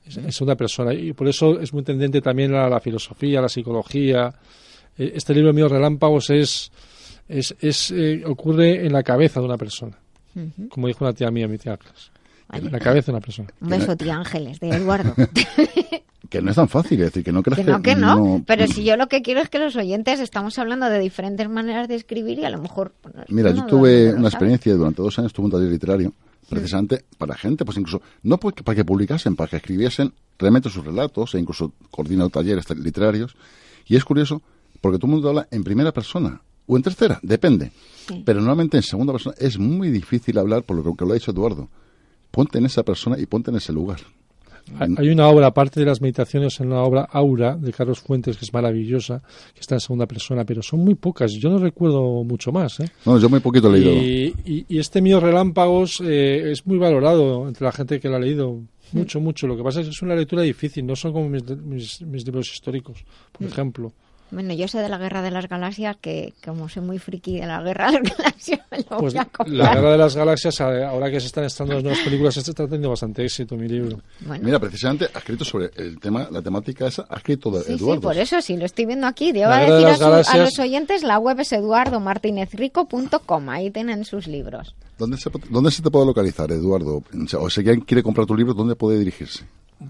Es, 0.05 0.17
es 0.17 0.41
una 0.41 0.55
persona. 0.55 0.93
Y 0.93 1.13
por 1.13 1.27
eso 1.27 1.59
es 1.59 1.73
muy 1.73 1.83
tendente 1.83 2.21
también 2.21 2.53
a 2.53 2.69
la 2.69 2.79
filosofía, 2.79 3.39
a 3.39 3.43
la 3.43 3.49
psicología. 3.49 4.33
Eh, 4.97 5.13
Este 5.15 5.33
libro 5.33 5.53
mío, 5.53 5.67
Relámpagos, 5.67 6.29
es, 6.29 6.71
es, 7.27 7.55
es, 7.59 7.91
eh, 7.91 8.23
ocurre 8.25 8.85
en 8.85 8.93
la 8.93 9.03
cabeza 9.03 9.39
de 9.39 9.45
una 9.45 9.57
persona. 9.57 9.97
Como 10.69 10.87
dijo 10.87 11.05
una 11.05 11.13
tía 11.13 11.31
mía, 11.31 11.47
mi 11.47 11.57
tía 11.57 11.73
Atlas. 11.73 12.11
Vale. 12.49 12.65
En 12.67 12.71
la 12.71 12.79
cabeza 12.79 13.07
de 13.07 13.17
una 13.17 13.21
persona. 13.25 13.49
Un 13.61 13.69
beso, 13.69 13.95
tía 13.95 14.15
Ángeles, 14.15 14.59
de 14.59 14.69
Eduardo. 14.69 15.15
que 16.29 16.41
no 16.41 16.49
es 16.49 16.55
tan 16.55 16.67
fácil, 16.67 16.99
es 16.99 17.07
decir, 17.07 17.23
que 17.23 17.31
no 17.31 17.41
creas 17.41 17.59
que 17.59 17.71
no, 17.71 17.81
que 17.81 17.95
no. 17.95 18.43
Pero 18.45 18.67
si 18.67 18.83
yo 18.83 18.97
lo 18.97 19.07
que 19.07 19.21
quiero 19.21 19.39
es 19.41 19.49
que 19.49 19.59
los 19.59 19.75
oyentes 19.75 20.19
estamos 20.19 20.59
hablando 20.59 20.89
de 20.89 20.99
diferentes 20.99 21.47
maneras 21.49 21.87
de 21.87 21.95
escribir 21.95 22.39
y 22.39 22.45
a 22.45 22.49
lo 22.49 22.59
mejor. 22.61 22.93
Mira, 23.29 23.51
yo 23.51 23.65
tuve 23.65 24.13
una 24.13 24.27
experiencia 24.27 24.73
durante 24.73 25.01
dos 25.01 25.17
años, 25.17 25.33
tuve 25.33 25.45
un 25.45 25.51
taller 25.53 25.69
literario, 25.69 26.13
precisamente 26.49 27.05
para 27.17 27.35
gente, 27.35 27.65
pues 27.65 27.77
incluso, 27.77 28.01
no 28.23 28.37
para 28.37 28.75
que 28.75 28.85
publicasen, 28.85 29.35
para 29.35 29.49
que 29.49 29.57
escribiesen 29.57 30.13
realmente 30.37 30.69
sus 30.69 30.85
relatos, 30.85 31.35
e 31.35 31.39
incluso 31.39 31.73
coordinado 31.91 32.29
talleres 32.29 32.65
literarios. 32.77 33.35
Y 33.87 33.95
es 33.95 34.05
curioso, 34.05 34.41
porque 34.81 34.97
todo 34.97 35.07
el 35.07 35.13
mundo 35.13 35.29
habla 35.29 35.47
en 35.51 35.63
primera 35.63 35.91
persona, 35.91 36.41
o 36.67 36.77
en 36.77 36.83
tercera, 36.83 37.19
depende. 37.21 37.71
Pero 38.25 38.39
normalmente 38.39 38.77
en 38.77 38.83
segunda 38.83 39.13
persona 39.13 39.35
es 39.39 39.57
muy 39.57 39.89
difícil 39.89 40.37
hablar, 40.37 40.63
por 40.63 40.77
lo 40.77 40.95
que 40.95 41.05
lo 41.05 41.11
ha 41.11 41.15
dicho 41.15 41.31
Eduardo. 41.31 41.69
Ponte 42.31 42.57
en 42.57 42.65
esa 42.65 42.83
persona 42.83 43.17
y 43.19 43.25
ponte 43.25 43.51
en 43.51 43.57
ese 43.57 43.71
lugar. 43.71 43.99
Hay 44.97 45.09
una 45.09 45.27
obra, 45.27 45.47
aparte 45.47 45.79
de 45.79 45.85
las 45.85 46.01
meditaciones, 46.01 46.59
en 46.59 46.67
una 46.67 46.81
obra 46.81 47.01
Aura 47.11 47.55
de 47.55 47.71
Carlos 47.71 47.99
Fuentes, 47.99 48.35
que 48.37 48.45
es 48.45 48.53
maravillosa, 48.53 49.21
que 49.53 49.59
está 49.61 49.75
en 49.75 49.81
segunda 49.81 50.05
persona, 50.07 50.43
pero 50.43 50.61
son 50.63 50.79
muy 50.79 50.95
pocas. 50.95 51.31
Yo 51.33 51.49
no 51.49 51.59
recuerdo 51.59 52.23
mucho 52.23 52.51
más. 52.51 52.79
¿eh? 52.79 52.89
No, 53.05 53.19
yo 53.19 53.29
muy 53.29 53.39
poquito 53.41 53.69
he 53.73 53.79
leído. 53.79 53.93
Y, 53.93 54.33
y- 54.45 54.65
y 54.67 54.79
este 54.79 55.01
mío 55.01 55.19
Relámpagos 55.19 56.01
eh, 56.03 56.51
es 56.51 56.65
muy 56.65 56.77
valorado 56.79 57.47
entre 57.47 57.63
la 57.65 57.71
gente 57.71 57.99
que 57.99 58.09
lo 58.09 58.15
ha 58.15 58.19
leído. 58.19 58.59
Mucho, 58.91 59.19
mucho. 59.19 59.47
Lo 59.47 59.57
que 59.57 59.63
pasa 59.63 59.81
es 59.81 59.87
que 59.87 59.91
es 59.91 60.01
una 60.01 60.15
lectura 60.15 60.41
difícil, 60.43 60.85
no 60.85 60.95
son 60.95 61.11
como 61.13 61.27
mis, 61.29 61.43
mis- 61.57 62.01
mis 62.03 62.25
libros 62.25 62.51
históricos, 62.51 63.03
por 63.31 63.47
Mm. 63.47 63.49
ejemplo. 63.51 63.93
Bueno, 64.35 64.53
yo 64.53 64.67
sé 64.67 64.77
de 64.79 64.89
la 64.89 64.97
Guerra 64.99 65.21
de 65.23 65.31
las 65.31 65.47
Galaxias, 65.49 65.95
que 65.99 66.33
como 66.45 66.69
soy 66.69 66.83
muy 66.83 66.99
friki 66.99 67.39
de 67.39 67.47
la 67.47 67.61
Guerra 67.63 67.89
de 67.91 68.01
las 68.01 68.17
Galaxias, 68.17 68.59
me 68.69 68.77
lo 68.79 68.97
Pues 68.99 69.13
voy 69.13 69.21
a 69.21 69.25
comprar. 69.25 69.47
La 69.57 69.73
Guerra 69.75 69.91
de 69.93 69.97
las 69.97 70.15
Galaxias, 70.15 70.61
a- 70.61 70.89
ahora 70.89 71.09
que 71.09 71.19
se 71.21 71.27
están 71.27 71.45
estrenando 71.45 71.75
las 71.75 71.83
nuevas 71.85 71.99
películas, 72.01 72.35
este 72.37 72.51
está 72.51 72.65
teniendo 72.65 72.89
bastante 72.89 73.23
éxito, 73.23 73.55
mi 73.55 73.67
libro. 73.67 73.97
Mira, 74.41 74.59
precisamente 74.59 75.07
ha 75.13 75.17
escrito 75.19 75.43
sobre 75.45 75.71
el 75.77 75.99
tema, 75.99 76.27
la 76.29 76.41
temática 76.41 76.85
esa, 76.85 77.05
ha 77.09 77.15
escrito 77.15 77.49
de 77.49 77.61
Sí, 77.61 77.65
sí, 77.65 77.73
Eduardo. 77.83 78.01
por 78.01 78.17
eso 78.17 78.41
sí, 78.41 78.57
lo 78.57 78.65
estoy 78.65 78.85
viendo 78.85 79.07
aquí. 79.07 79.29
A 79.29 79.33
Guerra 79.33 79.59
de 79.65 79.71
decir 79.71 79.87
a, 79.87 79.95
su- 79.97 80.03
a 80.03 80.09
Galaxias- 80.09 80.37
los 80.45 80.59
oyentes, 80.59 81.03
la 81.03 81.17
web 81.17 81.39
es 81.39 81.51
eduardomartinezrico.com, 81.53 83.49
ahí 83.49 83.71
tienen 83.71 84.05
sus 84.05 84.27
libros. 84.27 84.75
¿Dónde 84.97 85.17
se, 85.17 85.29
¿Dónde 85.49 85.71
se 85.71 85.81
te 85.81 85.89
puede 85.91 86.05
localizar, 86.05 86.51
Eduardo? 86.51 86.97
O 86.97 87.27
sea, 87.27 87.39
O 87.39 87.49
si 87.49 87.61
alguien 87.61 87.81
quiere 87.81 88.03
comprar 88.03 88.25
tu 88.27 88.35
libro, 88.35 88.53
¿dónde 88.53 88.75
puede 88.75 88.97
dirigirse? 88.99 89.43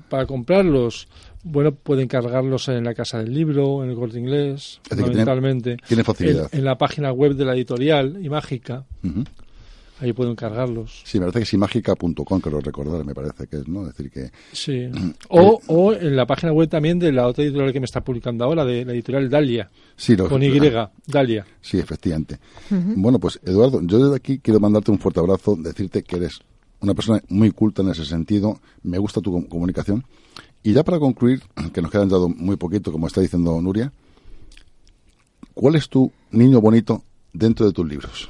Para 0.09 0.26
comprarlos, 0.26 1.07
bueno, 1.45 1.72
pueden 1.73 2.07
cargarlos 2.07 2.67
en 2.69 2.84
la 2.84 2.93
Casa 2.93 3.19
del 3.19 3.34
Libro, 3.34 3.84
en 3.84 3.91
el 3.91 3.95
Corte 3.95 4.19
Inglés, 4.19 4.81
Es 4.89 4.97
fundamentalmente. 4.99 5.77
tiene 5.88 6.03
facilidad. 6.03 6.49
En, 6.51 6.59
en 6.59 6.65
la 6.65 6.77
página 6.77 7.11
web 7.13 7.35
de 7.35 7.45
la 7.45 7.53
editorial, 7.55 8.17
y 8.22 8.27
mágica, 8.30 8.84
Ujú. 9.03 9.23
ahí 10.01 10.11
pueden 10.11 10.35
cargarlos. 10.35 11.01
Sí, 11.05 11.19
me 11.19 11.26
parece 11.27 11.39
que 11.39 11.43
es 11.43 11.53
imágica.com, 11.53 12.41
que 12.41 12.49
lo 12.49 12.59
recordar, 12.61 13.05
me 13.05 13.13
parece 13.13 13.45
que 13.47 13.57
es, 13.57 13.67
¿no? 13.67 13.88
Es 13.88 13.95
decir, 13.95 14.11
que... 14.11 14.31
Sí. 14.51 14.89
O, 15.30 15.61
o 15.67 15.93
en 15.93 16.15
la 16.15 16.26
página 16.26 16.51
web 16.51 16.67
también 16.67 16.97
de 16.99 17.11
la 17.11 17.27
otra 17.27 17.43
editorial 17.43 17.72
que 17.72 17.80
me 17.80 17.85
está 17.85 18.01
publicando 18.01 18.43
ahora, 18.43 18.65
de 18.65 18.84
la 18.84 18.93
editorial 18.93 19.30
Dalia. 19.30 19.69
Sí, 19.95 20.15
lo- 20.15 20.27
con 20.27 20.41
Y, 20.43 20.49
Dalia. 21.07 21.45
Sí, 21.61 21.77
efectivamente. 21.80 22.39
Bueno, 22.69 23.19
pues 23.19 23.39
Eduardo, 23.45 23.81
yo 23.84 23.99
desde 24.03 24.15
aquí 24.15 24.39
quiero 24.39 24.59
mandarte 24.59 24.89
un 24.91 24.97
fuerte 24.99 25.19
abrazo, 25.19 25.55
decirte 25.55 26.01
que 26.03 26.15
eres 26.17 26.39
una 26.81 26.93
persona 26.93 27.22
muy 27.30 27.51
culta 27.51 27.81
en 27.81 27.89
ese 27.89 28.03
sentido, 28.05 28.59
me 28.84 28.97
gusta 28.97 29.22
tu 29.22 29.31
com- 29.31 29.45
comunicación. 29.45 30.03
Y 30.65 30.73
ya 30.73 30.83
para 30.83 30.97
concluir, 30.99 31.41
que 31.73 31.81
nos 31.81 31.91
quedan 31.91 32.09
ya 32.09 32.17
do- 32.17 32.27
muy 32.27 32.55
poquito, 32.57 32.91
como 32.91 33.05
está 33.07 33.21
diciendo 33.21 33.61
Nuria, 33.61 33.91
¿cuál 35.53 35.75
es 35.75 35.87
tu 35.87 36.11
niño 36.31 36.59
bonito 36.59 37.03
dentro 37.33 37.67
de 37.67 37.71
tus 37.71 37.87
libros? 37.87 38.29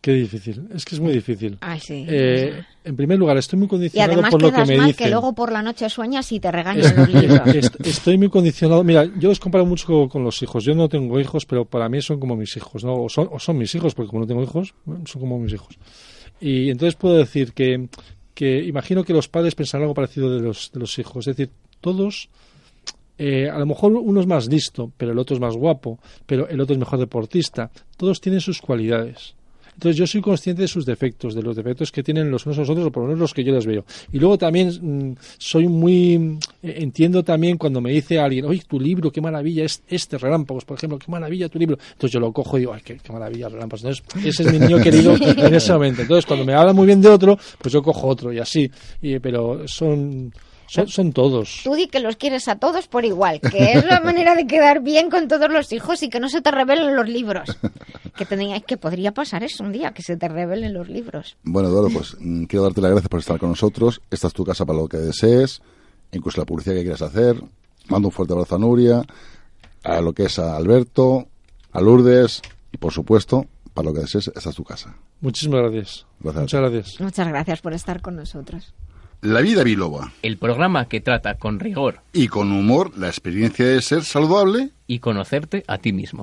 Qué 0.00 0.12
difícil. 0.12 0.68
Es 0.72 0.84
que 0.84 0.94
es 0.94 1.00
muy 1.00 1.12
difícil. 1.12 1.58
Ay, 1.60 1.80
sí. 1.80 2.06
Eh, 2.08 2.62
en 2.84 2.94
primer 2.96 3.18
lugar, 3.18 3.36
estoy 3.36 3.58
muy 3.58 3.66
Y 3.66 3.68
condicionado 3.68 4.12
además 4.12 4.30
por 4.30 4.40
lo 4.42 4.48
que 4.50 4.54
quedas 4.54 4.68
me 4.68 4.76
mal 4.76 4.86
dicen. 4.86 5.04
que 5.06 5.10
luego 5.10 5.34
por 5.34 5.50
la 5.50 5.60
noche 5.60 5.90
sueñas 5.90 6.30
y 6.30 6.38
te 6.38 6.52
regañan 6.52 6.96
los 6.96 7.08
libros. 7.12 7.48
est- 7.54 7.80
Estoy 7.84 8.16
muy 8.16 8.30
condicionado. 8.30 8.84
Mira, 8.84 9.04
yo 9.18 9.28
los 9.28 9.40
comparo 9.40 9.66
mucho 9.66 10.08
con, 10.08 10.22
los 10.22 10.40
hijos. 10.40 10.62
Yo 10.64 10.76
no 10.76 10.88
tengo 10.88 11.18
hijos, 11.18 11.46
pero 11.46 11.64
para 11.64 11.88
mí 11.88 12.00
son 12.00 12.20
como 12.20 12.36
mis 12.36 12.56
hijos, 12.56 12.84
¿no? 12.84 12.94
O 13.02 13.08
son, 13.08 13.28
o 13.32 13.40
son 13.40 13.58
mis 13.58 13.74
hijos, 13.74 13.94
porque 13.96 14.08
como 14.10 14.20
no 14.20 14.26
tengo 14.28 14.42
hijos, 14.44 14.72
bueno, 14.84 15.04
son 15.04 15.20
como 15.20 15.36
mis 15.40 15.52
hijos. 15.52 15.76
Y 16.40 16.70
entonces 16.70 16.94
puedo 16.94 17.16
decir 17.16 17.52
que, 17.52 17.88
que 18.38 18.62
imagino 18.62 19.02
que 19.02 19.12
los 19.12 19.26
padres 19.26 19.56
pensarán 19.56 19.82
algo 19.82 19.94
parecido 19.94 20.32
de 20.32 20.40
los, 20.40 20.70
de 20.72 20.78
los 20.78 20.96
hijos. 21.00 21.26
Es 21.26 21.34
decir, 21.36 21.52
todos, 21.80 22.28
eh, 23.18 23.50
a 23.50 23.58
lo 23.58 23.66
mejor 23.66 23.90
uno 23.94 24.20
es 24.20 24.28
más 24.28 24.46
listo, 24.46 24.92
pero 24.96 25.10
el 25.10 25.18
otro 25.18 25.34
es 25.34 25.40
más 25.40 25.56
guapo, 25.56 25.98
pero 26.24 26.48
el 26.48 26.60
otro 26.60 26.72
es 26.72 26.78
mejor 26.78 27.00
deportista. 27.00 27.72
Todos 27.96 28.20
tienen 28.20 28.40
sus 28.40 28.60
cualidades. 28.60 29.34
Entonces 29.78 29.96
yo 29.96 30.08
soy 30.08 30.20
consciente 30.20 30.62
de 30.62 30.66
sus 30.66 30.84
defectos, 30.84 31.36
de 31.36 31.42
los 31.42 31.54
defectos 31.54 31.92
que 31.92 32.02
tienen 32.02 32.32
los 32.32 32.44
unos 32.46 32.58
a 32.58 32.62
los 32.62 32.70
otros, 32.70 32.88
o 32.88 32.90
por 32.90 33.04
lo 33.04 33.10
menos 33.10 33.20
los 33.20 33.32
que 33.32 33.44
yo 33.44 33.54
les 33.54 33.64
veo. 33.64 33.84
Y 34.12 34.18
luego 34.18 34.36
también 34.36 34.68
mm, 34.68 35.14
soy 35.38 35.68
muy... 35.68 36.36
eh, 36.64 36.78
entiendo 36.78 37.22
también 37.22 37.56
cuando 37.56 37.80
me 37.80 37.92
dice 37.92 38.18
alguien, 38.18 38.44
oye, 38.46 38.60
tu 38.66 38.80
libro, 38.80 39.12
qué 39.12 39.20
maravilla, 39.20 39.64
es 39.64 39.80
este 39.86 40.18
Relámpagos, 40.18 40.64
por 40.64 40.78
ejemplo, 40.78 40.98
qué 40.98 41.08
maravilla 41.08 41.48
tu 41.48 41.60
libro. 41.60 41.78
Entonces 41.92 42.10
yo 42.10 42.18
lo 42.18 42.32
cojo 42.32 42.56
y 42.56 42.60
digo, 42.62 42.74
ay, 42.74 42.80
qué, 42.84 42.98
qué 43.00 43.12
maravilla 43.12 43.48
Relámpagos. 43.48 43.84
Entonces 43.84 44.02
ese 44.26 44.42
es 44.42 44.52
mi 44.52 44.58
niño 44.58 44.78
querido 44.82 45.14
en 45.14 45.54
ese 45.54 45.72
momento. 45.72 46.02
Entonces 46.02 46.26
cuando 46.26 46.44
me 46.44 46.54
habla 46.54 46.72
muy 46.72 46.84
bien 46.84 47.00
de 47.00 47.10
otro, 47.10 47.38
pues 47.60 47.72
yo 47.72 47.80
cojo 47.80 48.08
otro 48.08 48.32
y 48.32 48.40
así. 48.40 48.68
Y, 49.00 49.20
pero 49.20 49.68
son, 49.68 50.32
son, 50.68 50.88
son 50.88 51.12
todos. 51.12 51.62
Tú 51.64 51.74
di 51.74 51.88
que 51.88 52.00
los 52.00 52.16
quieres 52.16 52.46
a 52.48 52.56
todos 52.56 52.88
por 52.88 53.04
igual, 53.04 53.40
que 53.40 53.72
es 53.72 53.84
la 53.84 54.00
manera 54.00 54.34
de 54.34 54.46
quedar 54.46 54.82
bien 54.82 55.10
con 55.10 55.26
todos 55.26 55.50
los 55.50 55.72
hijos 55.72 56.02
y 56.02 56.10
que 56.10 56.20
no 56.20 56.28
se 56.28 56.42
te 56.42 56.50
revelen 56.50 56.94
los 56.94 57.08
libros. 57.08 57.56
Que, 58.16 58.26
tenía, 58.26 58.60
que 58.60 58.76
podría 58.76 59.12
pasar 59.12 59.44
eso 59.44 59.62
un 59.62 59.72
día, 59.72 59.92
que 59.92 60.02
se 60.02 60.16
te 60.16 60.28
revelen 60.28 60.74
los 60.74 60.88
libros. 60.88 61.36
Bueno, 61.44 61.68
Eduardo, 61.68 61.88
pues 61.90 62.16
mm, 62.18 62.44
quiero 62.44 62.64
darte 62.64 62.80
las 62.80 62.90
gracias 62.90 63.08
por 63.08 63.20
estar 63.20 63.38
con 63.38 63.50
nosotros. 63.50 64.00
Esta 64.10 64.26
es 64.26 64.32
tu 64.32 64.44
casa 64.44 64.66
para 64.66 64.78
lo 64.78 64.88
que 64.88 64.96
desees, 64.96 65.62
incluso 66.12 66.40
la 66.40 66.44
publicidad 66.44 66.74
que 66.74 66.82
quieras 66.82 67.02
hacer. 67.02 67.40
Mando 67.88 68.08
un 68.08 68.12
fuerte 68.12 68.34
abrazo 68.34 68.56
a 68.56 68.58
Nuria, 68.58 69.02
a 69.84 70.00
lo 70.00 70.12
que 70.12 70.24
es 70.24 70.38
a 70.38 70.56
Alberto, 70.56 71.28
a 71.72 71.80
Lourdes 71.80 72.42
y, 72.72 72.76
por 72.76 72.92
supuesto, 72.92 73.46
para 73.72 73.88
lo 73.88 73.94
que 73.94 74.00
desees, 74.00 74.30
esta 74.34 74.50
es 74.50 74.56
tu 74.56 74.64
casa. 74.64 74.96
Muchísimas 75.20 75.62
gracias. 75.62 76.06
Muchas 76.20 76.60
gracias. 76.60 77.00
Muchas 77.00 77.28
gracias 77.28 77.60
por 77.60 77.72
estar 77.72 78.00
con 78.00 78.16
nosotros. 78.16 78.74
La 79.20 79.40
vida 79.40 79.64
biloba. 79.64 80.12
El 80.22 80.38
programa 80.38 80.86
que 80.88 81.00
trata 81.00 81.34
con 81.34 81.58
rigor 81.58 82.02
Y 82.12 82.28
con 82.28 82.52
humor 82.52 82.96
la 82.96 83.08
experiencia 83.08 83.66
de 83.66 83.82
ser 83.82 84.04
saludable. 84.04 84.70
y 84.86 85.00
conocerte 85.00 85.64
a 85.66 85.78
ti 85.78 85.92
mismo. 85.92 86.22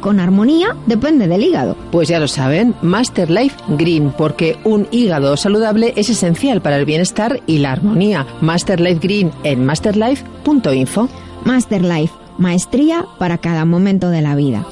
con 0.00 0.20
armonía 0.20 0.76
depende 0.86 1.28
del 1.28 1.42
hígado. 1.42 1.76
Pues 1.90 2.08
ya 2.08 2.18
lo 2.18 2.28
saben, 2.28 2.74
Master 2.82 3.30
Life 3.30 3.56
Green, 3.76 4.12
porque 4.16 4.56
un 4.64 4.86
hígado 4.90 5.36
saludable 5.36 5.92
es 5.96 6.08
esencial 6.10 6.60
para 6.60 6.76
el 6.76 6.84
bienestar 6.84 7.40
y 7.46 7.58
la 7.58 7.72
armonía. 7.72 8.26
Master 8.40 8.80
Life 8.80 9.00
Green 9.02 9.32
en 9.44 9.64
masterlife.info. 9.64 11.08
Master 11.44 11.84
Life, 11.84 12.14
maestría 12.36 13.06
para 13.18 13.38
cada 13.38 13.64
momento 13.64 14.10
de 14.10 14.22
la 14.22 14.34
vida. 14.34 14.64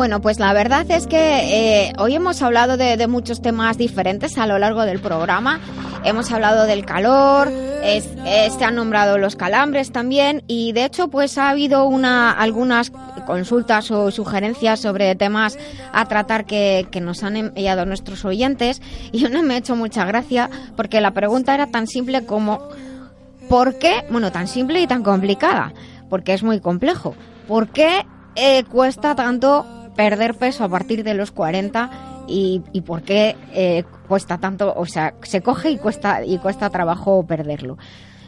Bueno, 0.00 0.22
pues 0.22 0.38
la 0.38 0.54
verdad 0.54 0.90
es 0.90 1.06
que 1.06 1.18
eh, 1.18 1.92
hoy 1.98 2.14
hemos 2.14 2.40
hablado 2.40 2.78
de, 2.78 3.06
muchos 3.06 3.42
temas 3.42 3.76
diferentes 3.76 4.38
a 4.38 4.46
lo 4.46 4.58
largo 4.58 4.86
del 4.86 4.98
programa. 4.98 5.60
Hemos 6.04 6.32
hablado 6.32 6.64
del 6.64 6.86
calor, 6.86 7.50
se 7.50 8.64
han 8.64 8.76
nombrado 8.76 9.18
los 9.18 9.36
calambres 9.36 9.92
también 9.92 10.42
y 10.46 10.72
de 10.72 10.86
hecho 10.86 11.08
pues 11.08 11.36
ha 11.36 11.50
habido 11.50 11.84
una, 11.84 12.32
algunas 12.32 12.92
consultas 13.26 13.90
o 13.90 14.10
sugerencias 14.10 14.80
sobre 14.80 15.14
temas 15.16 15.58
a 15.92 16.08
tratar 16.08 16.46
que, 16.46 16.88
que 16.90 17.02
nos 17.02 17.22
han 17.22 17.36
enviado 17.36 17.84
nuestros 17.84 18.24
oyentes 18.24 18.80
y 19.12 19.22
una 19.26 19.42
me 19.42 19.52
ha 19.52 19.58
hecho 19.58 19.76
mucha 19.76 20.06
gracia 20.06 20.48
porque 20.76 21.02
la 21.02 21.10
pregunta 21.10 21.52
era 21.52 21.66
tan 21.66 21.86
simple 21.86 22.24
como 22.24 22.70
¿por 23.50 23.78
qué? 23.78 24.06
Bueno, 24.08 24.32
tan 24.32 24.48
simple 24.48 24.80
y 24.80 24.86
tan 24.86 25.02
complicada 25.02 25.74
porque 26.08 26.32
es 26.32 26.42
muy 26.42 26.58
complejo. 26.58 27.14
¿Por 27.46 27.68
qué 27.68 28.06
eh, 28.34 28.64
cuesta 28.64 29.14
tanto 29.14 29.79
perder 29.96 30.34
peso 30.34 30.64
a 30.64 30.68
partir 30.68 31.04
de 31.04 31.14
los 31.14 31.30
40 31.30 31.90
y, 32.26 32.60
por 32.86 33.02
qué 33.02 33.36
eh, 33.52 33.84
cuesta 34.06 34.38
tanto, 34.38 34.72
o 34.76 34.86
sea, 34.86 35.14
se 35.22 35.40
coge 35.40 35.70
y 35.70 35.78
cuesta 35.78 36.24
y 36.24 36.38
cuesta 36.38 36.70
trabajo 36.70 37.26
perderlo. 37.26 37.76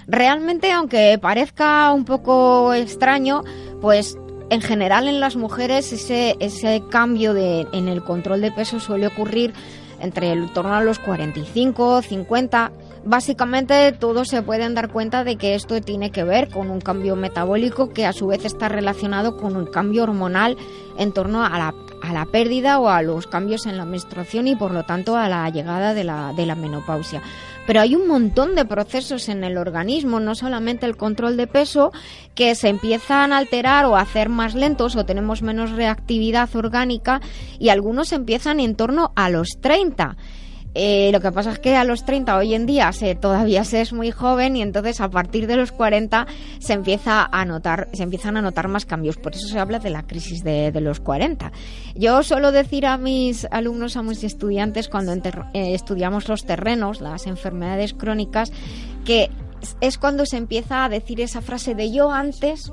Realmente, 0.08 0.72
aunque 0.72 1.18
parezca 1.20 1.92
un 1.92 2.04
poco 2.04 2.74
extraño, 2.74 3.42
pues 3.80 4.16
en 4.50 4.60
general 4.60 5.08
en 5.08 5.20
las 5.20 5.36
mujeres 5.36 5.92
ese, 5.92 6.36
ese 6.40 6.82
cambio 6.90 7.32
de, 7.32 7.66
en 7.72 7.88
el 7.88 8.02
control 8.02 8.40
de 8.40 8.50
peso 8.50 8.80
suele 8.80 9.06
ocurrir 9.06 9.54
entre 10.00 10.32
el 10.32 10.50
torno 10.50 10.74
a 10.74 10.82
los 10.82 10.98
45, 10.98 12.02
50. 12.02 12.72
Básicamente 13.04 13.90
todos 13.90 14.28
se 14.28 14.42
pueden 14.42 14.74
dar 14.74 14.88
cuenta 14.88 15.24
de 15.24 15.36
que 15.36 15.56
esto 15.56 15.80
tiene 15.80 16.12
que 16.12 16.22
ver 16.22 16.48
con 16.48 16.70
un 16.70 16.80
cambio 16.80 17.16
metabólico 17.16 17.88
que 17.88 18.06
a 18.06 18.12
su 18.12 18.28
vez 18.28 18.44
está 18.44 18.68
relacionado 18.68 19.36
con 19.36 19.56
un 19.56 19.66
cambio 19.66 20.04
hormonal 20.04 20.56
en 20.96 21.12
torno 21.12 21.44
a 21.44 21.50
la, 21.58 21.74
a 22.00 22.12
la 22.12 22.26
pérdida 22.26 22.78
o 22.78 22.88
a 22.88 23.02
los 23.02 23.26
cambios 23.26 23.66
en 23.66 23.76
la 23.76 23.84
menstruación 23.84 24.46
y 24.46 24.54
por 24.54 24.70
lo 24.70 24.84
tanto 24.84 25.16
a 25.16 25.28
la 25.28 25.50
llegada 25.50 25.94
de 25.94 26.04
la, 26.04 26.32
de 26.32 26.46
la 26.46 26.54
menopausia. 26.54 27.22
Pero 27.66 27.80
hay 27.80 27.96
un 27.96 28.06
montón 28.06 28.54
de 28.54 28.64
procesos 28.64 29.28
en 29.28 29.42
el 29.42 29.58
organismo, 29.58 30.20
no 30.20 30.36
solamente 30.36 30.86
el 30.86 30.96
control 30.96 31.36
de 31.36 31.48
peso, 31.48 31.90
que 32.36 32.54
se 32.54 32.68
empiezan 32.68 33.32
a 33.32 33.38
alterar 33.38 33.84
o 33.86 33.96
a 33.96 34.00
hacer 34.00 34.28
más 34.28 34.54
lentos 34.54 34.94
o 34.94 35.04
tenemos 35.04 35.42
menos 35.42 35.72
reactividad 35.72 36.54
orgánica 36.54 37.20
y 37.58 37.70
algunos 37.70 38.12
empiezan 38.12 38.60
en 38.60 38.76
torno 38.76 39.12
a 39.16 39.28
los 39.28 39.48
30. 39.60 40.16
Eh, 40.74 41.10
lo 41.12 41.20
que 41.20 41.32
pasa 41.32 41.52
es 41.52 41.58
que 41.58 41.76
a 41.76 41.84
los 41.84 42.04
30 42.04 42.36
hoy 42.36 42.54
en 42.54 42.66
día 42.66 42.92
se, 42.92 43.14
todavía 43.14 43.64
se 43.64 43.80
es 43.82 43.92
muy 43.92 44.10
joven 44.10 44.56
y 44.56 44.62
entonces 44.62 45.00
a 45.00 45.10
partir 45.10 45.46
de 45.46 45.56
los 45.56 45.70
40 45.70 46.26
se 46.58 46.72
empieza 46.72 47.28
a 47.30 47.44
notar, 47.44 47.88
se 47.92 48.02
empiezan 48.02 48.36
a 48.36 48.42
notar 48.42 48.68
más 48.68 48.86
cambios. 48.86 49.16
Por 49.16 49.34
eso 49.34 49.48
se 49.48 49.58
habla 49.58 49.78
de 49.78 49.90
la 49.90 50.04
crisis 50.04 50.42
de, 50.42 50.72
los 50.80 51.00
40. 51.00 51.52
Yo 51.94 52.22
suelo 52.22 52.50
decir 52.50 52.86
a 52.86 52.96
mis 52.96 53.46
alumnos, 53.50 53.96
a 53.96 54.02
mis 54.02 54.24
estudiantes, 54.24 54.88
cuando 54.88 55.12
eh, 55.12 55.40
estudiamos 55.52 56.28
los 56.28 56.44
terrenos, 56.44 57.00
las 57.00 57.26
enfermedades 57.26 57.94
crónicas, 57.94 58.50
que 59.04 59.30
es 59.80 59.98
cuando 59.98 60.26
se 60.26 60.38
empieza 60.38 60.84
a 60.84 60.88
decir 60.88 61.20
esa 61.20 61.40
frase 61.40 61.74
de 61.74 61.92
yo 61.92 62.10
antes 62.10 62.72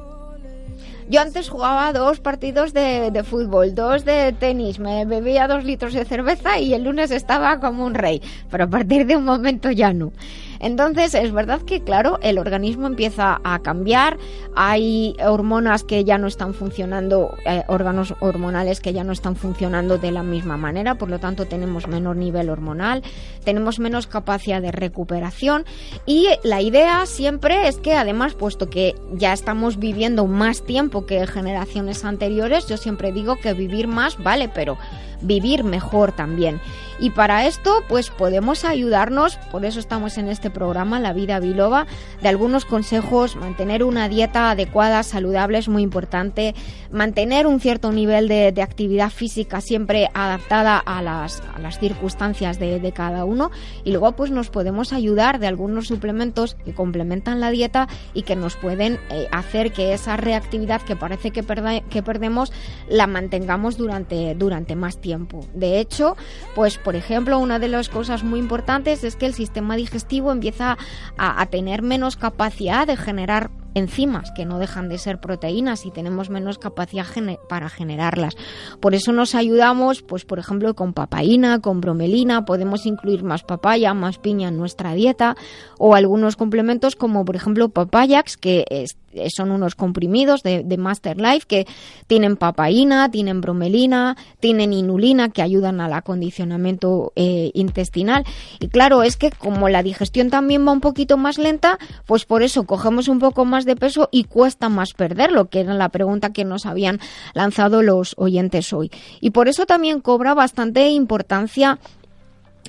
yo 1.09 1.21
antes 1.21 1.49
jugaba 1.49 1.91
dos 1.91 2.19
partidos 2.19 2.71
de, 2.71 3.09
de 3.11 3.23
fútbol, 3.23 3.73
dos 3.73 4.05
de 4.05 4.31
tenis, 4.31 4.77
me 4.77 5.05
bebía 5.05 5.47
dos 5.47 5.63
litros 5.63 5.93
de 5.93 6.05
cerveza 6.05 6.59
y 6.59 6.75
el 6.75 6.83
lunes 6.83 7.09
estaba 7.09 7.59
como 7.59 7.83
un 7.83 7.95
rey, 7.95 8.21
pero 8.51 8.65
a 8.65 8.67
partir 8.67 9.07
de 9.07 9.17
un 9.17 9.25
momento 9.25 9.71
ya 9.71 9.91
no. 9.91 10.11
Entonces 10.59 11.13
es 11.13 11.31
verdad 11.31 11.61
que, 11.61 11.81
claro, 11.81 12.19
el 12.21 12.37
organismo 12.37 12.87
empieza 12.87 13.39
a 13.43 13.59
cambiar, 13.59 14.17
hay 14.55 15.15
hormonas 15.25 15.83
que 15.83 16.03
ya 16.03 16.17
no 16.17 16.27
están 16.27 16.53
funcionando, 16.53 17.35
eh, 17.45 17.63
órganos 17.67 18.13
hormonales 18.19 18.79
que 18.79 18.93
ya 18.93 19.03
no 19.03 19.13
están 19.13 19.35
funcionando 19.35 19.97
de 19.97 20.11
la 20.11 20.23
misma 20.23 20.57
manera, 20.57 20.95
por 20.95 21.09
lo 21.09 21.19
tanto 21.19 21.45
tenemos 21.45 21.87
menor 21.87 22.15
nivel 22.17 22.49
hormonal, 22.49 23.03
tenemos 23.43 23.79
menos 23.79 24.07
capacidad 24.07 24.61
de 24.61 24.71
recuperación. 24.71 25.65
Y 26.05 26.27
la 26.43 26.61
idea 26.61 27.05
siempre 27.05 27.67
es 27.67 27.77
que 27.77 27.93
además, 27.93 28.33
puesto 28.33 28.69
que 28.69 28.95
ya 29.13 29.33
estamos 29.33 29.77
viviendo 29.77 30.25
más 30.25 30.63
tiempo 30.63 31.05
que 31.05 31.25
generaciones 31.27 32.03
anteriores, 32.05 32.67
yo 32.67 32.77
siempre 32.77 33.11
digo 33.11 33.37
que 33.37 33.53
vivir 33.53 33.87
más 33.87 34.21
vale, 34.21 34.49
pero 34.49 34.77
vivir 35.21 35.63
mejor 35.63 36.11
también. 36.11 36.59
Y 36.99 37.11
para 37.11 37.47
esto, 37.47 37.83
pues 37.87 38.09
podemos 38.09 38.65
ayudarnos, 38.65 39.37
por 39.51 39.63
eso 39.63 39.79
estamos 39.79 40.17
en 40.17 40.27
este 40.27 40.49
programa, 40.49 40.99
La 40.99 41.13
Vida 41.13 41.39
Biloba, 41.39 41.87
de 42.21 42.27
algunos 42.27 42.65
consejos, 42.65 43.35
mantener 43.35 43.83
una 43.83 44.09
dieta 44.09 44.51
adecuada, 44.51 45.03
saludable, 45.03 45.57
es 45.59 45.69
muy 45.69 45.81
importante, 45.81 46.55
mantener 46.91 47.47
un 47.47 47.59
cierto 47.59 47.91
nivel 47.91 48.27
de, 48.27 48.51
de 48.51 48.61
actividad 48.61 49.09
física 49.09 49.61
siempre 49.61 50.09
adaptada 50.13 50.77
a 50.77 51.01
las, 51.01 51.41
a 51.55 51.59
las 51.59 51.79
circunstancias 51.79 52.59
de, 52.59 52.79
de 52.79 52.91
cada 52.91 53.25
uno, 53.25 53.51
y 53.83 53.91
luego 53.91 54.13
pues 54.13 54.31
nos 54.31 54.49
podemos 54.49 54.93
ayudar 54.93 55.39
de 55.39 55.47
algunos 55.47 55.87
suplementos 55.87 56.55
que 56.65 56.73
complementan 56.73 57.39
la 57.39 57.51
dieta 57.51 57.87
y 58.13 58.23
que 58.23 58.35
nos 58.35 58.55
pueden 58.55 58.99
eh, 59.09 59.27
hacer 59.31 59.71
que 59.71 59.93
esa 59.93 60.17
reactividad 60.17 60.81
que 60.81 60.95
parece 60.95 61.31
que, 61.31 61.43
que 61.89 62.03
perdemos 62.03 62.51
la 62.87 63.07
mantengamos 63.07 63.77
durante, 63.77 64.35
durante 64.35 64.75
más 64.75 64.99
tiempo. 64.99 65.45
De 65.53 65.79
hecho, 65.79 66.15
pues 66.55 66.77
por 66.77 66.95
ejemplo, 66.95 67.39
una 67.39 67.59
de 67.59 67.67
las 67.67 67.89
cosas 67.89 68.23
muy 68.23 68.39
importantes 68.39 69.03
es 69.03 69.15
que 69.15 69.25
el 69.25 69.33
sistema 69.33 69.75
digestivo 69.75 70.31
empieza 70.31 70.77
a, 71.17 71.41
a 71.41 71.45
tener 71.47 71.81
menos 71.81 72.15
capacidad 72.15 72.87
de 72.87 72.97
generar 72.97 73.51
enzimas 73.73 74.31
que 74.35 74.45
no 74.45 74.59
dejan 74.59 74.89
de 74.89 74.97
ser 74.97 75.19
proteínas 75.19 75.85
y 75.85 75.91
tenemos 75.91 76.29
menos 76.29 76.57
capacidad 76.57 77.05
para 77.47 77.69
generarlas. 77.69 78.35
Por 78.79 78.95
eso 78.95 79.11
nos 79.11 79.35
ayudamos, 79.35 80.01
pues 80.01 80.25
por 80.25 80.39
ejemplo, 80.39 80.73
con 80.73 80.93
papaína, 80.93 81.59
con 81.59 81.81
bromelina, 81.81 82.45
podemos 82.45 82.85
incluir 82.85 83.23
más 83.23 83.43
papaya, 83.43 83.93
más 83.93 84.17
piña 84.17 84.49
en 84.49 84.57
nuestra 84.57 84.93
dieta 84.93 85.35
o 85.77 85.95
algunos 85.95 86.35
complementos 86.35 86.95
como 86.95 87.25
por 87.25 87.35
ejemplo 87.35 87.69
papayax 87.69 88.37
que 88.37 88.65
es- 88.69 88.97
son 89.29 89.51
unos 89.51 89.75
comprimidos 89.75 90.43
de, 90.43 90.63
de 90.63 90.77
Master 90.77 91.17
Life 91.17 91.45
que 91.47 91.67
tienen 92.07 92.37
papaína, 92.37 93.09
tienen 93.11 93.41
bromelina, 93.41 94.17
tienen 94.39 94.73
inulina 94.73 95.29
que 95.29 95.41
ayudan 95.41 95.81
al 95.81 95.93
acondicionamiento 95.93 97.11
eh, 97.15 97.51
intestinal. 97.53 98.25
Y 98.59 98.67
claro, 98.67 99.03
es 99.03 99.17
que 99.17 99.31
como 99.31 99.69
la 99.69 99.83
digestión 99.83 100.29
también 100.29 100.67
va 100.67 100.71
un 100.71 100.81
poquito 100.81 101.17
más 101.17 101.37
lenta, 101.37 101.77
pues 102.05 102.25
por 102.25 102.43
eso 102.43 102.65
cogemos 102.65 103.07
un 103.07 103.19
poco 103.19 103.45
más 103.45 103.65
de 103.65 103.75
peso 103.75 104.09
y 104.11 104.25
cuesta 104.25 104.69
más 104.69 104.93
perderlo, 104.93 105.49
que 105.49 105.61
era 105.61 105.73
la 105.73 105.89
pregunta 105.89 106.31
que 106.31 106.45
nos 106.45 106.65
habían 106.65 106.99
lanzado 107.33 107.81
los 107.81 108.13
oyentes 108.17 108.73
hoy. 108.73 108.91
Y 109.21 109.31
por 109.31 109.47
eso 109.47 109.65
también 109.65 110.01
cobra 110.01 110.33
bastante 110.33 110.89
importancia 110.89 111.79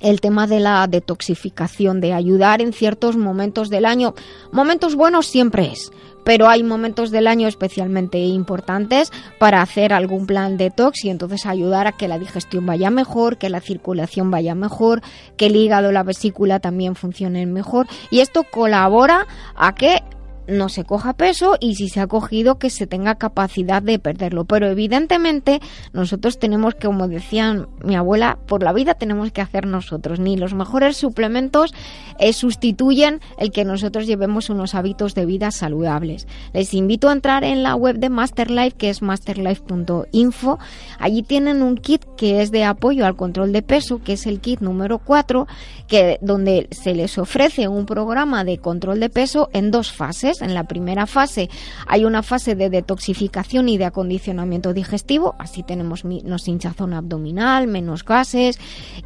el 0.00 0.20
tema 0.20 0.46
de 0.46 0.60
la 0.60 0.86
detoxificación, 0.86 2.00
de 2.00 2.12
ayudar 2.12 2.62
en 2.62 2.72
ciertos 2.72 3.16
momentos 3.16 3.68
del 3.68 3.84
año. 3.84 4.14
Momentos 4.52 4.94
buenos 4.94 5.26
siempre 5.26 5.70
es, 5.72 5.92
pero 6.24 6.48
hay 6.48 6.62
momentos 6.62 7.10
del 7.10 7.26
año 7.26 7.48
especialmente 7.48 8.18
importantes 8.18 9.12
para 9.38 9.62
hacer 9.62 9.92
algún 9.92 10.26
plan 10.26 10.56
detox 10.56 11.04
y 11.04 11.10
entonces 11.10 11.46
ayudar 11.46 11.86
a 11.86 11.92
que 11.92 12.08
la 12.08 12.18
digestión 12.18 12.66
vaya 12.66 12.90
mejor, 12.90 13.38
que 13.38 13.50
la 13.50 13.60
circulación 13.60 14.30
vaya 14.30 14.54
mejor, 14.54 15.02
que 15.36 15.46
el 15.46 15.56
hígado, 15.56 15.92
la 15.92 16.02
vesícula 16.02 16.60
también 16.60 16.94
funcionen 16.94 17.52
mejor 17.52 17.86
y 18.10 18.20
esto 18.20 18.44
colabora 18.44 19.26
a 19.54 19.74
que 19.74 20.02
no 20.50 20.68
se 20.68 20.84
coja 20.84 21.14
peso 21.14 21.56
y 21.60 21.76
si 21.76 21.88
se 21.88 22.00
ha 22.00 22.06
cogido 22.06 22.58
que 22.58 22.70
se 22.70 22.86
tenga 22.86 23.14
capacidad 23.14 23.82
de 23.82 23.98
perderlo. 23.98 24.44
Pero 24.44 24.66
evidentemente 24.66 25.60
nosotros 25.92 26.38
tenemos 26.38 26.74
que, 26.74 26.86
como 26.86 27.08
decía 27.08 27.66
mi 27.82 27.96
abuela, 27.96 28.38
por 28.46 28.62
la 28.62 28.72
vida 28.72 28.94
tenemos 28.94 29.32
que 29.32 29.40
hacer 29.40 29.66
nosotros. 29.66 30.20
Ni 30.20 30.36
los 30.36 30.54
mejores 30.54 30.96
suplementos 30.96 31.72
eh, 32.20 32.32
sustituyen 32.32 33.20
el 33.38 33.50
que 33.50 33.64
nosotros 33.64 34.06
llevemos 34.06 34.50
unos 34.50 34.74
hábitos 34.74 35.14
de 35.14 35.26
vida 35.26 35.50
saludables. 35.50 36.28
Les 36.52 36.72
invito 36.74 37.08
a 37.08 37.12
entrar 37.12 37.42
en 37.44 37.62
la 37.62 37.74
web 37.74 37.96
de 37.98 38.08
Masterlife, 38.10 38.76
que 38.76 38.90
es 38.90 39.02
masterlife.info. 39.02 40.58
Allí 40.98 41.22
tienen 41.22 41.62
un 41.62 41.76
kit 41.76 42.04
que 42.16 42.42
es 42.42 42.50
de 42.50 42.64
apoyo 42.64 43.06
al 43.06 43.16
control 43.16 43.52
de 43.52 43.62
peso, 43.62 44.00
que 44.02 44.14
es 44.14 44.26
el 44.26 44.40
kit 44.40 44.60
número 44.60 44.98
4, 44.98 45.46
que, 45.88 46.18
donde 46.20 46.68
se 46.70 46.94
les 46.94 47.18
ofrece 47.18 47.68
un 47.68 47.86
programa 47.86 48.44
de 48.44 48.58
control 48.58 49.00
de 49.00 49.08
peso 49.10 49.48
en 49.52 49.70
dos 49.70 49.90
fases. 49.92 50.42
En 50.42 50.54
la 50.54 50.64
primera 50.64 51.06
fase 51.06 51.48
hay 51.86 52.04
una 52.04 52.22
fase 52.22 52.54
de 52.54 52.70
detoxificación 52.70 53.68
y 53.68 53.78
de 53.78 53.86
acondicionamiento 53.86 54.72
digestivo, 54.72 55.34
así 55.38 55.62
tenemos 55.62 56.04
mi- 56.04 56.22
nos 56.22 56.46
hinchazón 56.48 56.92
abdominal, 56.92 57.66
menos 57.66 58.04
gases 58.04 58.58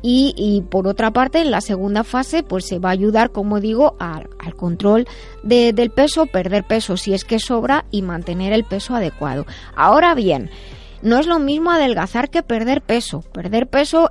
y, 0.02 0.34
y 0.36 0.62
por 0.62 0.86
otra 0.88 1.12
parte 1.12 1.40
en 1.40 1.50
la 1.50 1.60
segunda 1.60 2.04
fase 2.04 2.42
pues 2.42 2.66
se 2.66 2.78
va 2.78 2.90
a 2.90 2.96
ayudar, 3.04 3.30
como 3.32 3.60
digo, 3.60 3.96
al, 3.98 4.28
control 4.56 5.06
de- 5.42 5.72
del 5.72 5.90
peso, 5.90 6.26
perder 6.26 6.64
peso 6.64 6.96
si 6.96 7.12
es 7.12 7.24
que 7.24 7.38
sobra 7.38 7.84
y 7.90 8.02
mantener 8.02 8.52
el 8.52 8.64
peso 8.64 8.94
adecuado. 8.94 9.44
Ahora 9.76 10.14
bien, 10.14 10.50
no 11.02 11.18
es 11.18 11.26
lo 11.26 11.38
mismo 11.38 11.70
adelgazar 11.70 12.30
que 12.30 12.42
perder 12.42 12.80
peso. 12.80 13.20
Perder 13.32 13.66
peso 13.66 14.10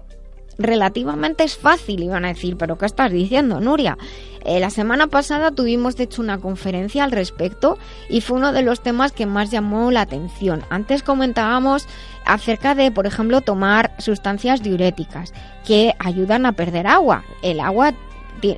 relativamente 0.60 1.44
es 1.44 1.58
fácil, 1.58 2.04
iban 2.04 2.26
a 2.26 2.28
decir, 2.28 2.58
pero 2.58 2.78
¿qué 2.78 2.86
estás 2.86 3.12
diciendo, 3.12 3.60
Nuria? 3.60 3.98
Eh, 4.46 4.60
la 4.60 4.70
semana 4.70 5.08
pasada 5.08 5.50
tuvimos 5.52 5.96
de 5.96 6.04
hecho 6.04 6.22
una 6.22 6.38
conferencia 6.38 7.04
al 7.04 7.12
respecto 7.12 7.78
y 8.10 8.22
fue 8.22 8.38
uno 8.38 8.52
de 8.52 8.62
los 8.62 8.82
temas 8.84 9.12
que 9.14 9.26
más 9.26 9.50
llamó 9.50 9.90
la 9.90 10.02
atención. 10.02 10.62
Antes 10.70 11.02
comentábamos 11.02 11.88
acerca 12.26 12.76
de, 12.76 12.92
por 12.92 13.08
ejemplo, 13.08 13.42
tomar 13.42 13.96
sustancias 14.00 14.62
diuréticas 14.62 15.34
que 15.66 15.94
ayudan 15.98 16.46
a 16.46 16.52
perder 16.52 16.86
agua. 16.88 17.24
El 17.42 17.60
agua 17.62 17.94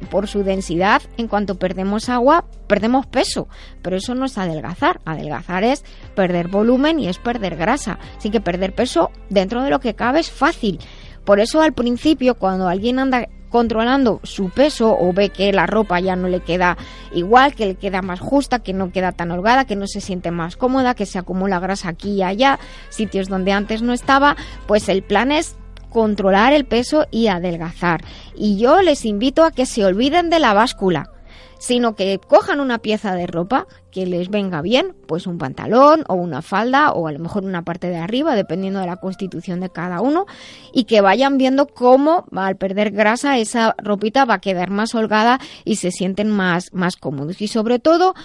por 0.10 0.28
su 0.28 0.44
densidad, 0.44 1.02
en 1.18 1.28
cuanto 1.28 1.56
perdemos 1.56 2.10
agua, 2.10 2.46
perdemos 2.68 3.06
peso, 3.06 3.48
pero 3.82 3.98
eso 3.98 4.16
no 4.16 4.26
es 4.26 4.38
adelgazar. 4.38 5.00
Adelgazar 5.06 5.64
es 5.64 5.84
perder 6.16 6.48
volumen 6.48 7.00
y 7.00 7.08
es 7.08 7.20
perder 7.20 7.56
grasa. 7.56 8.00
Así 8.18 8.30
que 8.30 8.42
perder 8.42 8.74
peso 8.74 9.12
dentro 9.30 9.64
de 9.64 9.70
lo 9.70 9.80
que 9.80 9.96
cabe 9.96 10.20
es 10.20 10.32
fácil. 10.32 10.80
Por 11.24 11.40
eso 11.40 11.62
al 11.62 11.74
principio, 11.74 12.36
cuando 12.36 12.68
alguien 12.68 13.00
anda 13.00 13.28
controlando 13.50 14.20
su 14.24 14.50
peso 14.50 14.98
o 15.00 15.14
ve 15.14 15.30
que 15.30 15.54
la 15.54 15.66
ropa 15.66 16.00
ya 16.00 16.16
no 16.16 16.28
le 16.28 16.42
queda 16.42 16.78
igual, 17.14 17.56
que 17.56 17.68
le 17.68 17.76
queda 17.76 18.02
más 18.02 18.20
justa, 18.20 18.60
que 18.60 18.74
no 18.74 18.92
queda 18.92 19.14
tan 19.14 19.32
holgada, 19.32 19.66
que 19.66 19.78
no 19.78 19.88
se 19.88 20.02
siente 20.02 20.30
más 20.30 20.58
cómoda, 20.58 20.94
que 20.94 21.06
se 21.06 21.20
acumula 21.20 21.60
grasa 21.60 21.90
aquí 21.90 22.16
y 22.16 22.24
allá, 22.24 22.60
sitios 22.90 23.30
donde 23.30 23.54
antes 23.54 23.82
no 23.82 23.94
estaba, 23.94 24.36
pues 24.68 24.90
el 24.90 25.04
plan 25.04 25.32
es 25.32 25.56
controlar 25.96 26.52
el 26.52 26.66
peso 26.66 27.08
y 27.10 27.28
adelgazar. 27.28 28.04
Y 28.36 28.58
yo 28.58 28.82
les 28.82 29.06
invito 29.06 29.46
a 29.46 29.52
que 29.52 29.66
se 29.66 29.86
olviden 29.86 30.30
de 30.30 30.42
la 30.42 30.54
báscula, 30.54 31.10
sino 31.58 31.96
que 31.96 32.20
cojan 32.20 32.60
una 32.60 32.80
pieza 32.80 33.16
de 33.16 33.28
ropa 33.28 33.66
que 33.92 34.06
les 34.06 34.30
venga 34.30 34.62
bien, 34.62 34.94
pues 35.08 35.26
un 35.26 35.38
pantalón 35.38 36.04
o 36.10 36.16
una 36.16 36.42
falda 36.42 36.92
o 36.92 37.08
a 37.08 37.14
lo 37.14 37.20
mejor 37.20 37.46
una 37.46 37.62
parte 37.62 37.88
de 37.88 37.96
arriba, 37.96 38.36
dependiendo 38.36 38.82
de 38.82 38.88
la 38.88 38.98
constitución 38.98 39.62
de 39.62 39.70
cada 39.70 40.02
uno, 40.02 40.26
y 40.74 40.84
que 40.84 41.00
vayan 41.00 41.38
viendo 41.38 41.66
cómo 41.66 42.26
al 42.36 42.58
perder 42.58 42.92
grasa 42.92 43.38
esa 43.38 43.74
ropita 43.78 44.26
va 44.26 44.34
a 44.34 44.42
quedar 44.42 44.72
más 44.72 44.94
holgada 44.96 45.40
y 45.64 45.78
se 45.78 45.92
sienten 45.92 46.30
más, 46.30 46.74
más 46.74 46.98
cómodos. 46.98 47.42
Y 47.42 47.48
sobre 47.48 47.80
todo 47.80 48.16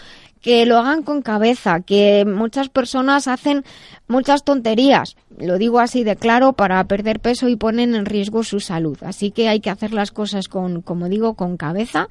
que 0.41 0.67
lo 0.67 0.79
hagan 0.79 1.03
con 1.03 1.23
cabeza, 1.23 1.81
que 1.81 2.25
muchas 2.27 2.69
personas 2.69 3.29
hacen 3.29 3.65
muchas 4.09 4.43
tonterías, 4.43 5.17
lo 5.41 5.59
digo 5.59 5.81
así 5.81 6.05
de 6.05 6.17
claro, 6.17 6.53
para 6.53 6.83
perder 6.85 7.21
peso 7.21 7.49
y 7.49 7.57
ponen 7.57 7.95
en 7.95 8.07
riesgo 8.07 8.45
su 8.45 8.61
salud. 8.61 8.99
Así 9.03 9.31
que 9.31 9.49
hay 9.49 9.61
que 9.61 9.71
hacer 9.71 9.93
las 9.93 10.11
cosas 10.11 10.49
con, 10.49 10.83
como 10.83 11.09
digo, 11.09 11.35
con 11.35 11.57
cabeza. 11.57 12.09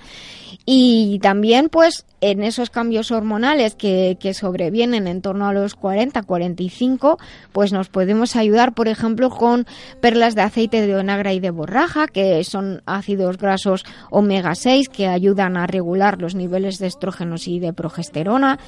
Y 0.65 1.19
también, 1.19 1.69
pues, 1.69 2.05
en 2.21 2.43
esos 2.43 2.69
cambios 2.69 3.11
hormonales 3.11 3.75
que, 3.75 4.17
que 4.19 4.33
sobrevienen 4.33 5.07
en 5.07 5.21
torno 5.21 5.47
a 5.47 5.53
los 5.53 5.75
40, 5.75 6.21
45, 6.23 7.17
pues 7.53 7.71
nos 7.71 7.89
podemos 7.89 8.35
ayudar, 8.35 8.73
por 8.73 8.87
ejemplo, 8.87 9.29
con 9.29 9.65
perlas 10.01 10.35
de 10.35 10.41
aceite 10.41 10.85
de 10.85 10.95
onagra 10.95 11.33
y 11.33 11.39
de 11.39 11.51
borraja, 11.51 12.07
que 12.07 12.43
son 12.43 12.81
ácidos 12.85 13.37
grasos 13.37 13.85
omega 14.09 14.55
6 14.55 14.89
que 14.89 15.07
ayudan 15.07 15.55
a 15.57 15.67
regular 15.67 16.21
los 16.21 16.35
niveles 16.35 16.79
de 16.79 16.87
estrógenos 16.87 17.47
y 17.47 17.59
de 17.59 17.73
progesterona. 17.73 18.59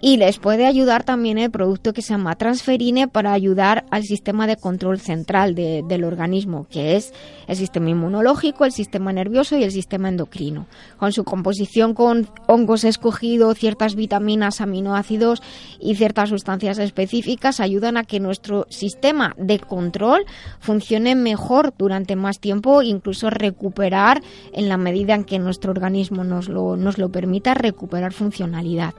Y 0.00 0.18
les 0.18 0.38
puede 0.38 0.66
ayudar 0.66 1.04
también 1.04 1.38
el 1.38 1.50
producto 1.50 1.92
que 1.92 2.02
se 2.02 2.10
llama 2.10 2.36
transferine 2.36 3.08
para 3.08 3.32
ayudar 3.32 3.84
al 3.90 4.04
sistema 4.08 4.48
de 4.48 4.56
control 4.56 4.98
central 4.98 5.54
de- 5.54 5.84
del 5.86 6.02
organismo, 6.02 6.66
que 6.68 6.96
es 6.96 7.12
el 7.46 7.54
sistema 7.54 7.90
inmunológico, 7.90 8.64
el 8.64 8.72
sistema 8.72 9.12
nervioso 9.12 9.56
y 9.56 9.62
el 9.62 9.70
sistema 9.70 10.08
endocrino. 10.08 10.66
Con 10.98 11.12
su 11.12 11.22
composición 11.22 11.94
con 11.94 12.28
hongos 12.48 12.82
escogidos, 12.82 13.56
ciertas 13.58 13.94
vitaminas, 13.94 14.60
aminoácidos 14.60 15.42
y 15.78 15.94
ciertas 15.94 16.30
sustancias 16.30 16.78
específicas 16.78 17.60
ayudan 17.60 17.96
a 17.96 18.02
que 18.04 18.18
nuestro 18.18 18.66
sistema 18.70 19.34
de 19.38 19.60
control 19.60 20.24
funcione 20.58 21.14
mejor 21.14 21.72
durante 21.78 22.16
más 22.16 22.40
tiempo, 22.40 22.82
incluso 22.82 23.30
recuperar 23.30 24.22
en 24.52 24.68
la 24.68 24.76
medida 24.76 25.14
en 25.14 25.24
que 25.24 25.38
nuestro 25.38 25.70
organismo 25.70 26.24
nos 26.24 26.48
lo, 26.48 26.76
nos 26.76 26.98
lo 26.98 27.10
permita, 27.10 27.54
recuperar 27.54 28.12
funcionalidad. 28.12 28.94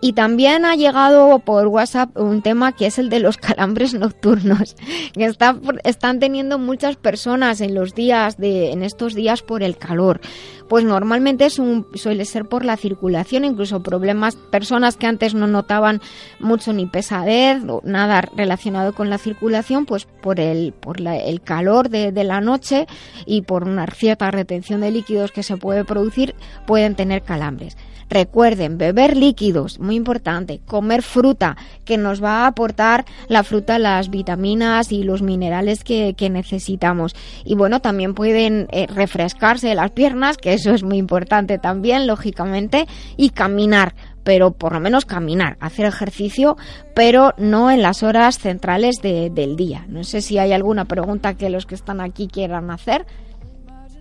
Y 0.00 0.12
también 0.12 0.64
ha 0.66 0.74
llegado 0.76 1.38
por 1.38 1.66
WhatsApp 1.68 2.16
un 2.18 2.42
tema 2.42 2.72
que 2.72 2.86
es 2.86 2.98
el 2.98 3.08
de 3.08 3.20
los 3.20 3.36
calambres 3.38 3.94
nocturnos, 3.94 4.76
que 5.14 5.24
está, 5.24 5.56
están 5.84 6.18
teniendo 6.20 6.58
muchas 6.58 6.96
personas 6.96 7.60
en 7.60 7.74
los 7.74 7.94
días 7.94 8.36
de, 8.36 8.72
en 8.72 8.82
estos 8.82 9.14
días 9.14 9.42
por 9.42 9.62
el 9.62 9.76
calor. 9.78 10.20
Pues 10.68 10.84
normalmente 10.84 11.44
es 11.46 11.58
un, 11.58 11.86
suele 11.94 12.24
ser 12.24 12.46
por 12.46 12.64
la 12.64 12.76
circulación, 12.76 13.44
incluso 13.44 13.82
problemas, 13.82 14.36
personas 14.36 14.96
que 14.96 15.06
antes 15.06 15.34
no 15.34 15.46
notaban 15.46 16.00
mucho 16.38 16.72
ni 16.72 16.86
pesadez 16.86 17.62
o 17.68 17.80
nada 17.84 18.22
relacionado 18.36 18.94
con 18.94 19.10
la 19.10 19.18
circulación, 19.18 19.84
pues 19.86 20.06
por 20.22 20.40
el, 20.40 20.72
por 20.72 21.00
la- 21.00 21.16
el 21.18 21.40
calor 21.42 21.88
de, 21.90 22.12
de 22.12 22.24
la 22.24 22.40
noche 22.40 22.86
y 23.26 23.42
por 23.42 23.64
una 23.64 23.86
cierta 23.86 24.30
retención 24.30 24.80
de 24.80 24.90
líquidos 24.90 25.32
que 25.32 25.42
se 25.42 25.56
puede 25.56 25.84
producir, 25.84 26.34
pueden 26.66 26.94
tener 26.94 27.22
calambres. 27.22 27.76
Recuerden, 28.10 28.78
beber 28.78 29.16
líquidos, 29.16 29.78
muy 29.80 29.96
importante, 29.96 30.60
comer 30.66 31.02
fruta, 31.02 31.56
que 31.84 31.96
nos 31.98 32.22
va 32.22 32.44
a 32.44 32.46
aportar 32.48 33.04
la 33.28 33.42
fruta 33.44 33.78
las 33.78 34.10
vitaminas 34.10 34.92
y 34.92 35.02
los 35.02 35.22
minerales 35.22 35.84
que, 35.84 36.14
que 36.14 36.30
necesitamos. 36.30 37.14
Y 37.44 37.54
bueno, 37.54 37.80
también 37.80 38.14
pueden 38.14 38.68
eh, 38.70 38.86
refrescarse 38.88 39.74
las 39.74 39.90
piernas, 39.90 40.36
que 40.36 40.52
eso 40.54 40.72
es 40.72 40.82
muy 40.82 40.98
importante 40.98 41.58
también, 41.58 42.06
lógicamente, 42.06 42.86
y 43.16 43.30
caminar 43.30 43.94
pero 44.24 44.52
por 44.52 44.72
lo 44.72 44.80
menos 44.80 45.04
caminar, 45.04 45.58
hacer 45.60 45.84
ejercicio, 45.84 46.56
pero 46.94 47.34
no 47.36 47.70
en 47.70 47.82
las 47.82 48.02
horas 48.02 48.38
centrales 48.38 48.96
de- 49.02 49.28
del 49.28 49.54
día. 49.54 49.84
No 49.86 50.02
sé 50.02 50.22
si 50.22 50.38
hay 50.38 50.54
alguna 50.54 50.86
pregunta 50.86 51.34
que 51.34 51.50
los 51.50 51.66
que 51.66 51.74
están 51.74 52.00
aquí 52.00 52.26
quieran 52.28 52.70
hacer, 52.70 53.04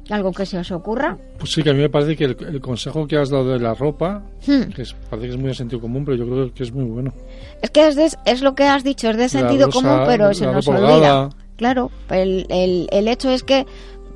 algo 0.10 0.32
que 0.32 0.46
se 0.46 0.58
os 0.58 0.72
ocurra. 0.72 1.18
Pues 1.40 1.52
sí, 1.52 1.64
que 1.64 1.70
a 1.70 1.74
mí 1.74 1.80
me 1.80 1.90
parece 1.90 2.16
que 2.16 2.26
el, 2.26 2.38
el 2.48 2.60
consejo 2.62 3.08
que 3.08 3.18
has 3.18 3.30
dado 3.30 3.50
de 3.54 3.60
la 3.60 3.74
ropa, 3.74 4.22
Hmm. 4.46 4.64
que 4.76 4.82
es- 4.82 4.94
parece 5.10 5.28
que 5.28 5.34
es 5.34 5.40
muy 5.40 5.48
de 5.50 5.56
sentido 5.56 5.82
común, 5.82 6.04
pero 6.06 6.18
yo 6.18 6.26
creo 6.26 6.54
que 6.54 6.64
es 6.64 6.72
muy 6.74 6.86
bueno. 6.86 7.14
Es 7.62 7.70
que 7.72 7.88
es, 7.88 7.96
de- 7.96 8.10
es 8.26 8.42
lo 8.42 8.56
que 8.56 8.64
has 8.66 8.84
dicho, 8.84 9.10
es 9.10 9.18
de 9.18 9.30
sentido 9.30 9.68
rosa, 9.68 9.80
común, 9.82 10.04
pero 10.06 10.34
se 10.34 10.46
nos 10.46 10.68
olvida. 10.68 10.94
holgada. 10.96 11.30
Claro, 11.56 11.92
el, 12.10 12.46
el, 12.50 12.88
el 12.92 13.08
hecho 13.08 13.30
es 13.30 13.44
que 13.44 13.66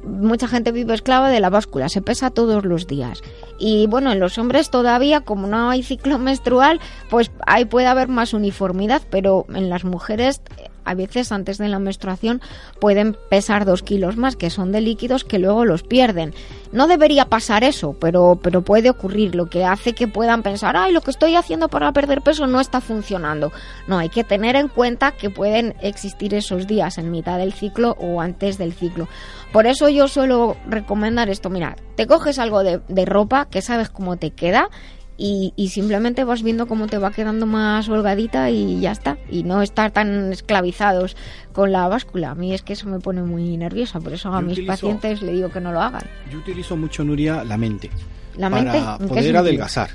mucha 0.03 0.47
gente 0.47 0.71
vive 0.71 0.93
esclava 0.93 1.29
de 1.29 1.39
la 1.39 1.49
báscula, 1.49 1.89
se 1.89 2.01
pesa 2.01 2.29
todos 2.31 2.63
los 2.65 2.87
días. 2.87 3.21
Y 3.59 3.87
bueno, 3.87 4.11
en 4.11 4.19
los 4.19 4.37
hombres 4.37 4.69
todavía, 4.69 5.21
como 5.21 5.47
no 5.47 5.69
hay 5.69 5.83
ciclo 5.83 6.17
menstrual, 6.19 6.79
pues 7.09 7.31
ahí 7.45 7.65
puede 7.65 7.87
haber 7.87 8.07
más 8.07 8.33
uniformidad, 8.33 9.01
pero 9.09 9.45
en 9.53 9.69
las 9.69 9.83
mujeres 9.85 10.41
a 10.87 10.95
veces 10.95 11.31
antes 11.31 11.57
de 11.57 11.67
la 11.67 11.79
menstruación 11.79 12.41
pueden 12.79 13.15
pesar 13.29 13.65
dos 13.65 13.83
kilos 13.83 14.17
más, 14.17 14.35
que 14.35 14.49
son 14.49 14.71
de 14.71 14.81
líquidos 14.81 15.23
que 15.23 15.37
luego 15.37 15.65
los 15.65 15.83
pierden. 15.83 16.33
No 16.71 16.87
debería 16.87 17.25
pasar 17.25 17.63
eso, 17.63 17.95
pero, 17.99 18.39
pero 18.41 18.61
puede 18.61 18.89
ocurrir, 18.89 19.35
lo 19.35 19.49
que 19.49 19.65
hace 19.65 19.93
que 19.93 20.07
puedan 20.07 20.43
pensar, 20.43 20.75
ay, 20.75 20.91
lo 20.91 21.01
que 21.01 21.11
estoy 21.11 21.35
haciendo 21.35 21.69
para 21.69 21.91
perder 21.91 22.21
peso 22.21 22.47
no 22.47 22.59
está 22.59 22.81
funcionando. 22.81 23.51
No, 23.87 23.97
hay 23.97 24.09
que 24.09 24.23
tener 24.23 24.55
en 24.55 24.67
cuenta 24.67 25.11
que 25.11 25.29
pueden 25.29 25.75
existir 25.81 26.33
esos 26.33 26.67
días 26.67 26.97
en 26.97 27.11
mitad 27.11 27.37
del 27.37 27.53
ciclo 27.53 27.95
o 27.99 28.21
antes 28.21 28.57
del 28.57 28.73
ciclo. 28.73 29.07
Por 29.51 29.65
eso 29.65 29.89
yo 29.89 30.07
suelo 30.07 30.57
recomendar 30.67 31.29
esto, 31.29 31.49
mira, 31.49 31.75
te 31.95 32.05
coges 32.05 32.39
algo 32.39 32.63
de, 32.63 32.81
de 32.87 33.05
ropa 33.05 33.47
que 33.49 33.61
sabes 33.61 33.89
cómo 33.89 34.17
te 34.17 34.31
queda 34.31 34.69
y, 35.17 35.53
y 35.55 35.69
simplemente 35.69 36.23
vas 36.23 36.43
viendo 36.43 36.67
cómo 36.67 36.87
te 36.87 36.97
va 36.97 37.11
quedando 37.11 37.45
más 37.45 37.89
holgadita 37.89 38.49
y 38.51 38.79
ya 38.79 38.91
está. 38.91 39.17
Y 39.31 39.43
no 39.43 39.61
estar 39.61 39.91
tan 39.91 40.31
esclavizados 40.31 41.15
con 41.53 41.71
la 41.71 41.87
báscula. 41.87 42.31
A 42.31 42.35
mí 42.35 42.53
es 42.53 42.61
que 42.61 42.73
eso 42.73 42.87
me 42.87 42.99
pone 42.99 43.23
muy 43.23 43.57
nerviosa, 43.57 43.99
por 43.99 44.13
eso 44.13 44.33
a 44.33 44.41
Yo 44.41 44.47
mis 44.47 44.57
utilizo- 44.59 44.67
pacientes 44.67 45.21
le 45.21 45.33
digo 45.33 45.49
que 45.49 45.59
no 45.59 45.71
lo 45.71 45.81
hagan. 45.81 46.03
Yo 46.31 46.37
utilizo 46.37 46.77
mucho, 46.77 47.03
Nuria, 47.03 47.43
la 47.43 47.57
mente. 47.57 47.89
¿La 48.37 48.49
mente? 48.49 48.71
Para 48.79 48.93
¿En 48.93 48.99
qué 48.99 49.07
poder 49.07 49.37
adelgazar. 49.37 49.89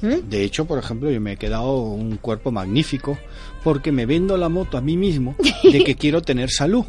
¿Mm? 0.00 0.28
De 0.30 0.44
hecho, 0.44 0.64
por 0.64 0.78
ejemplo, 0.78 1.10
yo 1.10 1.20
me 1.20 1.32
he 1.32 1.36
quedado 1.36 1.76
un 1.82 2.18
cuerpo 2.18 2.52
magnífico 2.52 3.18
porque 3.64 3.90
me 3.90 4.06
vendo 4.06 4.36
la 4.36 4.48
moto 4.48 4.78
a 4.78 4.80
mí 4.80 4.96
mismo 4.96 5.34
de 5.64 5.82
que 5.82 5.96
quiero 5.98 6.22
tener 6.22 6.50
salud. 6.50 6.84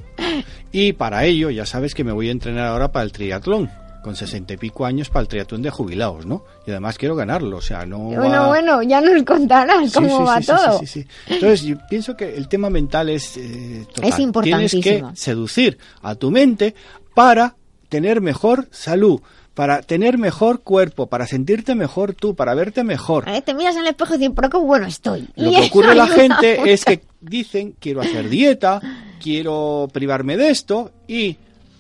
Y 0.72 0.94
para 0.94 1.26
ello, 1.26 1.50
ya 1.50 1.66
sabes 1.66 1.96
que 1.96 2.04
me 2.04 2.12
voy 2.12 2.28
a 2.28 2.32
entrenar 2.32 2.68
ahora 2.68 2.92
para 2.92 3.04
el 3.06 3.12
triatlón, 3.12 3.72
con 4.04 4.16
sesenta 4.16 4.54
y 4.54 4.58
pico 4.58 4.86
años 4.86 5.10
para 5.10 5.22
el 5.22 5.28
triatlón 5.28 5.62
de 5.62 5.70
jubilados, 5.70 6.26
¿no? 6.26 6.44
Y 6.66 6.72
además 6.72 6.98
quiero 6.98 7.16
ganarlo, 7.16 7.58
o 7.58 7.62
sea, 7.62 7.86
no... 7.86 8.00
Bueno, 8.00 8.30
va- 8.42 8.48
bueno, 8.48 8.82
ya 8.84 9.02
nos 9.02 9.24
contarás 9.24 9.90
Sí, 9.90 9.94
cómo 9.96 10.18
sí, 10.20 10.24
va 10.24 10.40
sí, 10.42 10.48
todo. 10.48 10.80
sí, 10.80 10.86
sí, 10.88 11.02
sí. 11.04 11.08
Entonces, 11.34 11.62
yo 11.64 11.76
pienso 11.90 12.16
que 12.16 12.36
el 12.36 12.48
tema 12.48 12.70
mental 12.70 13.10
es 13.10 13.36
eh, 13.38 13.86
total. 13.94 14.10
Es 14.10 14.20
importantísimo. 14.20 14.82
Tienes 14.84 15.12
que 15.12 15.16
seducir 15.20 15.78
a 16.02 16.16
tu 16.16 16.32
mente 16.32 16.76
para 17.14 17.56
tener 17.90 18.22
mejor 18.22 18.68
salud, 18.72 19.20
para 19.54 19.82
tener 19.82 20.18
mejor 20.18 20.62
cuerpo, 20.62 21.08
para 21.08 21.28
sentirte 21.28 21.76
mejor 21.76 22.14
tú, 22.14 22.36
para 22.36 22.54
verte 22.54 22.84
mejor. 22.86 23.28
Eh, 23.28 23.42
Te 23.42 23.54
miras 23.54 23.76
en 23.76 23.82
el 23.82 23.88
espejo 23.88 24.16
y 24.16 24.18
dices, 24.20 24.34
pero 24.36 24.50
qué 24.50 24.58
bueno 24.58 24.86
estoy. 24.86 25.28
Lo 25.36 25.52
que 25.52 25.68
ocurre 25.68 25.92
a 25.92 25.96
la 25.96 26.08
gente 26.08 26.58
mucho. 26.60 26.72
es 26.72 26.86
que 26.86 27.02
dicen, 27.20 27.76
quiero 27.80 28.00
hacer 28.00 28.30
dieta, 28.30 28.80
quiero 29.22 29.90
privarme 29.92 30.38
de 30.38 30.50
esto, 30.52 30.92
y 31.08 31.36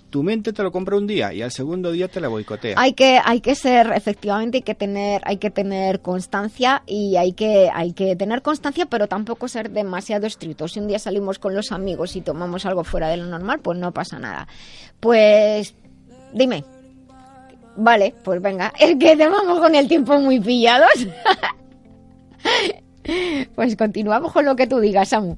tu 0.09 0.23
mente 0.23 0.53
te 0.53 0.63
lo 0.63 0.71
compra 0.71 0.97
un 0.97 1.07
día 1.07 1.33
y 1.33 1.41
al 1.41 1.51
segundo 1.51 1.91
día 1.91 2.07
te 2.07 2.19
la 2.19 2.27
boicotea. 2.27 2.75
Hay 2.77 2.93
que, 2.93 3.19
hay 3.23 3.41
que 3.41 3.55
ser, 3.55 3.91
efectivamente, 3.95 4.57
hay 4.57 4.63
que 4.63 4.75
tener, 4.75 5.21
hay 5.25 5.37
que 5.37 5.51
tener 5.51 6.01
constancia 6.01 6.83
y 6.85 7.15
hay 7.15 7.33
que, 7.33 7.69
hay 7.73 7.93
que 7.93 8.15
tener 8.15 8.41
constancia, 8.41 8.87
pero 8.87 9.07
tampoco 9.07 9.47
ser 9.47 9.69
demasiado 9.69 10.25
estrictos. 10.25 10.73
Si 10.73 10.79
un 10.79 10.87
día 10.87 10.99
salimos 10.99 11.39
con 11.39 11.55
los 11.55 11.71
amigos 11.71 12.15
y 12.15 12.21
tomamos 12.21 12.65
algo 12.65 12.83
fuera 12.83 13.09
de 13.09 13.17
lo 13.17 13.25
normal, 13.25 13.59
pues 13.59 13.77
no 13.77 13.91
pasa 13.91 14.19
nada. 14.19 14.47
Pues, 14.99 15.75
dime. 16.33 16.63
Vale, 17.75 18.13
pues 18.23 18.41
venga, 18.41 18.73
es 18.79 18.97
que 18.97 19.15
te 19.15 19.27
vamos 19.29 19.59
con 19.59 19.75
el 19.75 19.87
tiempo 19.87 20.19
muy 20.19 20.39
pillados. 20.39 21.07
pues 23.55 23.75
continuamos 23.75 24.31
con 24.31 24.45
lo 24.45 24.55
que 24.55 24.67
tú 24.67 24.79
digas, 24.79 25.09
Samu. 25.09 25.37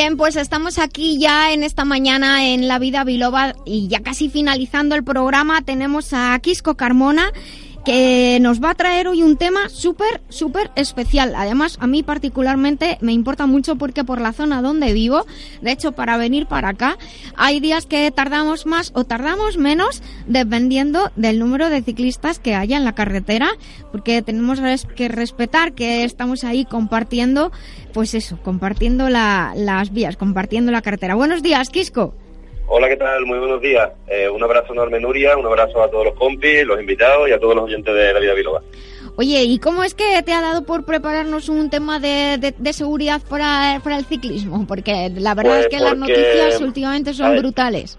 Bien, 0.00 0.16
pues 0.16 0.36
estamos 0.36 0.78
aquí 0.78 1.18
ya 1.18 1.52
en 1.52 1.64
esta 1.64 1.84
mañana 1.84 2.46
en 2.46 2.68
La 2.68 2.78
Vida 2.78 3.02
Biloba 3.02 3.54
y 3.64 3.88
ya 3.88 4.00
casi 4.00 4.28
finalizando 4.28 4.94
el 4.94 5.02
programa 5.02 5.62
tenemos 5.62 6.12
a 6.12 6.38
Quisco 6.38 6.76
Carmona 6.76 7.32
que 7.88 8.36
nos 8.42 8.62
va 8.62 8.72
a 8.72 8.74
traer 8.74 9.08
hoy 9.08 9.22
un 9.22 9.38
tema 9.38 9.70
súper, 9.70 10.20
súper 10.28 10.70
especial. 10.76 11.32
Además, 11.34 11.78
a 11.80 11.86
mí 11.86 12.02
particularmente 12.02 12.98
me 13.00 13.14
importa 13.14 13.46
mucho 13.46 13.76
porque 13.76 14.04
por 14.04 14.20
la 14.20 14.34
zona 14.34 14.60
donde 14.60 14.92
vivo, 14.92 15.24
de 15.62 15.72
hecho, 15.72 15.92
para 15.92 16.18
venir 16.18 16.44
para 16.44 16.68
acá, 16.68 16.98
hay 17.34 17.60
días 17.60 17.86
que 17.86 18.10
tardamos 18.10 18.66
más 18.66 18.92
o 18.94 19.04
tardamos 19.04 19.56
menos 19.56 20.02
dependiendo 20.26 21.10
del 21.16 21.38
número 21.38 21.70
de 21.70 21.80
ciclistas 21.80 22.38
que 22.38 22.54
haya 22.54 22.76
en 22.76 22.84
la 22.84 22.94
carretera, 22.94 23.48
porque 23.90 24.20
tenemos 24.20 24.60
que 24.94 25.08
respetar 25.08 25.72
que 25.72 26.04
estamos 26.04 26.44
ahí 26.44 26.66
compartiendo, 26.66 27.52
pues 27.94 28.12
eso, 28.12 28.38
compartiendo 28.42 29.08
la- 29.08 29.54
las 29.56 29.94
vías, 29.94 30.18
compartiendo 30.18 30.72
la 30.72 30.82
carretera. 30.82 31.14
Buenos 31.14 31.42
días, 31.42 31.70
Quisco. 31.70 32.12
Hola, 32.70 32.88
¿qué 32.88 32.96
tal? 32.96 33.24
Muy 33.24 33.38
buenos 33.38 33.60
días. 33.62 33.90
Eh, 34.08 34.28
un 34.28 34.42
abrazo 34.42 34.72
enorme, 34.74 35.00
Nuria, 35.00 35.36
un 35.36 35.46
abrazo 35.46 35.82
a 35.82 35.90
todos 35.90 36.04
los 36.06 36.14
compis, 36.14 36.64
los 36.66 36.78
invitados 36.78 37.28
y 37.28 37.32
a 37.32 37.38
todos 37.38 37.54
los 37.54 37.64
oyentes 37.64 37.94
de 37.94 38.12
La 38.12 38.20
Vida 38.20 38.34
Biloba. 38.34 38.62
Oye, 39.16 39.42
¿y 39.42 39.58
cómo 39.58 39.82
es 39.82 39.94
que 39.94 40.22
te 40.22 40.32
ha 40.32 40.42
dado 40.42 40.64
por 40.64 40.84
prepararnos 40.84 41.48
un 41.48 41.70
tema 41.70 41.98
de, 41.98 42.36
de- 42.38 42.54
de 42.56 42.72
seguridad 42.72 43.20
para, 43.28 43.80
para 43.82 43.96
el 43.98 44.04
ciclismo? 44.04 44.66
Porque 44.66 45.10
la 45.16 45.34
verdad 45.34 45.52
Pues 45.52 45.64
es 45.64 45.68
que 45.68 45.78
las 45.82 45.96
noticias 45.96 46.60
últimamente 46.60 47.14
son 47.14 47.30
ver, 47.32 47.40
brutales. 47.40 47.98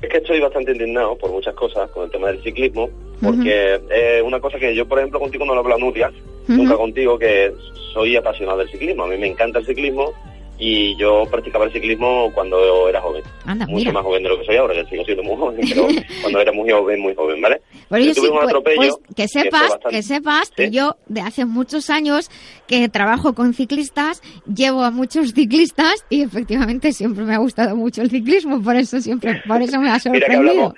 Es 0.00 0.08
que 0.08 0.16
estoy 0.16 0.40
bastante 0.40 0.72
indignado 0.72 1.16
por 1.18 1.30
muchas 1.30 1.54
cosas 1.54 1.88
con 1.90 2.04
el 2.04 2.10
tema 2.10 2.28
del 2.28 2.42
ciclismo, 2.42 2.88
porque 3.22 3.74
es 3.90 4.22
una 4.22 4.40
cosa 4.40 4.58
que 4.58 4.74
yo, 4.74 4.86
por 4.88 4.98
ejemplo, 4.98 5.20
contigo 5.20 5.44
no 5.44 5.52
lo 5.54 5.60
he 5.60 5.62
hablado, 5.62 5.80
Nuria, 5.80 6.10
nunca 6.48 6.74
contigo, 6.76 7.18
que 7.18 7.52
soy 7.92 8.16
apasionado 8.16 8.58
del 8.58 8.70
ciclismo. 8.70 9.04
A 9.04 9.08
mí 9.08 9.16
me 9.18 9.28
encanta 9.28 9.58
el 9.60 9.66
ciclismo 9.66 10.12
y 10.58 10.96
yo 10.96 11.24
practicaba 11.30 11.66
el 11.66 11.72
ciclismo 11.72 12.30
cuando 12.34 12.88
era 12.88 13.00
joven. 13.00 13.22
Anda, 13.44 13.66
Mucho 13.66 13.76
mira. 13.76 13.92
más 13.92 14.02
joven 14.04 14.22
de 14.22 14.28
lo 14.30 14.38
que 14.38 14.46
soy 14.46 14.56
ahora, 14.56 14.74
que 14.74 14.86
sigo 14.88 15.04
siendo 15.04 15.22
muy 15.22 15.36
joven, 15.36 15.60
pero 15.68 15.86
cuando 16.22 16.40
era 16.40 16.52
muy 16.52 16.70
joven, 16.70 17.00
muy 17.00 17.14
joven, 17.14 17.40
¿vale? 17.40 17.60
Pero 17.90 18.04
yo 18.04 18.14
tuve 18.14 18.26
sí, 18.26 18.30
un 18.32 18.36
pues, 18.38 18.46
atropello 18.48 18.76
pues, 18.76 19.16
que 19.16 19.28
sepas, 19.28 19.60
bastante- 19.62 19.88
que 19.90 20.02
sepas 20.02 20.50
que 20.50 20.70
yo 20.70 20.96
de 21.06 21.20
hace 21.20 21.44
muchos 21.44 21.90
años 21.90 22.30
que 22.66 22.88
trabajo 22.88 23.34
con 23.34 23.52
ciclistas, 23.54 24.22
llevo 24.52 24.82
a 24.82 24.90
muchos 24.90 25.32
ciclistas 25.32 26.04
y 26.08 26.22
efectivamente 26.22 26.92
siempre 26.92 27.24
me 27.24 27.34
ha 27.34 27.38
gustado 27.38 27.76
mucho 27.76 28.02
el 28.02 28.10
ciclismo, 28.10 28.62
por 28.62 28.76
eso 28.76 29.00
siempre, 29.00 29.42
por 29.46 29.60
eso 29.60 29.78
me 29.80 29.90
ha 29.90 29.98
Mira 30.06 30.26
que 30.26 30.32
sorprendido. 30.32 30.38
hablamos, 30.50 30.74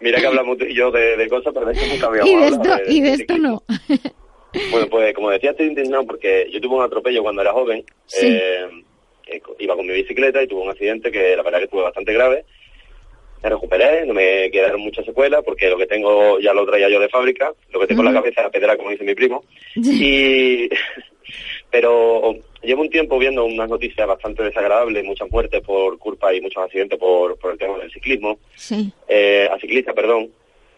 mira 0.00 0.20
que 0.20 0.26
hablamos 0.26 0.58
tú 0.58 0.64
y 0.64 0.74
yo 0.74 0.90
de, 0.90 1.16
de 1.18 1.28
cosas, 1.28 1.52
pero 1.52 1.66
de 1.66 1.72
esto 1.74 1.86
nunca 1.92 2.06
habíamos 2.06 2.30
Y 2.30 2.36
de 2.36 2.46
esto, 2.48 2.78
y 2.88 3.00
de 3.02 3.12
esto 3.12 3.38
no. 3.38 3.62
Bueno, 4.72 4.86
pues 4.90 5.14
como 5.14 5.30
decía, 5.30 5.50
estoy 5.50 5.66
indignado 5.68 6.04
porque 6.06 6.48
yo 6.52 6.60
tuve 6.60 6.74
un 6.76 6.82
atropello 6.82 7.22
cuando 7.22 7.42
era 7.42 7.52
joven. 7.52 7.84
Sí. 8.06 8.26
Eh, 8.26 8.82
eh, 9.30 9.42
iba 9.58 9.76
con 9.76 9.86
mi 9.86 9.92
bicicleta 9.92 10.42
y 10.42 10.46
tuve 10.46 10.62
un 10.62 10.70
accidente 10.70 11.10
que 11.10 11.36
la 11.36 11.42
verdad 11.42 11.60
que 11.60 11.68
fue 11.68 11.82
bastante 11.82 12.12
grave. 12.12 12.44
Me 13.42 13.48
recuperé, 13.48 14.04
no 14.04 14.12
me 14.12 14.50
quedaron 14.50 14.82
muchas 14.82 15.06
secuelas 15.06 15.42
porque 15.42 15.70
lo 15.70 15.78
que 15.78 15.86
tengo 15.86 16.38
ya 16.40 16.52
lo 16.52 16.66
traía 16.66 16.90
yo 16.90 17.00
de 17.00 17.08
fábrica, 17.08 17.52
lo 17.72 17.80
que 17.80 17.86
tengo 17.86 18.02
en 18.02 18.12
la 18.12 18.20
cabeza 18.20 18.42
era 18.42 18.50
pedra, 18.50 18.76
como 18.76 18.90
dice 18.90 19.04
mi 19.04 19.14
primo. 19.14 19.44
Y, 19.76 20.68
pero 21.70 22.34
llevo 22.62 22.82
un 22.82 22.90
tiempo 22.90 23.18
viendo 23.18 23.44
unas 23.44 23.68
noticias 23.68 24.06
bastante 24.06 24.42
desagradables, 24.42 25.04
muchas 25.04 25.30
muertes 25.30 25.62
por 25.62 25.98
culpa 25.98 26.34
y 26.34 26.40
muchos 26.40 26.62
accidentes 26.62 26.98
por, 26.98 27.38
por 27.38 27.52
el 27.52 27.58
tema 27.58 27.78
del 27.78 27.90
ciclismo 27.90 28.38
Sí. 28.56 28.92
eh, 29.08 29.48
a 29.50 29.58
ciclista, 29.58 29.94
perdón. 29.94 30.30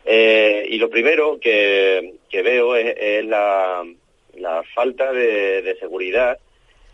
Eh, 0.05 0.67
y 0.69 0.79
lo 0.79 0.91
primero 0.91 1.39
que, 1.41 2.15
que 2.29 2.43
veo 2.43 2.77
es, 2.77 2.95
es 2.99 3.25
la, 3.25 3.85
la 4.37 4.63
falta 4.75 5.13
de, 5.13 5.63
de 5.63 5.77
seguridad 5.79 6.39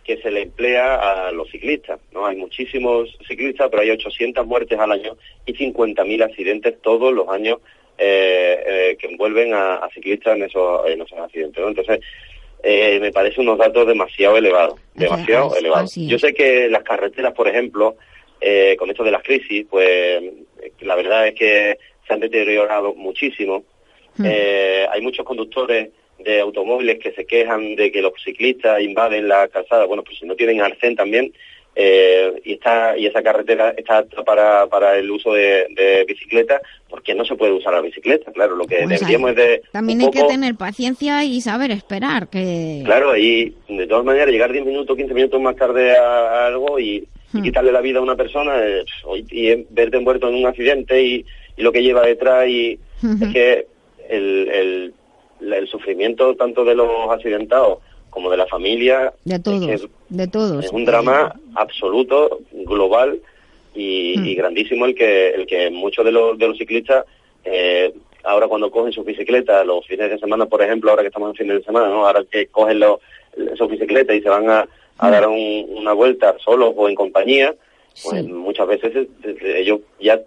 que 0.09 0.16
se 0.22 0.30
le 0.30 0.40
emplea 0.40 1.26
a 1.26 1.32
los 1.32 1.51
ciclistas. 1.51 2.01
¿no? 2.12 2.24
Hay 2.24 2.35
muchísimos 2.35 3.14
ciclistas, 3.28 3.68
pero 3.70 3.82
hay 3.82 3.90
800 3.90 4.47
muertes 4.47 4.78
al 4.78 4.90
año 4.90 5.18
y 5.44 5.52
50.000 5.52 6.24
accidentes 6.24 6.80
todos 6.80 7.12
los 7.12 7.28
años 7.28 7.59
eh, 7.98 8.64
eh, 8.66 8.97
que 8.98 9.09
envuelven 9.09 9.52
a, 9.52 9.74
a 9.74 9.90
ciclistas 9.90 10.35
en 10.35 10.44
esos, 10.44 10.89
en 10.89 11.02
esos 11.02 11.18
accidentes. 11.18 11.62
¿no? 11.62 11.68
Entonces, 11.68 12.01
eh, 12.62 12.98
me 13.02 13.12
parece 13.12 13.43
unos 13.43 13.59
datos 13.59 13.86
demasiado 13.86 14.39
elevados, 14.39 14.80
demasiado 14.94 15.55
elevados. 15.55 15.94
Yo 15.94 16.18
sé 16.18 16.32
que 16.32 16.70
las 16.70 16.85
carreteras, 16.85 17.35
por 17.35 17.47
ejemplo, 17.47 17.97
con 18.78 18.89
esto 18.89 19.05
de 19.05 19.10
las 19.10 19.22
crisis, 19.22 19.66
pues 19.68 20.22
la 20.80 20.94
verdad 20.94 21.28
es 21.28 21.35
que 21.35 21.78
se 22.06 22.14
han 22.14 22.20
deteriorado 22.20 22.94
muchísimo. 22.94 23.62
Eh, 24.24 24.86
hay 24.90 25.02
muchos 25.02 25.26
conductores 25.26 25.90
de 26.19 26.40
automóviles 26.40 26.99
que 26.99 27.12
se 27.12 27.24
quejan 27.24 27.77
de 27.77 27.90
que 27.93 28.03
los 28.03 28.12
ciclistas 28.23 28.81
invaden 28.81 29.28
la 29.28 29.49
calzada. 29.49 29.86
Bueno, 29.86 30.03
pues 30.03 30.19
si 30.19 30.27
no 30.27 30.35
tienen 30.35 30.61
arcén 30.61 30.97
también, 30.97 31.32
eh, 31.81 32.32
y 32.45 32.55
está 32.55 32.99
y 32.99 33.07
esa 33.07 33.23
carretera 33.23 33.73
está 33.77 33.99
apta 33.99 34.24
para, 34.24 34.66
para 34.66 34.97
el 34.97 35.09
uso 35.11 35.32
de, 35.32 35.66
de 35.77 36.05
bicicleta, 36.09 36.61
¿por 36.89 37.03
qué 37.03 37.15
no 37.15 37.24
se 37.24 37.36
puede 37.36 37.53
usar 37.53 37.73
la 37.73 37.81
bicicleta? 37.81 38.32
Claro, 38.32 38.57
lo 38.57 38.66
que 38.66 38.78
Pues 38.82 38.99
deberíamos 38.99 39.31
es 39.31 39.36
de 39.36 39.62
También 39.70 40.01
hay 40.01 40.11
que 40.11 40.24
tener 40.24 40.57
paciencia 40.57 41.23
y 41.24 41.40
saber 41.40 41.70
esperar, 41.70 42.28
que... 42.28 42.82
Claro, 42.85 43.16
y 43.16 43.55
de 43.69 43.86
todas 43.86 44.05
maneras 44.05 44.28
llegar 44.28 44.51
10 44.51 44.65
minutos, 44.65 44.97
15 44.97 45.15
minutos 45.15 45.40
más 45.40 45.55
tarde 45.55 45.97
a, 45.97 46.03
a 46.03 46.47
algo 46.49 46.81
y, 46.81 47.07
y 47.35 47.39
Hmm. 47.39 47.43
quitarle 47.43 47.70
la 47.73 47.82
vida 47.82 47.99
a 47.99 48.03
una 48.03 48.16
persona 48.16 48.55
eh, 48.65 48.85
y, 49.31 49.51
y 49.51 49.66
verte 49.69 49.99
envuelto 49.99 50.31
en 50.31 50.36
un 50.36 50.47
accidente 50.47 51.03
y, 51.03 51.27
y 51.59 51.62
lo 51.62 51.70
que 51.70 51.82
lleva 51.82 52.01
detrás 52.01 52.49
y 52.49 52.81
es 53.03 53.28
que 53.32 53.66
el, 54.09 54.95
el 55.40 55.69
sufrimiento 55.69 56.35
tanto 56.36 56.65
de 56.65 56.74
los 56.74 56.89
accidentados 57.10 57.78
como 58.10 58.31
de 58.31 58.36
la 58.39 58.47
familia 58.47 59.12
De 59.24 59.39
todos, 59.39 59.69
es, 59.69 59.86
de 60.09 60.27
todos. 60.28 60.65
es 60.65 60.73
un 60.73 60.85
drama 60.85 61.35
absoluto, 61.55 62.40
global 62.52 63.19
y, 63.74 64.16
Hmm. 64.19 64.24
y 64.27 64.35
grandísimo 64.35 64.86
el 64.86 64.94
que 64.94 65.31
el 65.31 65.47
que 65.47 65.70
muchos 65.70 66.05
de 66.05 66.12
los, 66.12 66.39
de 66.39 66.48
los 66.48 66.56
ciclistas 66.59 67.05
eh, 67.44 67.93
ahora 68.24 68.48
cuando 68.48 68.70
cogen 68.70 68.93
sus 68.93 69.05
bicicletas 69.06 69.65
los 69.65 69.86
fines 69.86 70.10
de 70.10 70.19
semana, 70.19 70.47
por 70.47 70.60
ejemplo, 70.62 70.90
ahora 70.90 71.02
que 71.02 71.09
estamos 71.09 71.31
en 71.31 71.36
fines 71.36 71.59
de 71.59 71.65
semana, 71.65 71.89
¿no? 71.89 72.06
ahora 72.06 72.24
que 72.31 72.47
cogen 72.48 72.81
los, 72.81 72.98
sus 73.56 73.69
bicicletas 73.70 74.16
y 74.16 74.20
se 74.20 74.28
van 74.28 74.51
a, 74.51 74.66
a 74.98 75.10
dar 75.10 75.28
un- 75.28 75.66
una 75.77 75.93
vuelta 75.93 76.35
solos 76.44 76.73
o 76.77 76.89
en 76.89 76.94
compañía, 76.94 77.55
pues 78.05 78.27
muchas 78.29 78.66
veces 78.69 78.95
eh, 78.97 79.09
eh, 79.25 79.37
ellos 79.61 79.81
ya 80.01 80.20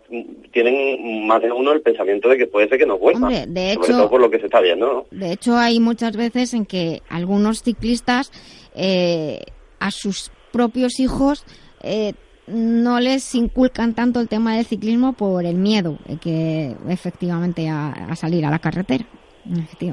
tienen 0.52 1.26
más 1.28 1.42
de 1.42 1.52
uno 1.52 1.72
el 1.72 1.82
pensamiento 1.82 2.30
de 2.30 2.38
que 2.38 2.48
puede 2.48 2.68
ser 2.68 2.78
que 2.78 2.86
nos 2.86 3.00
vuelva, 3.00 3.28
Hombre, 3.28 3.46
de 3.48 3.74
sobre 3.74 3.88
hecho- 3.88 3.98
todo 3.98 4.10
por 4.10 4.22
lo 4.22 4.30
que 4.30 4.40
se 4.40 4.46
está 4.46 4.60
viendo, 4.62 4.88
¿no? 4.94 5.06
De 5.18 5.32
hecho, 5.34 5.56
hay 5.58 5.80
muchas 5.80 6.16
veces 6.18 6.54
en 6.54 6.66
que 6.66 7.02
algunos 7.10 7.64
ciclistas 7.64 8.32
eh, 8.76 9.42
a 9.80 9.92
sus 9.92 10.32
propios 10.52 11.00
hijos 11.00 11.46
eh, 11.84 12.14
no 12.48 13.00
les 13.00 13.34
inculcan 13.36 13.94
tanto 13.96 14.20
el 14.20 14.28
tema 14.28 14.56
del 14.58 14.66
ciclismo 14.66 15.14
por 15.14 15.46
el 15.46 15.56
miedo 15.56 15.98
eh, 16.10 16.18
que 16.22 16.76
efectivamente 16.90 17.70
a, 17.70 17.92
a 17.92 18.16
salir 18.16 18.46
a 18.46 18.50
la 18.52 18.60
carretera. 18.60 19.06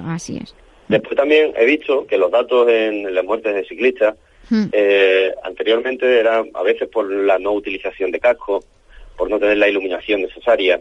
Así 0.06 0.36
es. 0.36 0.54
Después 0.88 1.16
también 1.16 1.52
he 1.56 1.64
visto 1.66 2.06
que 2.06 2.16
los 2.18 2.30
datos 2.30 2.68
en 2.68 3.14
las 3.14 3.24
muertes 3.24 3.54
de 3.54 3.64
ciclistas 3.64 4.14
Hmm. 4.50 4.66
eh, 4.72 5.34
anteriormente 5.44 6.18
eran 6.18 6.50
a 6.54 6.62
veces 6.62 6.88
por 6.88 7.10
la 7.10 7.38
no 7.38 7.52
utilización 7.52 8.10
de 8.10 8.20
casco, 8.20 8.64
por 9.16 9.28
no 9.28 9.38
tener 9.38 9.58
la 9.58 9.68
iluminación 9.68 10.22
necesaria, 10.22 10.80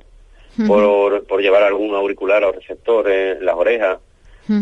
por, 0.66 1.24
por 1.26 1.42
llevar 1.42 1.64
algún 1.64 1.94
auricular 1.94 2.44
o 2.44 2.52
receptor 2.52 3.10
en 3.10 3.46
las 3.46 3.56
orejas, 3.56 4.00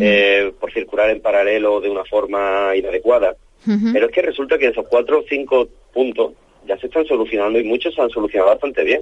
eh, 0.02 0.52
por 0.60 0.74
circular 0.74 1.10
en 1.10 1.22
paralelo 1.22 1.80
de 1.80 1.90
una 1.90 2.04
forma 2.04 2.76
inadecuada. 2.76 3.36
Pero 3.94 4.08
es 4.08 4.12
que 4.12 4.22
resulta 4.22 4.58
que 4.58 4.68
esos 4.68 4.88
cuatro 4.88 5.20
o 5.20 5.24
cinco 5.28 5.68
puntos 5.94 6.34
ya 6.68 6.78
se 6.78 6.88
están 6.88 7.06
solucionando 7.06 7.60
y 7.60 7.64
muchos 7.64 7.94
se 7.96 8.02
han 8.02 8.10
solucionado 8.10 8.52
bastante 8.52 8.84
bien. 8.84 9.02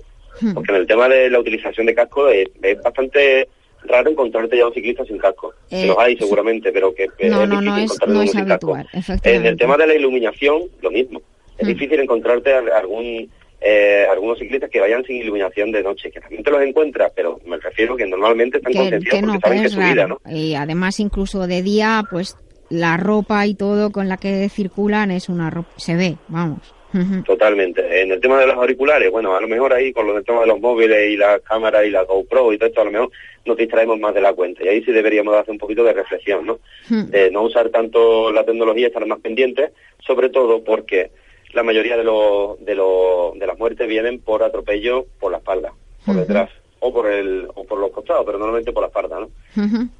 Porque 0.54 0.72
en 0.72 0.78
el 0.78 0.88
tema 0.88 1.08
de 1.08 1.30
la 1.30 1.40
utilización 1.40 1.86
de 1.86 1.96
casco 1.96 2.28
es, 2.28 2.50
es 2.62 2.82
bastante 2.82 3.48
raro 3.86 4.10
encontrarte 4.10 4.58
ya 4.58 4.68
un 4.68 4.74
ciclista 4.74 5.06
sin 5.06 5.18
casco. 5.18 5.54
Eh, 5.70 5.82
que 5.82 5.88
los 5.88 5.98
hay 5.98 6.14
sí. 6.16 6.24
seguramente, 6.24 6.72
pero 6.72 6.94
que, 6.94 7.08
que 7.18 7.30
No, 7.30 7.44
es 7.44 7.50
no, 7.50 7.60
difícil 7.62 7.66
no 7.70 7.78
es, 7.78 7.84
encontrarte 7.84 8.08
no 8.08 8.20
uno 8.20 8.24
es 8.24 8.32
sin 8.32 8.46
casco. 8.46 8.78
En 9.24 9.46
el 9.46 9.58
tema 9.58 9.78
de 9.78 9.88
la 9.88 9.96
iluminación, 9.96 10.62
lo 10.82 10.92
mismo. 10.92 11.22
Es 11.58 11.66
Mm. 11.66 11.72
difícil 11.72 12.00
encontrarte 12.00 12.54
algún 12.54 13.30
eh, 13.66 14.06
algunos 14.12 14.38
ciclistas 14.40 14.70
que 14.70 14.82
vayan 14.82 15.06
sin 15.06 15.16
iluminación 15.16 15.72
de 15.72 15.82
noche, 15.84 16.12
que 16.12 16.20
también 16.20 16.44
te 16.44 16.52
los 16.52 16.62
encuentras, 16.62 17.14
pero 17.16 17.40
me 17.46 17.56
refiero 17.58 17.96
que 17.96 18.06
normalmente 18.06 18.58
están 18.58 18.74
concienciados 18.74 19.22
no, 19.22 19.34
porque 19.36 19.48
saben 19.48 19.62
que 19.62 19.68
es 19.68 19.74
su 19.74 19.80
vida. 19.80 20.06
¿no? 20.08 20.20
Y 20.30 20.56
además, 20.56 21.00
incluso 21.00 21.48
de 21.48 21.62
día, 21.62 22.04
pues 22.12 22.36
la 22.70 22.98
ropa 22.98 23.46
y 23.48 23.56
todo 23.56 23.92
con 23.92 24.10
la 24.10 24.18
que 24.18 24.50
circulan 24.50 25.12
es 25.12 25.30
una 25.30 25.50
ropa, 25.50 25.70
se 25.78 25.96
ve, 25.96 26.18
vamos. 26.28 26.60
Totalmente. 27.26 28.02
En 28.02 28.12
el 28.12 28.20
tema 28.20 28.40
de 28.40 28.48
los 28.48 28.56
auriculares, 28.56 29.10
bueno, 29.10 29.36
a 29.36 29.42
lo 29.42 29.48
mejor 29.48 29.74
ahí 29.74 29.92
con 29.92 30.08
del 30.14 30.24
tema 30.24 30.42
de 30.42 30.48
los 30.48 30.60
móviles 30.60 31.12
y 31.12 31.18
las 31.18 31.42
cámaras 31.42 31.86
y 31.86 31.90
la 31.90 32.04
GoPro 32.04 32.54
y 32.54 32.58
todo 32.58 32.70
esto, 32.70 32.82
a 32.82 32.86
lo 32.86 32.92
mejor 32.92 33.12
nos 33.46 33.58
distraemos 33.58 34.00
más 34.00 34.14
de 34.14 34.22
la 34.22 34.34
cuenta. 34.34 34.64
Y 34.64 34.68
ahí 34.68 34.84
sí 34.84 34.92
deberíamos 34.92 35.34
de 35.34 35.40
hacer 35.40 35.52
un 35.52 35.58
poquito 35.58 35.84
de 35.84 35.94
reflexión, 35.94 36.46
¿no? 36.46 36.60
De 36.90 37.32
no 37.32 37.44
usar 37.44 37.70
tanto 37.70 38.32
la 38.32 38.44
tecnología, 38.44 38.88
estar 38.88 39.06
más 39.06 39.20
pendientes, 39.20 39.72
sobre 40.06 40.30
todo 40.30 40.64
porque 40.64 41.12
la 41.54 41.64
mayoría 41.64 41.98
de, 41.98 42.04
los 42.04 42.64
de, 42.64 42.76
los 42.76 43.38
de 43.38 43.48
las 43.48 43.58
muertes 43.58 43.88
vienen 43.88 44.20
por 44.20 44.44
atropello 44.44 45.06
por 45.20 45.32
la 45.32 45.38
espalda, 45.38 45.74
por 46.06 46.16
detrás, 46.16 46.50
o 46.80 46.94
por 46.94 47.10
el 47.10 47.48
o 47.54 47.64
por 47.64 47.80
los 47.80 47.92
costados, 47.92 48.26
pero 48.26 48.38
normalmente 48.38 48.72
por 48.72 48.82
la 48.82 48.88
espalda, 48.88 49.20
¿no? 49.20 49.30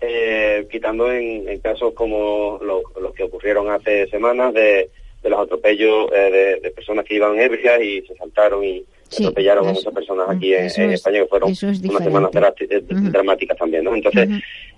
eh, 0.02 0.68
quitando 0.72 1.12
en, 1.12 1.48
en 1.48 1.60
casos 1.60 1.94
como 1.94 2.60
los, 2.62 2.84
los 3.02 3.14
que 3.14 3.24
ocurrieron 3.24 3.70
hace 3.70 4.08
semanas 4.08 4.54
de, 4.54 4.90
de 5.24 5.30
los 5.30 5.40
atropellos 5.40 6.12
eh, 6.12 6.32
de, 6.32 6.60
de 6.60 6.72
personas 6.72 7.06
que 7.06 7.16
iban 7.16 7.40
ebrias 7.40 7.82
y 7.82 8.02
se 8.02 8.16
saltaron 8.16 8.64
y 8.64 8.84
Sí, 9.14 9.24
atropellaron 9.24 9.68
a 9.68 9.74
muchas 9.74 9.94
personas 9.94 10.30
aquí 10.30 10.54
en, 10.56 10.92
España 10.92 11.20
que 11.20 11.28
fueron 11.28 11.52
es 11.52 11.62
unas 11.62 12.04
semanas 12.04 12.32
eh, 12.62 12.82
dramáticas 12.88 13.58
también, 13.58 13.84
¿no? 13.84 13.94
Entonces, 13.94 14.28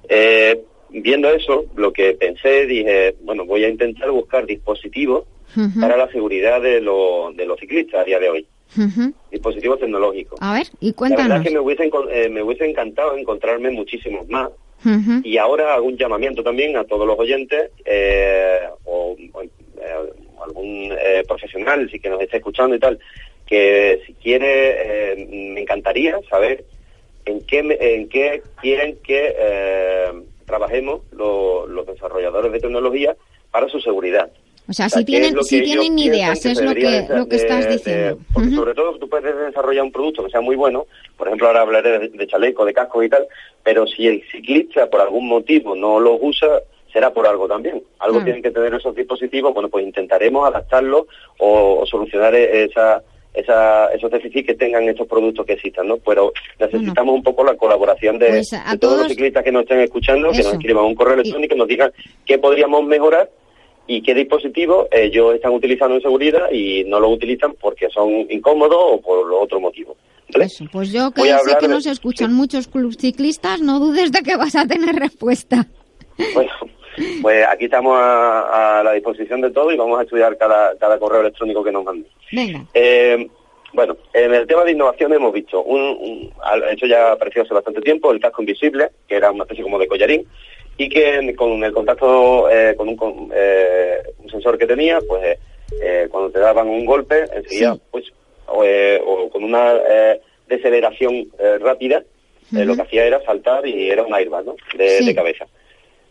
eh, 0.09 0.61
viendo 0.89 1.29
eso, 1.29 1.65
lo 1.75 1.93
que 1.93 2.13
pensé, 2.13 2.65
dije, 2.65 3.15
bueno, 3.21 3.45
voy 3.45 3.63
a 3.63 3.69
intentar 3.69 4.11
buscar 4.11 4.45
dispositivos 4.45 5.23
para 5.79 5.95
la 5.95 6.11
seguridad 6.11 6.61
de, 6.61 6.81
los 6.81 7.33
de 7.37 7.45
los 7.45 7.57
ciclistas 7.57 8.01
a 8.01 8.03
día 8.03 8.19
de 8.19 8.29
hoy, 8.29 8.47
dispositivos 9.31 9.79
tecnológicos. 9.79 10.37
A 10.41 10.53
ver, 10.53 10.67
y 10.81 10.87
La 10.87 10.91
verdad 10.91 10.95
cuéntanos. 10.95 11.37
es 11.37 11.47
que 11.47 11.53
me 11.53 11.59
hubiese, 11.61 11.91
eh, 12.11 12.29
me 12.29 12.43
hubiese 12.43 12.69
encantado 12.69 13.15
encontrarme 13.15 13.69
muchísimos 13.71 14.27
más, 14.27 14.49
y 15.23 15.37
ahora 15.37 15.75
hago 15.75 15.85
un 15.85 15.97
llamamiento 15.97 16.43
también 16.43 16.75
a 16.75 16.83
todos 16.83 17.07
los 17.07 17.17
oyentes 17.17 17.71
eh, 17.85 18.59
o, 18.83 19.15
o, 19.33 19.41
eh, 19.41 19.49
algún 20.45 20.91
eh, 20.99 21.23
profesional 21.27 21.89
si 21.91 21.99
que 21.99 22.09
nos 22.09 22.21
esté 22.21 22.37
escuchando 22.37 22.75
y 22.75 22.79
tal, 22.79 22.99
que 23.45 24.01
si 24.05 24.13
quiere, 24.13 25.13
eh, 25.13 25.27
me 25.53 25.61
encantaría 25.61 26.19
saber 26.29 26.63
en 27.25 27.41
qué, 27.45 27.59
en 27.79 28.09
qué 28.09 28.43
quieren 28.61 28.97
que 29.03 29.35
eh, 29.37 30.11
trabajemos 30.45 31.01
lo- 31.11 31.67
los 31.67 31.85
desarrolladores 31.87 32.51
de 32.51 32.59
tecnología 32.59 33.15
para 33.51 33.67
su 33.67 33.79
seguridad. 33.79 34.31
O 34.67 34.73
sea, 34.73 34.89
si 34.89 34.95
¿qué 34.95 34.99
es 35.01 35.05
tienen, 35.05 35.35
lo 35.35 35.43
si 35.43 35.59
que 35.59 35.63
tienen 35.65 35.99
ideas, 35.99 36.39
que 36.41 36.51
es 36.51 36.59
lo 36.61 36.73
que, 36.73 37.05
lo 37.09 37.27
que 37.29 37.35
estás 37.35 37.65
de- 37.67 37.73
diciendo. 37.73 38.15
de- 38.15 38.21
porque 38.33 38.49
sobre 38.49 38.73
todo 38.73 38.97
tú 38.97 39.07
puedes 39.07 39.35
desarrollar 39.37 39.83
un 39.83 39.91
producto 39.91 40.23
que 40.23 40.31
sea 40.31 40.41
muy 40.41 40.55
bueno, 40.55 40.87
por 41.17 41.27
ejemplo 41.27 41.47
ahora 41.47 41.61
hablaré 41.61 41.99
de, 41.99 42.09
de 42.09 42.27
chaleco, 42.27 42.65
de 42.65 42.73
casco 42.73 43.03
y 43.03 43.09
tal, 43.09 43.27
pero 43.63 43.85
si 43.85 44.07
el 44.07 44.23
ciclista 44.31 44.89
por 44.89 45.01
algún 45.01 45.27
motivo 45.27 45.75
no 45.75 45.99
los 45.99 46.17
usa, 46.19 46.61
será 46.95 47.11
por 47.11 47.27
algo 47.27 47.45
también. 47.45 47.83
Algo 47.99 48.13
Claro. 48.15 48.23
tienen 48.23 48.41
que 48.41 48.51
tener 48.51 48.73
esos 48.73 48.95
dispositivos, 48.95 49.53
bueno, 49.53 49.67
pues 49.67 49.85
intentaremos 49.85 50.47
adaptarlos 50.47 51.03
o, 51.39 51.79
o 51.81 51.85
solucionar 51.85 52.33
e- 52.33 52.63
esa, 52.63 53.03
esa, 53.33 53.87
esos 53.93 54.09
déficits 54.09 54.47
que 54.47 54.53
tengan 54.53 54.87
estos 54.87 55.05
productos 55.05 55.45
que 55.45 55.53
existan, 55.53 55.89
¿no? 55.89 55.97
Pero 55.97 56.31
necesitamos 56.57 57.13
un 57.15 57.21
poco 57.21 57.43
la 57.43 57.57
colaboración 57.57 58.17
de, 58.17 58.29
Pues 58.29 58.53
a 58.53 58.71
de 58.71 58.77
todos, 58.77 58.99
los 58.99 59.07
ciclistas 59.09 59.43
que 59.43 59.51
nos 59.51 59.63
estén 59.63 59.81
escuchando, 59.81 60.31
que 60.31 60.37
nos 60.37 60.53
escriban 60.53 60.85
un 60.85 60.95
correo 60.95 61.15
electrónico 61.15 61.53
y 61.53 61.57
nos 61.57 61.67
digan 61.67 61.91
qué 62.25 62.37
podríamos 62.37 62.85
mejorar 62.85 63.29
y 63.87 64.01
qué 64.01 64.15
dispositivos 64.15 64.87
ellos 64.91 65.35
están 65.35 65.51
utilizando 65.51 65.95
en 65.95 66.01
seguridad 66.01 66.49
y 66.49 66.85
no 66.85 67.01
lo 67.01 67.09
utilizan 67.09 67.55
porque 67.59 67.89
son 67.89 68.09
incómodos 68.31 68.79
o 68.79 69.01
por 69.01 69.31
otro 69.33 69.59
motivo. 69.59 69.97
¿vale? 70.31 70.45
Eso, 70.45 70.63
pues 70.71 70.91
yo 70.93 71.11
que 71.11 71.21
sé 71.23 71.57
que 71.59 71.67
de- 71.67 71.73
nos 71.73 71.85
escuchan 71.85 72.33
muchos 72.33 72.69
clubs 72.69 72.95
ciclistas, 72.97 73.59
no 73.61 73.79
dudes 73.81 74.13
de 74.13 74.21
que 74.23 74.37
vas 74.37 74.55
a 74.55 74.65
tener 74.65 74.95
respuesta. 74.95 75.67
Bueno, 76.33 76.49
pues 77.21 77.45
aquí 77.47 77.65
estamos 77.65 77.97
a, 77.99 78.79
a 78.79 78.83
la 78.83 78.93
disposición 78.93 79.41
de 79.41 79.51
todo 79.51 79.71
y 79.71 79.77
vamos 79.77 79.99
a 79.99 80.03
estudiar 80.03 80.37
cada, 80.37 80.75
cada 80.77 80.97
correo 80.99 81.21
electrónico 81.21 81.63
que 81.63 81.71
nos 81.71 81.83
manden. 81.83 82.07
Venga. 82.31 82.63
Eh, 82.73 83.27
bueno, 83.73 83.97
en 84.13 84.33
el 84.33 84.47
tema 84.47 84.63
de 84.63 84.71
innovación 84.71 85.11
hemos 85.13 85.33
visto, 85.33 85.61
un, 85.61 85.81
un- 85.81 86.33
esto 86.69 86.85
ya 86.87 87.11
apareció 87.11 87.41
hace 87.43 87.53
bastante 87.53 87.81
tiempo, 87.81 88.11
el 88.11 88.19
casco 88.21 88.41
invisible, 88.41 88.89
que 89.07 89.15
era 89.15 89.31
una 89.31 89.43
especie 89.43 89.63
como 89.63 89.77
de 89.79 89.87
collarín, 89.87 90.25
y 90.77 90.89
que 90.89 91.35
con 91.35 91.63
el 91.63 91.71
contacto 91.73 92.49
eh, 92.49 92.73
con 92.77 92.87
un, 92.89 92.95
con, 92.95 93.29
eh, 93.33 93.97
un 94.23 94.29
sensor 94.29 94.57
que 94.57 94.65
tenía, 94.67 94.99
pues 95.07 95.37
eh, 95.81 96.07
cuando 96.09 96.29
te 96.31 96.39
daban 96.39 96.67
un 96.69 96.85
golpe, 96.85 97.25
enseguida, 97.33 97.77
pues, 97.91 98.05
o, 98.47 98.63
o 99.05 99.29
con 99.29 99.43
una 99.43 99.73
deceleración 100.47 101.27
rápida, 101.59 102.03
lo 102.51 102.75
que 102.75 102.81
hacía 102.83 103.05
era 103.05 103.21
saltar 103.23 103.65
y 103.67 103.89
era 103.89 104.03
un 104.03 104.13
airbag, 104.13 104.45
¿no? 104.45 104.55
De, 104.77 104.89
Sí. 104.99 105.05
de 105.05 105.15
cabeza. 105.15 105.45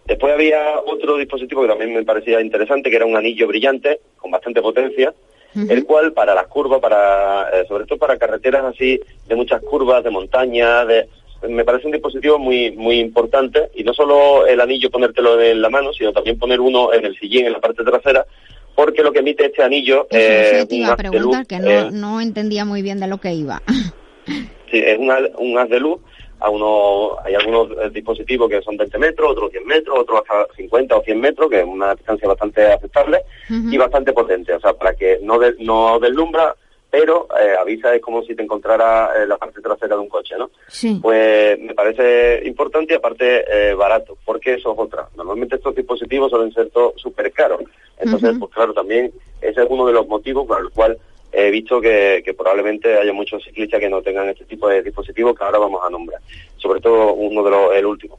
Después 0.06 0.34
había 0.34 0.80
otro 0.86 1.16
dispositivo 1.16 1.62
que 1.62 1.68
también 1.68 1.94
me 1.94 2.04
parecía 2.04 2.40
interesante, 2.40 2.90
que 2.90 2.96
era 2.96 3.06
un 3.06 3.16
anillo 3.16 3.46
brillante 3.46 4.00
con 4.16 4.30
bastante 4.30 4.60
potencia, 4.60 5.14
el 5.54 5.84
cual 5.84 6.12
para 6.12 6.34
las 6.34 6.48
curvas, 6.48 6.80
para 6.80 7.48
eh, 7.50 7.64
sobre 7.68 7.86
todo 7.86 7.98
para 7.98 8.18
carreteras 8.18 8.64
así 8.64 9.00
de 9.26 9.36
muchas 9.36 9.62
curvas, 9.62 10.02
de 10.02 10.10
montaña, 10.10 10.84
de, 10.84 11.08
me 11.48 11.64
parece 11.64 11.86
un 11.86 11.92
dispositivo 11.92 12.38
muy 12.38 12.72
muy 12.72 12.98
importante 12.98 13.70
y 13.74 13.84
no 13.84 13.94
solo 13.94 14.46
el 14.46 14.60
anillo 14.60 14.90
ponértelo 14.90 15.40
en 15.40 15.62
la 15.62 15.70
mano, 15.70 15.92
sino 15.92 16.12
también 16.12 16.38
poner 16.38 16.60
uno 16.60 16.92
en 16.92 17.04
el 17.04 17.16
sillín, 17.16 17.46
en 17.46 17.52
la 17.52 17.60
parte 17.60 17.84
trasera, 17.84 18.26
porque 18.74 19.02
lo 19.02 19.12
que 19.12 19.20
emite 19.20 19.46
este 19.46 19.62
anillo 19.62 20.06
Eso, 20.10 20.18
eh, 20.18 20.66
un 20.68 20.84
a 20.84 20.92
haz 20.92 20.96
de 20.96 21.08
preguntar, 21.08 21.40
luz, 21.40 21.48
que 21.48 21.58
no, 21.60 21.70
eh, 21.70 21.88
no 21.92 22.20
entendía 22.20 22.64
muy 22.64 22.82
bien 22.82 22.98
de 22.98 23.06
lo 23.06 23.18
que 23.18 23.32
iba. 23.32 23.62
Sí, 24.70 24.82
es 24.84 24.98
un 24.98 25.58
haz 25.58 25.68
de 25.68 25.78
luz 25.78 26.00
a 26.44 26.50
unos, 26.50 27.18
hay 27.24 27.34
algunos 27.34 27.70
eh, 27.70 27.90
dispositivos 27.90 28.50
que 28.50 28.60
son 28.62 28.76
20 28.76 28.98
metros, 28.98 29.30
otros 29.30 29.50
10 29.52 29.64
metros, 29.64 29.98
otros 29.98 30.20
hasta 30.20 30.54
50 30.54 30.96
o 30.96 31.02
100 31.02 31.20
metros, 31.20 31.48
que 31.50 31.60
es 31.60 31.64
una 31.66 31.94
distancia 31.94 32.28
bastante 32.28 32.66
aceptable 32.66 33.20
y 33.48 33.76
bastante 33.78 34.12
potente, 34.12 34.52
o 34.52 34.60
sea, 34.60 34.74
para 34.74 34.94
que 34.94 35.18
no, 35.22 35.38
de- 35.38 35.54
no 35.60 35.98
deslumbra, 35.98 36.54
pero 36.90 37.26
eh, 37.40 37.54
avisa 37.60 37.94
es 37.94 38.00
como 38.02 38.22
si 38.22 38.34
te 38.36 38.42
encontrara 38.42 39.10
en 39.22 39.28
la 39.28 39.36
parte 39.36 39.60
trasera 39.60 39.96
de 39.96 40.02
un 40.02 40.08
coche, 40.08 40.34
¿no? 40.38 40.50
Sí. 40.68 40.98
Pues 41.02 41.58
me 41.58 41.74
parece 41.74 42.46
importante 42.46 42.92
y 42.94 42.96
aparte 42.96 43.44
eh, 43.70 43.74
barato, 43.74 44.16
porque 44.24 44.54
eso 44.54 44.72
es 44.72 44.78
otra. 44.78 45.08
Normalmente 45.16 45.56
estos 45.56 45.74
dispositivos 45.74 46.30
suelen 46.30 46.52
ser 46.52 46.70
súper 46.96 47.32
caros. 47.32 47.62
Entonces, 47.98 48.36
pues 48.38 48.50
claro, 48.52 48.72
también 48.74 49.12
ese 49.40 49.62
es 49.62 49.66
uno 49.68 49.86
de 49.86 49.92
los 49.92 50.06
motivos 50.06 50.46
por 50.46 50.60
el 50.60 50.70
cual 50.70 50.98
he 51.34 51.50
visto 51.50 51.80
que, 51.80 52.22
que 52.24 52.34
probablemente 52.34 52.96
haya 52.96 53.12
muchos 53.12 53.42
ciclistas 53.42 53.80
que 53.80 53.88
no 53.88 54.02
tengan 54.02 54.28
este 54.28 54.44
tipo 54.44 54.68
de 54.68 54.82
dispositivos 54.82 55.36
que 55.36 55.44
ahora 55.44 55.58
vamos 55.58 55.80
a 55.84 55.90
nombrar. 55.90 56.20
Sobre 56.56 56.80
todo 56.80 57.14
uno 57.14 57.42
de 57.42 57.50
los, 57.50 57.74
el 57.74 57.86
último. 57.86 58.18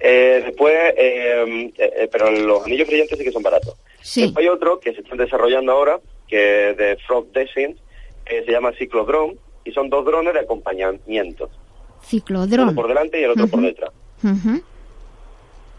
Eh, 0.00 0.42
después, 0.44 0.74
eh, 0.96 1.72
eh, 1.78 2.08
pero 2.10 2.30
los 2.30 2.66
anillos 2.66 2.86
brillantes 2.88 3.16
sí 3.16 3.24
que 3.24 3.32
son 3.32 3.42
baratos. 3.42 3.74
Sí. 4.02 4.22
Después 4.22 4.44
hay 4.44 4.50
otro 4.50 4.80
que 4.80 4.92
se 4.92 5.00
están 5.00 5.16
desarrollando 5.16 5.72
ahora, 5.72 6.00
que 6.28 6.70
es 6.70 6.76
de 6.76 6.96
Frog 7.06 7.32
Design, 7.32 7.76
que 8.24 8.44
se 8.44 8.50
llama 8.50 8.72
Ciclodrone, 8.72 9.36
y 9.64 9.72
son 9.72 9.88
dos 9.88 10.04
drones 10.04 10.34
de 10.34 10.40
acompañamiento. 10.40 11.44
Uno 11.44 12.04
Ciclodrón. 12.04 12.74
por 12.74 12.88
delante 12.88 13.18
y 13.18 13.24
el 13.24 13.30
otro 13.30 13.48
por 13.48 13.62
detrás. 13.62 13.92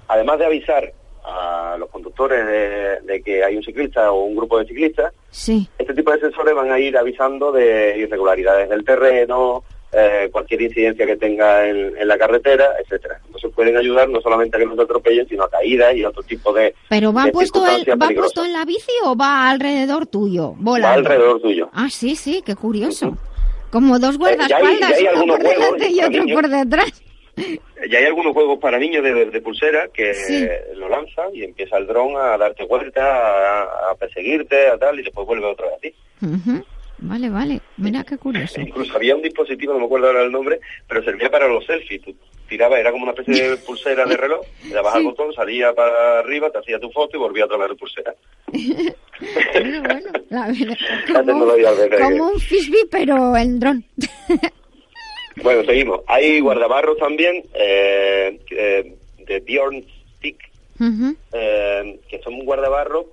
Además 0.07 0.39
de 0.39 0.45
avisar 0.45 0.93
a 1.75 1.77
los 1.77 1.89
conductores 1.89 2.45
de, 2.45 2.99
de 3.13 3.21
que 3.21 3.43
hay 3.43 3.55
un 3.55 3.63
ciclista 3.63 4.11
o 4.11 4.23
un 4.23 4.35
grupo 4.35 4.57
de 4.59 4.65
ciclistas, 4.65 5.13
Sí. 5.29 5.67
este 5.77 5.93
tipo 5.93 6.11
de 6.11 6.19
sensores 6.19 6.55
van 6.55 6.71
a 6.71 6.79
ir 6.79 6.97
avisando 6.97 7.51
de 7.51 7.97
irregularidades 7.99 8.69
del 8.69 8.83
terreno, 8.83 9.63
eh, 9.97 10.27
cualquier 10.31 10.61
incidencia 10.63 11.05
que 11.05 11.15
tenga 11.15 11.67
en, 11.67 11.95
en 11.97 12.07
la 12.07 12.17
carretera, 12.17 12.65
etcétera. 12.83 13.19
Entonces 13.25 13.51
pueden 13.55 13.77
ayudar 13.77 14.09
no 14.09 14.19
solamente 14.19 14.57
a 14.57 14.59
que 14.59 14.65
no 14.65 14.81
atropellen, 14.81 15.27
sino 15.27 15.43
a 15.43 15.49
caídas 15.49 15.95
y 15.95 16.03
a 16.03 16.09
otro 16.09 16.23
tipo 16.23 16.51
de, 16.51 16.73
¿Pero 16.89 17.13
va 17.13 17.25
de 17.25 17.31
puesto, 17.31 17.59
el, 17.59 17.65
circunstancias 17.65 17.97
va 18.01 18.07
peligrosas. 18.07 18.33
puesto 18.33 18.45
en 18.45 18.53
la 18.53 18.65
bici 18.65 18.91
o 19.05 19.15
va 19.15 19.49
alrededor 19.49 20.05
tuyo? 20.07 20.53
Volando. 20.57 20.87
Va 20.87 20.93
alrededor 21.13 21.39
tuyo. 21.41 21.69
Ah, 21.73 21.87
sí, 21.89 22.15
sí, 22.15 22.41
qué 22.45 22.55
curioso. 22.55 23.17
Como 23.71 23.99
dos 23.99 24.15
Eh, 24.15 24.17
guardaespaldas, 24.17 24.91
hay 24.93 25.07
uno 25.15 25.25
por 25.35 25.43
delante 25.43 25.89
y 25.89 25.99
otro 26.01 26.23
por 26.33 26.47
detrás. 26.49 27.03
Ya 27.89 27.99
hay 27.99 28.05
algunos 28.05 28.33
juegos 28.33 28.59
para 28.59 28.79
niños 28.79 29.03
de, 29.03 29.25
de 29.25 29.41
pulsera 29.41 29.89
que 29.93 30.13
Sí. 30.13 30.47
lo 30.75 30.87
lanzan 30.89 31.35
y 31.35 31.43
empieza 31.43 31.77
el 31.77 31.85
dron 31.87 32.15
a 32.17 32.37
darte 32.37 32.63
vuelta, 32.65 33.01
a, 33.03 33.91
a 33.91 33.95
perseguirte, 33.95 34.67
a 34.67 34.77
tal, 34.77 34.99
y 34.99 35.03
después 35.03 35.27
vuelve 35.27 35.45
otra 35.45 35.65
vez 35.67 35.75
a 35.75 35.79
ti. 35.79 35.93
Vale, 36.97 37.29
vale. 37.29 37.59
Mira 37.77 38.03
qué 38.05 38.17
curioso. 38.17 38.61
Incluso 38.61 38.95
había 38.95 39.15
un 39.15 39.21
dispositivo, 39.21 39.73
no 39.73 39.79
me 39.79 39.85
acuerdo 39.85 40.07
ahora 40.07 40.21
el 40.23 40.31
nombre, 40.31 40.59
pero 40.87 41.03
servía 41.03 41.29
para 41.29 41.47
los 41.49 41.65
selfies. 41.65 42.01
Tú 42.01 42.15
tirabas, 42.47 42.79
era 42.79 42.91
como 42.91 43.03
una 43.03 43.11
especie 43.11 43.49
de 43.49 43.57
pulsera 43.65 44.05
de 44.05 44.15
reloj, 44.15 44.41
le 44.67 44.73
dabas 44.73 44.95
al 44.95 45.03
botón, 45.03 45.33
salía 45.33 45.73
para 45.73 46.19
arriba, 46.19 46.49
te 46.49 46.59
hacía 46.59 46.79
tu 46.79 46.89
foto 46.91 47.17
y 47.17 47.19
volvía 47.19 47.43
a 47.43 47.47
la 47.57 47.67
pulsera. 47.75 48.15
La 50.29 50.45
tecnología 51.25 51.73
de- 51.73 51.89
de- 51.89 51.99
como 51.99 52.29
un 52.29 52.39
frisbee, 52.39 52.85
pero 52.89 53.35
en 53.35 53.59
dron. 53.59 53.85
Bueno, 55.43 55.63
seguimos. 55.65 56.01
Hay 56.07 56.39
guardabarros 56.39 56.97
también 56.97 57.43
eh, 57.53 58.39
que- 58.47 58.95
de 59.25 59.39
Bjorn 59.41 59.83
Stick, 60.17 60.37
eh, 61.33 61.99
que 62.07 62.19
son 62.21 62.35
un 62.35 62.45
guardabarro 62.45 63.05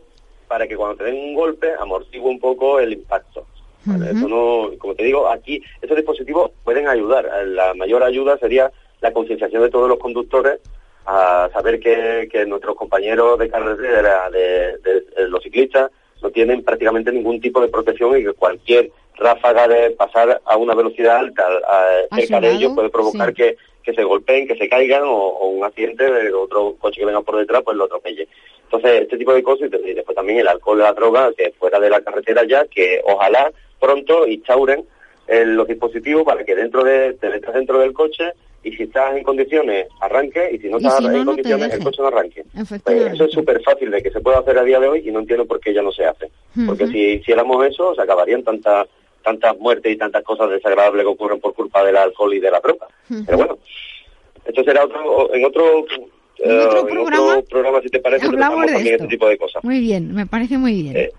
para 0.48 0.66
que 0.68 0.76
cuando 0.76 0.96
te 0.96 1.04
den 1.04 1.16
un 1.16 1.34
golpe 1.34 1.68
amortigue 1.78 2.20
un 2.20 2.38
poco 2.38 2.78
el 2.80 2.92
impacto. 2.92 3.46
¿vale? 3.84 4.10
Eso 4.12 4.28
no, 4.28 4.70
como 4.78 4.94
te 4.94 5.04
digo, 5.04 5.28
aquí 5.28 5.60
esos 5.80 5.96
dispositivos 5.96 6.50
pueden 6.62 6.86
ayudar. 6.88 7.24
Eh, 7.26 7.46
La 7.46 7.74
mayor 7.74 8.02
ayuda 8.04 8.38
sería 8.38 8.70
la 9.00 9.12
concienciación 9.12 9.62
de 9.62 9.70
todos 9.70 9.88
los 9.88 9.98
conductores 9.98 10.60
a 11.06 11.48
saber 11.52 11.80
que, 11.80 12.28
que 12.30 12.46
nuestros 12.46 12.76
compañeros 12.76 13.36
de 13.38 13.48
carretera, 13.48 14.30
de, 14.30 14.78
de- 14.78 15.00
de 15.16 15.28
los 15.28 15.42
ciclistas, 15.42 15.90
no 16.22 16.30
tienen 16.30 16.62
prácticamente 16.62 17.12
ningún 17.12 17.40
tipo 17.40 17.60
de 17.60 17.68
protección 17.68 18.16
y 18.18 18.24
que 18.24 18.32
cualquier 18.32 18.90
ráfaga 19.16 19.68
de 19.68 19.90
pasar 19.90 20.40
a 20.44 20.56
una 20.56 20.74
velocidad 20.74 21.16
alta 21.16 21.42
a- 21.46 21.86
A 22.10 22.16
cerca 22.16 22.40
de 22.40 22.52
ellos 22.52 22.72
puede 22.74 22.88
provocar 22.90 23.28
sí. 23.30 23.34
que, 23.34 23.56
que 23.82 23.92
se 23.92 24.02
golpeen, 24.04 24.46
que 24.46 24.56
se 24.56 24.68
caigan 24.68 25.02
o, 25.04 25.12
o 25.16 25.48
un 25.48 25.64
accidente 25.64 26.10
de 26.10 26.32
otro 26.32 26.76
coche 26.78 27.00
que 27.00 27.06
venga 27.06 27.20
por 27.22 27.36
detrás 27.36 27.62
pues 27.64 27.76
lo 27.76 27.84
atropelle. 27.84 28.26
Entonces, 28.64 29.02
este 29.02 29.18
tipo 29.18 29.34
de 29.34 29.42
cosas 29.42 29.68
y 29.84 29.92
después 29.92 30.16
también 30.16 30.38
el 30.38 30.48
alcohol 30.48 30.78
la 30.78 30.94
droga 30.94 31.30
que 31.36 31.52
fuera 31.58 31.78
de 31.78 31.90
la 31.90 32.00
carretera 32.00 32.44
ya, 32.48 32.64
que 32.66 33.02
ojalá 33.04 33.52
pronto 33.78 34.26
instauren 34.26 34.84
eh, 35.28 35.44
los 35.44 35.68
dispositivos 35.68 36.24
para 36.24 36.42
que 36.44 36.54
dentro 36.54 36.82
de, 36.82 37.12
te 37.14 37.28
metas 37.28 37.52
dentro 37.54 37.78
del 37.80 37.92
coche 37.92 38.32
y 38.64 38.72
si 38.72 38.84
estás 38.84 39.16
en 39.16 39.24
condiciones 39.24 39.86
arranque 40.00 40.50
y 40.52 40.58
si 40.58 40.68
no 40.68 40.76
estás 40.78 40.98
si 40.98 41.04
no, 41.04 41.10
en 41.10 41.18
no 41.18 41.24
condiciones 41.26 41.72
el 41.72 41.82
coche 41.82 42.02
no 42.02 42.08
arranque. 42.08 42.44
Pues 42.52 42.64
Efectivamente. 42.64 43.14
eso 43.14 43.24
es 43.24 43.32
súper 43.32 43.60
fácil 43.62 43.90
de 43.90 44.02
que 44.02 44.10
se 44.10 44.20
pueda 44.20 44.38
hacer 44.38 44.58
a 44.58 44.64
día 44.64 44.78
de 44.80 44.88
hoy 44.88 45.08
y 45.08 45.10
no 45.10 45.20
entiendo 45.20 45.46
por 45.46 45.60
qué 45.60 45.74
ya 45.74 45.82
no 45.82 45.90
se 45.92 46.04
hace. 46.04 46.30
Porque 46.66 46.86
si 46.88 46.98
hiciéramos 47.14 47.66
eso, 47.66 47.94
se 47.94 48.02
acabarían 48.02 48.42
tantas 48.42 48.86
tantas 49.24 49.56
muertes 49.58 49.92
y 49.92 49.96
tantas 49.96 50.24
cosas 50.24 50.50
desagradables 50.50 51.04
que 51.04 51.10
ocurren 51.10 51.40
por 51.40 51.54
culpa 51.54 51.84
del 51.84 51.96
alcohol 51.96 52.34
y 52.34 52.40
de 52.40 52.50
la 52.50 52.58
droga. 52.60 52.88
Pero 53.24 53.38
bueno, 53.38 53.58
esto 54.44 54.64
será 54.64 54.84
otro 54.84 55.32
en 55.32 55.44
otro, 55.44 55.84
¿En 56.38 56.50
eh, 56.50 56.64
otro 56.64 56.80
en 56.80 56.86
programa? 56.88 57.26
otro 57.36 57.44
programa, 57.48 57.80
si 57.82 57.88
te 57.88 58.00
parece, 58.00 58.26
Hablamos 58.26 58.66
de 58.66 58.72
también 58.72 58.94
esto. 58.94 59.04
este 59.04 59.14
tipo 59.16 59.28
de 59.28 59.38
cosas. 59.38 59.62
Muy 59.62 59.78
bien, 59.80 60.12
me 60.12 60.26
parece 60.26 60.58
muy 60.58 60.82
bien. 60.82 60.96
Eh, 60.96 61.10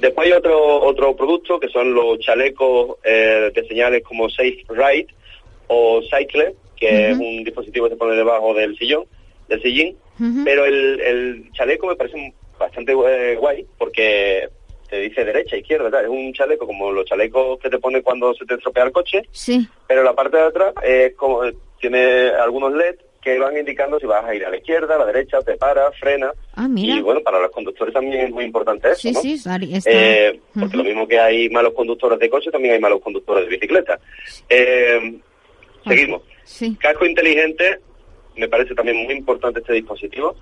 Después 0.00 0.26
hay 0.26 0.32
otro 0.32 0.82
otro 0.82 1.14
producto 1.14 1.60
que 1.60 1.68
son 1.68 1.94
los 1.94 2.18
chalecos 2.18 2.96
eh, 3.04 3.52
de 3.54 3.68
señales 3.68 4.02
como 4.02 4.28
Safe 4.28 4.64
Ride 4.68 5.06
o 5.68 6.00
Cycle, 6.02 6.56
que 6.88 7.10
es 7.12 7.18
un 7.18 7.44
dispositivo 7.44 7.86
que 7.86 7.92
se 7.92 7.96
pone 7.96 8.16
debajo 8.16 8.52
del 8.54 8.76
sillón, 8.76 9.04
del 9.48 9.62
sillín. 9.62 9.96
Pero 10.44 10.64
el, 10.66 11.00
el 11.00 11.52
chaleco 11.52 11.86
me 11.88 11.96
parece 11.96 12.32
bastante 12.58 12.92
eh, 12.92 13.36
guay 13.36 13.64
porque 13.78 14.48
te 14.88 15.00
dice 15.00 15.24
derecha, 15.24 15.56
izquierda, 15.56 15.90
tal. 15.90 16.04
es 16.04 16.10
un 16.10 16.32
chaleco 16.32 16.66
como 16.66 16.92
los 16.92 17.04
chalecos 17.06 17.58
que 17.60 17.70
te 17.70 17.78
pone 17.78 18.02
cuando 18.02 18.34
se 18.34 18.44
te 18.44 18.54
estropea 18.54 18.84
el 18.84 18.92
coche, 18.92 19.22
Sí. 19.32 19.66
pero 19.88 20.02
la 20.02 20.12
parte 20.14 20.36
de 20.36 20.42
atrás 20.44 20.74
es 20.84 21.14
como, 21.16 21.40
tiene 21.80 22.28
algunos 22.30 22.72
LED 22.74 22.96
que 23.22 23.38
van 23.38 23.56
indicando 23.56 23.98
si 24.00 24.06
vas 24.06 24.24
a 24.24 24.34
ir 24.34 24.44
a 24.44 24.50
la 24.50 24.56
izquierda, 24.58 24.96
a 24.96 24.98
la 24.98 25.06
derecha, 25.06 25.40
te 25.42 25.54
para, 25.56 25.90
frena. 25.92 26.32
Ah, 26.54 26.68
mira. 26.68 26.96
Y 26.96 27.00
bueno, 27.00 27.20
para 27.22 27.40
los 27.40 27.50
conductores 27.52 27.94
también 27.94 28.26
es 28.26 28.30
muy 28.32 28.44
importante 28.44 28.88
eso, 28.90 29.00
Sí, 29.00 29.12
¿no? 29.12 29.20
sí, 29.20 29.32
está. 29.34 29.58
Eh, 29.90 30.40
porque 30.58 30.76
lo 30.76 30.84
mismo 30.84 31.06
que 31.08 31.18
hay 31.20 31.48
malos 31.48 31.72
conductores 31.72 32.18
de 32.18 32.28
coche, 32.28 32.50
también 32.50 32.74
hay 32.74 32.80
malos 32.80 33.00
conductores 33.00 33.44
de 33.44 33.50
bicicleta. 33.50 33.98
Eh, 34.48 35.14
seguimos. 35.86 36.22
Sí. 36.44 36.76
Casco 36.76 37.06
inteligente, 37.06 37.80
me 38.36 38.48
parece 38.48 38.74
también 38.74 39.04
muy 39.04 39.14
importante 39.14 39.60
este 39.60 39.74
dispositivo. 39.74 40.34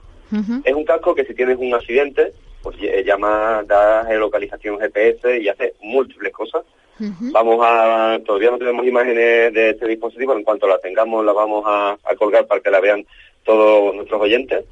Es 0.65 0.75
un 0.75 0.85
casco 0.85 1.13
que 1.13 1.25
si 1.25 1.35
tienes 1.35 1.59
un 1.59 1.75
accidente, 1.75 2.33
pues 2.63 2.77
eh, 2.81 3.03
llama, 3.05 3.65
da 3.67 4.05
geolocalización 4.07 4.79
GPS 4.79 5.41
y 5.41 5.49
hace 5.49 5.75
múltiples 5.81 6.33
cosas. 6.33 6.63
Vamos 7.33 7.59
a, 7.63 8.19
todavía 8.27 8.51
no 8.51 8.59
tenemos 8.59 8.87
imágenes 8.87 9.55
de 9.55 9.71
este 9.71 9.89
dispositivo, 9.89 10.35
en 10.35 10.45
cuanto 10.45 10.69
la 10.69 10.79
tengamos 10.79 11.25
la 11.25 11.33
vamos 11.33 11.65
a, 11.67 11.93
a 12.05 12.15
colgar 12.15 12.47
para 12.47 12.61
que 12.61 12.71
la 12.71 12.79
vean 12.79 13.07
todos 13.45 13.95
nuestros 13.95 14.21
oyentes. 14.21 14.65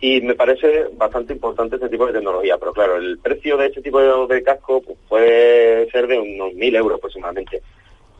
Y 0.00 0.20
me 0.20 0.34
parece 0.34 0.86
bastante 0.94 1.32
importante 1.32 1.76
este 1.76 1.88
tipo 1.88 2.06
de 2.06 2.14
tecnología, 2.14 2.58
pero 2.58 2.72
claro, 2.72 2.96
el 2.96 3.18
precio 3.18 3.56
de 3.56 3.66
este 3.66 3.82
tipo 3.82 4.00
de, 4.00 4.34
de 4.34 4.42
casco 4.42 4.82
pues, 4.82 4.98
puede 5.08 5.90
ser 5.90 6.06
de 6.06 6.18
unos 6.18 6.52
mil 6.54 6.74
euros 6.74 6.98
aproximadamente. 6.98 7.62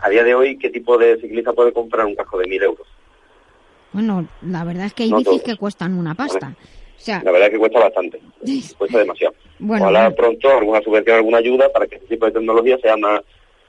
A 0.02 0.08
día 0.08 0.24
de 0.24 0.34
hoy, 0.34 0.56
¿qué 0.58 0.70
tipo 0.70 0.96
de 0.98 1.20
ciclista 1.20 1.52
puede 1.52 1.72
comprar 1.72 2.06
un 2.06 2.14
casco 2.14 2.38
de 2.38 2.46
mil 2.48 2.62
euros? 2.62 2.86
Bueno, 3.92 4.26
la 4.42 4.64
verdad 4.64 4.86
es 4.86 4.94
que 4.94 5.02
hay 5.04 5.10
No 5.10 5.18
bicis 5.18 5.32
todos. 5.32 5.42
que 5.42 5.56
cuestan 5.56 5.94
una 5.98 6.14
pasta. 6.14 6.54
O 6.96 7.02
sea, 7.02 7.22
La 7.24 7.30
verdad 7.32 7.48
es 7.48 7.52
que 7.54 7.58
cuesta 7.58 7.80
bastante, 7.80 8.20
cuesta 8.78 8.98
demasiado. 8.98 9.34
Bueno, 9.58 9.84
Ojalá 9.84 10.00
bueno. 10.10 10.16
pronto 10.16 10.50
alguna 10.50 10.80
subvención, 10.82 11.16
alguna 11.16 11.38
ayuda 11.38 11.68
para 11.72 11.86
que 11.86 11.96
este 11.96 12.08
tipo 12.08 12.26
de 12.26 12.32
tecnología 12.32 12.78
sea 12.78 12.96
más, 12.96 13.20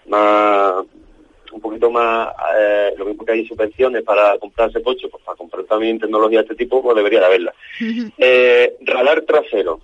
más 0.07 0.85
un 1.53 1.59
poquito 1.59 1.89
más, 1.91 2.29
eh, 2.57 2.93
lo 2.97 3.05
mismo 3.05 3.25
que 3.25 3.33
hay 3.33 3.45
subvenciones 3.47 4.03
para 4.03 4.37
comprarse 4.37 4.81
coche, 4.81 5.07
pues 5.09 5.21
para 5.23 5.37
comprar 5.37 5.65
también 5.65 5.99
tecnología 5.99 6.39
de 6.39 6.43
este 6.43 6.55
tipo, 6.55 6.81
pues 6.81 6.95
debería 6.95 7.19
de 7.19 7.25
haberla. 7.25 7.53
Eh, 8.17 8.77
radar 8.85 9.21
trasero. 9.21 9.79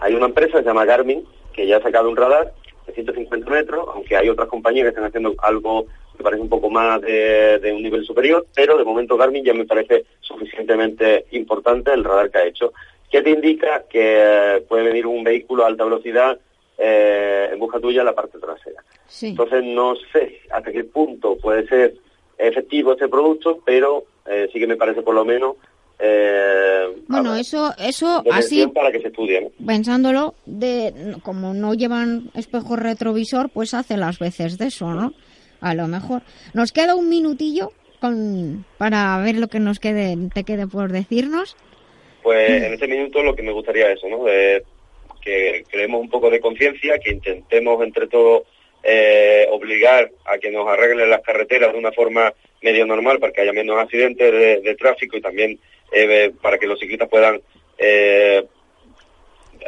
Hay 0.00 0.14
una 0.14 0.26
empresa 0.26 0.52
que 0.58 0.62
se 0.62 0.68
llama 0.68 0.84
Garmin 0.84 1.24
que 1.52 1.66
ya 1.66 1.78
ha 1.78 1.82
sacado 1.82 2.08
un 2.10 2.16
radar 2.16 2.52
de 2.86 2.92
150 2.92 3.50
metros, 3.50 3.86
aunque 3.94 4.16
hay 4.16 4.28
otras 4.28 4.48
compañías 4.48 4.84
que 4.84 4.88
están 4.90 5.04
haciendo 5.04 5.34
algo 5.38 5.86
que 6.16 6.22
parece 6.22 6.42
un 6.42 6.48
poco 6.48 6.70
más 6.70 7.00
de, 7.00 7.58
de 7.58 7.72
un 7.72 7.82
nivel 7.82 8.04
superior, 8.04 8.46
pero 8.54 8.78
de 8.78 8.84
momento 8.84 9.16
Garmin 9.16 9.44
ya 9.44 9.54
me 9.54 9.66
parece 9.66 10.04
suficientemente 10.20 11.26
importante 11.32 11.92
el 11.92 12.04
radar 12.04 12.30
que 12.30 12.38
ha 12.38 12.46
hecho. 12.46 12.72
¿Qué 13.10 13.22
te 13.22 13.30
indica 13.30 13.84
que 13.88 14.00
eh, 14.00 14.64
puede 14.68 14.84
venir 14.84 15.06
un 15.06 15.22
vehículo 15.22 15.64
a 15.64 15.68
alta 15.68 15.84
velocidad 15.84 16.38
eh, 16.78 17.48
en 17.52 17.58
busca 17.58 17.80
tuya 17.80 18.00
en 18.00 18.06
la 18.06 18.14
parte 18.14 18.38
trasera? 18.38 18.82
Sí. 19.06 19.28
Entonces 19.28 19.62
no 19.64 19.94
sé 20.12 20.40
hasta 20.50 20.72
qué 20.72 20.84
punto 20.84 21.36
puede 21.36 21.66
ser 21.66 21.94
efectivo 22.38 22.92
este 22.92 23.08
producto, 23.08 23.60
pero 23.64 24.04
eh, 24.26 24.48
sí 24.52 24.58
que 24.58 24.66
me 24.66 24.76
parece 24.76 25.02
por 25.02 25.14
lo 25.14 25.24
menos 25.24 25.56
eh, 25.98 26.84
Bueno, 27.08 27.36
eso, 27.36 27.72
eso 27.78 28.22
así, 28.32 28.66
para 28.68 28.90
que 28.90 29.00
se 29.00 29.08
estudie. 29.08 29.40
¿no? 29.40 29.66
pensándolo, 29.66 30.34
de 30.46 31.16
como 31.22 31.54
no 31.54 31.74
llevan 31.74 32.30
espejo 32.34 32.76
retrovisor, 32.76 33.50
pues 33.50 33.74
hace 33.74 33.96
las 33.96 34.18
veces 34.18 34.58
de 34.58 34.66
eso, 34.66 34.92
¿no? 34.92 35.14
A 35.60 35.74
lo 35.74 35.88
mejor. 35.88 36.22
Nos 36.52 36.72
queda 36.72 36.94
un 36.94 37.08
minutillo 37.08 37.72
con, 38.00 38.64
para 38.76 39.18
ver 39.18 39.36
lo 39.36 39.48
que 39.48 39.60
nos 39.60 39.78
quede, 39.78 40.16
te 40.34 40.44
quede 40.44 40.66
por 40.66 40.92
decirnos. 40.92 41.56
Pues 42.22 42.62
en 42.62 42.72
este 42.74 42.88
minuto 42.88 43.22
lo 43.22 43.34
que 43.34 43.42
me 43.42 43.52
gustaría 43.52 43.90
es 43.90 43.98
eso, 43.98 44.08
¿no? 44.08 44.24
De 44.24 44.62
que 45.22 45.64
creemos 45.70 46.00
un 46.00 46.10
poco 46.10 46.28
de 46.28 46.40
conciencia, 46.40 46.98
que 46.98 47.12
intentemos 47.12 47.82
entre 47.82 48.06
todos 48.08 48.42
eh, 48.82 49.46
obligar 49.50 50.10
a 50.26 50.36
que 50.36 50.50
nos 50.50 50.68
arreglen 50.68 51.08
las 51.08 51.22
carreteras 51.22 51.72
de 51.72 51.78
una 51.78 51.92
forma 51.92 52.32
medio 52.60 52.84
normal 52.84 53.18
para 53.18 53.32
que 53.32 53.40
haya 53.40 53.52
menos 53.52 53.78
accidentes 53.78 54.30
de, 54.30 54.60
de 54.60 54.74
tráfico 54.74 55.16
y 55.16 55.22
también 55.22 55.58
eh, 55.92 56.32
para 56.42 56.58
que 56.58 56.66
los 56.66 56.78
ciclistas 56.78 57.08
puedan 57.08 57.40
eh, 57.78 58.44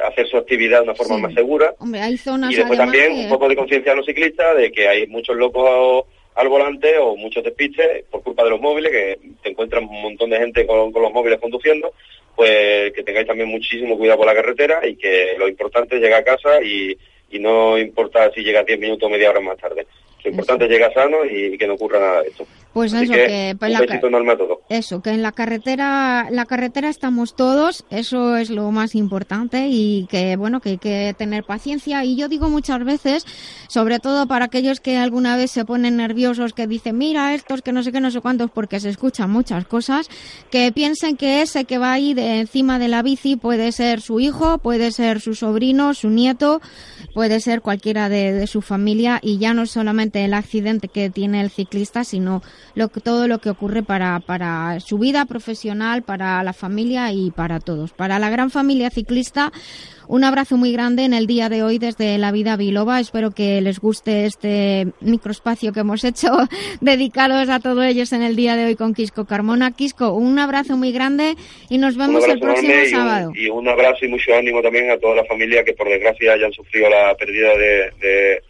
hacer 0.05 0.26
su 0.28 0.36
actividad 0.36 0.78
de 0.78 0.84
una 0.84 0.94
forma 0.94 1.16
Sí. 1.16 1.22
más 1.22 1.34
segura. 1.34 1.74
Hombre, 1.78 2.01
hay 2.02 2.16
zonas 2.18 2.52
Y 2.52 2.56
después 2.56 2.78
también 2.78 3.14
que- 3.14 3.20
un 3.24 3.28
poco 3.28 3.48
de 3.48 3.56
conciencia 3.56 3.93
a 3.93 3.97
los 3.97 4.06
ciclistas 4.06 4.56
de 4.56 4.70
que 4.70 4.88
hay 4.88 5.06
muchos 5.06 5.36
locos 5.36 6.05
al 6.34 6.48
volante 6.48 6.98
o 6.98 7.16
muchos 7.16 7.43
despistes 7.43 8.05
por 8.10 8.22
culpa 8.22 8.44
de 8.44 8.51
los 8.51 8.60
móviles, 8.60 8.93
que 8.93 9.18
te 9.43 9.48
encuentran 9.51 9.84
un 9.84 10.02
montón 10.02 10.28
de 10.30 10.38
gente 10.38 10.66
con, 10.66 10.93
con 10.93 11.01
los 11.02 11.12
móviles 11.12 11.40
conduciendo, 11.40 11.93
pues 12.34 12.93
que 12.93 13.02
tengáis 13.02 13.26
también 13.26 13.48
muchísimo 13.48 13.97
cuidado 13.97 14.18
por 14.18 14.26
la 14.26 14.34
carretera 14.34 14.86
y 14.86 14.97
que 14.97 15.34
lo 15.38 15.48
importante 15.48 15.97
es 15.97 16.02
llegar 16.02 16.20
a 16.20 16.24
casa 16.24 16.62
y, 16.62 16.94
y 17.30 17.38
no 17.38 17.78
importa 17.78 18.30
si 18.32 18.43
llegas 18.43 18.66
10 18.66 18.78
minutos 18.78 19.06
o 19.06 19.10
media 19.10 19.30
hora 19.30 19.40
más 19.40 19.56
tarde. 19.56 19.86
Lo 20.24 20.30
importante 20.30 20.64
es 20.66 20.70
llegar 20.70 20.93
sano 20.93 21.24
y 21.24 21.56
que 21.56 21.66
no 21.66 21.74
ocurra 21.74 22.01
nada 22.01 22.22
de 22.22 22.28
esto. 22.28 22.47
Pues 22.77 22.93
Así 22.93 23.05
eso, 23.05 23.15
que, 23.15 23.27
que, 23.27 23.57
pues 23.59 23.70
un 23.70 23.73
la 23.73 23.78
ca- 23.78 23.86
besito 23.86 24.07
enorme 24.09 24.32
a 24.32 24.36
todos. 24.36 24.59
Eso, 24.69 25.01
que 25.01 25.09
en 25.11 25.23
la 25.23 25.32
carretera, 25.32 26.27
la 26.31 26.44
carretera 26.44 26.90
estamos 26.90 27.35
todos, 27.35 27.86
eso 27.89 28.36
es 28.36 28.51
lo 28.51 28.70
más 28.70 28.94
importante 28.94 29.69
y 29.70 30.07
que 30.11 30.36
bueno, 30.36 30.61
que 30.61 30.70
hay 30.70 30.78
que 30.78 31.15
tener 31.16 31.44
paciencia 31.44 32.05
y 32.05 32.16
yo 32.16 32.28
digo 32.28 32.51
muchas 32.51 32.85
veces, 32.85 33.24
sobre 33.69 33.98
todo 33.98 34.27
para 34.27 34.44
aquellos 34.44 34.81
que 34.81 34.98
alguna 34.98 35.39
vez 35.39 35.53
se 35.53 35.65
ponen 35.65 35.97
nerviosos, 35.97 36.53
que 36.53 36.66
dicen, 36.66 36.98
mira 36.98 37.32
estos 37.32 37.62
que 37.62 37.73
no 37.73 37.82
sé 37.82 37.93
qué, 37.93 38.01
no 38.01 38.11
sé 38.11 38.20
cuántos, 38.20 38.51
porque 38.51 38.78
se 38.78 38.90
escuchan 38.90 39.31
muchas 39.31 39.65
cosas, 39.65 40.09
que 40.51 40.70
piensen 40.73 41.16
que 41.16 41.40
ese 41.40 41.65
que 41.65 41.78
va 41.78 41.93
ahí 41.94 42.12
de 42.12 42.40
encima 42.40 42.78
de 42.78 42.89
la 42.89 43.03
bici 43.03 43.36
puede 43.36 43.73
ser 43.73 44.03
su 44.03 44.20
hijo, 44.20 44.59
puede 44.59 44.90
ser 44.90 45.20
su 45.23 45.35
sobrino, 45.35 45.94
su 45.94 46.11
nieto, 46.11 46.61
puede 47.15 47.40
ser 47.40 47.62
cualquiera 47.62 48.11
de, 48.11 48.32
de 48.35 48.47
su 48.47 48.61
familia 48.61 49.19
y 49.23 49.39
ya 49.39 49.55
no 49.55 49.65
solamente 49.65 50.24
el 50.27 50.35
accidente 50.35 50.89
que 50.89 51.09
tiene 51.09 51.40
el 51.40 51.48
ciclista, 51.51 52.05
sino 52.05 52.43
lo 52.74 52.88
que, 52.88 53.01
todo 53.01 53.28
lo 53.28 53.38
que 53.38 53.51
ocurre 53.51 53.82
para, 53.82 54.20
para 54.20 54.80
su 54.80 54.98
vida 54.98 55.24
profesional, 55.26 56.02
para 56.02 56.43
la 56.43 56.52
familia 56.52 57.12
y 57.12 57.30
para 57.30 57.60
todos. 57.60 57.93
Para 57.93 58.18
la 58.18 58.30
gran 58.30 58.51
familia 58.51 58.90
ciclista, 58.90 59.52
un 60.09 60.22
abrazo 60.24 60.56
muy 60.56 60.72
grande 60.72 61.05
en 61.05 61.14
el 61.14 61.26
día 61.26 61.48
de 61.48 61.62
hoy 61.62 61.78
desde 61.78 62.16
La 62.18 62.30
Vida 62.30 62.56
Biloba. 62.56 63.01
Espero 63.01 63.32
que 63.32 63.60
les 63.60 63.80
guste 63.80 64.24
este 64.26 64.88
microespacio 65.01 65.72
que 65.72 65.80
hemos 65.80 66.05
hecho 66.05 66.28
dedicados 66.80 67.48
a 67.48 67.60
todos 67.60 67.84
ellos 67.84 68.12
en 68.12 68.22
el 68.22 68.36
día 68.36 68.56
de 68.56 68.66
hoy 68.66 68.76
con 68.76 68.94
Quisco 68.94 69.24
Carmona. 69.24 69.72
Quisco, 69.72 70.12
un 70.12 70.38
abrazo 70.38 70.76
muy 70.76 70.93
grande 70.93 71.34
y 71.68 71.78
nos 71.78 71.97
vemos 71.97 72.24
el 72.28 72.38
próximo 72.38 72.72
enorme 72.72 72.88
y 72.88 72.93
un- 72.93 72.98
sábado. 73.01 73.32
Y 73.34 73.48
un, 73.48 73.68
abrazo 73.68 74.05
y 74.05 74.09
mucho 74.09 74.34
ánimo 74.34 74.62
también 74.62 74.90
a 74.90 74.98
toda 74.98 75.16
la 75.16 75.24
familia 75.24 75.64
que 75.64 75.72
por 75.72 75.88
desgracia 75.88 76.34
hayan 76.34 76.52
sufrido 76.52 76.88
la 76.88 77.14
pérdida 77.16 77.48
de, 77.56 77.90
de, 78.01 78.43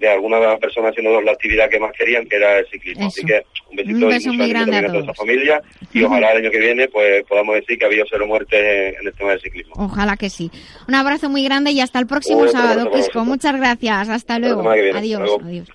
de 0.00 0.08
alguna 0.08 0.56
persona 0.56 0.88
haciendo 0.88 1.20
la 1.20 1.32
actividad 1.32 1.68
que 1.68 1.78
más 1.78 1.92
querían, 1.92 2.26
que 2.26 2.36
era 2.36 2.58
el 2.58 2.66
ciclismo. 2.66 3.06
Así 3.06 3.24
que 3.24 3.42
un 3.70 3.76
besito 3.76 4.06
Un 4.06 4.08
beso 4.08 4.32
muy 4.32 4.48
grande 4.48 4.76
a 4.76 4.80
toda 4.80 4.92
todos. 4.92 5.04
esa 5.04 5.14
familia 5.14 5.62
y 5.92 6.02
ojalá 6.04 6.32
el 6.32 6.38
año 6.38 6.50
que 6.50 6.58
viene 6.58 6.88
pues 6.88 7.22
podamos 7.24 7.54
decir 7.56 7.78
que 7.78 7.84
ha 7.84 7.88
habido 7.88 8.06
cero 8.08 8.26
muertes 8.26 8.96
en, 8.98 9.06
el 9.06 9.12
tema 9.12 9.30
del 9.32 9.40
ciclismo. 9.40 9.74
Ojalá 9.76 10.16
que 10.16 10.30
sí. 10.30 10.50
Un 10.88 10.94
abrazo 10.94 11.28
muy 11.28 11.44
grande 11.44 11.72
y 11.72 11.80
hasta 11.80 11.98
el 11.98 12.06
próximo 12.06 12.40
Otro 12.40 12.52
sábado, 12.52 12.90
Quisco. 12.90 13.24
Muchas 13.24 13.56
gracias. 13.56 14.08
Hasta 14.08 14.38
luego. 14.38 14.68
Adiós. 14.68 14.96
Hasta 14.96 15.18
luego. 15.18 15.40
Adiós. 15.44 15.68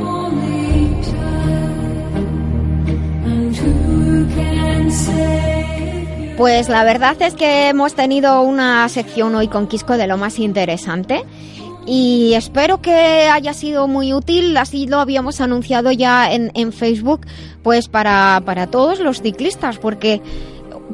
only 0.00 1.02
time, 1.02 2.06
and 3.26 3.56
who 3.56 4.26
can 4.34 4.50
say 4.54 4.59
Pues 6.36 6.68
la 6.68 6.84
verdad 6.84 7.20
es 7.20 7.34
que 7.34 7.68
hemos 7.68 7.94
tenido 7.94 8.42
una 8.42 8.88
sección 8.88 9.34
hoy 9.34 9.48
con 9.48 9.66
Quisco 9.66 9.96
de 9.96 10.06
lo 10.06 10.16
más 10.16 10.38
interesante 10.38 11.24
y 11.86 12.32
espero 12.34 12.80
que 12.80 13.28
haya 13.30 13.52
sido 13.52 13.88
muy 13.88 14.14
útil, 14.14 14.56
así 14.56 14.86
lo 14.86 15.00
habíamos 15.00 15.40
anunciado 15.40 15.92
ya 15.92 16.32
en, 16.32 16.72
Facebook, 16.72 17.26
pues 17.62 17.88
para, 17.88 18.42
para 18.44 18.68
todos 18.68 19.00
los 19.00 19.20
ciclistas, 19.20 19.78
porque 19.78 20.22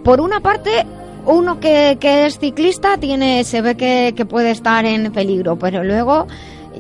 por 0.05 0.20
una 0.20 0.40
parte 0.40 0.85
uno 1.24 1.60
que, 1.60 1.97
que 2.01 2.27
es 2.27 2.39
ciclista 2.39 2.98
tiene 2.98 3.44
se 3.44 3.62
ve 3.62 3.77
que, 3.77 4.14
que 4.16 4.27
puede 4.27 4.51
estar 4.51 4.85
en 4.85 5.12
peligro, 5.12 5.59
pero 5.59 5.85
luego 5.85 6.27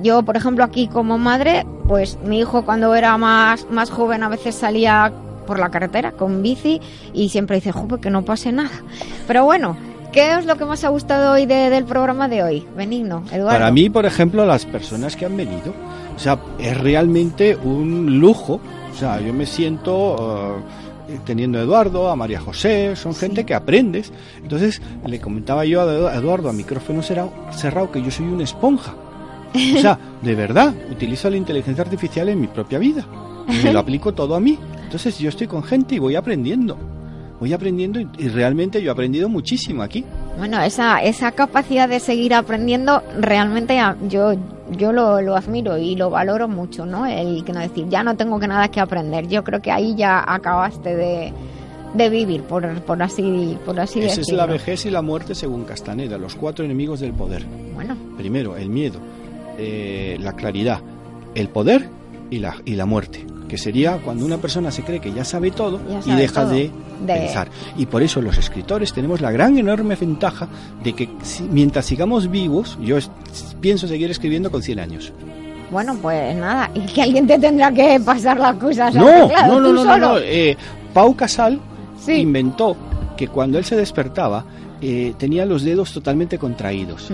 yo, 0.02 0.22
por 0.22 0.36
ejemplo, 0.36 0.64
aquí 0.64 0.88
como 0.88 1.18
madre, 1.18 1.64
pues 1.88 2.18
mi 2.24 2.40
hijo 2.40 2.64
cuando 2.64 2.94
era 2.94 3.16
más, 3.16 3.66
más 3.70 3.90
joven 3.90 4.22
a 4.22 4.28
veces 4.28 4.54
salía 4.54 5.12
por 5.46 5.58
la 5.58 5.70
carretera 5.70 6.12
con 6.12 6.42
bici 6.42 6.80
y 7.14 7.28
siempre 7.30 7.56
dice, 7.56 7.72
joder, 7.72 8.00
que 8.00 8.10
no 8.10 8.24
pase 8.24 8.52
nada. 8.52 8.70
Pero 9.26 9.44
bueno, 9.44 9.76
¿qué 10.12 10.34
es 10.34 10.44
lo 10.46 10.56
que 10.56 10.64
más 10.64 10.84
ha 10.84 10.88
gustado 10.88 11.32
hoy 11.32 11.46
de- 11.46 11.70
del 11.70 11.84
programa 11.84 12.28
de 12.28 12.42
hoy? 12.42 12.66
Benigno, 12.76 13.22
Eduardo. 13.32 13.58
Para 13.58 13.70
mí, 13.70 13.88
por 13.88 14.04
ejemplo, 14.06 14.44
las 14.44 14.66
personas 14.66 15.16
que 15.16 15.24
han 15.26 15.36
venido, 15.36 15.72
o 16.14 16.18
sea, 16.18 16.38
es 16.58 16.76
realmente 16.78 17.56
un 17.56 18.18
lujo. 18.18 18.60
O 18.92 18.98
sea, 18.98 19.20
yo 19.20 19.32
me 19.34 19.44
siento 19.46 20.56
eh, 21.08 21.18
teniendo 21.24 21.58
a 21.58 21.62
Eduardo, 21.62 22.08
a 22.10 22.16
María 22.16 22.40
José, 22.40 22.96
son 22.96 23.14
gente 23.14 23.44
que 23.44 23.54
aprendes. 23.54 24.12
Entonces, 24.42 24.80
le 25.06 25.20
comentaba 25.20 25.64
yo 25.64 25.82
a 25.82 25.84
Edu- 25.86 26.08
a 26.08 26.14
Eduardo 26.16 26.48
a 26.48 26.52
micrófono 26.52 27.02
cerrado 27.02 27.90
que 27.92 28.02
yo 28.02 28.10
soy 28.10 28.26
una 28.26 28.44
esponja. 28.44 28.94
O 29.54 29.78
sea, 29.80 29.98
de 30.22 30.34
verdad, 30.34 30.74
utilizo 30.90 31.30
la 31.30 31.36
inteligencia 31.36 31.84
artificial 31.84 32.28
en 32.30 32.40
mi 32.40 32.46
propia 32.46 32.78
vida. 32.78 33.06
Me 33.62 33.72
lo 33.72 33.78
aplico 33.78 34.12
todo 34.12 34.34
a 34.34 34.40
mí. 34.40 34.58
Entonces, 34.86 35.18
yo 35.18 35.28
estoy 35.28 35.46
con 35.46 35.62
gente 35.62 35.94
y 35.94 35.98
voy 35.98 36.16
aprendiendo. 36.16 36.76
Voy 37.38 37.52
aprendiendo 37.52 38.00
y, 38.00 38.08
y 38.18 38.28
realmente 38.28 38.80
yo 38.80 38.88
he 38.88 38.92
aprendido 38.92 39.28
muchísimo 39.28 39.82
aquí. 39.82 40.04
Bueno, 40.38 40.58
esa, 40.62 41.02
esa 41.02 41.32
capacidad 41.32 41.86
de 41.86 42.00
seguir 42.00 42.32
aprendiendo 42.32 43.02
realmente 43.20 43.78
yo, 44.08 44.32
yo 44.70 44.90
lo, 44.92 45.20
lo 45.20 45.36
admiro 45.36 45.76
y 45.76 45.96
lo 45.96 46.08
valoro 46.08 46.48
mucho, 46.48 46.86
¿no? 46.86 47.04
El 47.04 47.44
que 47.44 47.52
no 47.52 47.60
decir, 47.60 47.88
ya 47.90 48.02
no 48.02 48.16
tengo 48.16 48.40
que 48.40 48.48
nada 48.48 48.68
que 48.68 48.80
aprender. 48.80 49.28
Yo 49.28 49.44
creo 49.44 49.60
que 49.60 49.70
ahí 49.70 49.94
ya 49.96 50.24
acabaste 50.26 50.96
de, 50.96 51.32
de 51.92 52.08
vivir, 52.08 52.42
por, 52.44 52.80
por 52.82 53.02
así, 53.02 53.58
por 53.66 53.78
así 53.80 53.98
Esa 54.00 54.12
es 54.12 54.16
decirlo. 54.18 54.38
la 54.38 54.46
vejez 54.46 54.86
y 54.86 54.90
la 54.90 55.02
muerte 55.02 55.34
según 55.34 55.64
Castaneda, 55.64 56.16
los 56.16 56.36
cuatro 56.36 56.64
enemigos 56.64 57.00
del 57.00 57.12
poder. 57.12 57.44
Bueno. 57.74 57.96
Primero, 58.16 58.56
el 58.56 58.70
miedo, 58.70 58.98
eh, 59.58 60.16
la 60.20 60.32
claridad, 60.32 60.80
el 61.34 61.50
poder 61.50 61.86
y 62.30 62.38
la, 62.38 62.56
y 62.64 62.76
la 62.76 62.86
muerte, 62.86 63.26
que 63.48 63.58
sería 63.58 63.98
cuando 63.98 64.24
una 64.24 64.38
persona 64.38 64.70
se 64.70 64.82
cree 64.82 65.00
que 65.00 65.12
ya 65.12 65.24
sabe 65.24 65.50
todo 65.50 65.80
Ya 66.04 66.12
y 66.12 66.16
deja 66.16 66.42
todo. 66.42 66.50
de, 66.52 66.70
De- 67.06 67.14
pensar. 67.14 67.48
Y 67.76 67.86
por 67.86 68.02
eso 68.02 68.20
los 68.22 68.36
escritores 68.38 68.92
tenemos 68.92 69.20
la 69.20 69.30
gran 69.30 69.56
enorme 69.58 69.94
ventaja 69.96 70.48
de 70.82 70.92
que 70.94 71.08
si- 71.22 71.44
mientras 71.44 71.84
sigamos 71.86 72.30
vivos, 72.30 72.78
yo 72.82 72.96
pienso 73.60 73.86
seguir 73.86 74.10
escribiendo 74.10 74.50
con 74.50 74.62
100 74.62 74.80
años. 74.80 75.12
Bueno, 75.70 75.96
pues 76.00 76.36
nada, 76.36 76.70
y 76.74 76.80
que 76.80 77.02
alguien 77.02 77.26
te 77.26 77.38
tendrá 77.38 77.72
que 77.72 77.98
pasar 78.04 78.38
las 78.38 78.54
cosas. 78.56 78.94
No, 78.94 79.04
teclado, 79.28 79.54
no, 79.54 79.60
no, 79.60 79.72
no, 79.72 79.84
no, 79.84 79.92
solo. 79.92 80.08
no, 80.14 80.18
eh, 80.18 80.56
Pau 80.94 81.14
Casal 81.16 81.58
inventó 82.08 82.76
que 83.16 83.28
cuando 83.28 83.58
él 83.58 83.64
se 83.64 83.76
despertaba 83.76 84.44
eh, 84.80 85.14
tenía 85.18 85.44
los 85.46 85.62
dedos 85.62 85.92
totalmente 85.92 86.38
contraídos. 86.38 87.10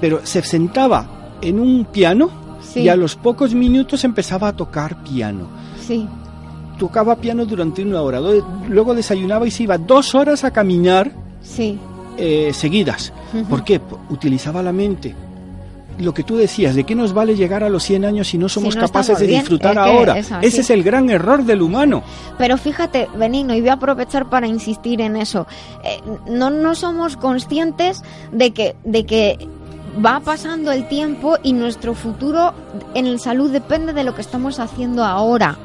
Pero 0.00 0.20
se 0.24 0.42
sentaba 0.42 1.36
en 1.40 1.58
un 1.58 1.86
piano 1.86 2.44
Sí. 2.62 2.80
y 2.80 2.88
a 2.88 2.96
los 2.96 3.16
pocos 3.16 3.54
minutos 3.54 4.04
empezaba 4.04 4.48
a 4.48 4.52
tocar 4.56 5.02
piano. 5.02 5.46
Sí. 5.86 6.06
Tocaba 6.78 7.16
piano 7.16 7.46
durante 7.46 7.82
una 7.82 8.02
hora, 8.02 8.20
luego 8.68 8.94
desayunaba 8.94 9.46
y 9.46 9.50
se 9.50 9.62
iba 9.62 9.78
dos 9.78 10.14
horas 10.14 10.44
a 10.44 10.50
caminar 10.50 11.10
Sí. 11.42 11.78
eh, 12.18 12.50
seguidas. 12.52 13.12
¿Por 13.48 13.64
qué? 13.64 13.80
Utilizaba 14.10 14.62
la 14.62 14.72
mente. 14.72 15.14
Lo 15.98 16.12
que 16.12 16.22
tú 16.22 16.36
decías, 16.36 16.74
¿de 16.74 16.84
qué 16.84 16.94
nos 16.94 17.14
vale 17.14 17.34
llegar 17.36 17.64
a 17.64 17.70
los 17.70 17.82
100 17.82 18.04
años 18.04 18.28
si 18.28 18.36
no 18.36 18.50
somos 18.50 18.74
no 18.76 18.82
capaces 18.82 19.18
de 19.18 19.26
disfrutar 19.26 19.78
Es 19.78 19.82
que 19.84 19.90
ahora? 19.90 20.18
Ese 20.18 20.60
es 20.60 20.68
el 20.68 20.82
gran 20.82 21.08
error 21.08 21.42
del 21.44 21.62
humano. 21.62 22.02
Pero 22.36 22.58
fíjate, 22.58 23.08
Benigno, 23.16 23.54
y 23.54 23.60
voy 23.60 23.70
a 23.70 23.74
aprovechar 23.74 24.28
para 24.28 24.46
insistir 24.46 25.00
en 25.00 25.16
eso. 25.16 25.46
Eh, 25.82 25.98
no, 26.30 26.50
no 26.50 26.74
somos 26.74 27.16
conscientes 27.16 28.02
de 28.30 28.50
que, 28.52 28.76
de 28.84 29.06
que 29.06 29.48
va 30.04 30.20
pasando 30.20 30.70
el 30.72 30.86
tiempo 30.88 31.36
y 31.42 31.54
nuestro 31.54 31.94
futuro 31.94 32.52
en 32.94 33.06
el 33.06 33.18
salud 33.18 33.50
depende 33.50 33.94
de 33.94 34.04
lo 34.04 34.14
que 34.14 34.20
estamos 34.20 34.60
haciendo 34.60 35.02
ahora. 35.02 35.56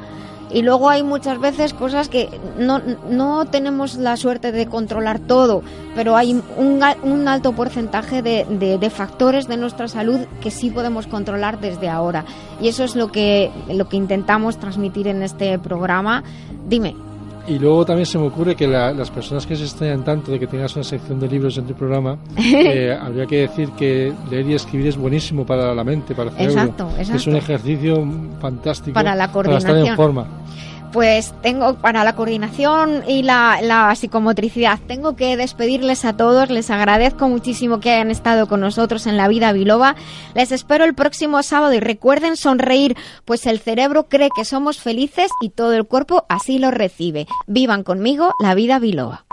Y 0.54 0.64
luego 0.64 0.90
hay 0.90 1.02
muchas 1.04 1.40
veces 1.40 1.74
cosas 1.74 2.10
que 2.10 2.28
no, 2.58 2.82
no 3.10 3.46
tenemos 3.46 3.96
la 3.96 4.18
suerte 4.18 4.52
de 4.52 4.66
controlar 4.68 5.20
todo, 5.20 5.64
pero 5.96 6.16
hay 6.18 6.34
un, 6.58 6.82
un 7.04 7.28
alto 7.28 7.54
porcentaje 7.54 8.22
de, 8.22 8.46
de- 8.50 8.78
de 8.78 8.90
factores 8.90 9.48
de 9.48 9.58
nuestra 9.58 9.88
salud 9.88 10.20
que 10.42 10.52
sí 10.52 10.70
podemos 10.70 11.08
controlar 11.08 11.60
desde 11.62 11.88
ahora. 11.90 12.26
Y 12.62 12.68
eso 12.68 12.84
es 12.84 12.96
lo 12.96 13.12
que, 13.12 13.50
lo 13.70 13.88
que 13.88 13.98
intentamos 13.98 14.58
transmitir 14.58 15.08
en 15.08 15.24
este 15.24 15.58
programa. 15.58 16.24
Dime. 16.68 16.96
Y 17.48 17.58
luego 17.58 17.84
también 17.86 18.06
se 18.06 18.18
me 18.20 18.28
ocurre 18.28 18.56
que 18.56 18.68
la- 18.68 18.94
las 18.94 19.10
personas 19.10 19.46
que 19.48 19.56
se 19.56 19.64
extrañan 19.64 20.04
tanto 20.04 20.32
de 20.32 20.40
que 20.40 20.46
tengas 20.48 20.76
una 20.76 20.84
sección 20.84 21.20
de 21.20 21.28
libros 21.28 21.58
en 21.58 21.66
tu 21.66 21.74
programa, 21.74 22.18
eh, 22.38 22.96
habría 23.00 23.26
que 23.26 23.38
decir 23.48 23.70
que 23.72 24.14
leer 24.30 24.48
y 24.48 24.54
escribir 24.54 24.88
es 24.88 24.98
buenísimo 24.98 25.46
para 25.46 25.74
la 25.74 25.84
mente, 25.84 26.14
para 26.14 26.30
el 26.30 26.36
cerebro. 26.36 26.62
Exacto, 26.62 26.90
Es 27.00 27.10
exacto. 27.10 27.30
un 27.32 27.36
ejercicio 27.38 28.08
fantástico 28.40 28.94
Para 28.94 29.16
la 29.16 29.26
estar 29.26 29.46
en 29.46 29.52
coordinación. 29.52 29.96
forma. 29.96 30.26
Pues 30.92 31.34
tengo 31.42 31.76
para 31.76 32.04
la 32.04 32.16
coordinación 32.16 33.04
y 33.08 33.24
la, 33.24 33.60
la 33.62 33.96
psicomotricidad, 33.96 34.80
tengo 34.88 35.16
que 35.16 35.38
despedirles 35.38 36.04
a 36.04 36.18
todos. 36.18 36.50
Les 36.50 36.70
agradezco 36.70 37.30
muchísimo 37.30 37.80
que 37.80 37.92
hayan 37.92 38.12
estado 38.12 38.48
con 38.48 38.60
nosotros 38.60 39.08
en 39.08 39.16
la 39.16 39.28
vida 39.28 39.54
biloba. 39.54 39.96
Les 40.36 40.52
espero 40.52 40.84
el 40.84 40.94
próximo 40.94 41.44
sábado 41.44 41.74
y 41.74 41.80
recuerden 41.80 42.36
sonreír, 42.36 42.98
pues 43.24 43.46
el 43.46 43.60
cerebro 43.60 44.10
cree 44.10 44.30
que 44.36 44.46
somos 44.46 44.80
felices 44.80 45.32
y 45.42 45.50
todo 45.50 45.74
el 45.74 45.86
cuerpo 45.86 46.26
así 46.28 46.60
lo 46.60 46.72
recibe. 46.72 47.26
Vivan 47.48 47.84
conmigo 47.84 48.34
la 48.40 48.54
vida 48.54 48.80
biloba. 48.80 49.26